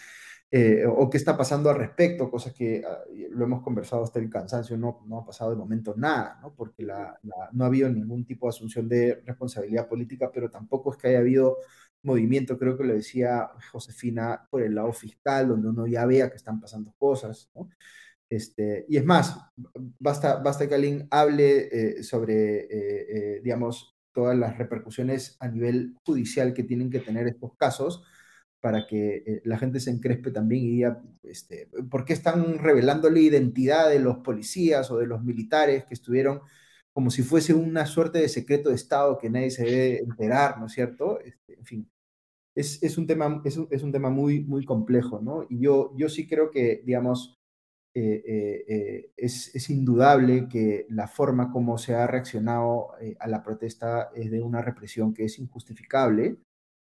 eh, 0.52 0.84
o 0.84 1.08
qué 1.08 1.16
está 1.16 1.36
pasando 1.36 1.70
al 1.70 1.76
respecto, 1.76 2.28
cosas 2.28 2.52
que 2.52 2.82
ah, 2.84 2.98
lo 3.30 3.44
hemos 3.44 3.62
conversado 3.62 4.02
hasta 4.02 4.18
el 4.18 4.28
cansancio, 4.28 4.76
no, 4.76 5.04
no 5.06 5.18
ha 5.18 5.24
pasado 5.24 5.50
de 5.50 5.56
momento 5.56 5.94
nada, 5.96 6.40
¿no? 6.42 6.52
porque 6.54 6.82
la, 6.82 7.20
no 7.52 7.64
ha 7.64 7.66
habido 7.68 7.88
ningún 7.88 8.24
tipo 8.24 8.46
de 8.46 8.50
asunción 8.50 8.88
de 8.88 9.22
responsabilidad 9.24 9.88
política, 9.88 10.30
pero 10.32 10.50
tampoco 10.50 10.90
es 10.90 10.98
que 10.98 11.08
haya 11.08 11.20
habido 11.20 11.58
movimiento, 12.02 12.58
creo 12.58 12.76
que 12.76 12.82
lo 12.82 12.94
decía 12.94 13.48
Josefina, 13.70 14.48
por 14.50 14.62
el 14.62 14.74
lado 14.74 14.92
fiscal, 14.92 15.46
donde 15.46 15.68
uno 15.68 15.86
ya 15.86 16.04
vea 16.04 16.30
que 16.30 16.36
están 16.36 16.60
pasando 16.60 16.92
cosas. 16.98 17.48
¿no? 17.54 17.68
Este, 18.28 18.86
y 18.88 18.96
es 18.96 19.04
más, 19.04 19.36
basta, 20.00 20.36
basta 20.36 20.68
que 20.68 20.74
alguien 20.74 21.06
hable 21.12 21.68
eh, 21.98 22.02
sobre, 22.02 23.36
eh, 23.36 23.40
digamos, 23.42 23.96
todas 24.12 24.36
las 24.36 24.58
repercusiones 24.58 25.36
a 25.38 25.46
nivel 25.46 25.94
judicial 26.04 26.52
que 26.54 26.64
tienen 26.64 26.90
que 26.90 26.98
tener 26.98 27.28
estos 27.28 27.54
casos 27.56 28.02
para 28.60 28.86
que 28.86 29.22
eh, 29.26 29.42
la 29.44 29.58
gente 29.58 29.80
se 29.80 29.90
encrespe 29.90 30.30
también 30.30 30.64
y 30.64 30.70
diga, 30.70 31.02
este, 31.22 31.68
¿por 31.90 32.04
qué 32.04 32.12
están 32.12 32.58
revelando 32.58 33.10
la 33.10 33.18
identidad 33.18 33.88
de 33.88 33.98
los 34.00 34.18
policías 34.18 34.90
o 34.90 34.98
de 34.98 35.06
los 35.06 35.22
militares 35.24 35.84
que 35.84 35.94
estuvieron 35.94 36.42
como 36.92 37.10
si 37.10 37.22
fuese 37.22 37.54
una 37.54 37.86
suerte 37.86 38.18
de 38.18 38.28
secreto 38.28 38.68
de 38.70 38.74
Estado 38.74 39.18
que 39.18 39.30
nadie 39.30 39.50
se 39.50 39.64
debe 39.64 39.98
enterar, 40.00 40.58
¿no 40.58 40.66
es 40.66 40.72
cierto? 40.72 41.20
Este, 41.20 41.58
en 41.58 41.64
fin, 41.64 41.90
es, 42.54 42.82
es, 42.82 42.98
un 42.98 43.06
tema, 43.06 43.42
es, 43.44 43.58
es 43.70 43.82
un 43.82 43.92
tema 43.92 44.10
muy, 44.10 44.44
muy 44.44 44.64
complejo, 44.64 45.20
¿no? 45.22 45.46
Y 45.48 45.60
yo, 45.60 45.94
yo 45.96 46.08
sí 46.08 46.26
creo 46.26 46.50
que, 46.50 46.82
digamos, 46.84 47.38
eh, 47.94 48.22
eh, 48.68 49.12
es, 49.16 49.54
es, 49.54 49.70
indudable 49.70 50.48
que 50.48 50.86
la 50.90 51.08
forma 51.08 51.50
como 51.52 51.78
se 51.78 51.94
ha 51.94 52.06
reaccionado 52.06 52.90
a 53.18 53.28
la 53.28 53.42
protesta 53.42 54.10
es 54.14 54.30
de 54.30 54.42
una 54.42 54.62
represión 54.62 55.12
que 55.14 55.24
es 55.24 55.38
injustificable 55.38 56.38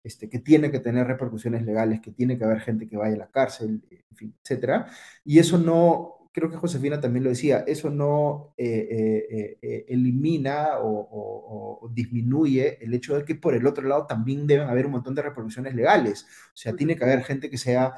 este, 0.05 0.29
que 0.29 0.39
tiene 0.39 0.69
que 0.69 0.79
tener 0.79 1.07
repercusiones 1.07 1.63
legales, 1.65 1.99
que 1.99 2.11
tiene 2.11 2.37
que 2.37 2.45
haber 2.45 2.61
gente 2.61 2.87
que 2.87 2.95
vaya 2.95 3.15
a 3.15 3.19
la 3.19 3.31
cárcel, 3.31 3.81
en 3.89 4.15
fin, 4.15 4.35
etcétera. 4.39 4.85
Y 5.23 5.39
eso 5.39 5.57
no, 5.57 6.15
creo 6.35 6.51
que 6.51 6.57
Josefina 6.57 6.99
también 6.99 7.23
lo 7.23 7.29
decía, 7.29 7.63
eso 7.65 7.89
no 7.89 8.53
eh, 8.57 9.25
eh, 9.29 9.57
eh, 9.61 9.85
elimina 9.87 10.79
o, 10.81 11.89
disminuye 11.93 12.83
el 12.83 12.93
hecho 12.93 13.15
de 13.15 13.23
que 13.23 13.35
por 13.35 13.55
el 13.55 13.65
otro 13.65 13.87
lado 13.87 14.05
también 14.05 14.45
deben 14.45 14.67
haber 14.67 14.85
un 14.85 14.91
montón 14.91 15.15
de 15.15 15.21
repercusiones 15.21 15.73
legales. 15.73 16.25
O 16.49 16.57
sea, 16.57 16.75
tiene 16.75 16.97
que 16.97 17.05
haber 17.05 17.23
gente 17.23 17.49
que 17.49 17.57
sea 17.57 17.93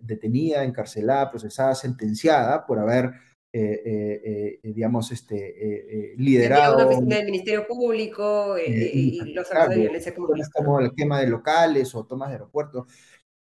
detenida, 0.00 0.64
encarcelada, 0.64 1.30
procesada, 1.30 1.74
sentenciada 1.74 2.66
por 2.66 2.78
haber 2.78 3.14
digamos, 3.52 5.12
este, 5.12 6.14
liderado. 6.16 6.76
Una 6.76 6.86
oficina 6.86 7.16
del 7.16 7.26
Ministerio 7.26 7.66
Público 7.66 8.56
y 8.58 9.32
los 9.34 9.50
actos 9.52 9.68
de 9.70 9.80
violencia 9.80 10.14
Como 10.54 10.80
el 10.80 10.92
quema 10.94 11.20
de 11.20 11.28
locales 11.28 11.94
o 11.94 12.04
tomas 12.04 12.30
de 12.30 12.34
aeropuertos 12.36 12.86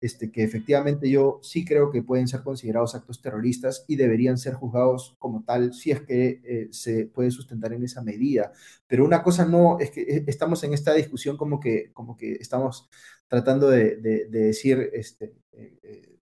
este, 0.01 0.31
que 0.31 0.43
efectivamente 0.43 1.09
yo 1.11 1.39
sí 1.43 1.63
creo 1.63 1.91
que 1.91 2.01
pueden 2.01 2.27
ser 2.27 2.41
considerados 2.41 2.95
actos 2.95 3.21
terroristas 3.21 3.85
y 3.87 3.97
deberían 3.97 4.39
ser 4.39 4.55
juzgados 4.55 5.15
como 5.19 5.43
tal 5.43 5.75
si 5.75 5.91
es 5.91 6.01
que 6.01 6.41
eh, 6.43 6.67
se 6.71 7.05
puede 7.05 7.29
sustentar 7.29 7.71
en 7.73 7.83
esa 7.83 8.01
medida. 8.01 8.51
Pero 8.87 9.05
una 9.05 9.21
cosa 9.21 9.45
no, 9.45 9.79
es 9.79 9.91
que 9.91 10.01
eh, 10.01 10.23
estamos 10.25 10.63
en 10.63 10.73
esta 10.73 10.93
discusión 10.95 11.37
como 11.37 11.59
que, 11.59 11.91
como 11.93 12.17
que 12.17 12.33
estamos 12.33 12.89
tratando 13.27 13.69
de, 13.69 13.97
decir, 14.27 14.89
este, 14.91 15.35
eh, 15.53 16.17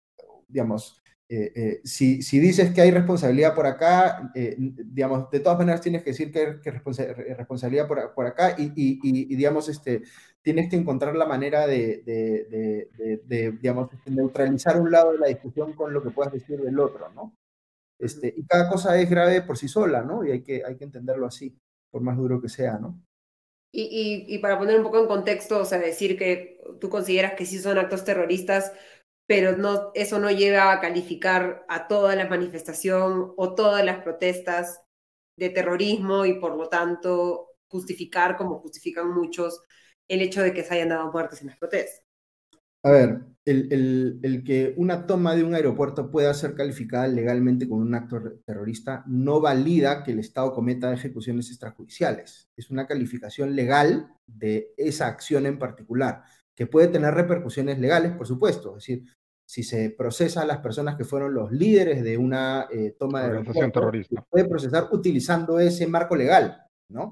digamos, 0.47 1.03
eh, 1.27 1.51
eh, 1.55 1.81
si, 1.83 2.21
si, 2.21 2.39
dices 2.39 2.71
que 2.71 2.81
hay 2.81 2.91
responsabilidad 2.91 3.55
por 3.55 3.65
acá, 3.65 4.31
eh, 4.35 4.55
digamos, 4.57 5.31
de 5.31 5.39
todas 5.39 5.57
maneras 5.57 5.81
tienes 5.81 6.03
que 6.03 6.11
decir 6.11 6.31
que 6.31 6.39
hay 6.39 6.59
que 6.61 6.69
responsabilidad 6.69 7.87
por, 7.87 8.13
por 8.13 8.27
acá 8.27 8.55
y, 8.55 8.71
y, 8.75 9.35
digamos, 9.35 9.67
este, 9.67 10.03
tienes 10.43 10.69
que 10.69 10.75
encontrar 10.75 11.15
la 11.15 11.25
manera 11.25 11.65
de, 11.65 12.03
de, 12.05 13.19
de, 13.25 13.51
digamos, 13.53 13.89
neutralizar 14.05 14.79
un 14.79 14.91
lado 14.91 15.13
de 15.13 15.17
la 15.17 15.27
discusión 15.27 15.73
con 15.73 15.93
lo 15.93 16.03
que 16.03 16.11
puedas 16.11 16.31
decir 16.31 16.61
del 16.61 16.79
otro, 16.79 17.09
¿no? 17.13 17.35
Este, 17.97 18.31
y 18.37 18.45
cada 18.45 18.69
cosa 18.69 18.99
es 19.01 19.09
grave 19.09 19.41
por 19.41 19.57
sí 19.57 19.67
sola, 19.67 20.03
¿no? 20.03 20.23
Y 20.23 20.31
hay 20.31 20.43
que, 20.43 20.63
hay 20.63 20.75
que 20.77 20.83
entenderlo 20.83 21.25
así, 21.25 21.57
por 21.89 22.03
más 22.03 22.17
duro 22.17 22.39
que 22.39 22.49
sea, 22.49 22.77
¿no? 22.77 23.01
Y, 23.71 23.81
y, 24.27 24.35
y 24.35 24.37
para 24.37 24.59
poner 24.59 24.77
un 24.77 24.83
poco 24.83 24.99
en 24.99 25.07
contexto, 25.07 25.59
o 25.59 25.65
sea, 25.65 25.79
decir 25.79 26.17
que 26.17 26.61
tú 26.79 26.89
consideras 26.89 27.33
que 27.33 27.45
sí 27.45 27.57
son 27.59 27.77
actos 27.77 28.05
terroristas, 28.05 28.71
pero 29.27 29.57
no, 29.57 29.91
eso 29.93 30.19
no 30.19 30.29
lleva 30.29 30.71
a 30.71 30.79
calificar 30.79 31.65
a 31.67 31.87
toda 31.87 32.15
la 32.15 32.27
manifestación 32.27 33.33
o 33.37 33.55
todas 33.55 33.83
las 33.83 34.03
protestas 34.03 34.81
de 35.37 35.49
terrorismo 35.49 36.25
y 36.25 36.39
por 36.39 36.55
lo 36.55 36.69
tanto 36.69 37.47
justificar, 37.67 38.37
como 38.37 38.59
justifican 38.59 39.13
muchos, 39.13 39.61
el 40.07 40.21
hecho 40.21 40.41
de 40.41 40.53
que 40.53 40.63
se 40.63 40.75
hayan 40.75 40.89
dado 40.89 41.11
muertes 41.11 41.41
en 41.41 41.47
las 41.47 41.57
protestas. 41.57 42.03
A 42.83 42.91
ver, 42.91 43.21
el, 43.45 43.73
el, 43.73 44.19
el, 44.21 44.43
que 44.43 44.75
una 44.77 45.07
toma 45.07 45.35
de 45.35 45.43
un 45.43 45.55
aeropuerto 45.55 46.11
pueda 46.11 46.31
ser 46.35 46.53
calificada 46.53 47.07
legalmente 47.07 47.67
como 47.67 47.81
un 47.81 47.95
acto 47.95 48.21
terrorista 48.45 49.03
no 49.07 49.41
valida 49.41 50.03
que 50.03 50.11
el 50.11 50.19
Estado 50.19 50.53
cometa 50.53 50.93
ejecuciones 50.93 51.49
extrajudiciales. 51.49 52.47
Es 52.55 52.69
una 52.69 52.85
calificación 52.85 53.55
legal 53.55 54.13
de 54.27 54.71
esa 54.77 55.07
acción 55.07 55.47
en 55.47 55.57
particular 55.57 56.23
que 56.55 56.67
puede 56.67 56.87
tener 56.87 57.13
repercusiones 57.13 57.79
legales, 57.79 58.13
por 58.13 58.27
supuesto. 58.27 58.77
Es 58.77 58.85
decir, 58.85 59.05
si 59.47 59.63
se 59.63 59.91
procesa 59.91 60.41
a 60.41 60.45
las 60.45 60.59
personas 60.59 60.95
que 60.95 61.03
fueron 61.03 61.33
los 61.33 61.51
líderes 61.51 62.03
de 62.03 62.17
una 62.17 62.67
eh, 62.71 62.95
toma 62.97 63.21
de 63.21 63.27
organización 63.27 63.71
terrorista, 63.71 64.25
puede 64.29 64.45
procesar 64.45 64.87
utilizando 64.91 65.59
ese 65.59 65.85
marco 65.85 66.15
legal, 66.15 66.65
¿no? 66.89 67.11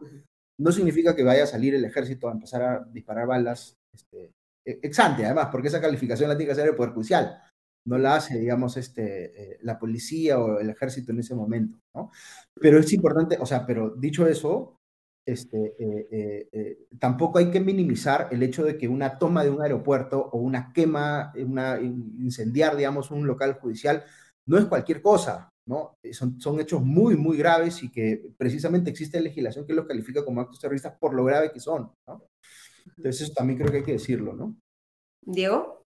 No 0.60 0.72
significa 0.72 1.16
que 1.16 1.24
vaya 1.24 1.44
a 1.44 1.48
salir 1.48 1.76
el 1.76 1.86
ejército 1.86 2.28
a 2.28 2.32
empezar 2.32 2.62
a 2.62 2.80
disparar 2.92 3.28
balas 3.28 3.76
este, 3.94 4.32
e-, 4.66 4.80
ex 4.82 5.00
ante, 5.00 5.26
además, 5.26 5.50
porque 5.52 5.68
esa 5.68 5.82
calificación 5.82 6.30
la 6.30 6.38
tiene 6.38 6.48
que 6.48 6.54
hacer 6.54 6.68
el 6.68 6.76
Poder 6.76 6.94
Judicial. 6.94 7.40
No 7.86 7.98
la 7.98 8.16
hace, 8.16 8.40
digamos, 8.40 8.78
este, 8.78 9.54
eh, 9.54 9.58
la 9.62 9.78
policía 9.78 10.40
o 10.40 10.60
el 10.60 10.70
ejército 10.70 11.12
en 11.12 11.20
ese 11.20 11.36
momento, 11.36 11.78
¿no? 11.94 12.12
Pero 12.60 12.80
es 12.80 12.92
importante, 12.94 13.38
o 13.40 13.46
sea, 13.46 13.66
pero 13.66 13.90
dicho 13.90 14.26
eso, 14.26 14.78
este, 15.26 15.76
eh, 15.80 16.08
eh, 16.12 16.50
eh, 16.52 16.78
tampoco 17.00 17.40
hay 17.40 17.50
que 17.50 17.60
minimizar 17.60 18.28
el 18.32 18.44
hecho 18.44 18.64
de 18.64 18.78
que 18.78 18.88
una 18.88 19.18
toma 19.18 19.44
de 19.44 19.50
un 19.50 19.62
aeropuerto 19.62 20.20
o 20.20 20.38
una 20.38 20.74
quema, 20.74 21.32
una, 21.36 21.80
incendiar, 21.80 22.76
digamos, 22.76 23.12
un 23.12 23.26
local 23.26 23.54
judicial, 23.54 24.04
no 24.46 24.58
es 24.58 24.66
cualquier 24.66 25.02
cosa, 25.02 25.50
¿no? 25.66 25.98
Son, 26.12 26.40
son 26.42 26.60
hechos 26.60 26.82
muy, 26.82 27.16
muy 27.16 27.38
graves 27.38 27.84
y 27.84 27.90
que 27.90 28.32
precisamente 28.38 28.90
existe 28.90 29.22
legislación 29.22 29.66
que 29.66 29.74
los 29.74 29.86
califica 29.86 30.26
como 30.26 30.42
actos 30.42 30.60
terroristas 30.60 30.98
por 31.00 31.14
lo 31.14 31.24
grave 31.24 31.52
que 31.52 31.60
son, 31.62 31.94
¿no? 32.08 32.28
Entonces 32.98 33.22
eso 33.22 33.34
también 33.34 33.58
creo 33.58 33.72
que 33.72 33.78
hay 33.78 33.84
que 33.84 33.94
decirlo, 33.94 34.34
¿no? 34.34 34.58
Diego. 35.22 35.86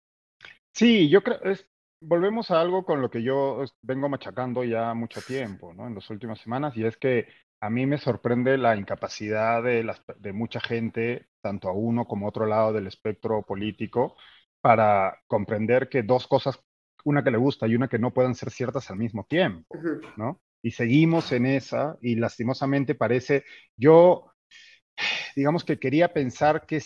Sí, 0.74 1.10
yo 1.10 1.24
creo, 1.24 1.42
es, 1.44 1.66
volvemos 2.02 2.52
a 2.52 2.60
algo 2.60 2.84
con 2.84 3.02
lo 3.02 3.10
que 3.10 3.24
yo 3.24 3.64
vengo 3.82 4.10
machacando 4.10 4.64
ya 4.64 4.94
mucho 4.94 5.22
tiempo, 5.22 5.74
¿no? 5.74 5.88
En 5.88 5.96
las 5.96 6.10
últimas 6.10 6.40
semanas, 6.40 6.76
y 6.76 6.86
es 6.86 6.98
que 6.98 7.28
a 7.62 7.70
mí 7.70 7.86
me 7.86 8.00
sorprende 8.00 8.58
la 8.58 8.76
incapacidad 8.76 9.62
de, 9.62 9.88
de 10.18 10.34
mucha 10.34 10.60
gente, 10.60 11.28
tanto 11.42 11.70
a 11.70 11.74
uno 11.74 12.06
como 12.08 12.26
a 12.26 12.30
otro 12.30 12.48
lado 12.48 12.74
del 12.74 12.88
espectro 12.88 13.44
político, 13.44 14.16
para 14.62 15.20
comprender 15.28 15.88
que 15.88 16.02
dos 16.02 16.28
cosas, 16.28 16.60
una 17.04 17.24
que 17.24 17.32
le 17.32 17.38
gusta 17.38 17.68
y 17.68 17.76
una 17.76 17.88
que 17.88 18.00
no 18.00 18.14
puedan 18.14 18.34
ser 18.34 18.50
ciertas 18.50 18.90
al 18.90 18.98
mismo 18.98 19.26
tiempo, 19.26 19.76
¿no? 20.18 20.42
Y 20.64 20.72
seguimos 20.72 21.32
en 21.32 21.46
esa 21.46 21.98
y 22.02 22.16
lastimosamente 22.16 22.96
parece, 22.96 23.44
yo, 23.76 24.34
digamos 25.36 25.64
que 25.64 25.80
quería 25.80 26.14
pensar 26.14 26.66
que 26.66 26.82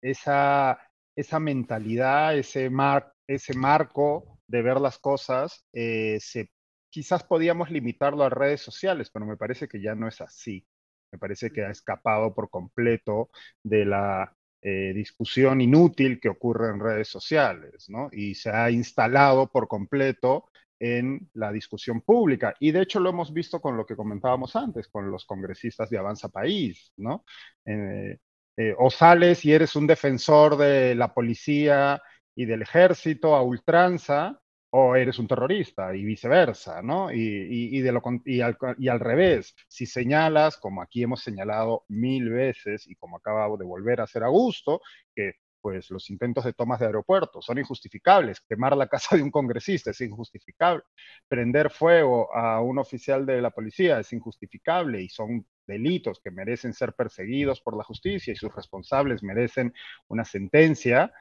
esa, 0.00 0.78
esa 1.16 1.40
mentalidad, 1.40 2.36
ese, 2.36 2.70
mar, 2.70 3.12
ese 3.26 3.54
marco 3.54 4.38
de 4.46 4.62
ver 4.62 4.80
las 4.80 4.98
cosas 4.98 5.64
eh, 5.72 6.18
se 6.20 6.50
quizás 6.90 7.24
podíamos 7.24 7.70
limitarlo 7.70 8.24
a 8.24 8.30
redes 8.30 8.60
sociales, 8.60 9.10
pero 9.10 9.26
me 9.26 9.36
parece 9.36 9.68
que 9.68 9.80
ya 9.80 9.94
no 9.94 10.08
es 10.08 10.20
así. 10.20 10.66
Me 11.12 11.18
parece 11.18 11.50
que 11.50 11.64
ha 11.64 11.70
escapado 11.70 12.34
por 12.34 12.50
completo 12.50 13.30
de 13.62 13.84
la 13.84 14.36
eh, 14.62 14.92
discusión 14.94 15.60
inútil 15.60 16.20
que 16.20 16.28
ocurre 16.28 16.70
en 16.70 16.80
redes 16.80 17.08
sociales, 17.08 17.88
¿no? 17.88 18.08
Y 18.12 18.34
se 18.34 18.50
ha 18.50 18.70
instalado 18.70 19.50
por 19.50 19.68
completo 19.68 20.50
en 20.78 21.30
la 21.34 21.52
discusión 21.52 22.00
pública. 22.00 22.54
Y 22.58 22.72
de 22.72 22.82
hecho 22.82 23.00
lo 23.00 23.10
hemos 23.10 23.32
visto 23.32 23.60
con 23.60 23.76
lo 23.76 23.86
que 23.86 23.96
comentábamos 23.96 24.56
antes, 24.56 24.88
con 24.88 25.10
los 25.10 25.26
congresistas 25.26 25.90
de 25.90 25.98
Avanza 25.98 26.28
País, 26.28 26.92
¿no? 26.96 27.24
Eh, 27.64 28.18
eh, 28.56 28.74
o 28.78 28.90
sales 28.90 29.44
y 29.44 29.52
eres 29.52 29.76
un 29.76 29.86
defensor 29.86 30.56
de 30.56 30.94
la 30.94 31.14
policía 31.14 32.02
y 32.34 32.46
del 32.46 32.62
ejército 32.62 33.34
a 33.34 33.42
ultranza, 33.42 34.39
o 34.70 34.94
eres 34.96 35.18
un 35.18 35.26
terrorista 35.26 35.94
y 35.94 36.04
viceversa, 36.04 36.82
¿no? 36.82 37.12
Y, 37.12 37.80
de 37.80 37.92
lo, 37.92 38.02
y, 38.24 38.40
al, 38.40 38.56
y, 38.78 38.88
al, 38.88 39.00
revés, 39.00 39.54
si 39.68 39.86
señalas, 39.86 40.56
como 40.56 40.82
aquí 40.82 41.02
hemos 41.02 41.22
señalado 41.22 41.84
mil 41.88 42.30
veces 42.30 42.86
y 42.86 42.94
como 42.96 43.16
acabo 43.16 43.56
de 43.56 43.64
volver 43.64 44.00
a 44.00 44.04
hacer 44.04 44.22
a 44.22 44.28
gusto, 44.28 44.80
que 45.14 45.34
pues 45.60 45.90
los 45.90 46.08
intentos 46.10 46.44
de 46.44 46.52
tomas 46.52 46.80
de 46.80 46.86
aeropuertos 46.86 47.44
son 47.44 47.58
injustificables, 47.58 48.40
quemar 48.40 48.76
la 48.76 48.88
casa 48.88 49.16
de 49.16 49.22
un 49.22 49.30
congresista 49.30 49.90
es 49.90 50.00
injustificable, 50.00 50.82
prender 51.28 51.70
fuego 51.70 52.34
a 52.34 52.60
un 52.60 52.78
oficial 52.78 53.26
de 53.26 53.40
la 53.42 53.50
policía 53.50 54.00
es 54.00 54.12
injustificable 54.12 55.02
y 55.02 55.08
son 55.08 55.46
delitos 55.66 56.20
que 56.20 56.30
merecen 56.30 56.72
ser 56.72 56.94
perseguidos 56.94 57.60
por 57.60 57.76
la 57.76 57.84
justicia 57.84 58.32
y 58.32 58.36
sus 58.36 58.54
responsables 58.54 59.22
merecen 59.22 59.72
una 60.08 60.24
sentencia, 60.24 61.12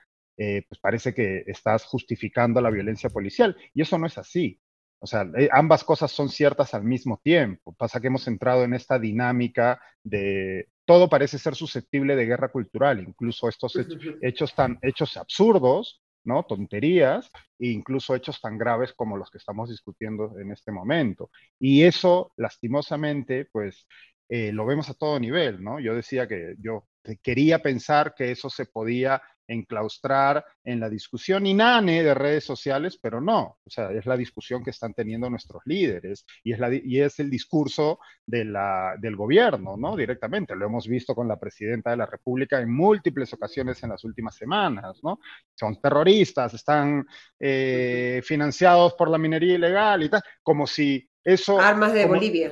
eh, 0.42 0.64
pues 0.70 0.80
parece 0.80 1.14
que 1.14 1.44
estás 1.48 1.84
justificando 1.84 2.62
la 2.62 2.70
violencia 2.70 3.10
policial. 3.10 3.58
Y 3.74 3.82
eso 3.82 3.98
no 3.98 4.08
es 4.08 4.18
así. 4.18 4.58
O 5.00 5.06
sea, 5.06 5.30
eh, 5.38 5.50
ambas 5.52 5.84
cosas 5.84 6.12
son 6.12 6.30
ciertas 6.30 6.74
al 6.74 6.86
mismo 6.86 7.20
tiempo. 7.22 7.74
Pasa 7.74 8.00
que 8.00 8.08
hemos 8.08 8.26
entrado 8.26 8.64
en 8.64 8.74
esta 8.74 8.98
dinámica 8.98 9.82
de 10.02 10.70
todo 10.86 11.10
parece 11.10 11.40
ser 11.40 11.56
susceptible 11.56 12.16
de 12.16 12.26
guerra 12.26 12.48
cultural, 12.54 13.02
incluso 13.02 13.50
estos 13.50 13.78
hechos, 14.22 14.56
tan 14.56 14.80
hechos 14.82 15.18
absurdos, 15.18 16.02
¿no? 16.24 16.44
Tonterías, 16.44 17.30
e 17.60 17.68
incluso 17.68 18.16
hechos 18.16 18.40
tan 18.40 18.58
graves 18.58 18.94
como 18.94 19.18
los 19.18 19.30
que 19.30 19.40
estamos 19.40 19.70
discutiendo 19.70 20.40
en 20.40 20.54
este 20.54 20.72
momento. 20.72 21.32
Y 21.60 21.84
eso, 21.84 22.32
lastimosamente, 22.38 23.46
pues 23.52 23.88
eh, 24.30 24.54
lo 24.54 24.66
vemos 24.66 24.90
a 24.90 24.94
todo 24.94 25.20
nivel, 25.20 25.62
¿no? 25.62 25.82
Yo 25.82 25.96
decía 25.96 26.30
que 26.30 26.56
yo 26.60 26.88
quería 27.22 27.60
pensar 27.60 28.16
que 28.16 28.32
eso 28.32 28.50
se 28.50 28.66
podía 28.66 29.22
enclaustrar 29.50 30.46
en 30.64 30.80
la 30.80 30.90
discusión 30.90 31.46
inane 31.46 32.04
de 32.04 32.14
redes 32.14 32.46
sociales, 32.46 32.98
pero 33.02 33.20
no, 33.20 33.58
o 33.66 33.70
sea, 33.70 33.92
es 33.92 34.06
la 34.06 34.16
discusión 34.16 34.64
que 34.64 34.70
están 34.70 34.94
teniendo 34.94 35.30
nuestros 35.30 35.62
líderes 35.66 36.26
y 36.44 36.54
es, 36.54 36.60
la, 36.60 36.74
y 36.74 37.02
es 37.02 37.20
el 37.20 37.30
discurso 37.30 38.00
de 38.26 38.46
la, 38.46 38.96
del 39.00 39.16
gobierno, 39.16 39.76
¿no? 39.76 39.98
Directamente, 39.98 40.56
lo 40.56 40.68
hemos 40.68 40.88
visto 40.88 41.16
con 41.16 41.28
la 41.28 41.40
presidenta 41.40 41.90
de 41.90 41.98
la 41.98 42.06
República 42.06 42.62
en 42.62 42.72
múltiples 42.72 43.34
ocasiones 43.34 43.82
en 43.84 43.90
las 43.90 44.04
últimas 44.04 44.36
semanas, 44.36 45.00
¿no? 45.04 45.20
Son 45.56 45.82
terroristas, 45.82 46.54
están 46.54 47.06
eh, 47.40 48.22
financiados 48.24 48.94
por 48.94 49.10
la 49.10 49.18
minería 49.18 49.56
ilegal 49.56 50.04
y 50.04 50.10
tal, 50.10 50.22
como 50.44 50.68
si 50.68 51.10
eso... 51.24 51.60
Armas 51.60 51.94
de 51.94 52.06
Bolivia. 52.06 52.52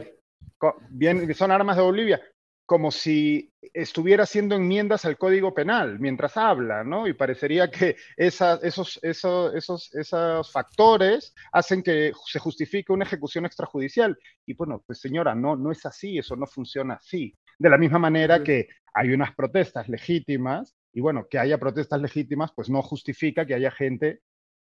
Bien, 0.90 1.34
son 1.36 1.52
armas 1.52 1.78
de 1.78 1.84
Bolivia, 1.84 2.20
como 2.68 2.92
si 2.92 3.50
estuviera 3.74 4.24
haciendo 4.24 4.56
enmiendas 4.56 5.06
al 5.06 5.18
Código 5.18 5.54
Penal 5.54 6.00
mientras 6.00 6.36
habla, 6.36 6.84
¿no? 6.84 7.08
Y 7.08 7.14
parecería 7.14 7.72
que 7.72 7.96
esos, 8.18 9.00
esos, 9.02 9.54
esos, 9.54 9.96
esos 9.96 10.52
factores 10.52 11.34
hacen 11.54 11.82
que 11.82 12.12
se 12.26 12.40
justifique 12.40 12.92
una 12.92 13.06
ejecución 13.06 13.46
extrajudicial. 13.46 14.20
Y 14.46 14.54
bueno, 14.54 14.84
pues 14.86 15.00
señora, 15.00 15.34
no, 15.34 15.56
no 15.56 15.72
es 15.72 15.86
así, 15.86 16.18
eso 16.18 16.36
no 16.36 16.46
funciona 16.46 16.96
así. 16.96 17.34
De 17.58 17.70
la 17.70 17.78
misma 17.78 18.00
manera 18.00 18.44
que 18.44 18.68
hay 18.94 19.12
unas 19.14 19.34
protestas 19.34 19.88
legítimas, 19.88 20.76
y 20.92 21.00
bueno, 21.00 21.28
que 21.30 21.40
haya 21.40 21.58
protestas 21.58 22.02
legítimas, 22.02 22.52
pues 22.54 22.70
no 22.70 22.82
justifica 22.82 23.46
que 23.46 23.54
haya 23.54 23.72
gente 23.72 24.20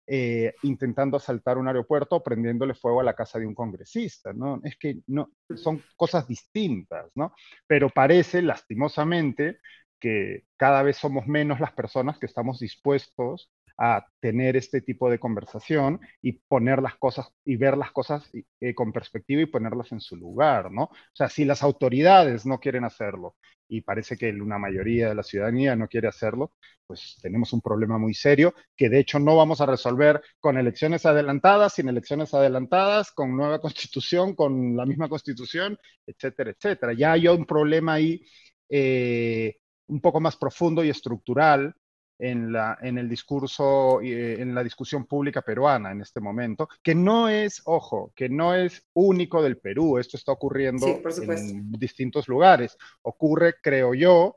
eh, 0.07 0.55
intentando 0.63 1.17
asaltar 1.17 1.57
un 1.57 1.69
aeropuerto 1.69 2.23
prendiéndole 2.23 2.75
fuego 2.75 3.01
a 3.01 3.05
la 3.05 3.15
casa 3.15 3.39
de 3.39 3.47
un 3.47 3.55
congresista, 3.55 4.33
¿no? 4.33 4.61
Es 4.63 4.77
que 4.77 5.01
no, 5.07 5.31
son 5.57 5.83
cosas 5.97 6.29
distintas, 6.29 7.11
¿no? 7.15 7.33
Pero 7.67 7.89
parece, 7.89 8.43
lastimosamente, 8.43 9.61
que 9.99 10.45
cada 10.57 10.83
vez 10.83 10.99
somos 10.99 11.27
menos 11.27 11.61
las 11.61 11.73
personas 11.73 12.19
que 12.19 12.27
estamos 12.27 12.59
dispuestos 12.59 13.51
a 13.77 14.07
tener 14.21 14.57
este 14.57 14.81
tipo 14.81 15.11
de 15.11 15.19
conversación 15.19 16.01
y 16.23 16.33
poner 16.33 16.81
las 16.83 16.97
cosas 16.97 17.29
y 17.45 17.57
ver 17.57 17.77
las 17.77 17.93
cosas 17.93 18.31
eh, 18.61 18.75
con 18.75 18.93
perspectiva 18.93 19.43
y 19.43 19.47
ponerlas 19.47 19.93
en 19.93 20.01
su 20.01 20.17
lugar, 20.17 20.71
¿no? 20.71 20.85
O 20.85 21.15
sea, 21.15 21.29
si 21.29 21.45
las 21.45 21.63
autoridades 21.63 22.47
no 22.47 22.61
quieren 22.61 22.85
hacerlo 22.85 23.37
y 23.69 23.81
parece 23.81 24.17
que 24.17 24.31
una 24.31 24.59
mayoría 24.59 25.09
de 25.09 25.15
la 25.15 25.23
ciudadanía 25.23 25.75
no 25.75 25.89
quiere 25.89 26.09
hacerlo, 26.09 26.53
pues 26.87 27.19
tenemos 27.23 27.53
un 27.53 27.61
problema 27.61 27.99
muy 27.99 28.15
serio 28.15 28.55
que 28.77 28.89
de 28.89 29.01
hecho 29.01 29.19
no 29.19 29.37
vamos 29.37 29.61
a 29.61 29.67
resolver 29.67 30.23
con 30.39 30.59
elecciones 30.59 31.07
adelantadas, 31.07 31.75
sin 31.75 31.89
elecciones 31.89 32.35
adelantadas, 32.35 33.11
con 33.13 33.37
nueva 33.37 33.59
constitución, 33.61 34.35
con 34.35 34.77
la 34.77 34.87
misma 34.87 35.09
constitución, 35.09 35.79
etcétera, 36.07 36.51
etcétera. 36.51 36.93
Ya 36.93 37.13
hay 37.13 37.27
un 37.29 37.47
problema 37.47 37.95
ahí 37.95 38.23
eh, 38.69 39.57
un 39.87 40.01
poco 40.01 40.21
más 40.21 40.37
profundo 40.37 40.85
y 40.85 40.91
estructural 40.91 41.75
en, 42.19 42.53
la, 42.53 42.79
en 42.81 42.99
el 42.99 43.09
discurso, 43.09 44.01
eh, 44.01 44.41
en 44.41 44.55
la 44.55 44.63
discusión 44.63 45.07
pública 45.07 45.43
peruana 45.43 45.93
en 45.93 46.01
este 46.01 46.21
momento, 46.21 46.69
que 46.83 46.95
no 46.95 47.29
es, 47.29 47.63
ojo, 47.65 48.13
que 48.15 48.29
no 48.29 48.55
es 48.55 48.87
único 48.95 49.43
del 49.43 49.59
Perú, 49.59 49.99
esto 49.99 50.17
está 50.17 50.33
ocurriendo 50.33 50.87
en 50.87 51.73
distintos 51.73 52.29
lugares. 52.29 52.77
Ocurre, 53.03 53.55
creo 53.63 53.95
yo, 53.95 54.37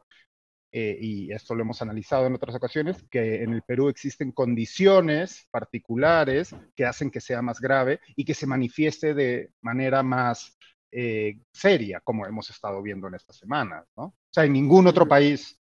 eh, 0.72 0.98
y 1.00 1.32
esto 1.32 1.56
lo 1.56 1.62
hemos 1.62 1.82
analizado 1.82 2.28
en 2.28 2.36
otras 2.36 2.56
ocasiones, 2.56 3.06
que 3.10 3.42
en 3.42 3.54
el 3.54 3.62
Perú 3.62 3.90
existen 3.90 4.32
condiciones 4.32 5.48
particulares 5.50 6.54
que 6.76 6.86
hacen 6.86 7.10
que 7.10 7.22
sea 7.22 7.42
más 7.42 7.62
grave 7.62 8.02
y 8.16 8.26
que 8.26 8.34
se 8.34 8.48
manifieste 8.48 9.14
de 9.14 9.52
manera 9.62 10.04
más 10.04 10.58
eh, 10.92 11.40
seria, 11.52 12.02
como 12.02 12.26
hemos 12.26 12.50
estado 12.50 12.82
viendo 12.82 13.08
en 13.08 13.16
estas 13.16 13.38
semanas, 13.38 13.86
¿no? 13.96 14.04
O 14.04 14.16
sea, 14.30 14.46
en 14.46 14.54
ningún 14.54 14.88
otro 14.88 15.08
país 15.08 15.60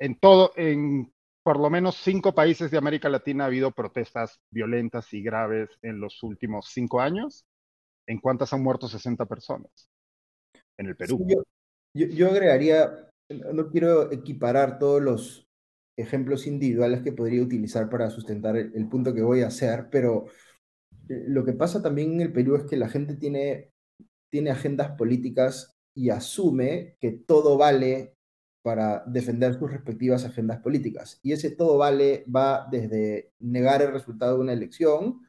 en 0.00 0.18
todo, 0.18 0.52
en 0.56 1.12
por 1.42 1.58
lo 1.58 1.70
menos 1.70 1.96
cinco 1.96 2.34
países 2.34 2.70
de 2.70 2.78
América 2.78 3.08
Latina 3.08 3.44
ha 3.44 3.46
habido 3.46 3.70
protestas 3.70 4.40
violentas 4.50 5.12
y 5.12 5.22
graves 5.22 5.70
en 5.82 6.00
los 6.00 6.22
últimos 6.22 6.70
cinco 6.72 7.00
años. 7.00 7.44
¿En 8.06 8.18
cuántas 8.18 8.52
han 8.52 8.62
muerto 8.62 8.88
60 8.88 9.24
personas? 9.26 9.88
En 10.76 10.86
el 10.86 10.96
Perú. 10.96 11.24
yo, 11.94 12.28
agregaría, 12.28 13.10
no 13.52 13.68
quiero 13.68 14.10
equiparar 14.10 14.78
todos 14.78 15.00
los 15.00 15.46
ejemplos 15.96 16.46
individuales 16.46 17.02
que 17.02 17.12
podría 17.12 17.42
utilizar 17.42 17.88
para 17.90 18.10
sustentar 18.10 18.56
el, 18.56 18.88
punto 18.88 19.14
que 19.14 19.22
voy 19.22 19.42
a 19.42 19.48
hacer, 19.48 19.88
pero 19.90 20.26
eh, 21.08 21.24
lo 21.26 21.44
que 21.44 21.52
pasa 21.52 21.82
también 21.82 22.14
en 22.14 22.20
el 22.22 22.32
Perú 22.32 22.56
es 22.56 22.64
que 22.64 22.76
la 22.76 22.88
gente 22.88 23.16
tiene, 23.16 23.70
tiene 24.30 24.50
agendas 24.50 24.92
políticas 24.92 25.72
y 25.94 26.08
asume 26.08 26.96
que 27.00 27.12
todo 27.12 27.58
vale 27.58 28.14
para 28.62 29.02
defender 29.06 29.54
sus 29.54 29.70
respectivas 29.70 30.24
agendas 30.24 30.60
políticas. 30.60 31.18
Y 31.22 31.32
ese 31.32 31.50
todo 31.50 31.78
vale 31.78 32.24
va 32.34 32.68
desde 32.70 33.32
negar 33.38 33.82
el 33.82 33.92
resultado 33.92 34.36
de 34.36 34.42
una 34.42 34.52
elección 34.52 35.26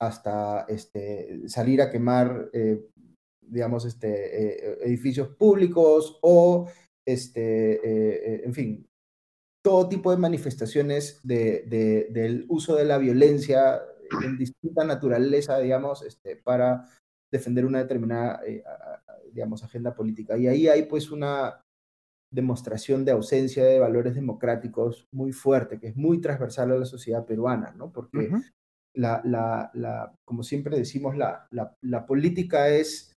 hasta 0.00 0.64
este, 0.68 1.48
salir 1.48 1.82
a 1.82 1.90
quemar, 1.90 2.50
eh, 2.52 2.82
digamos, 3.40 3.84
este, 3.84 4.08
eh, 4.08 4.78
edificios 4.82 5.28
públicos 5.28 6.18
o, 6.22 6.68
este, 7.06 7.74
eh, 7.74 8.42
en 8.44 8.54
fin, 8.54 8.86
todo 9.62 9.88
tipo 9.88 10.10
de 10.10 10.18
manifestaciones 10.18 11.20
de, 11.22 11.64
del 12.10 12.44
uso 12.48 12.76
de 12.76 12.84
la 12.84 12.98
violencia 12.98 13.80
en 14.22 14.36
distinta 14.36 14.84
naturaleza, 14.84 15.58
digamos, 15.58 16.02
este, 16.02 16.36
para 16.36 16.88
defender 17.32 17.64
una 17.64 17.78
determinada, 17.78 18.42
digamos, 19.32 19.64
agenda 19.64 19.94
política. 19.94 20.36
Y 20.36 20.46
ahí 20.46 20.68
hay 20.68 20.82
pues 20.84 21.10
una, 21.10 21.63
demostración 22.34 23.04
de 23.04 23.12
ausencia 23.12 23.64
de 23.64 23.78
valores 23.78 24.14
democráticos 24.14 25.06
muy 25.12 25.32
fuerte, 25.32 25.78
que 25.78 25.88
es 25.88 25.96
muy 25.96 26.20
transversal 26.20 26.72
a 26.72 26.78
la 26.78 26.84
sociedad 26.84 27.24
peruana, 27.24 27.72
¿no? 27.76 27.92
Porque 27.92 28.30
la, 28.94 29.22
la, 29.24 29.70
la, 29.74 30.12
como 30.24 30.42
siempre 30.42 30.76
decimos, 30.76 31.16
la, 31.16 31.48
la 31.50 32.06
política 32.06 32.68
es 32.68 33.12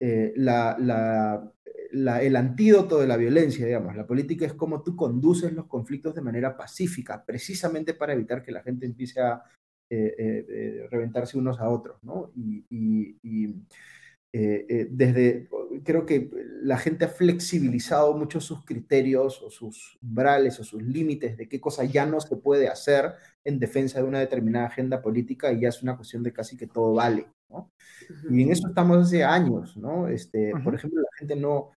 eh, 0.00 0.32
la, 0.36 1.52
el 1.92 2.36
antídoto 2.36 2.98
de 2.98 3.06
la 3.06 3.18
violencia, 3.18 3.66
digamos. 3.66 3.94
La 3.96 4.06
política 4.06 4.46
es 4.46 4.54
como 4.54 4.82
tú 4.82 4.96
conduces 4.96 5.52
los 5.52 5.66
conflictos 5.66 6.14
de 6.14 6.22
manera 6.22 6.56
pacífica, 6.56 7.24
precisamente 7.24 7.92
para 7.94 8.14
evitar 8.14 8.42
que 8.42 8.52
la 8.52 8.62
gente 8.62 8.86
empiece 8.86 9.20
a 9.20 9.42
eh, 9.90 10.14
eh, 10.18 10.88
reventarse 10.90 11.36
unos 11.36 11.60
a 11.60 11.68
otros, 11.68 12.02
¿no? 12.02 12.32
y, 12.34 12.64
y 12.70 13.54
eh, 14.36 14.66
eh, 14.68 14.88
desde, 14.90 15.48
creo 15.84 16.04
que 16.04 16.28
la 16.60 16.76
gente 16.76 17.04
ha 17.04 17.08
flexibilizado 17.08 18.14
mucho 18.14 18.40
sus 18.40 18.64
criterios 18.64 19.40
o 19.40 19.48
sus 19.48 19.96
umbrales 20.02 20.58
o 20.58 20.64
sus 20.64 20.82
límites 20.82 21.36
de 21.36 21.48
qué 21.48 21.60
cosa 21.60 21.84
ya 21.84 22.04
no 22.04 22.20
se 22.20 22.34
puede 22.34 22.66
hacer 22.66 23.12
en 23.44 23.60
defensa 23.60 24.00
de 24.00 24.08
una 24.08 24.18
determinada 24.18 24.66
agenda 24.66 25.00
política 25.00 25.52
y 25.52 25.60
ya 25.60 25.68
es 25.68 25.84
una 25.84 25.94
cuestión 25.94 26.24
de 26.24 26.32
casi 26.32 26.56
que 26.56 26.66
todo 26.66 26.94
vale, 26.94 27.28
¿no? 27.48 27.70
Y 28.28 28.42
en 28.42 28.50
eso 28.50 28.66
estamos 28.66 29.06
hace 29.06 29.22
años, 29.22 29.76
¿no? 29.76 30.08
Este, 30.08 30.52
Por 30.64 30.74
ejemplo, 30.74 31.00
la 31.00 31.16
gente 31.16 31.36
no, 31.36 31.70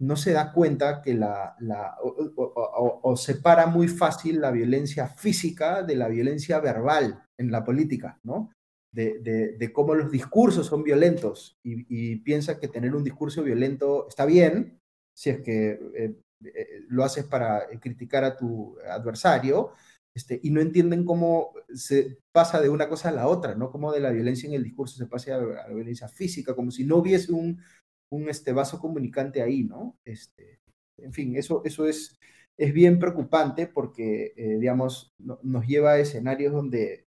no 0.00 0.16
se 0.16 0.32
da 0.32 0.54
cuenta 0.54 1.02
que 1.02 1.12
la, 1.12 1.54
la 1.60 1.98
o, 2.00 3.14
separa 3.14 3.66
muy 3.66 3.88
fácil 3.88 4.40
la 4.40 4.52
violencia 4.52 5.06
física 5.06 5.82
de 5.82 5.96
la 5.96 6.08
violencia 6.08 6.60
verbal 6.60 7.22
en 7.38 7.52
la 7.52 7.62
política, 7.62 8.18
¿no? 8.22 8.52
De, 8.94 9.70
cómo 9.72 9.94
los 9.94 10.10
discursos 10.10 10.66
son 10.66 10.82
violentos 10.82 11.58
y, 11.62 12.16
piensa 12.16 12.58
que 12.58 12.68
tener 12.68 12.94
un 12.94 13.04
discurso 13.04 13.42
violento 13.42 14.06
está 14.08 14.24
bien, 14.24 14.80
si 15.16 15.30
es 15.30 15.40
que 15.40 15.80
eh, 15.96 16.14
eh, 16.44 16.66
lo 16.88 17.04
haces 17.04 17.24
para 17.24 17.66
criticar 17.80 18.24
a 18.24 18.36
tu 18.36 18.76
adversario, 18.88 19.72
este, 20.14 20.38
y 20.42 20.50
no 20.50 20.60
entienden 20.60 21.04
cómo 21.04 21.52
se 21.74 22.18
pasa 22.32 22.60
de 22.60 22.68
una 22.68 22.88
cosa 22.88 23.08
a 23.08 23.12
la 23.12 23.26
otra, 23.26 23.56
¿no? 23.56 23.72
Cómo 23.72 23.92
de 23.92 23.98
la 23.98 24.12
violencia 24.12 24.48
en 24.48 24.54
el 24.54 24.62
discurso 24.62 24.96
se 24.96 25.06
pasa 25.06 25.34
a, 25.34 25.40
la 25.40 25.74
violencia 25.74 26.08
física, 26.08 26.54
como 26.54 26.70
si 26.70 26.84
no 26.84 26.98
hubiese 26.98 27.32
un, 27.32 27.60
un 28.12 28.28
este, 28.28 28.52
vaso 28.52 28.78
comunicante 28.78 29.42
ahí, 29.42 29.64
¿no? 29.64 29.96
Este, 30.04 30.60
en 30.98 31.12
fin, 31.12 31.36
eso, 31.36 31.62
eso 31.64 31.88
es, 31.88 32.16
es 32.56 32.72
bien 32.72 33.00
preocupante 33.00 33.66
porque, 33.66 34.32
eh, 34.36 34.58
digamos, 34.60 35.12
nos 35.18 35.66
lleva 35.66 35.92
a 35.92 35.98
escenarios 35.98 36.52
donde 36.52 37.03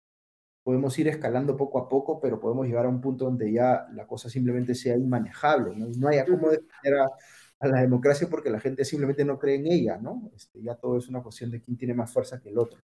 podemos 0.65 0.97
ir 0.97 1.07
escalando 1.07 1.55
poco 1.55 1.77
a 1.77 1.87
poco, 1.87 2.19
pero 2.19 2.39
podemos 2.39 2.65
llegar 2.65 2.87
a 2.87 2.89
un 2.89 2.99
punto 2.99 3.25
donde 3.25 3.53
ya 3.53 3.85
la 3.93 4.07
cosa 4.07 4.31
simplemente 4.31 4.73
sea 4.73 4.97
inmanejable, 4.97 5.75
¿no? 5.75 5.87
Y 5.87 5.95
no 5.95 6.07
haya 6.07 6.25
cómo 6.25 6.49
defender 6.49 7.01
a, 7.01 7.67
la 7.67 7.81
democracia 7.81 8.27
porque 8.27 8.49
la 8.49 8.59
gente 8.59 8.83
simplemente 8.83 9.23
no 9.23 9.37
cree 9.37 9.57
en 9.57 9.67
ella, 9.67 9.97
¿no? 10.01 10.31
Este, 10.35 10.63
ya 10.63 10.73
todo 10.73 10.97
es 10.97 11.07
una 11.07 11.21
cuestión 11.21 11.51
de 11.51 11.61
quién 11.61 11.77
tiene 11.77 11.93
más 11.93 12.11
fuerza 12.11 12.41
que 12.41 12.49
el 12.49 12.57
otro. 12.57 12.79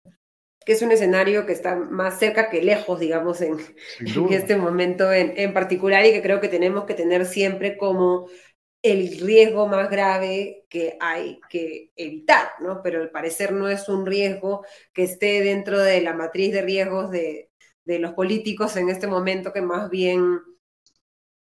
Que 0.66 0.72
es 0.72 0.82
un 0.82 0.90
escenario 0.90 1.46
que 1.46 1.52
está 1.52 1.76
más 1.76 2.18
cerca 2.18 2.50
que 2.50 2.62
lejos, 2.62 2.98
digamos, 2.98 3.40
en, 3.42 3.58
en 4.00 4.32
este 4.32 4.56
momento 4.56 5.12
en, 5.12 5.34
en 5.36 5.54
particular 5.54 6.04
y 6.04 6.10
que 6.10 6.22
creo 6.22 6.40
que 6.40 6.48
tenemos 6.48 6.84
que 6.84 6.94
tener 6.94 7.26
siempre 7.26 7.78
como 7.78 8.26
el 8.82 9.20
riesgo 9.20 9.68
más 9.68 9.88
grave 9.88 10.66
que 10.68 10.96
hay 11.00 11.40
que 11.48 11.92
evitar, 11.94 12.48
¿no? 12.60 12.82
Pero 12.82 13.02
al 13.02 13.10
parecer 13.10 13.52
no 13.52 13.68
es 13.68 13.88
un 13.88 14.04
riesgo 14.04 14.64
que 14.92 15.04
esté 15.04 15.42
dentro 15.42 15.78
de 15.78 16.00
la 16.00 16.14
matriz 16.14 16.52
de 16.52 16.62
riesgos 16.62 17.10
de, 17.10 17.47
de 17.88 17.98
los 17.98 18.12
políticos 18.12 18.76
en 18.76 18.90
este 18.90 19.06
momento 19.06 19.50
que 19.50 19.62
más 19.62 19.88
bien 19.88 20.42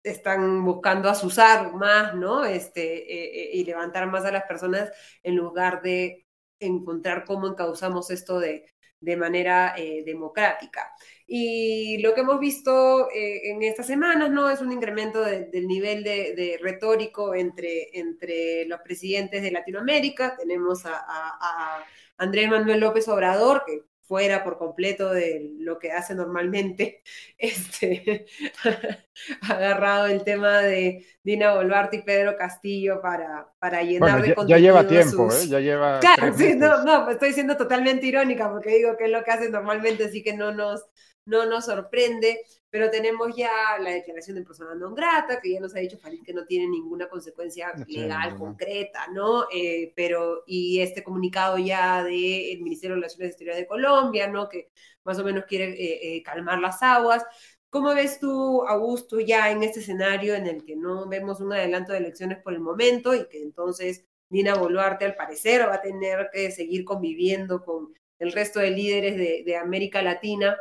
están 0.02 0.62
buscando 0.62 1.08
asusar 1.08 1.72
más, 1.72 2.14
¿no? 2.14 2.44
Este, 2.44 2.82
eh, 2.82 3.44
eh, 3.44 3.50
y 3.54 3.64
levantar 3.64 4.06
más 4.08 4.26
a 4.26 4.30
las 4.30 4.44
personas 4.44 4.90
en 5.22 5.36
lugar 5.36 5.80
de 5.80 6.26
encontrar 6.60 7.24
cómo 7.24 7.46
encauzamos 7.46 8.10
esto 8.10 8.38
de, 8.40 8.66
de 9.00 9.16
manera 9.16 9.74
eh, 9.78 10.02
democrática. 10.04 10.92
Y 11.26 11.96
lo 12.02 12.12
que 12.12 12.20
hemos 12.20 12.38
visto 12.38 13.08
en 13.10 13.62
estas 13.62 13.86
semanas, 13.86 14.30
¿no? 14.30 14.50
Es 14.50 14.60
un 14.60 14.70
incremento 14.70 15.22
del 15.22 15.66
nivel 15.66 16.04
de, 16.04 16.58
retórico 16.60 17.34
entre, 17.34 17.98
entre 17.98 18.66
los 18.66 18.80
presidentes 18.82 19.42
de 19.42 19.50
Latinoamérica. 19.50 20.36
Tenemos 20.36 20.84
a, 20.84 21.02
a 21.06 21.84
Andrés 22.18 22.50
Manuel 22.50 22.80
López 22.80 23.08
Obrador, 23.08 23.64
que 23.66 23.93
fuera 24.06 24.44
por 24.44 24.58
completo 24.58 25.12
de 25.12 25.50
lo 25.58 25.78
que 25.78 25.92
hace 25.92 26.14
normalmente, 26.14 27.02
este, 27.38 28.26
agarrado 29.48 30.06
el 30.06 30.22
tema 30.24 30.58
de 30.58 31.06
Dina 31.22 31.54
Boluarte 31.54 31.96
y 31.98 32.02
Pedro 32.02 32.36
Castillo 32.36 33.00
para, 33.00 33.48
para 33.58 33.82
llenar 33.82 34.22
de 34.22 34.28
ya, 34.28 34.44
Ya 34.46 34.58
lleva 34.58 34.86
tiempo, 34.86 35.28
¿eh? 35.32 35.48
Ya 35.48 35.60
lleva. 35.60 36.00
Claro, 36.00 36.34
sí, 36.36 36.54
no, 36.54 36.84
no, 36.84 37.10
estoy 37.10 37.32
siendo 37.32 37.56
totalmente 37.56 38.06
irónica 38.06 38.50
porque 38.50 38.76
digo 38.76 38.96
que 38.96 39.04
es 39.04 39.10
lo 39.10 39.24
que 39.24 39.30
hace 39.30 39.50
normalmente, 39.50 40.04
así 40.04 40.22
que 40.22 40.34
no 40.34 40.52
nos, 40.52 40.84
no 41.26 41.46
nos 41.46 41.66
sorprende, 41.66 42.40
pero 42.70 42.90
tenemos 42.90 43.34
ya 43.36 43.50
la 43.80 43.90
declaración 43.90 44.36
de 44.36 44.42
persona 44.42 44.74
non 44.74 44.94
grata, 44.94 45.40
que 45.40 45.52
ya 45.52 45.60
nos 45.60 45.74
ha 45.74 45.78
dicho 45.78 45.98
Farid 45.98 46.22
que 46.22 46.34
no 46.34 46.44
tiene 46.44 46.66
ninguna 46.68 47.08
consecuencia 47.08 47.72
legal 47.86 48.36
concreta, 48.36 49.06
¿no? 49.12 49.46
Eh, 49.52 49.92
pero, 49.94 50.42
y 50.46 50.80
este 50.80 51.02
comunicado 51.02 51.56
ya 51.58 52.02
del 52.02 52.60
Ministerio 52.60 52.96
de 52.96 53.02
Relaciones 53.02 53.30
Exteriores 53.30 53.62
de 53.62 53.66
Colombia, 53.68 54.26
¿no? 54.28 54.48
Que 54.48 54.70
más 55.04 55.18
o 55.18 55.24
menos 55.24 55.44
quiere 55.46 55.70
eh, 55.70 56.16
eh, 56.16 56.22
calmar 56.22 56.58
las 56.58 56.82
aguas. 56.82 57.24
¿Cómo 57.70 57.94
ves 57.94 58.20
tú, 58.20 58.62
Augusto, 58.66 59.18
ya 59.20 59.50
en 59.50 59.62
este 59.62 59.80
escenario 59.80 60.34
en 60.34 60.46
el 60.46 60.64
que 60.64 60.76
no 60.76 61.08
vemos 61.08 61.40
un 61.40 61.52
adelanto 61.52 61.92
de 61.92 61.98
elecciones 61.98 62.38
por 62.42 62.52
el 62.52 62.60
momento 62.60 63.14
y 63.14 63.26
que 63.28 63.42
entonces 63.42 64.04
Dina 64.28 64.54
Boluarte 64.54 65.04
al 65.04 65.16
parecer 65.16 65.68
va 65.68 65.74
a 65.74 65.82
tener 65.82 66.30
que 66.32 66.50
seguir 66.50 66.84
conviviendo 66.84 67.64
con 67.64 67.92
el 68.18 68.32
resto 68.32 68.60
de 68.60 68.70
líderes 68.70 69.16
de, 69.16 69.56
América 69.56 70.02
Latina 70.02 70.56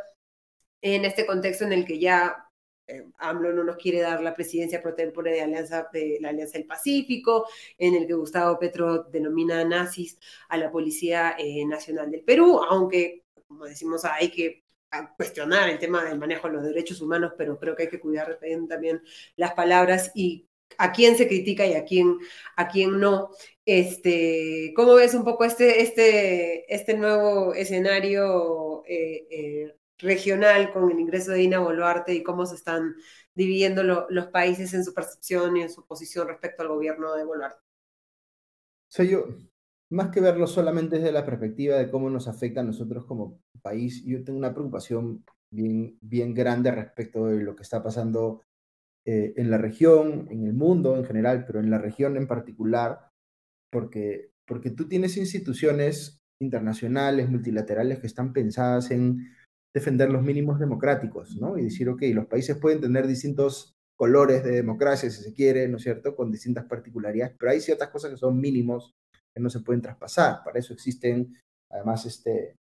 en 0.83 1.05
este 1.05 1.25
contexto 1.25 1.63
en 1.63 1.73
el 1.73 1.85
que 1.85 1.97
ya 1.97 2.49
eh, 2.87 3.05
AMLO 3.17 3.53
no 3.53 3.63
nos 3.63 3.77
quiere 3.77 4.01
dar 4.01 4.21
la 4.21 4.33
presidencia 4.33 4.81
pro 4.81 4.93
tempore 4.93 5.31
de, 5.31 5.37
la 6.19 6.29
Alianza 6.29 6.57
del 6.57 6.67
Pacífico, 6.67 7.47
en 7.77 7.95
el 7.95 8.05
que 8.05 8.13
Gustavo 8.13 8.59
Petro 8.59 9.03
denomina 9.03 9.63
nazis 9.63 10.19
a 10.49 10.57
la 10.57 10.69
Policía 10.69 11.35
eh, 11.39 11.65
Nacional 11.65 12.11
del 12.11 12.23
Perú, 12.23 12.59
aunque, 12.69 13.23
como 13.47 13.65
decimos, 13.65 14.03
hay 14.03 14.29
que 14.29 14.63
cuestionar 15.17 15.69
el 15.69 15.79
tema 15.79 16.03
del 16.03 16.19
manejo 16.19 16.47
de 16.47 16.53
los 16.53 16.63
derechos 16.63 17.01
humanos, 17.01 17.33
pero 17.37 17.57
creo 17.57 17.75
que 17.75 17.83
hay 17.83 17.89
que 17.89 17.99
cuidar 17.99 18.37
también 18.67 19.01
las 19.37 19.53
palabras 19.53 20.11
y 20.13 20.47
a 20.77 20.91
quién 20.91 21.17
se 21.17 21.27
critica 21.27 21.65
y 21.65 21.73
a 21.73 21.85
quién, 21.85 22.17
a 22.57 22.67
quién 22.67 22.99
no. 22.99 23.29
Este, 23.65 24.73
¿Cómo 24.75 24.95
ves 24.95 25.13
un 25.15 25.23
poco 25.23 25.45
este, 25.45 25.81
este, 25.81 26.71
este 26.73 26.95
nuevo 26.95 27.53
escenario 27.53 28.83
eh, 28.85 29.73
regional 30.03 30.71
con 30.71 30.91
el 30.91 30.99
ingreso 30.99 31.31
de 31.31 31.39
Dina 31.39 31.59
Boluarte 31.59 32.13
y 32.13 32.23
cómo 32.23 32.45
se 32.45 32.55
están 32.55 32.95
dividiendo 33.33 33.83
los 33.83 34.27
países 34.27 34.73
en 34.73 34.83
su 34.83 34.93
percepción 34.93 35.57
y 35.57 35.63
en 35.63 35.69
su 35.69 35.85
posición 35.85 36.27
respecto 36.27 36.61
al 36.61 36.69
gobierno 36.69 37.15
de 37.15 37.25
Boluarte? 37.25 37.57
O 37.57 38.95
sea, 38.95 39.05
yo, 39.05 39.25
más 39.89 40.09
que 40.09 40.21
verlo 40.21 40.45
solamente 40.45 40.97
desde 40.97 41.11
la 41.11 41.25
perspectiva 41.25 41.77
de 41.77 41.89
cómo 41.89 42.09
nos 42.09 42.27
afecta 42.27 42.61
a 42.61 42.63
nosotros 42.63 43.05
como 43.05 43.39
país, 43.61 44.03
yo 44.05 44.23
tengo 44.23 44.37
una 44.37 44.53
preocupación 44.53 45.23
bien, 45.49 45.97
bien 46.01 46.33
grande 46.33 46.71
respecto 46.71 47.27
de 47.27 47.41
lo 47.41 47.55
que 47.55 47.63
está 47.63 47.81
pasando 47.81 48.41
eh, 49.05 49.33
en 49.37 49.49
la 49.49 49.57
región, 49.57 50.27
en 50.29 50.45
el 50.45 50.53
mundo 50.53 50.95
en 50.95 51.05
general, 51.05 51.45
pero 51.45 51.59
en 51.59 51.69
la 51.69 51.77
región 51.77 52.17
en 52.17 52.27
particular, 52.27 53.09
porque, 53.71 54.31
porque 54.45 54.69
tú 54.69 54.87
tienes 54.87 55.17
instituciones 55.17 56.21
internacionales, 56.39 57.29
multilaterales, 57.29 57.99
que 57.99 58.07
están 58.07 58.33
pensadas 58.33 58.91
en 58.91 59.27
defender 59.73 60.09
los 60.11 60.21
mínimos 60.21 60.59
democráticos, 60.59 61.35
¿no? 61.37 61.57
Y 61.57 61.63
decir, 61.63 61.89
ok, 61.89 62.03
los 62.13 62.27
países 62.27 62.57
pueden 62.57 62.79
tener 62.79 63.07
distintos 63.07 63.75
colores 63.95 64.43
de 64.43 64.51
democracia, 64.51 65.09
si 65.09 65.23
se 65.23 65.33
quiere, 65.33 65.67
¿no 65.67 65.77
es 65.77 65.83
cierto?, 65.83 66.15
con 66.15 66.31
distintas 66.31 66.65
particularidades, 66.65 67.35
pero 67.39 67.51
hay 67.51 67.61
ciertas 67.61 67.89
cosas 67.89 68.11
que 68.11 68.17
son 68.17 68.39
mínimos 68.39 68.93
que 69.33 69.41
no 69.41 69.49
se 69.49 69.61
pueden 69.61 69.81
traspasar. 69.81 70.43
Para 70.43 70.59
eso 70.59 70.73
existen, 70.73 71.35
además, 71.69 72.05
este, 72.05 72.55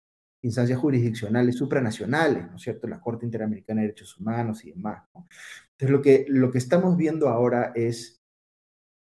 instancias 0.44 0.80
jurisdiccionales 0.80 1.56
supranacionales, 1.56 2.50
¿no 2.50 2.58
es 2.58 2.62
cierto?, 2.62 2.88
la 2.88 3.00
Corte 3.00 3.26
Interamericana 3.26 3.82
de 3.82 3.88
Derechos 3.88 4.18
Humanos 4.18 4.64
y 4.66 4.72
demás. 4.72 5.04
Entonces, 5.14 5.90
lo 5.90 6.02
que, 6.02 6.26
lo 6.28 6.52
que 6.52 6.58
estamos 6.58 6.96
viendo 6.98 7.30
ahora 7.30 7.72
es 7.76 8.19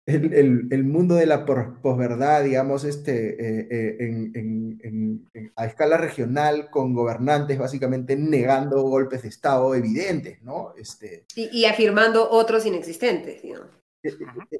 el, 0.08 0.68
el, 0.70 0.84
mundo 0.84 1.14
de 1.14 1.26
la 1.26 1.44
posverdad, 1.44 2.44
digamos, 2.44 2.84
este, 2.84 3.34
eh, 3.34 3.68
eh, 3.70 3.96
en, 4.00 4.80
en, 4.82 5.50
a 5.56 5.66
escala 5.66 5.96
regional, 5.96 6.70
con 6.70 6.94
gobernantes 6.94 7.58
básicamente 7.58 8.16
negando 8.16 8.82
golpes 8.82 9.22
de 9.22 9.28
Estado 9.28 9.74
evidentes, 9.74 10.42
¿no? 10.42 10.72
Este, 10.76 11.26
y, 11.36 11.48
y 11.58 11.64
afirmando 11.66 12.30
otros 12.30 12.66
inexistentes, 12.66 13.42
digamos. 13.42 13.68
Eh, 14.02 14.12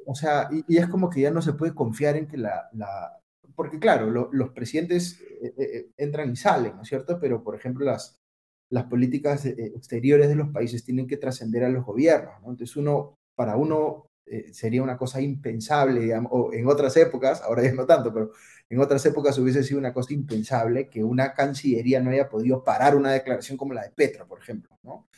o 0.07 0.15
sea, 0.15 0.49
y, 0.51 0.65
y, 0.69 0.79
es 0.79 0.87
como 0.87 1.09
que 1.09 1.23
ya 1.23 1.31
no 1.31 1.43
se 1.43 1.55
puede 1.55 1.75
confiar 1.75 2.16
en 2.16 2.27
que 2.27 2.37
la... 2.37 2.69
la 2.73 3.20
porque 3.55 3.81
claro, 3.81 4.09
los 4.31 4.51
presidentes 4.51 5.20
entran 5.97 6.31
y 6.31 6.37
salen, 6.37 6.77
¿no 6.77 6.83
es 6.83 6.89
cierto? 6.89 7.19
Pero, 7.19 7.43
por 7.43 7.57
ejemplo, 7.57 7.85
las, 7.85 8.20
las 8.70 8.85
políticas 8.85 9.47
eh, 9.47 9.55
exteriores 9.75 10.29
de 10.29 10.35
los 10.35 10.51
países 10.51 10.85
tienen 10.85 11.07
que 11.07 11.16
trascender 11.16 11.65
a 11.65 11.69
los 11.69 11.85
gobiernos. 11.85 12.35
¿no? 12.43 12.51
Entonces, 12.51 12.77
uno, 12.77 13.15
para 13.35 13.57
uno 13.57 14.08
eh, 14.31 14.53
sería 14.53 14.83
una 14.83 14.97
cosa 14.97 15.21
impensable, 15.21 16.01
digamos, 16.01 16.31
o 16.35 16.53
en 16.53 16.67
otras 16.67 16.97
épocas, 16.97 17.43
ahora 17.43 17.63
ya 17.63 17.73
no 17.73 17.87
tanto, 17.87 18.13
pero 18.13 18.33
en 18.69 18.81
otras 18.81 19.05
épocas 19.07 19.39
hubiese 19.39 19.63
sido 19.63 19.79
una 19.79 19.93
cosa 19.95 20.13
impensable 20.13 20.89
que 20.89 21.03
una 21.03 21.33
cancillería 21.35 22.01
no 22.01 22.11
haya 22.11 22.29
podido 22.29 22.63
parar 22.65 22.97
una 22.97 23.13
declaración 23.13 23.57
como 23.57 23.75
la 23.75 23.83
de 23.83 23.91
Petro, 23.91 24.27
por 24.27 24.41
ejemplo. 24.41 24.79
¿no? 24.83 25.09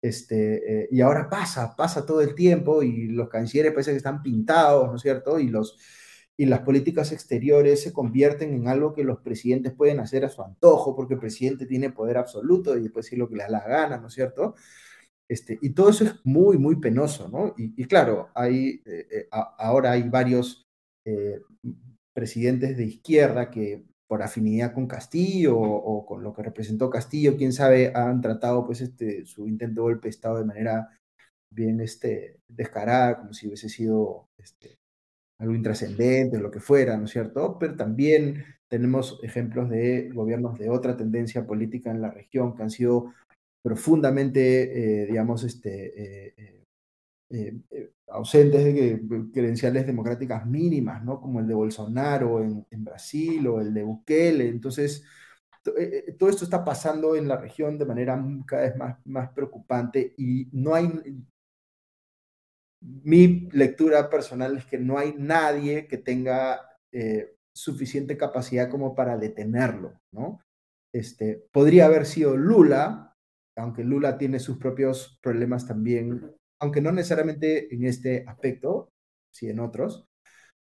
Este, 0.00 0.82
eh, 0.82 0.88
y 0.92 1.00
ahora 1.00 1.28
pasa, 1.28 1.74
pasa 1.74 2.06
todo 2.06 2.20
el 2.20 2.34
tiempo 2.34 2.82
y 2.82 3.08
los 3.08 3.28
cancilleres 3.28 3.72
parece 3.72 3.90
que 3.92 3.96
están 3.96 4.22
pintados, 4.22 4.88
¿no 4.88 4.96
es 4.96 5.02
cierto? 5.02 5.40
Y 5.40 5.48
los, 5.48 5.78
y 6.36 6.46
las 6.46 6.60
políticas 6.60 7.10
exteriores 7.12 7.82
se 7.82 7.92
convierten 7.92 8.54
en 8.54 8.68
algo 8.68 8.94
que 8.94 9.02
los 9.02 9.20
presidentes 9.20 9.72
pueden 9.72 9.98
hacer 10.00 10.24
a 10.24 10.28
su 10.28 10.42
antojo, 10.42 10.94
porque 10.94 11.14
el 11.14 11.20
presidente 11.20 11.66
tiene 11.66 11.90
poder 11.90 12.16
absoluto 12.18 12.76
y 12.76 12.88
puede 12.88 13.04
decir 13.04 13.18
lo 13.18 13.28
que 13.28 13.36
le 13.36 13.42
da 13.42 13.48
la 13.50 13.66
gana, 13.66 13.98
¿no 13.98 14.06
es 14.06 14.14
cierto? 14.14 14.54
Este, 15.30 15.58
y 15.60 15.70
todo 15.70 15.90
eso 15.90 16.04
es 16.04 16.14
muy, 16.24 16.56
muy 16.56 16.76
penoso, 16.76 17.28
¿no? 17.28 17.54
Y, 17.56 17.84
claro, 17.84 18.30
hay, 18.34 18.80
eh, 18.86 19.06
eh, 19.10 19.28
ahora 19.30 19.92
hay 19.92 20.08
varios 20.08 20.66
eh, 21.06 21.40
presidentes 22.14 22.76
de 22.76 22.84
izquierda 22.84 23.50
que 23.50 23.84
por 24.08 24.22
afinidad 24.22 24.72
con 24.72 24.86
Castillo 24.86 25.58
o, 25.58 26.06
con 26.06 26.22
lo 26.22 26.32
que 26.32 26.42
representó 26.42 26.88
Castillo, 26.88 27.36
quién 27.36 27.52
sabe, 27.52 27.92
han 27.94 28.22
tratado 28.22 28.64
pues 28.64 28.80
este, 28.80 29.26
su 29.26 29.46
intento 29.46 29.82
de 29.82 29.92
golpe 29.92 30.06
de 30.06 30.10
Estado 30.10 30.38
de 30.38 30.46
manera 30.46 30.98
bien 31.54 31.80
este, 31.80 32.40
descarada, 32.48 33.18
como 33.18 33.34
si 33.34 33.48
hubiese 33.48 33.68
sido 33.68 34.28
este, 34.38 34.78
algo 35.38 35.54
intrascendente, 35.54 36.38
lo 36.38 36.50
que 36.50 36.60
fuera, 36.60 36.96
¿no 36.96 37.04
es 37.04 37.10
cierto? 37.10 37.58
Pero 37.58 37.76
también 37.76 38.44
tenemos 38.68 39.20
ejemplos 39.22 39.68
de 39.68 40.10
gobiernos 40.10 40.58
de 40.58 40.70
otra 40.70 40.96
tendencia 40.96 41.46
política 41.46 41.90
en 41.90 42.00
la 42.00 42.10
región 42.10 42.54
que 42.54 42.62
han 42.62 42.70
sido 42.70 43.12
profundamente, 43.62 45.02
eh, 45.02 45.06
digamos, 45.06 45.44
este, 45.44 46.28
eh, 46.28 46.54
eh, 47.30 47.90
ausentes 48.08 48.64
de 48.64 49.30
credenciales 49.32 49.86
democráticas 49.86 50.46
mínimas, 50.46 51.04
¿no? 51.04 51.20
Como 51.20 51.40
el 51.40 51.46
de 51.46 51.54
Bolsonaro 51.54 52.42
en, 52.42 52.84
Brasil 52.84 53.46
o 53.46 53.60
el 53.60 53.74
de 53.74 53.82
Bukele. 53.82 54.48
Entonces, 54.48 55.04
todo 56.18 56.30
esto 56.30 56.44
está 56.44 56.64
pasando 56.64 57.14
en 57.14 57.28
la 57.28 57.36
región 57.36 57.76
de 57.76 57.84
manera 57.84 58.22
cada 58.46 58.62
vez 58.62 58.76
más, 58.76 58.96
más 59.04 59.30
preocupante 59.32 60.14
y 60.16 60.48
no 60.52 60.74
hay 60.74 60.88
mi 62.80 63.48
lectura 63.52 64.08
personal 64.08 64.56
es 64.56 64.66
que 64.66 64.78
no 64.78 64.98
hay 64.98 65.14
nadie 65.16 65.86
que 65.86 65.98
tenga 65.98 66.60
eh, 66.92 67.34
suficiente 67.52 68.16
capacidad 68.16 68.70
como 68.70 68.94
para 68.94 69.16
detenerlo, 69.16 70.00
¿no? 70.12 70.40
Este, 70.92 71.44
podría 71.52 71.86
haber 71.86 72.06
sido 72.06 72.36
Lula, 72.36 73.07
aunque 73.58 73.84
Lula 73.84 74.18
tiene 74.18 74.38
sus 74.38 74.58
propios 74.58 75.18
problemas 75.22 75.66
también, 75.66 76.34
aunque 76.60 76.80
no 76.80 76.92
necesariamente 76.92 77.74
en 77.74 77.84
este 77.84 78.24
aspecto, 78.26 78.90
sí 79.32 79.48
en 79.48 79.60
otros. 79.60 80.08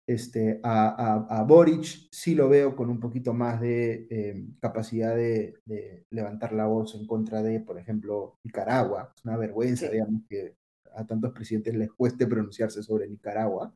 Este, 0.07 0.59
a, 0.63 1.27
a, 1.29 1.43
Boric 1.43 2.09
sí 2.11 2.35
lo 2.35 2.49
veo 2.49 2.75
con 2.75 2.89
un 2.89 2.99
poquito 2.99 3.35
más 3.35 3.61
de 3.61 4.07
eh, 4.09 4.47
capacidad 4.59 5.15
de, 5.15 5.55
levantar 6.11 6.55
la 6.55 6.65
voz 6.67 6.95
en 6.95 7.07
contra 7.07 7.43
de, 7.43 7.61
por 7.61 7.79
ejemplo, 7.79 8.39
Nicaragua. 8.43 9.13
Es 9.15 9.25
una 9.27 9.37
vergüenza, 9.37 9.91
digamos, 9.91 10.23
que 10.27 10.57
a 10.95 11.07
tantos 11.07 11.33
presidentes 11.33 11.75
les 11.77 11.93
cueste 11.93 12.27
pronunciarse 12.27 12.83
sobre 12.83 13.07
Nicaragua. 13.07 13.75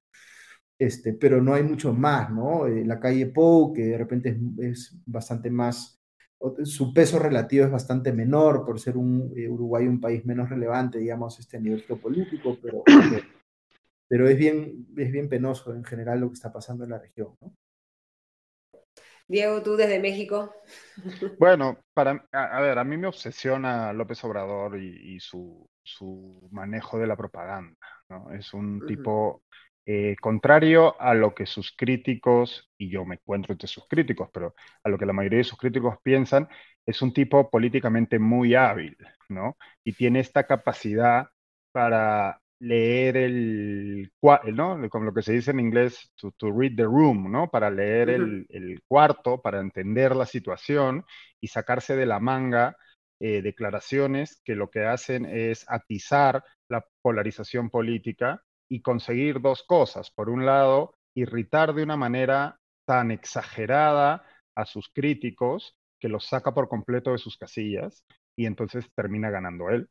Este, 0.78 1.12
pero 1.12 1.42
no 1.42 1.54
hay 1.54 1.62
mucho 1.62 1.92
más, 1.92 2.30
¿no? 2.30 2.66
Eh, 2.66 2.84
la 2.84 2.98
calle 2.98 3.26
Pou, 3.26 3.72
que 3.74 3.84
de 3.84 3.98
repente 3.98 4.36
es, 4.58 4.98
bastante 5.06 5.50
más, 5.50 6.01
su 6.64 6.92
peso 6.92 7.18
relativo 7.18 7.64
es 7.64 7.70
bastante 7.70 8.12
menor 8.12 8.64
por 8.64 8.80
ser 8.80 8.96
un 8.96 9.32
eh, 9.36 9.48
Uruguay 9.48 9.86
un 9.86 10.00
país 10.00 10.24
menos 10.24 10.48
relevante, 10.48 10.98
digamos, 10.98 11.38
este, 11.38 11.56
a 11.56 11.60
nivel 11.60 11.82
geopolítico, 11.82 12.58
pero, 12.60 12.82
pero 14.08 14.28
es, 14.28 14.36
bien, 14.36 14.86
es 14.96 15.12
bien 15.12 15.28
penoso 15.28 15.74
en 15.74 15.84
general 15.84 16.20
lo 16.20 16.28
que 16.28 16.34
está 16.34 16.52
pasando 16.52 16.84
en 16.84 16.90
la 16.90 16.98
región, 16.98 17.36
¿no? 17.40 17.54
Diego, 19.28 19.62
tú 19.62 19.76
desde 19.76 19.98
México. 19.98 20.54
Bueno, 21.38 21.78
para, 21.94 22.26
a, 22.32 22.60
ver, 22.60 22.78
a 22.78 22.84
mí 22.84 22.96
me 22.96 23.06
obsesiona 23.06 23.92
López 23.92 24.22
Obrador 24.24 24.78
y, 24.78 25.18
su, 25.20 25.66
su, 25.82 26.48
manejo 26.50 26.98
de 26.98 27.06
la 27.06 27.16
propaganda. 27.16 27.76
¿no? 28.10 28.30
Es 28.32 28.52
un 28.52 28.84
tipo 28.86 29.42
eh, 29.84 30.16
contrario 30.20 31.00
a 31.00 31.14
lo 31.14 31.34
que 31.34 31.46
sus 31.46 31.74
críticos, 31.76 32.70
y 32.78 32.88
yo 32.90 33.04
me 33.04 33.16
encuentro 33.16 33.52
entre 33.52 33.68
sus 33.68 33.86
críticos, 33.88 34.30
pero 34.32 34.54
a 34.84 34.88
lo 34.88 34.98
que 34.98 35.06
la 35.06 35.12
mayoría 35.12 35.38
de 35.38 35.44
sus 35.44 35.58
críticos 35.58 35.96
piensan, 36.02 36.48
es 36.86 37.02
un 37.02 37.12
tipo 37.12 37.50
políticamente 37.50 38.18
muy 38.18 38.54
hábil, 38.54 38.96
¿no? 39.28 39.56
Y 39.84 39.92
tiene 39.94 40.20
esta 40.20 40.46
capacidad 40.46 41.28
para 41.72 42.40
leer 42.60 43.16
el, 43.16 44.12
¿no? 44.54 44.88
Como 44.88 45.06
lo 45.06 45.14
que 45.14 45.22
se 45.22 45.32
dice 45.32 45.50
en 45.50 45.60
inglés, 45.60 46.12
to, 46.16 46.32
read 46.52 46.76
the 46.76 46.84
room, 46.84 47.30
¿no? 47.30 47.50
Para 47.50 47.70
leer 47.70 48.10
el, 48.10 48.82
cuarto, 48.86 49.42
para 49.42 49.60
entender 49.60 50.14
la 50.14 50.26
situación 50.26 51.04
y 51.40 51.48
sacarse 51.48 51.96
de 51.96 52.06
la 52.06 52.20
manga 52.20 52.76
eh, 53.20 53.42
declaraciones 53.42 54.40
que 54.44 54.54
lo 54.54 54.70
que 54.70 54.84
hacen 54.84 55.26
es 55.26 55.64
atizar 55.68 56.44
la 56.68 56.84
polarización 57.02 57.68
política 57.70 58.42
y 58.68 58.80
conseguir 58.80 59.40
dos 59.40 59.62
cosas. 59.64 60.10
Por 60.10 60.30
un 60.30 60.46
lado, 60.46 60.94
irritar 61.14 61.74
de 61.74 61.82
una 61.82 61.96
manera 61.96 62.58
tan 62.86 63.10
exagerada 63.10 64.24
a 64.54 64.64
sus 64.64 64.88
críticos 64.92 65.76
que 66.00 66.08
los 66.08 66.26
saca 66.26 66.52
por 66.52 66.68
completo 66.68 67.12
de 67.12 67.18
sus 67.18 67.36
casillas 67.36 68.04
y 68.36 68.46
entonces 68.46 68.90
termina 68.94 69.30
ganando 69.30 69.70
él. 69.70 69.88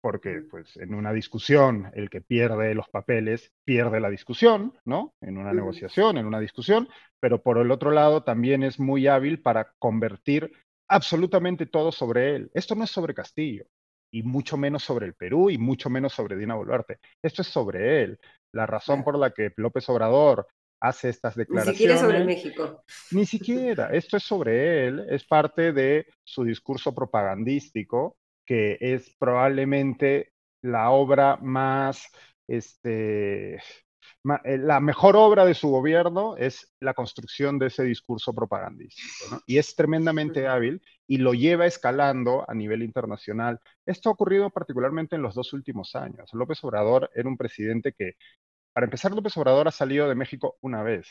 Porque 0.00 0.42
pues 0.50 0.76
en 0.76 0.94
una 0.94 1.12
discusión 1.12 1.90
el 1.94 2.10
que 2.10 2.20
pierde 2.20 2.74
los 2.74 2.88
papeles 2.88 3.52
pierde 3.64 4.00
la 4.00 4.10
discusión, 4.10 4.78
¿no? 4.84 5.14
En 5.22 5.38
una 5.38 5.52
negociación, 5.52 6.18
en 6.18 6.26
una 6.26 6.40
discusión, 6.40 6.88
pero 7.20 7.42
por 7.42 7.58
el 7.58 7.70
otro 7.70 7.90
lado 7.90 8.22
también 8.22 8.62
es 8.62 8.78
muy 8.78 9.06
hábil 9.06 9.40
para 9.40 9.72
convertir 9.78 10.52
absolutamente 10.88 11.64
todo 11.66 11.90
sobre 11.90 12.36
él. 12.36 12.50
Esto 12.52 12.74
no 12.74 12.84
es 12.84 12.90
sobre 12.90 13.14
Castillo, 13.14 13.64
y 14.14 14.22
mucho 14.22 14.56
menos 14.56 14.84
sobre 14.84 15.06
el 15.06 15.14
Perú 15.14 15.50
y 15.50 15.58
mucho 15.58 15.90
menos 15.90 16.12
sobre 16.12 16.36
Dina 16.36 16.54
Boluarte. 16.54 17.00
Esto 17.20 17.42
es 17.42 17.48
sobre 17.48 18.04
él. 18.04 18.20
La 18.52 18.64
razón 18.64 19.02
por 19.02 19.18
la 19.18 19.32
que 19.32 19.52
López 19.56 19.88
Obrador 19.88 20.46
hace 20.80 21.08
estas 21.08 21.34
declaraciones. 21.34 21.80
Ni 21.80 21.86
siquiera 21.86 22.00
sobre 22.00 22.24
México. 22.24 22.84
Ni 23.10 23.26
siquiera. 23.26 23.88
Esto 23.92 24.16
es 24.16 24.22
sobre 24.22 24.86
él. 24.86 25.04
Es 25.10 25.24
parte 25.26 25.72
de 25.72 26.06
su 26.22 26.44
discurso 26.44 26.94
propagandístico, 26.94 28.16
que 28.46 28.78
es 28.80 29.12
probablemente 29.18 30.32
la 30.62 30.90
obra 30.90 31.36
más 31.42 32.06
este, 32.46 33.58
eh, 34.44 34.58
la 34.58 34.80
mejor 34.80 35.16
obra 35.16 35.44
de 35.44 35.54
su 35.54 35.68
gobierno 35.68 36.36
es 36.36 36.72
la 36.80 36.94
construcción 36.94 37.58
de 37.58 37.66
ese 37.66 37.82
discurso 37.82 38.32
propagandístico, 38.32 39.42
y 39.46 39.58
es 39.58 39.74
tremendamente 39.74 40.46
hábil 40.46 40.80
y 41.06 41.18
lo 41.18 41.34
lleva 41.34 41.66
escalando 41.66 42.44
a 42.48 42.54
nivel 42.54 42.82
internacional. 42.82 43.60
Esto 43.86 44.08
ha 44.08 44.12
ocurrido 44.12 44.50
particularmente 44.50 45.16
en 45.16 45.22
los 45.22 45.34
dos 45.34 45.52
últimos 45.52 45.94
años. 45.94 46.30
López 46.32 46.62
Obrador 46.64 47.10
era 47.14 47.28
un 47.28 47.36
presidente 47.36 47.92
que, 47.92 48.14
para 48.72 48.84
empezar, 48.84 49.12
López 49.12 49.36
Obrador 49.36 49.68
ha 49.68 49.72
salido 49.72 50.08
de 50.08 50.14
México 50.14 50.56
una 50.60 50.82
vez 50.82 51.08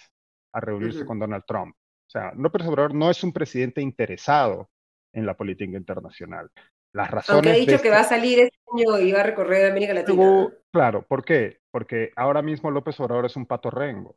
a 0.54 0.60
reunirse 0.60 1.06
con 1.06 1.20
Donald 1.20 1.44
Trump. 1.48 1.76
O 1.76 2.10
sea, 2.10 2.34
López 2.36 2.66
Obrador 2.68 2.94
no 2.94 3.10
es 3.10 3.24
un 3.24 3.34
presidente 3.34 3.82
interesado 3.82 4.70
en 5.14 5.26
la 5.26 5.36
política 5.36 5.78
internacional. 5.78 6.52
Las 6.92 7.10
razones. 7.10 7.48
Aunque 7.48 7.50
ha 7.50 7.66
dicho 7.66 7.82
que 7.82 7.90
va 7.90 8.02
a 8.02 8.04
salir 8.04 8.40
este 8.40 8.58
año 8.72 9.00
y 9.00 9.12
va 9.12 9.22
a 9.22 9.24
recorrer 9.24 9.72
América 9.72 9.94
Latina. 9.94 10.48
claro, 10.72 11.04
¿por 11.08 11.24
qué? 11.24 11.60
Porque 11.72 12.12
ahora 12.16 12.42
mismo 12.42 12.70
López 12.70 13.00
Obrador 13.00 13.26
es 13.26 13.36
un 13.36 13.48
pato 13.48 13.72
rengo. 13.72 14.16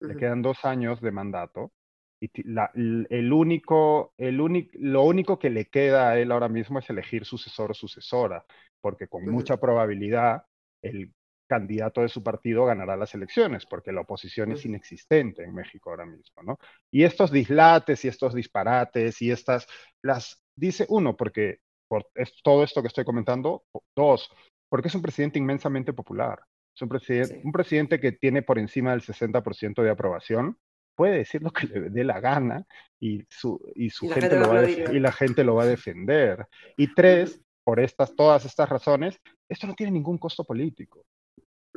Le 0.00 0.16
quedan 0.16 0.40
dos 0.40 0.64
años 0.64 1.02
de 1.02 1.10
mandato. 1.10 1.72
Y 2.20 2.30
el 2.34 3.32
único, 3.32 4.12
el 4.18 4.40
único, 4.40 4.70
lo 4.78 5.02
único 5.04 5.38
que 5.38 5.50
le 5.50 5.66
queda 5.66 6.10
a 6.10 6.18
él 6.18 6.32
ahora 6.32 6.48
mismo 6.48 6.78
es 6.78 6.90
elegir 6.90 7.24
sucesor 7.24 7.70
o 7.70 7.74
sucesora, 7.74 8.44
porque 8.80 9.08
con 9.08 9.24
mucha 9.26 9.56
probabilidad 9.56 10.44
el 10.82 11.12
candidato 11.48 12.02
de 12.02 12.08
su 12.08 12.22
partido 12.22 12.66
ganará 12.66 12.96
las 12.96 13.14
elecciones, 13.14 13.66
porque 13.66 13.90
la 13.90 14.02
oposición 14.02 14.52
es 14.52 14.64
inexistente 14.64 15.42
en 15.42 15.54
México 15.54 15.90
ahora 15.90 16.06
mismo, 16.06 16.42
¿no? 16.42 16.58
Y 16.92 17.02
estos 17.02 17.32
dislates 17.32 18.04
y 18.04 18.08
estos 18.08 18.34
disparates 18.34 19.20
y 19.22 19.30
estas, 19.30 19.66
las 20.02 20.40
dice 20.54 20.86
uno, 20.88 21.16
porque 21.16 21.58
por 21.90 22.06
todo 22.44 22.62
esto 22.62 22.82
que 22.82 22.88
estoy 22.88 23.04
comentando. 23.04 23.64
Dos, 23.96 24.30
porque 24.68 24.88
es 24.88 24.94
un 24.94 25.02
presidente 25.02 25.38
inmensamente 25.38 25.92
popular. 25.92 26.38
Es 26.74 26.82
un, 26.82 26.88
presidente, 26.88 27.40
un 27.42 27.52
presidente 27.52 27.98
que 27.98 28.12
tiene 28.12 28.42
por 28.42 28.58
encima 28.58 28.92
del 28.92 29.02
60% 29.02 29.82
de 29.82 29.90
aprobación, 29.90 30.56
puede 30.94 31.18
decir 31.18 31.42
lo 31.42 31.50
que 31.50 31.66
le 31.66 31.90
dé 31.90 32.04
la 32.04 32.20
gana 32.20 32.64
y, 32.98 33.24
su, 33.28 33.60
y, 33.74 33.90
su 33.90 34.08
gente, 34.08 34.38
lo 34.38 34.48
va 34.48 34.60
a 34.60 34.68
y 34.68 35.00
la 35.00 35.12
gente 35.12 35.44
lo 35.44 35.54
va 35.54 35.64
a 35.64 35.66
defender. 35.66 36.46
Y 36.76 36.94
tres, 36.94 37.40
por 37.64 37.80
estas, 37.80 38.14
todas 38.14 38.44
estas 38.44 38.68
razones, 38.68 39.18
esto 39.48 39.66
no 39.66 39.74
tiene 39.74 39.92
ningún 39.92 40.18
costo 40.18 40.44
político. 40.44 41.04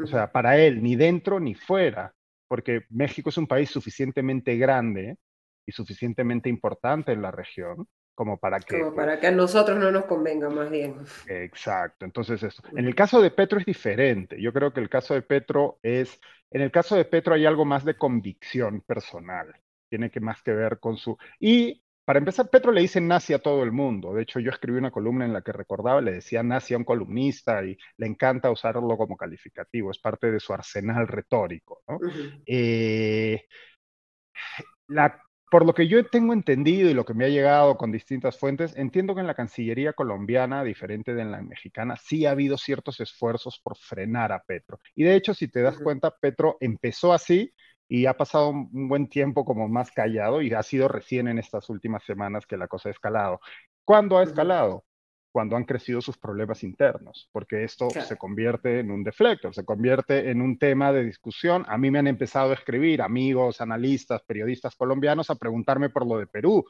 O 0.01 0.07
sea, 0.07 0.31
para 0.31 0.57
él, 0.57 0.81
ni 0.81 0.95
dentro 0.95 1.39
ni 1.39 1.55
fuera, 1.55 2.13
porque 2.47 2.85
México 2.89 3.29
es 3.29 3.37
un 3.37 3.47
país 3.47 3.69
suficientemente 3.69 4.57
grande 4.57 5.17
y 5.65 5.71
suficientemente 5.71 6.49
importante 6.49 7.11
en 7.11 7.21
la 7.21 7.31
región 7.31 7.87
como 8.15 8.37
para 8.37 8.59
que... 8.59 8.79
Como 8.79 8.95
para 8.95 9.19
que 9.19 9.27
a 9.27 9.31
nosotros 9.31 9.77
no 9.77 9.91
nos 9.91 10.05
convenga 10.05 10.49
más 10.49 10.69
bien. 10.69 10.95
Exacto, 11.27 12.05
entonces 12.05 12.43
esto. 12.43 12.61
En 12.75 12.85
el 12.85 12.95
caso 12.95 13.21
de 13.21 13.31
Petro 13.31 13.59
es 13.59 13.65
diferente. 13.65 14.41
Yo 14.41 14.53
creo 14.53 14.71
que 14.73 14.81
el 14.81 14.89
caso 14.89 15.13
de 15.13 15.21
Petro 15.21 15.79
es, 15.81 16.19
en 16.53 16.61
el 16.61 16.71
caso 16.71 16.95
de 16.95 17.05
Petro 17.05 17.33
hay 17.33 17.45
algo 17.45 17.65
más 17.65 17.83
de 17.83 17.97
convicción 17.97 18.81
personal. 18.81 19.53
Tiene 19.89 20.11
que 20.11 20.19
más 20.19 20.41
que 20.43 20.53
ver 20.53 20.79
con 20.79 20.97
su... 20.97 21.17
Y 21.39 21.83
para 22.05 22.19
empezar, 22.19 22.49
Petro 22.49 22.71
le 22.71 22.81
dice 22.81 23.01
nazi 23.01 23.33
a 23.33 23.39
todo 23.39 23.63
el 23.63 23.71
mundo. 23.71 24.13
De 24.13 24.21
hecho, 24.21 24.39
yo 24.39 24.51
escribí 24.51 24.77
una 24.77 24.91
columna 24.91 25.25
en 25.25 25.33
la 25.33 25.41
que 25.41 25.51
recordaba, 25.51 25.99
le 25.99 26.13
decía 26.13 26.43
nazi 26.43 26.75
a 26.75 26.77
un 26.77 26.83
columnista 26.83 27.63
y 27.65 27.75
le 27.97 28.07
encanta 28.07 28.51
usarlo 28.51 28.95
como 28.97 29.17
calificativo. 29.17 29.89
Es 29.89 29.97
parte 29.97 30.31
de 30.31 30.39
su 30.39 30.53
arsenal 30.53 31.07
retórico. 31.07 31.81
¿no? 31.87 31.97
eh, 32.45 33.45
la 34.87 35.19
por 35.53 35.67
lo 35.67 35.75
que 35.75 35.87
yo 35.87 36.03
tengo 36.03 36.33
entendido 36.33 36.89
y 36.89 36.95
lo 36.95 37.05
que 37.05 37.13
me 37.13 37.25
ha 37.25 37.29
llegado 37.29 37.77
con 37.77 37.91
distintas 37.91 38.39
fuentes, 38.39 38.75
entiendo 38.75 39.13
que 39.13 39.21
en 39.21 39.27
la 39.27 39.35
Cancillería 39.35 39.93
colombiana, 39.93 40.63
diferente 40.63 41.13
de 41.13 41.25
la 41.25 41.43
mexicana, 41.43 41.95
sí 41.95 42.25
ha 42.25 42.31
habido 42.31 42.57
ciertos 42.57 42.99
esfuerzos 42.99 43.59
por 43.59 43.77
frenar 43.77 44.31
a 44.31 44.41
Petro. 44.41 44.79
Y 44.95 45.03
de 45.03 45.15
hecho, 45.15 45.35
si 45.35 45.47
te 45.47 45.61
das 45.61 45.77
cuenta, 45.77 46.09
Petro 46.09 46.57
empezó 46.59 47.13
así 47.13 47.53
y 47.87 48.07
ha 48.07 48.17
pasado 48.17 48.49
un 48.49 48.87
buen 48.87 49.07
tiempo 49.07 49.45
como 49.45 49.67
más 49.67 49.91
callado 49.91 50.41
y 50.41 50.51
ha 50.51 50.63
sido 50.63 50.87
recién 50.87 51.27
en 51.27 51.37
estas 51.37 51.69
últimas 51.69 52.03
semanas 52.03 52.47
que 52.47 52.57
la 52.57 52.67
cosa 52.67 52.89
ha 52.89 52.93
escalado. 52.93 53.39
¿Cuándo 53.85 54.17
ha 54.17 54.23
escalado? 54.23 54.83
Cuando 55.33 55.55
han 55.55 55.63
crecido 55.63 55.99
sus 55.99 56.15
problemas 56.15 56.63
internos, 56.63 57.27
porque 57.31 57.63
esto 57.63 57.89
se 57.89 58.17
convierte 58.17 58.79
en 58.79 58.91
un 58.91 59.03
deflector, 59.03 59.51
se 59.51 59.65
convierte 59.65 60.29
en 60.29 60.43
un 60.43 60.59
tema 60.59 60.93
de 60.93 61.03
discusión. 61.03 61.65
A 61.67 61.75
mí 61.75 61.89
me 61.89 61.97
han 61.97 62.05
empezado 62.05 62.51
a 62.51 62.53
escribir 62.53 63.01
amigos, 63.01 63.59
analistas, 63.59 64.21
periodistas 64.21 64.75
colombianos 64.75 65.31
a 65.31 65.35
preguntarme 65.35 65.89
por 65.89 66.05
lo 66.05 66.19
de 66.19 66.27
Perú. 66.27 66.63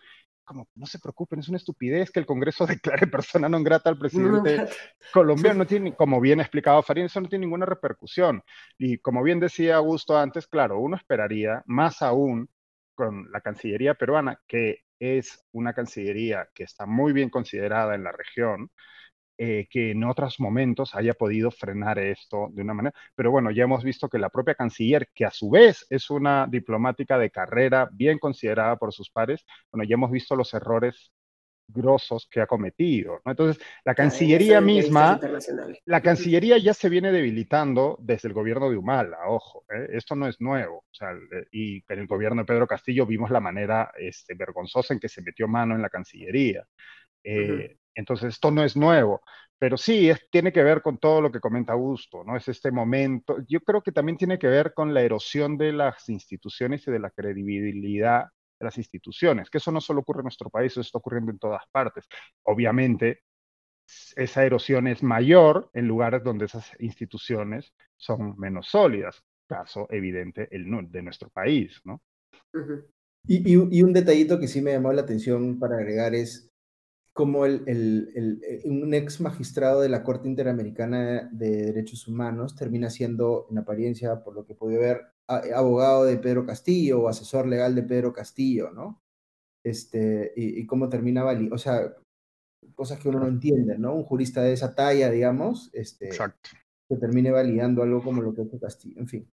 Como, 0.46 0.70
no 0.76 0.86
se 0.86 1.00
preocupen, 1.00 1.42
es 1.42 1.50
una 1.50 1.58
estupidez 1.58 2.10
que 2.10 2.22
el 2.22 2.26
Congreso 2.26 2.66
declare 2.96 3.08
persona 3.08 3.50
non 3.50 3.68
grata 3.68 3.90
al 3.90 4.00
presidente 4.00 4.70
colombiano. 5.12 5.60
No 5.60 5.68
tiene, 5.68 5.94
como 5.94 6.22
bien 6.22 6.40
ha 6.40 6.44
explicado 6.44 6.82
Farín, 6.84 7.12
eso 7.12 7.20
no 7.20 7.28
tiene 7.28 7.46
ninguna 7.46 7.66
repercusión. 7.66 8.42
Y 8.78 8.98
como 9.00 9.24
bien 9.24 9.42
decía 9.42 9.76
Augusto 9.76 10.18
antes, 10.18 10.48
claro, 10.48 10.80
uno 10.80 10.96
esperaría, 10.96 11.64
más 11.66 12.02
aún 12.02 12.48
con 12.96 13.30
la 13.30 13.42
Cancillería 13.42 13.96
peruana, 13.96 14.40
que 14.48 14.86
es 15.04 15.46
una 15.52 15.74
cancillería 15.74 16.50
que 16.54 16.64
está 16.64 16.86
muy 16.86 17.14
bien 17.14 17.30
considerada 17.30 17.96
en 17.96 18.04
la 18.04 18.12
región, 18.12 18.72
eh, 19.38 19.68
que 19.70 19.92
en 19.92 20.04
otros 20.04 20.40
momentos 20.40 20.96
haya 20.96 21.14
podido 21.16 21.52
frenar 21.52 22.00
esto 22.00 22.50
de 22.54 22.62
una 22.62 22.74
manera. 22.76 22.96
Pero 23.16 23.32
bueno, 23.32 23.52
ya 23.52 23.64
hemos 23.64 23.84
visto 23.84 24.10
que 24.10 24.20
la 24.20 24.30
propia 24.30 24.56
canciller, 24.56 25.10
que 25.14 25.26
a 25.26 25.32
su 25.32 25.50
vez 25.50 25.86
es 25.90 26.10
una 26.12 26.48
diplomática 26.50 27.18
de 27.18 27.32
carrera 27.32 27.90
bien 27.92 28.20
considerada 28.20 28.78
por 28.78 28.94
sus 28.94 29.10
pares, 29.12 29.46
bueno, 29.72 29.86
ya 29.90 29.96
hemos 29.96 30.12
visto 30.12 30.36
los 30.36 30.54
errores 30.54 31.13
grosos 31.68 32.28
que 32.30 32.42
ha 32.42 32.48
cometido. 32.48 33.22
Entonces, 33.26 33.64
la 33.84 33.96
Cancillería 33.96 34.62
misma, 34.62 35.20
la 35.86 36.02
Cancillería 36.02 36.58
ya 36.58 36.74
se 36.74 36.90
viene 36.90 37.12
debilitando 37.12 37.98
desde 38.02 38.28
el 38.28 38.34
gobierno 38.34 38.70
de 38.70 38.78
Humala, 38.78 39.18
ojo, 39.28 39.66
¿eh? 39.70 39.90
esto 39.94 40.16
no 40.16 40.28
es 40.28 40.40
nuevo. 40.42 40.78
O 40.78 40.94
sea, 40.94 41.12
y 41.52 41.84
en 41.88 42.00
el 42.00 42.08
gobierno 42.08 42.42
de 42.42 42.46
Pedro 42.46 42.68
Castillo 42.68 43.06
vimos 43.06 43.32
la 43.32 43.40
manera 43.40 43.92
este, 43.98 44.36
vergonzosa 44.36 44.94
en 44.94 45.00
que 45.00 45.10
se 45.10 45.22
metió 45.22 45.48
mano 45.48 45.76
en 45.76 45.82
la 45.82 45.90
Cancillería. 45.90 46.68
Eh, 47.24 47.78
entonces, 47.96 48.34
esto 48.34 48.52
no 48.52 48.64
es 48.64 48.76
nuevo, 48.76 49.22
pero 49.58 49.78
sí 49.78 50.10
es, 50.10 50.30
tiene 50.30 50.52
que 50.52 50.64
ver 50.64 50.82
con 50.82 50.98
todo 50.98 51.22
lo 51.22 51.32
que 51.32 51.40
comenta 51.40 51.74
Augusto, 51.74 52.24
¿no? 52.24 52.36
Es 52.36 52.48
este 52.48 52.72
momento, 52.72 53.38
yo 53.48 53.62
creo 53.62 53.82
que 53.82 53.92
también 53.92 54.18
tiene 54.18 54.38
que 54.38 54.48
ver 54.48 54.74
con 54.74 54.94
la 54.94 55.02
erosión 55.02 55.58
de 55.58 55.72
las 55.72 56.10
instituciones 56.10 56.88
y 56.88 56.92
de 56.92 57.00
la 57.00 57.12
credibilidad 57.12 58.28
las 58.64 58.78
instituciones, 58.78 59.50
que 59.50 59.58
eso 59.58 59.72
no 59.72 59.82
solo 59.82 60.02
ocurre 60.02 60.20
en 60.20 60.26
nuestro 60.26 60.50
país, 60.50 60.72
eso 60.72 60.82
está 60.82 60.98
ocurriendo 60.98 61.32
en 61.32 61.40
todas 61.40 61.64
partes. 61.72 62.06
Obviamente, 62.44 63.22
esa 64.16 64.46
erosión 64.46 64.88
es 64.88 65.04
mayor 65.04 65.70
en 65.74 65.88
lugares 65.88 66.24
donde 66.24 66.46
esas 66.46 66.72
instituciones 66.80 67.74
son 67.98 68.38
menos 68.38 68.68
sólidas, 68.68 69.24
caso 69.48 69.88
evidente 69.90 70.48
el 70.52 70.66
de 70.90 71.02
nuestro 71.02 71.30
país, 71.30 71.82
¿no? 71.84 72.02
y, 73.28 73.56
un 73.56 73.94
detallito 73.94 74.40
que 74.40 74.48
sí 74.48 74.62
me 74.62 74.72
llamó 74.72 74.94
la 74.94 75.02
atención 75.02 75.60
para 75.60 75.78
agregar 75.78 76.16
es 76.16 76.50
como 77.14 77.46
el, 77.46 77.64
el, 77.68 78.62
un 78.66 78.94
ex 78.94 79.22
magistrado 79.22 79.82
de 79.82 79.90
la 79.90 80.04
Corte 80.04 80.28
Interamericana 80.28 81.30
de 81.32 81.68
Derechos 81.68 82.08
Humanos 82.08 82.56
termina 82.56 82.90
siendo, 82.90 83.48
en 83.52 83.60
apariencia, 83.60 84.24
por 84.24 84.34
lo 84.34 84.46
que 84.46 84.56
pude 84.56 84.78
ver, 84.80 85.13
abogado 85.28 86.06
de 86.06 86.18
Pedro 86.18 86.46
Castillo 86.46 87.02
o 87.02 87.10
asesor 87.10 87.48
legal 87.48 87.76
de 87.76 87.84
Pedro 87.84 88.14
Castillo, 88.14 88.72
¿no? 88.72 89.02
Este, 89.64 90.34
y, 90.36 90.66
cómo 90.66 90.90
termina 90.90 91.26
o 91.26 91.58
sea, 91.58 91.96
cosas 92.76 93.00
que 93.00 93.10
uno 93.10 93.20
no 93.20 93.28
entiende, 93.28 93.78
¿no? 93.78 93.94
Un 93.94 94.04
jurista 94.04 94.42
de 94.42 94.54
esa 94.54 94.76
talla, 94.76 95.10
digamos, 95.10 95.70
este, 95.74 96.10
que 96.10 96.98
termine 96.98 97.32
validando 97.32 97.82
algo 97.82 98.04
como 98.04 98.22
lo 98.22 98.34
que 98.34 98.42
hace 98.42 98.60
Castillo, 98.60 99.00
en 99.00 99.08
fin. 99.08 99.32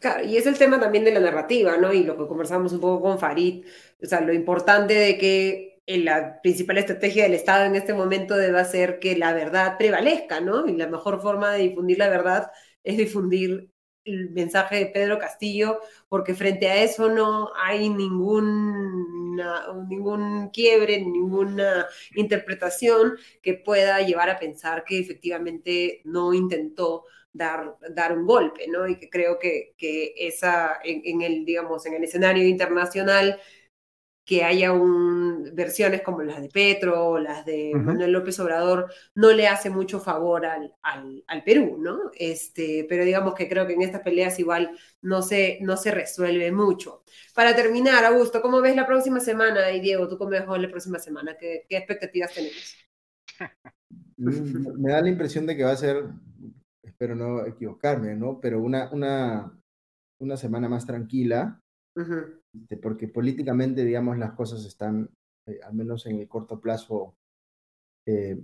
Claro, 0.00 0.24
y 0.24 0.36
es 0.36 0.46
el 0.46 0.58
tema 0.58 0.78
también 0.78 1.04
de 1.04 1.12
la 1.12 1.20
narrativa, 1.20 1.76
¿no? 1.76 1.92
Y 1.92 2.04
lo 2.04 2.16
que 2.16 2.26
conversamos 2.26 2.72
un 2.72 2.80
poco 2.80 3.02
con 3.02 3.18
Farid, 3.18 3.64
o 4.02 4.06
sea, 4.06 4.20
lo 4.20 4.32
importante 4.32 4.94
de 4.94 5.18
que 5.18 5.80
la 5.86 6.40
principal 6.40 6.78
estrategia 6.78 7.24
del 7.24 7.34
Estado 7.34 7.64
en 7.64 7.76
este 7.76 7.94
momento 7.94 8.36
debe 8.36 8.64
ser 8.64 8.98
que 8.98 9.16
la 9.16 9.32
verdad 9.32 9.76
prevalezca, 9.78 10.40
¿no? 10.40 10.66
Y 10.66 10.76
la 10.76 10.88
mejor 10.88 11.20
forma 11.20 11.52
de 11.52 11.62
difundir 11.62 11.98
la 11.98 12.08
verdad 12.08 12.50
es 12.82 12.96
difundir 12.96 13.73
el 14.04 14.30
mensaje 14.30 14.76
de 14.76 14.86
Pedro 14.86 15.18
Castillo, 15.18 15.80
porque 16.08 16.34
frente 16.34 16.68
a 16.68 16.82
eso 16.82 17.08
no 17.08 17.50
hay 17.56 17.88
ningún, 17.88 19.36
ningún 19.88 20.50
quiebre, 20.50 21.00
ninguna 21.00 21.86
interpretación 22.14 23.16
que 23.42 23.54
pueda 23.54 24.00
llevar 24.00 24.30
a 24.30 24.38
pensar 24.38 24.84
que 24.84 24.98
efectivamente 24.98 26.02
no 26.04 26.34
intentó 26.34 27.04
dar, 27.34 27.76
dar 27.90 28.16
un 28.16 28.26
golpe, 28.26 28.66
¿no? 28.68 28.88
Y 28.88 28.96
que 28.96 29.10
creo 29.10 29.38
que, 29.38 29.74
que 29.76 30.14
esa, 30.16 30.78
en, 30.84 31.20
el, 31.20 31.44
digamos, 31.44 31.84
en 31.84 31.94
el 31.94 32.04
escenario 32.04 32.46
internacional, 32.46 33.40
que 34.24 34.42
haya 34.42 34.72
un, 34.72 35.50
versiones 35.52 36.00
como 36.02 36.22
las 36.22 36.40
de 36.40 36.48
Petro 36.48 37.08
o 37.08 37.18
las 37.18 37.44
de 37.44 37.72
Manuel 37.74 38.12
López 38.12 38.40
Obrador 38.40 38.90
no 39.14 39.32
le 39.32 39.46
hace 39.46 39.68
mucho 39.68 40.00
favor 40.00 40.46
al, 40.46 40.74
al, 40.82 41.44
Perú, 41.44 41.76
¿no? 41.78 42.10
Este, 42.14 42.86
pero 42.88 43.04
digamos 43.04 43.34
que 43.34 43.48
creo 43.48 43.66
que 43.66 43.74
en 43.74 43.82
estas 43.82 44.00
peleas 44.00 44.38
igual 44.38 44.70
no 45.02 45.20
se, 45.20 45.58
no 45.60 45.76
se 45.76 45.90
resuelve 45.90 46.50
mucho. 46.52 47.02
Para 47.34 47.54
terminar, 47.54 48.04
Augusto, 48.04 48.40
¿cómo 48.40 48.62
ves 48.62 48.74
la 48.74 48.86
próxima 48.86 49.20
semana? 49.20 49.70
Y 49.72 49.80
Diego, 49.80 50.08
¿tú 50.08 50.16
cómo 50.16 50.30
ves 50.30 50.46
la 50.46 50.70
próxima 50.70 50.98
semana? 50.98 51.36
¿Qué, 51.38 51.66
qué 51.68 51.76
expectativas 51.76 52.32
tenemos? 52.32 52.76
Mm, 54.16 54.80
me 54.80 54.92
da 54.92 55.02
la 55.02 55.08
impresión 55.08 55.44
de 55.44 55.56
que 55.56 55.64
va 55.64 55.72
a 55.72 55.76
ser, 55.76 56.04
espero 56.82 57.14
no 57.14 57.44
equivocarme, 57.44 58.14
¿no? 58.14 58.40
Pero 58.40 58.60
una, 58.60 58.90
una, 58.90 59.52
una 60.18 60.36
semana 60.36 60.68
más 60.68 60.86
tranquila, 60.86 61.60
este, 61.96 62.76
porque 62.76 63.08
políticamente, 63.08 63.84
digamos, 63.84 64.18
las 64.18 64.32
cosas 64.32 64.64
están, 64.64 65.08
eh, 65.46 65.60
al 65.62 65.74
menos 65.74 66.06
en 66.06 66.18
el 66.18 66.28
corto 66.28 66.60
plazo, 66.60 67.14
eh, 68.06 68.36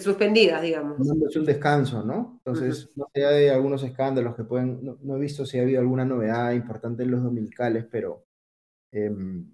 suspendidas, 0.00 0.62
digamos. 0.62 0.98
Es 1.00 1.36
un 1.36 1.44
descanso, 1.44 2.02
¿no? 2.02 2.40
Entonces, 2.44 2.90
no 2.96 3.06
sé, 3.12 3.26
hay 3.26 3.48
algunos 3.48 3.82
escándalos 3.82 4.34
que 4.34 4.44
pueden, 4.44 4.98
no, 5.02 5.16
he 5.16 5.20
visto 5.20 5.44
si 5.44 5.58
ha 5.58 5.62
habido 5.62 5.80
alguna 5.80 6.06
novedad 6.06 6.52
importante 6.52 7.02
en 7.02 7.10
los 7.10 7.22
dominicales, 7.22 7.86
pero 7.90 8.24
em, 8.92 9.52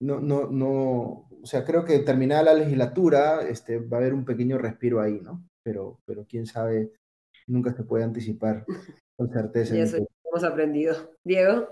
no, 0.00 0.20
no, 0.20 0.48
no, 0.48 1.28
o 1.42 1.46
sea, 1.46 1.64
creo 1.64 1.84
que 1.84 1.98
terminada 2.00 2.44
la 2.44 2.54
legislatura, 2.54 3.40
este, 3.48 3.78
va 3.78 3.96
a 3.96 4.00
haber 4.00 4.14
un 4.14 4.24
pequeño 4.24 4.56
respiro 4.58 5.00
ahí, 5.00 5.20
¿no? 5.20 5.44
Pero, 5.64 5.98
pero 6.06 6.24
quién 6.28 6.46
sabe, 6.46 6.92
nunca 7.48 7.72
se 7.72 7.82
puede 7.82 8.04
anticipar 8.04 8.64
con 9.18 9.30
certeza. 9.30 9.74
Ya 9.74 9.82
eso 9.82 9.96
hemos 9.96 10.44
aprendido. 10.44 10.94
Diego. 11.24 11.68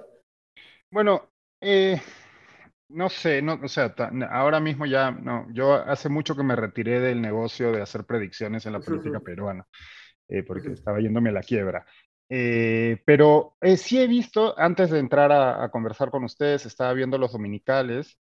Bueno, 0.95 1.29
eh, 1.61 2.01
no 2.91 3.09
sé, 3.09 3.43
no, 3.43 3.59
o 3.61 3.67
sea, 3.67 3.93
ahora 4.31 4.61
mismo 4.61 4.87
ya, 4.87 5.11
no, 5.11 5.53
yo 5.53 5.75
hace 5.75 6.09
mucho 6.09 6.37
que 6.37 6.45
me 6.45 6.55
retiré 6.55 7.01
del 7.01 7.21
negocio 7.21 7.73
de 7.73 7.83
hacer 7.83 8.05
predicciones 8.05 8.65
en 8.65 8.75
la 8.75 8.79
política 8.79 9.19
peruana, 9.19 9.67
eh, 10.29 10.45
porque 10.45 10.69
estaba 10.69 11.01
yéndome 11.01 11.31
a 11.31 11.33
la 11.33 11.43
quiebra. 11.43 11.85
Eh, 12.29 13.03
pero 13.05 13.57
sí 13.77 14.01
he 14.01 14.07
visto, 14.07 14.57
antes 14.57 14.91
de 14.91 15.01
entrar 15.01 15.33
a, 15.33 15.69
conversar 15.73 16.11
con 16.13 16.23
ustedes, 16.23 16.65
estaba 16.65 16.93
viendo 16.93 17.19
los 17.19 17.33
dominicales 17.33 18.17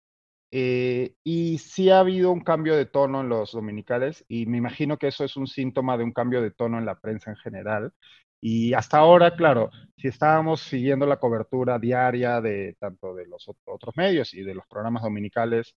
y 0.52 1.58
sí 1.58 1.90
ha 1.90 1.98
habido 1.98 2.30
un 2.30 2.44
cambio 2.44 2.76
de 2.76 2.86
tono 2.86 3.22
en 3.22 3.28
los 3.28 3.50
dominicales 3.50 4.24
y 4.28 4.46
me 4.46 4.58
imagino 4.58 4.96
que 4.96 5.08
eso 5.08 5.24
es 5.24 5.36
un 5.36 5.48
síntoma 5.48 5.98
de 5.98 6.04
un 6.04 6.12
cambio 6.12 6.40
de 6.40 6.52
tono 6.52 6.78
en 6.78 6.86
la 6.86 7.00
prensa 7.00 7.30
en 7.30 7.36
general. 7.36 7.92
Y 8.40 8.72
hasta 8.74 8.98
ahora, 8.98 9.36
claro, 9.36 9.70
si 9.96 10.08
estábamos 10.08 10.62
siguiendo 10.62 11.06
la 11.06 11.18
cobertura 11.18 11.78
diaria 11.78 12.40
de 12.40 12.76
tanto 12.78 13.14
de 13.14 13.26
los 13.26 13.48
otros 13.66 13.96
medios 13.96 14.32
y 14.34 14.42
de 14.42 14.54
los 14.54 14.66
programas 14.66 15.02
dominicales, 15.02 15.74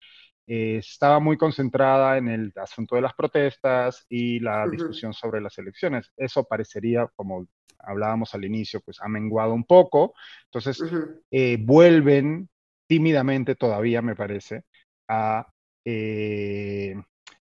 eh, 0.46 0.78
estaba 0.78 1.20
muy 1.20 1.36
concentrada 1.36 2.18
en 2.18 2.28
el 2.28 2.52
asunto 2.56 2.96
de 2.96 3.02
las 3.02 3.14
protestas 3.14 4.04
y 4.08 4.40
la 4.40 4.68
discusión 4.68 5.12
sobre 5.12 5.40
las 5.40 5.56
elecciones. 5.58 6.12
Eso 6.16 6.44
parecería, 6.44 7.06
como 7.14 7.46
hablábamos 7.78 8.34
al 8.34 8.44
inicio, 8.44 8.80
pues 8.80 8.98
ha 9.00 9.08
menguado 9.08 9.54
un 9.54 9.64
poco. 9.64 10.14
Entonces, 10.46 10.82
eh, 11.30 11.56
vuelven 11.60 12.48
tímidamente 12.86 13.54
todavía, 13.54 14.02
me 14.02 14.16
parece, 14.16 14.64
a 15.08 15.46
eh, 15.84 16.94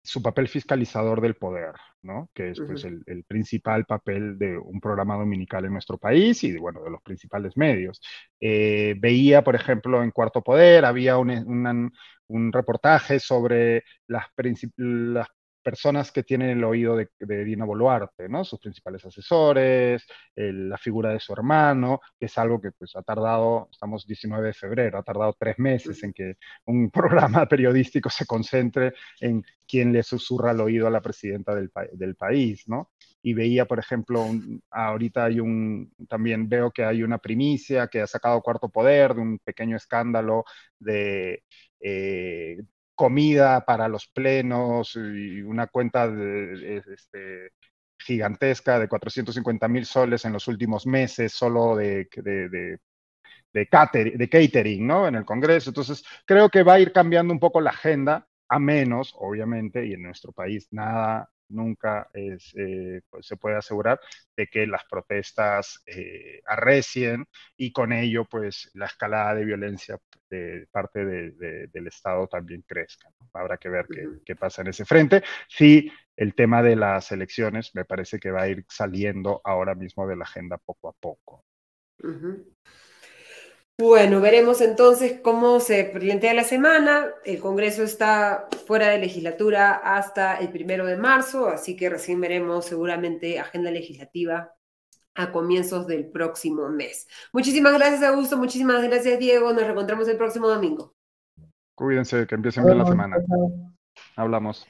su 0.02 0.22
papel 0.22 0.48
fiscalizador 0.48 1.20
del 1.20 1.34
poder, 1.34 1.74
¿no? 2.06 2.30
Que 2.32 2.50
es 2.50 2.60
pues, 2.60 2.84
el, 2.84 3.24
principal 3.24 3.84
papel 3.84 4.38
de 4.38 4.56
un 4.56 4.80
programa 4.80 5.16
dominical 5.16 5.64
en 5.64 5.72
nuestro 5.72 5.98
país 5.98 6.42
y, 6.44 6.56
bueno, 6.56 6.82
de 6.82 6.90
los 6.90 7.02
principales 7.02 7.56
medios. 7.56 8.00
Eh, 8.40 8.94
veía, 8.98 9.42
por 9.42 9.54
ejemplo, 9.54 10.02
en 10.02 10.10
Cuarto 10.12 10.42
Poder, 10.42 10.84
había 10.84 11.18
un, 11.18 11.90
un 12.28 12.52
reportaje 12.52 13.20
sobre 13.20 13.84
las, 14.06 14.26
las 14.76 15.28
personas 15.66 16.12
que 16.12 16.22
tienen 16.22 16.50
el 16.50 16.62
oído 16.62 16.94
de, 16.94 17.44
Dina 17.44 17.64
Boluarte, 17.64 18.28
¿no? 18.28 18.44
Sus 18.44 18.60
principales 18.60 19.04
asesores, 19.04 20.06
la 20.36 20.78
figura 20.78 21.10
de 21.10 21.18
su 21.18 21.32
hermano, 21.32 22.00
que 22.20 22.26
es 22.26 22.38
algo 22.38 22.60
que 22.60 22.70
pues 22.70 22.94
ha 22.94 23.02
tardado, 23.02 23.68
estamos 23.72 24.06
19 24.06 24.46
de 24.46 24.52
febrero, 24.52 24.98
ha 24.98 25.02
tardado 25.02 25.34
tres 25.36 25.58
meses 25.58 26.00
en 26.04 26.12
que 26.12 26.36
un 26.66 26.88
programa 26.92 27.46
periodístico 27.48 28.08
se 28.10 28.26
concentre 28.26 28.94
en 29.20 29.42
quién 29.66 29.92
le 29.92 30.04
susurra 30.04 30.52
al 30.52 30.60
oído 30.60 30.86
a 30.86 30.90
la 30.90 31.02
presidenta 31.02 31.52
del, 31.52 31.72
del 31.94 32.14
país, 32.14 32.62
¿no? 32.68 32.92
Y 33.20 33.34
veía, 33.34 33.64
por 33.64 33.80
ejemplo, 33.80 34.24
ahorita 34.70 35.24
hay 35.24 35.40
un, 35.40 35.92
también 36.08 36.48
veo 36.48 36.70
que 36.70 36.84
hay 36.84 37.02
una 37.02 37.18
primicia 37.18 37.88
que 37.88 38.02
ha 38.02 38.06
sacado 38.06 38.40
Cuarto 38.40 38.68
Poder 38.68 39.14
de 39.14 39.20
un 39.20 39.38
pequeño 39.40 39.76
escándalo 39.76 40.44
de 40.78 41.42
eh, 41.80 42.58
comida 42.96 43.64
para 43.64 43.86
los 43.88 44.08
plenos 44.08 44.96
y 44.96 45.42
una 45.42 45.68
cuenta 45.68 46.06
este, 46.06 47.52
gigantesca 47.98 48.78
de 48.80 48.88
450 48.88 49.68
mil 49.68 49.86
soles 49.86 50.24
en 50.24 50.32
los 50.32 50.48
últimos 50.48 50.86
meses 50.86 51.32
solo 51.32 51.76
de, 51.76 52.08
de, 52.16 52.78
de, 53.52 54.28
catering, 54.28 54.86
¿no? 54.86 55.06
En 55.06 55.14
el 55.14 55.24
Congreso. 55.24 55.70
Entonces, 55.70 56.04
creo 56.24 56.48
que 56.48 56.62
va 56.62 56.74
a 56.74 56.80
ir 56.80 56.92
cambiando 56.92 57.32
un 57.32 57.40
poco 57.40 57.60
la 57.60 57.70
agenda, 57.70 58.26
a 58.48 58.58
menos, 58.58 59.14
obviamente, 59.18 59.86
y 59.86 59.92
en 59.92 60.02
nuestro 60.02 60.32
país 60.32 60.68
nada 60.72 61.30
nunca 61.48 62.08
eh, 62.14 63.00
pues, 63.08 63.26
se 63.26 63.36
puede 63.36 63.56
asegurar 63.56 64.00
de 64.36 64.46
que 64.46 64.66
las 64.66 64.84
protestas 64.84 65.82
eh, 65.86 66.40
arrecien 66.46 67.26
y 67.56 67.72
con 67.72 67.92
ello 67.92 68.24
pues 68.24 68.70
la 68.74 68.86
escalada 68.86 69.34
de 69.34 69.44
violencia 69.44 69.98
de 70.28 70.66
parte 70.70 71.04
del 71.04 71.86
Estado 71.86 72.26
también 72.26 72.62
crezca. 72.62 73.08
Habrá 73.32 73.56
que 73.58 73.68
ver 73.68 73.86
qué, 74.24 74.36
pasa 74.36 74.62
en 74.62 74.68
ese 74.68 74.84
frente. 74.84 75.22
Sí, 75.48 75.90
el 76.16 76.34
tema 76.34 76.62
de 76.62 76.76
las 76.76 77.12
elecciones 77.12 77.74
me 77.74 77.84
parece 77.84 78.18
que 78.18 78.30
va 78.30 78.42
a 78.42 78.48
ir 78.48 78.64
saliendo 78.68 79.40
ahora 79.44 79.74
mismo 79.74 80.06
de 80.06 80.16
la 80.16 80.24
agenda 80.24 80.58
poco 80.58 80.88
a 80.88 80.92
poco. 80.92 81.44
Bueno, 83.78 84.22
veremos 84.22 84.62
entonces 84.62 85.20
cómo 85.20 85.60
se 85.60 85.84
plantea 85.84 86.32
la 86.32 86.44
semana. 86.44 87.08
El 87.26 87.40
Congreso 87.40 87.82
está 87.82 88.48
fuera 88.66 88.88
de 88.88 88.98
legislatura 88.98 89.74
hasta 89.74 90.36
el 90.36 90.50
primero 90.50 90.86
de 90.86 90.96
marzo, 90.96 91.48
así 91.48 91.76
que 91.76 91.90
recién 91.90 92.18
veremos 92.18 92.64
seguramente 92.64 93.38
agenda 93.38 93.70
legislativa 93.70 94.54
a 95.14 95.30
comienzos 95.30 95.86
del 95.86 96.06
próximo 96.10 96.70
mes. 96.70 97.06
Muchísimas 97.34 97.74
gracias, 97.74 98.02
Augusto. 98.02 98.38
Muchísimas 98.38 98.82
gracias, 98.82 99.18
Diego. 99.18 99.52
Nos 99.52 99.64
reencontramos 99.64 100.08
el 100.08 100.16
próximo 100.16 100.48
domingo. 100.48 100.94
Cuídense, 101.74 102.26
que 102.26 102.34
empiecen 102.34 102.64
bien 102.64 102.78
la 102.78 102.86
semana. 102.86 103.16
Hablamos. 104.16 104.66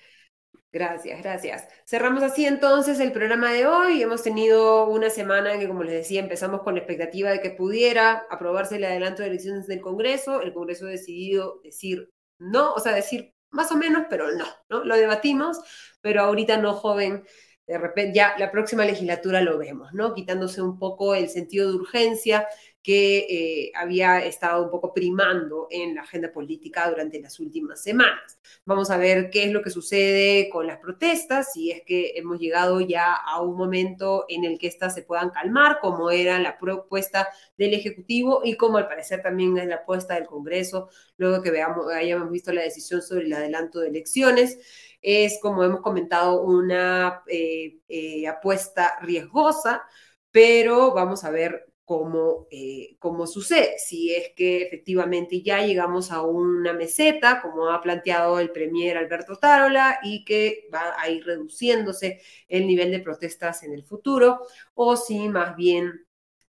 Gracias, 0.77 1.23
gracias. 1.23 1.69
Cerramos 1.86 2.23
así 2.23 2.44
entonces 2.44 3.01
el 3.01 3.11
programa 3.11 3.51
de 3.51 3.66
hoy. 3.66 4.03
Hemos 4.03 4.23
tenido 4.23 4.86
una 4.90 5.09
semana 5.09 5.55
en 5.55 5.61
que, 5.61 5.69
como 5.69 5.82
les 5.82 5.94
decía, 5.94 6.20
empezamos 6.20 6.61
con 6.61 6.74
la 6.74 6.81
expectativa 6.81 7.31
de 7.31 7.40
que 7.40 7.48
pudiera 7.48 8.27
aprobarse 8.28 8.77
el 8.77 8.85
adelanto 8.85 9.23
de 9.23 9.28
elecciones 9.28 9.66
del 9.66 9.81
Congreso. 9.81 10.43
El 10.43 10.53
Congreso 10.53 10.85
ha 10.85 10.90
decidido 10.90 11.62
decir 11.65 12.12
no, 12.39 12.74
o 12.74 12.81
sea, 12.81 12.93
decir 12.93 13.32
más 13.48 13.73
o 13.73 13.77
menos, 13.78 14.05
pero 14.11 14.31
no, 14.32 14.44
¿no? 14.69 14.85
Lo 14.85 14.97
debatimos, 14.97 15.59
pero 16.03 16.20
ahorita 16.20 16.59
no, 16.59 16.74
joven. 16.74 17.24
De 17.66 17.78
repente, 17.78 18.15
ya 18.15 18.35
la 18.39 18.51
próxima 18.51 18.85
legislatura 18.85 19.40
lo 19.40 19.57
vemos, 19.57 19.94
¿no? 19.94 20.12
Quitándose 20.12 20.61
un 20.61 20.78
poco 20.78 21.15
el 21.15 21.31
sentido 21.31 21.70
de 21.70 21.77
urgencia 21.77 22.47
que 22.87 23.27
eh, 23.29 23.73
había 23.75 24.25
estado 24.25 24.63
un 24.63 24.71
poco 24.71 24.95
primando 24.95 25.67
en 25.71 25.97
la 25.97 26.03
agenda 26.03 26.31
política 26.33 26.89
durante 26.89 27.21
las 27.21 27.41
últimas 27.41 27.83
semanas. 27.83 28.39
Vamos 28.65 28.93
a 28.93 28.97
ver 28.97 29.29
qué 29.29 29.43
es 29.43 29.51
lo 29.51 29.61
que 29.61 29.71
sucede 29.71 30.49
con 30.51 30.69
las 30.69 30.79
protestas, 30.79 31.53
si 31.53 31.73
es 31.73 31.83
que 31.85 32.13
hemos 32.15 32.39
llegado 32.39 32.81
ya 32.81 33.13
a 33.13 33.43
un 33.43 33.57
momento 33.57 34.25
en 34.29 34.45
el 34.45 34.57
que 34.57 34.69
éstas 34.69 34.95
se 34.95 35.03
puedan 35.03 35.31
calmar, 35.31 35.81
como 35.81 36.13
era 36.13 36.39
la 36.39 36.59
propuesta 36.59 37.29
del 37.59 37.75
Ejecutivo 37.75 38.43
y 38.45 38.57
como 38.57 38.79
al 38.79 38.87
parecer 38.87 39.21
también 39.21 39.59
es 39.59 39.67
la 39.67 39.77
apuesta 39.77 40.15
del 40.15 40.27
Congreso, 40.27 40.89
luego 41.17 41.43
que 41.43 41.51
veamos, 41.51 41.93
hayamos 41.93 42.31
visto 42.31 42.53
la 42.53 42.63
decisión 42.63 43.03
sobre 43.03 43.25
el 43.25 43.33
adelanto 43.33 43.81
de 43.81 43.89
elecciones. 43.89 44.61
Es, 45.03 45.41
como 45.43 45.65
hemos 45.65 45.81
comentado, 45.81 46.43
una 46.43 47.25
eh, 47.27 47.81
eh, 47.89 48.29
apuesta 48.29 48.97
riesgosa, 49.01 49.83
pero 50.31 50.95
vamos 50.95 51.25
a 51.25 51.31
ver 51.31 51.67
cómo, 51.87 52.49
eh, 52.51 52.97
cómo 52.99 53.27
sucede. 53.27 53.79
Si 53.79 54.13
es 54.13 54.33
que 54.37 54.63
efectivamente 54.63 55.41
ya 55.41 55.65
llegamos 55.65 56.11
a 56.11 56.23
una 56.23 56.73
meseta, 56.75 57.41
como 57.41 57.71
ha 57.71 57.81
planteado 57.81 58.41
el 58.41 58.51
premier 58.51 58.99
Alberto 58.99 59.37
Tarola, 59.37 60.01
y 60.03 60.25
que 60.25 60.69
va 60.75 60.95
a 60.99 61.09
ir 61.09 61.25
reduciéndose 61.25 62.21
el 62.49 62.67
nivel 62.67 62.91
de 62.91 63.01
protestas 63.01 63.63
en 63.63 63.73
el 63.73 63.85
futuro, 63.85 64.41
o 64.75 64.97
si 64.97 65.29
más 65.29 65.57
bien 65.57 66.05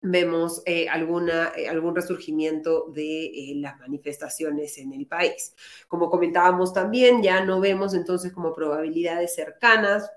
vemos 0.01 0.63
eh, 0.65 0.89
alguna, 0.89 1.53
eh, 1.55 1.69
algún 1.69 1.95
resurgimiento 1.95 2.87
de 2.89 3.53
las 3.55 3.79
manifestaciones 3.79 4.77
en 4.79 4.91
el 4.93 5.07
país. 5.07 5.55
Como 5.87 6.09
comentábamos 6.09 6.73
también, 6.73 7.23
ya 7.23 7.45
no 7.45 7.61
vemos 7.61 7.93
entonces 7.93 8.33
como 8.33 8.53
probabilidades 8.53 9.33
cercanas 9.33 10.11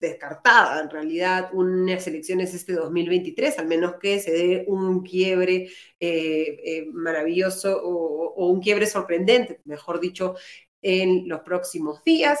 descartada 0.00 0.80
en 0.80 0.90
realidad 0.90 1.50
unas 1.52 2.06
elecciones 2.06 2.54
este 2.54 2.72
2023, 2.72 3.58
al 3.58 3.66
menos 3.66 3.94
que 4.00 4.20
se 4.20 4.30
dé 4.32 4.64
un 4.68 5.02
quiebre 5.02 5.70
eh, 6.00 6.60
eh, 6.64 6.86
maravilloso 6.92 7.80
o, 7.82 8.34
o, 8.34 8.50
un 8.50 8.60
quiebre 8.60 8.86
sorprendente, 8.86 9.60
mejor 9.64 10.00
dicho, 10.00 10.34
en 10.82 11.28
los 11.28 11.40
próximos 11.40 12.04
días 12.04 12.40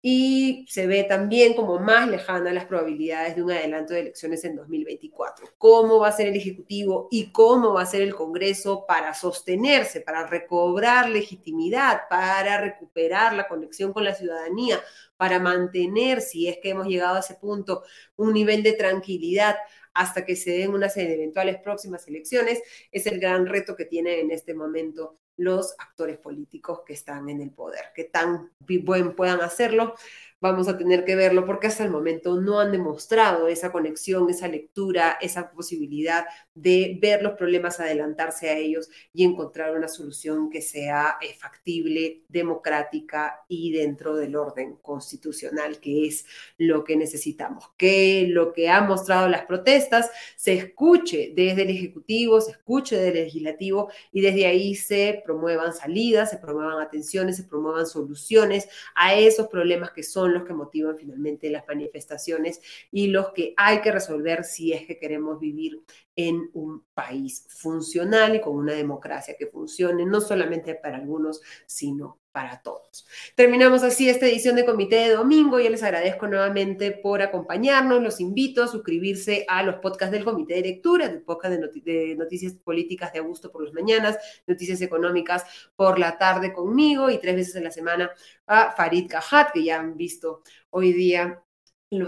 y 0.00 0.64
se 0.68 0.86
ve 0.86 1.02
también 1.04 1.54
como 1.54 1.80
más 1.80 2.08
lejana 2.08 2.52
las 2.52 2.66
probabilidades 2.66 3.34
de 3.34 3.42
un 3.42 3.50
adelanto 3.50 3.94
de 3.94 4.00
elecciones 4.00 4.44
en 4.44 4.54
2024. 4.54 5.46
¿Cómo 5.58 5.98
va 5.98 6.08
a 6.08 6.12
ser 6.12 6.28
el 6.28 6.36
Ejecutivo 6.36 7.08
y 7.10 7.32
cómo 7.32 7.72
va 7.72 7.82
a 7.82 7.86
ser 7.86 8.02
el 8.02 8.14
Congreso 8.14 8.86
para 8.86 9.12
sostenerse, 9.12 10.00
para 10.00 10.26
recobrar 10.26 11.10
legitimidad, 11.10 12.02
para 12.08 12.60
recuperar 12.60 13.34
la 13.34 13.48
conexión 13.48 13.92
con 13.92 14.04
la 14.04 14.14
ciudadanía, 14.14 14.80
para 15.16 15.40
mantener, 15.40 16.20
si 16.20 16.46
es 16.46 16.58
que 16.58 16.70
hemos 16.70 16.86
llegado 16.86 17.16
a 17.16 17.20
ese 17.20 17.34
punto, 17.34 17.82
un 18.16 18.32
nivel 18.32 18.62
de 18.62 18.74
tranquilidad 18.74 19.56
hasta 19.94 20.24
que 20.24 20.36
se 20.36 20.52
den 20.52 20.74
unas 20.74 20.96
eventuales 20.96 21.58
próximas 21.58 22.06
elecciones, 22.06 22.62
es 22.92 23.06
el 23.06 23.18
gran 23.18 23.46
reto 23.46 23.74
que 23.74 23.84
tiene 23.84 24.20
en 24.20 24.30
este 24.30 24.54
momento 24.54 25.18
los 25.38 25.74
actores 25.78 26.18
políticos 26.18 26.82
que 26.84 26.92
están 26.92 27.28
en 27.28 27.40
el 27.40 27.50
poder, 27.50 27.86
que 27.94 28.04
tan 28.04 28.50
buen 28.58 29.14
puedan 29.14 29.40
hacerlo 29.40 29.94
vamos 30.40 30.68
a 30.68 30.78
tener 30.78 31.04
que 31.04 31.16
verlo 31.16 31.44
porque 31.44 31.66
hasta 31.66 31.84
el 31.84 31.90
momento 31.90 32.40
no 32.40 32.60
han 32.60 32.72
demostrado 32.72 33.48
esa 33.48 33.72
conexión, 33.72 34.30
esa 34.30 34.48
lectura, 34.48 35.18
esa 35.20 35.50
posibilidad 35.50 36.26
de 36.54 36.98
ver 37.00 37.22
los 37.22 37.32
problemas, 37.32 37.80
adelantarse 37.80 38.48
a 38.48 38.56
ellos 38.56 38.88
y 39.12 39.24
encontrar 39.24 39.76
una 39.76 39.88
solución 39.88 40.50
que 40.50 40.62
sea 40.62 41.16
eh, 41.20 41.34
factible, 41.38 42.22
democrática 42.28 43.44
y 43.48 43.72
dentro 43.72 44.16
del 44.16 44.36
orden 44.36 44.76
constitucional, 44.76 45.78
que 45.80 46.06
es 46.06 46.24
lo 46.56 46.84
que 46.84 46.96
necesitamos. 46.96 47.70
Que 47.76 48.26
lo 48.28 48.52
que 48.52 48.68
han 48.68 48.88
mostrado 48.88 49.28
las 49.28 49.46
protestas 49.46 50.10
se 50.36 50.54
escuche 50.54 51.32
desde 51.34 51.62
el 51.62 51.70
Ejecutivo, 51.70 52.40
se 52.40 52.52
escuche 52.52 52.96
desde 52.96 53.18
el 53.20 53.24
Legislativo 53.24 53.90
y 54.12 54.20
desde 54.20 54.46
ahí 54.46 54.74
se 54.74 55.22
promuevan 55.24 55.72
salidas, 55.72 56.30
se 56.30 56.38
promuevan 56.38 56.80
atenciones, 56.80 57.36
se 57.36 57.44
promuevan 57.44 57.86
soluciones 57.86 58.68
a 58.94 59.14
esos 59.14 59.48
problemas 59.48 59.90
que 59.90 60.02
son 60.02 60.27
los 60.32 60.44
que 60.44 60.54
motivan 60.54 60.96
finalmente 60.98 61.50
las 61.50 61.66
manifestaciones 61.66 62.60
y 62.90 63.08
los 63.08 63.32
que 63.32 63.54
hay 63.56 63.80
que 63.80 63.92
resolver 63.92 64.44
si 64.44 64.72
es 64.72 64.86
que 64.86 64.98
queremos 64.98 65.40
vivir 65.40 65.82
en 66.18 66.50
un 66.52 66.84
país 66.94 67.46
funcional 67.48 68.34
y 68.34 68.40
con 68.40 68.56
una 68.56 68.72
democracia 68.72 69.36
que 69.38 69.46
funcione, 69.46 70.04
no 70.04 70.20
solamente 70.20 70.74
para 70.74 70.96
algunos, 70.96 71.40
sino 71.64 72.18
para 72.32 72.60
todos. 72.60 73.06
Terminamos 73.36 73.84
así 73.84 74.08
esta 74.08 74.26
edición 74.26 74.56
de 74.56 74.64
Comité 74.64 74.96
de 74.96 75.14
Domingo. 75.14 75.60
Yo 75.60 75.70
les 75.70 75.84
agradezco 75.84 76.26
nuevamente 76.26 76.90
por 76.90 77.22
acompañarnos. 77.22 78.02
Los 78.02 78.18
invito 78.18 78.64
a 78.64 78.68
suscribirse 78.68 79.44
a 79.46 79.62
los 79.62 79.76
podcasts 79.76 80.10
del 80.10 80.24
Comité 80.24 80.54
de 80.54 80.62
Lectura, 80.62 81.06
el 81.06 81.22
podcast 81.22 81.54
de, 81.54 82.16
noticias 82.16 82.52
políticas 82.54 83.12
de 83.12 83.20
Augusto 83.20 83.52
por 83.52 83.62
las 83.62 83.72
mañanas, 83.72 84.18
noticias 84.48 84.80
económicas 84.80 85.44
por 85.76 86.00
la 86.00 86.18
tarde 86.18 86.52
conmigo 86.52 87.10
y 87.10 87.18
tres 87.18 87.36
veces 87.36 87.54
en 87.54 87.62
la 87.62 87.70
semana 87.70 88.10
a 88.44 88.72
Farid 88.72 89.08
Kahat, 89.08 89.52
que 89.52 89.62
ya 89.62 89.78
han 89.78 89.96
visto 89.96 90.42
hoy 90.70 90.92
día 90.92 91.44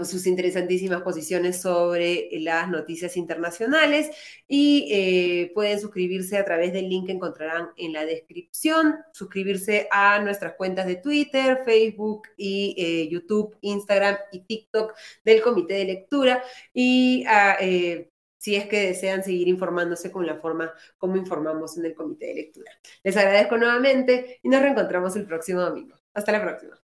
sus 0.03 0.27
interesantísimas 0.27 1.01
posiciones 1.01 1.59
sobre 1.59 2.29
las 2.33 2.69
noticias 2.69 3.17
internacionales 3.17 4.11
y 4.47 4.87
eh, 4.91 5.51
pueden 5.55 5.79
suscribirse 5.79 6.37
a 6.37 6.45
través 6.45 6.71
del 6.71 6.87
link 6.87 7.07
que 7.07 7.13
encontrarán 7.13 7.69
en 7.77 7.93
la 7.93 8.05
descripción, 8.05 8.97
suscribirse 9.11 9.87
a 9.91 10.19
nuestras 10.19 10.53
cuentas 10.53 10.85
de 10.85 10.97
Twitter, 10.97 11.61
Facebook 11.65 12.27
y 12.37 12.75
eh, 12.77 13.09
YouTube, 13.09 13.57
Instagram 13.61 14.17
y 14.31 14.41
TikTok 14.41 14.93
del 15.25 15.41
Comité 15.41 15.73
de 15.73 15.85
Lectura 15.85 16.43
y 16.73 17.25
eh, 17.59 18.11
si 18.37 18.55
es 18.55 18.67
que 18.67 18.87
desean 18.87 19.23
seguir 19.23 19.47
informándose 19.47 20.11
con 20.11 20.27
la 20.27 20.35
forma 20.35 20.71
como 20.97 21.15
informamos 21.17 21.77
en 21.77 21.85
el 21.85 21.95
Comité 21.95 22.27
de 22.27 22.35
Lectura. 22.35 22.71
Les 23.03 23.17
agradezco 23.17 23.57
nuevamente 23.57 24.39
y 24.43 24.49
nos 24.49 24.61
reencontramos 24.61 25.15
el 25.15 25.25
próximo 25.25 25.61
domingo. 25.61 25.95
Hasta 26.13 26.31
la 26.31 26.41
próxima. 26.41 26.90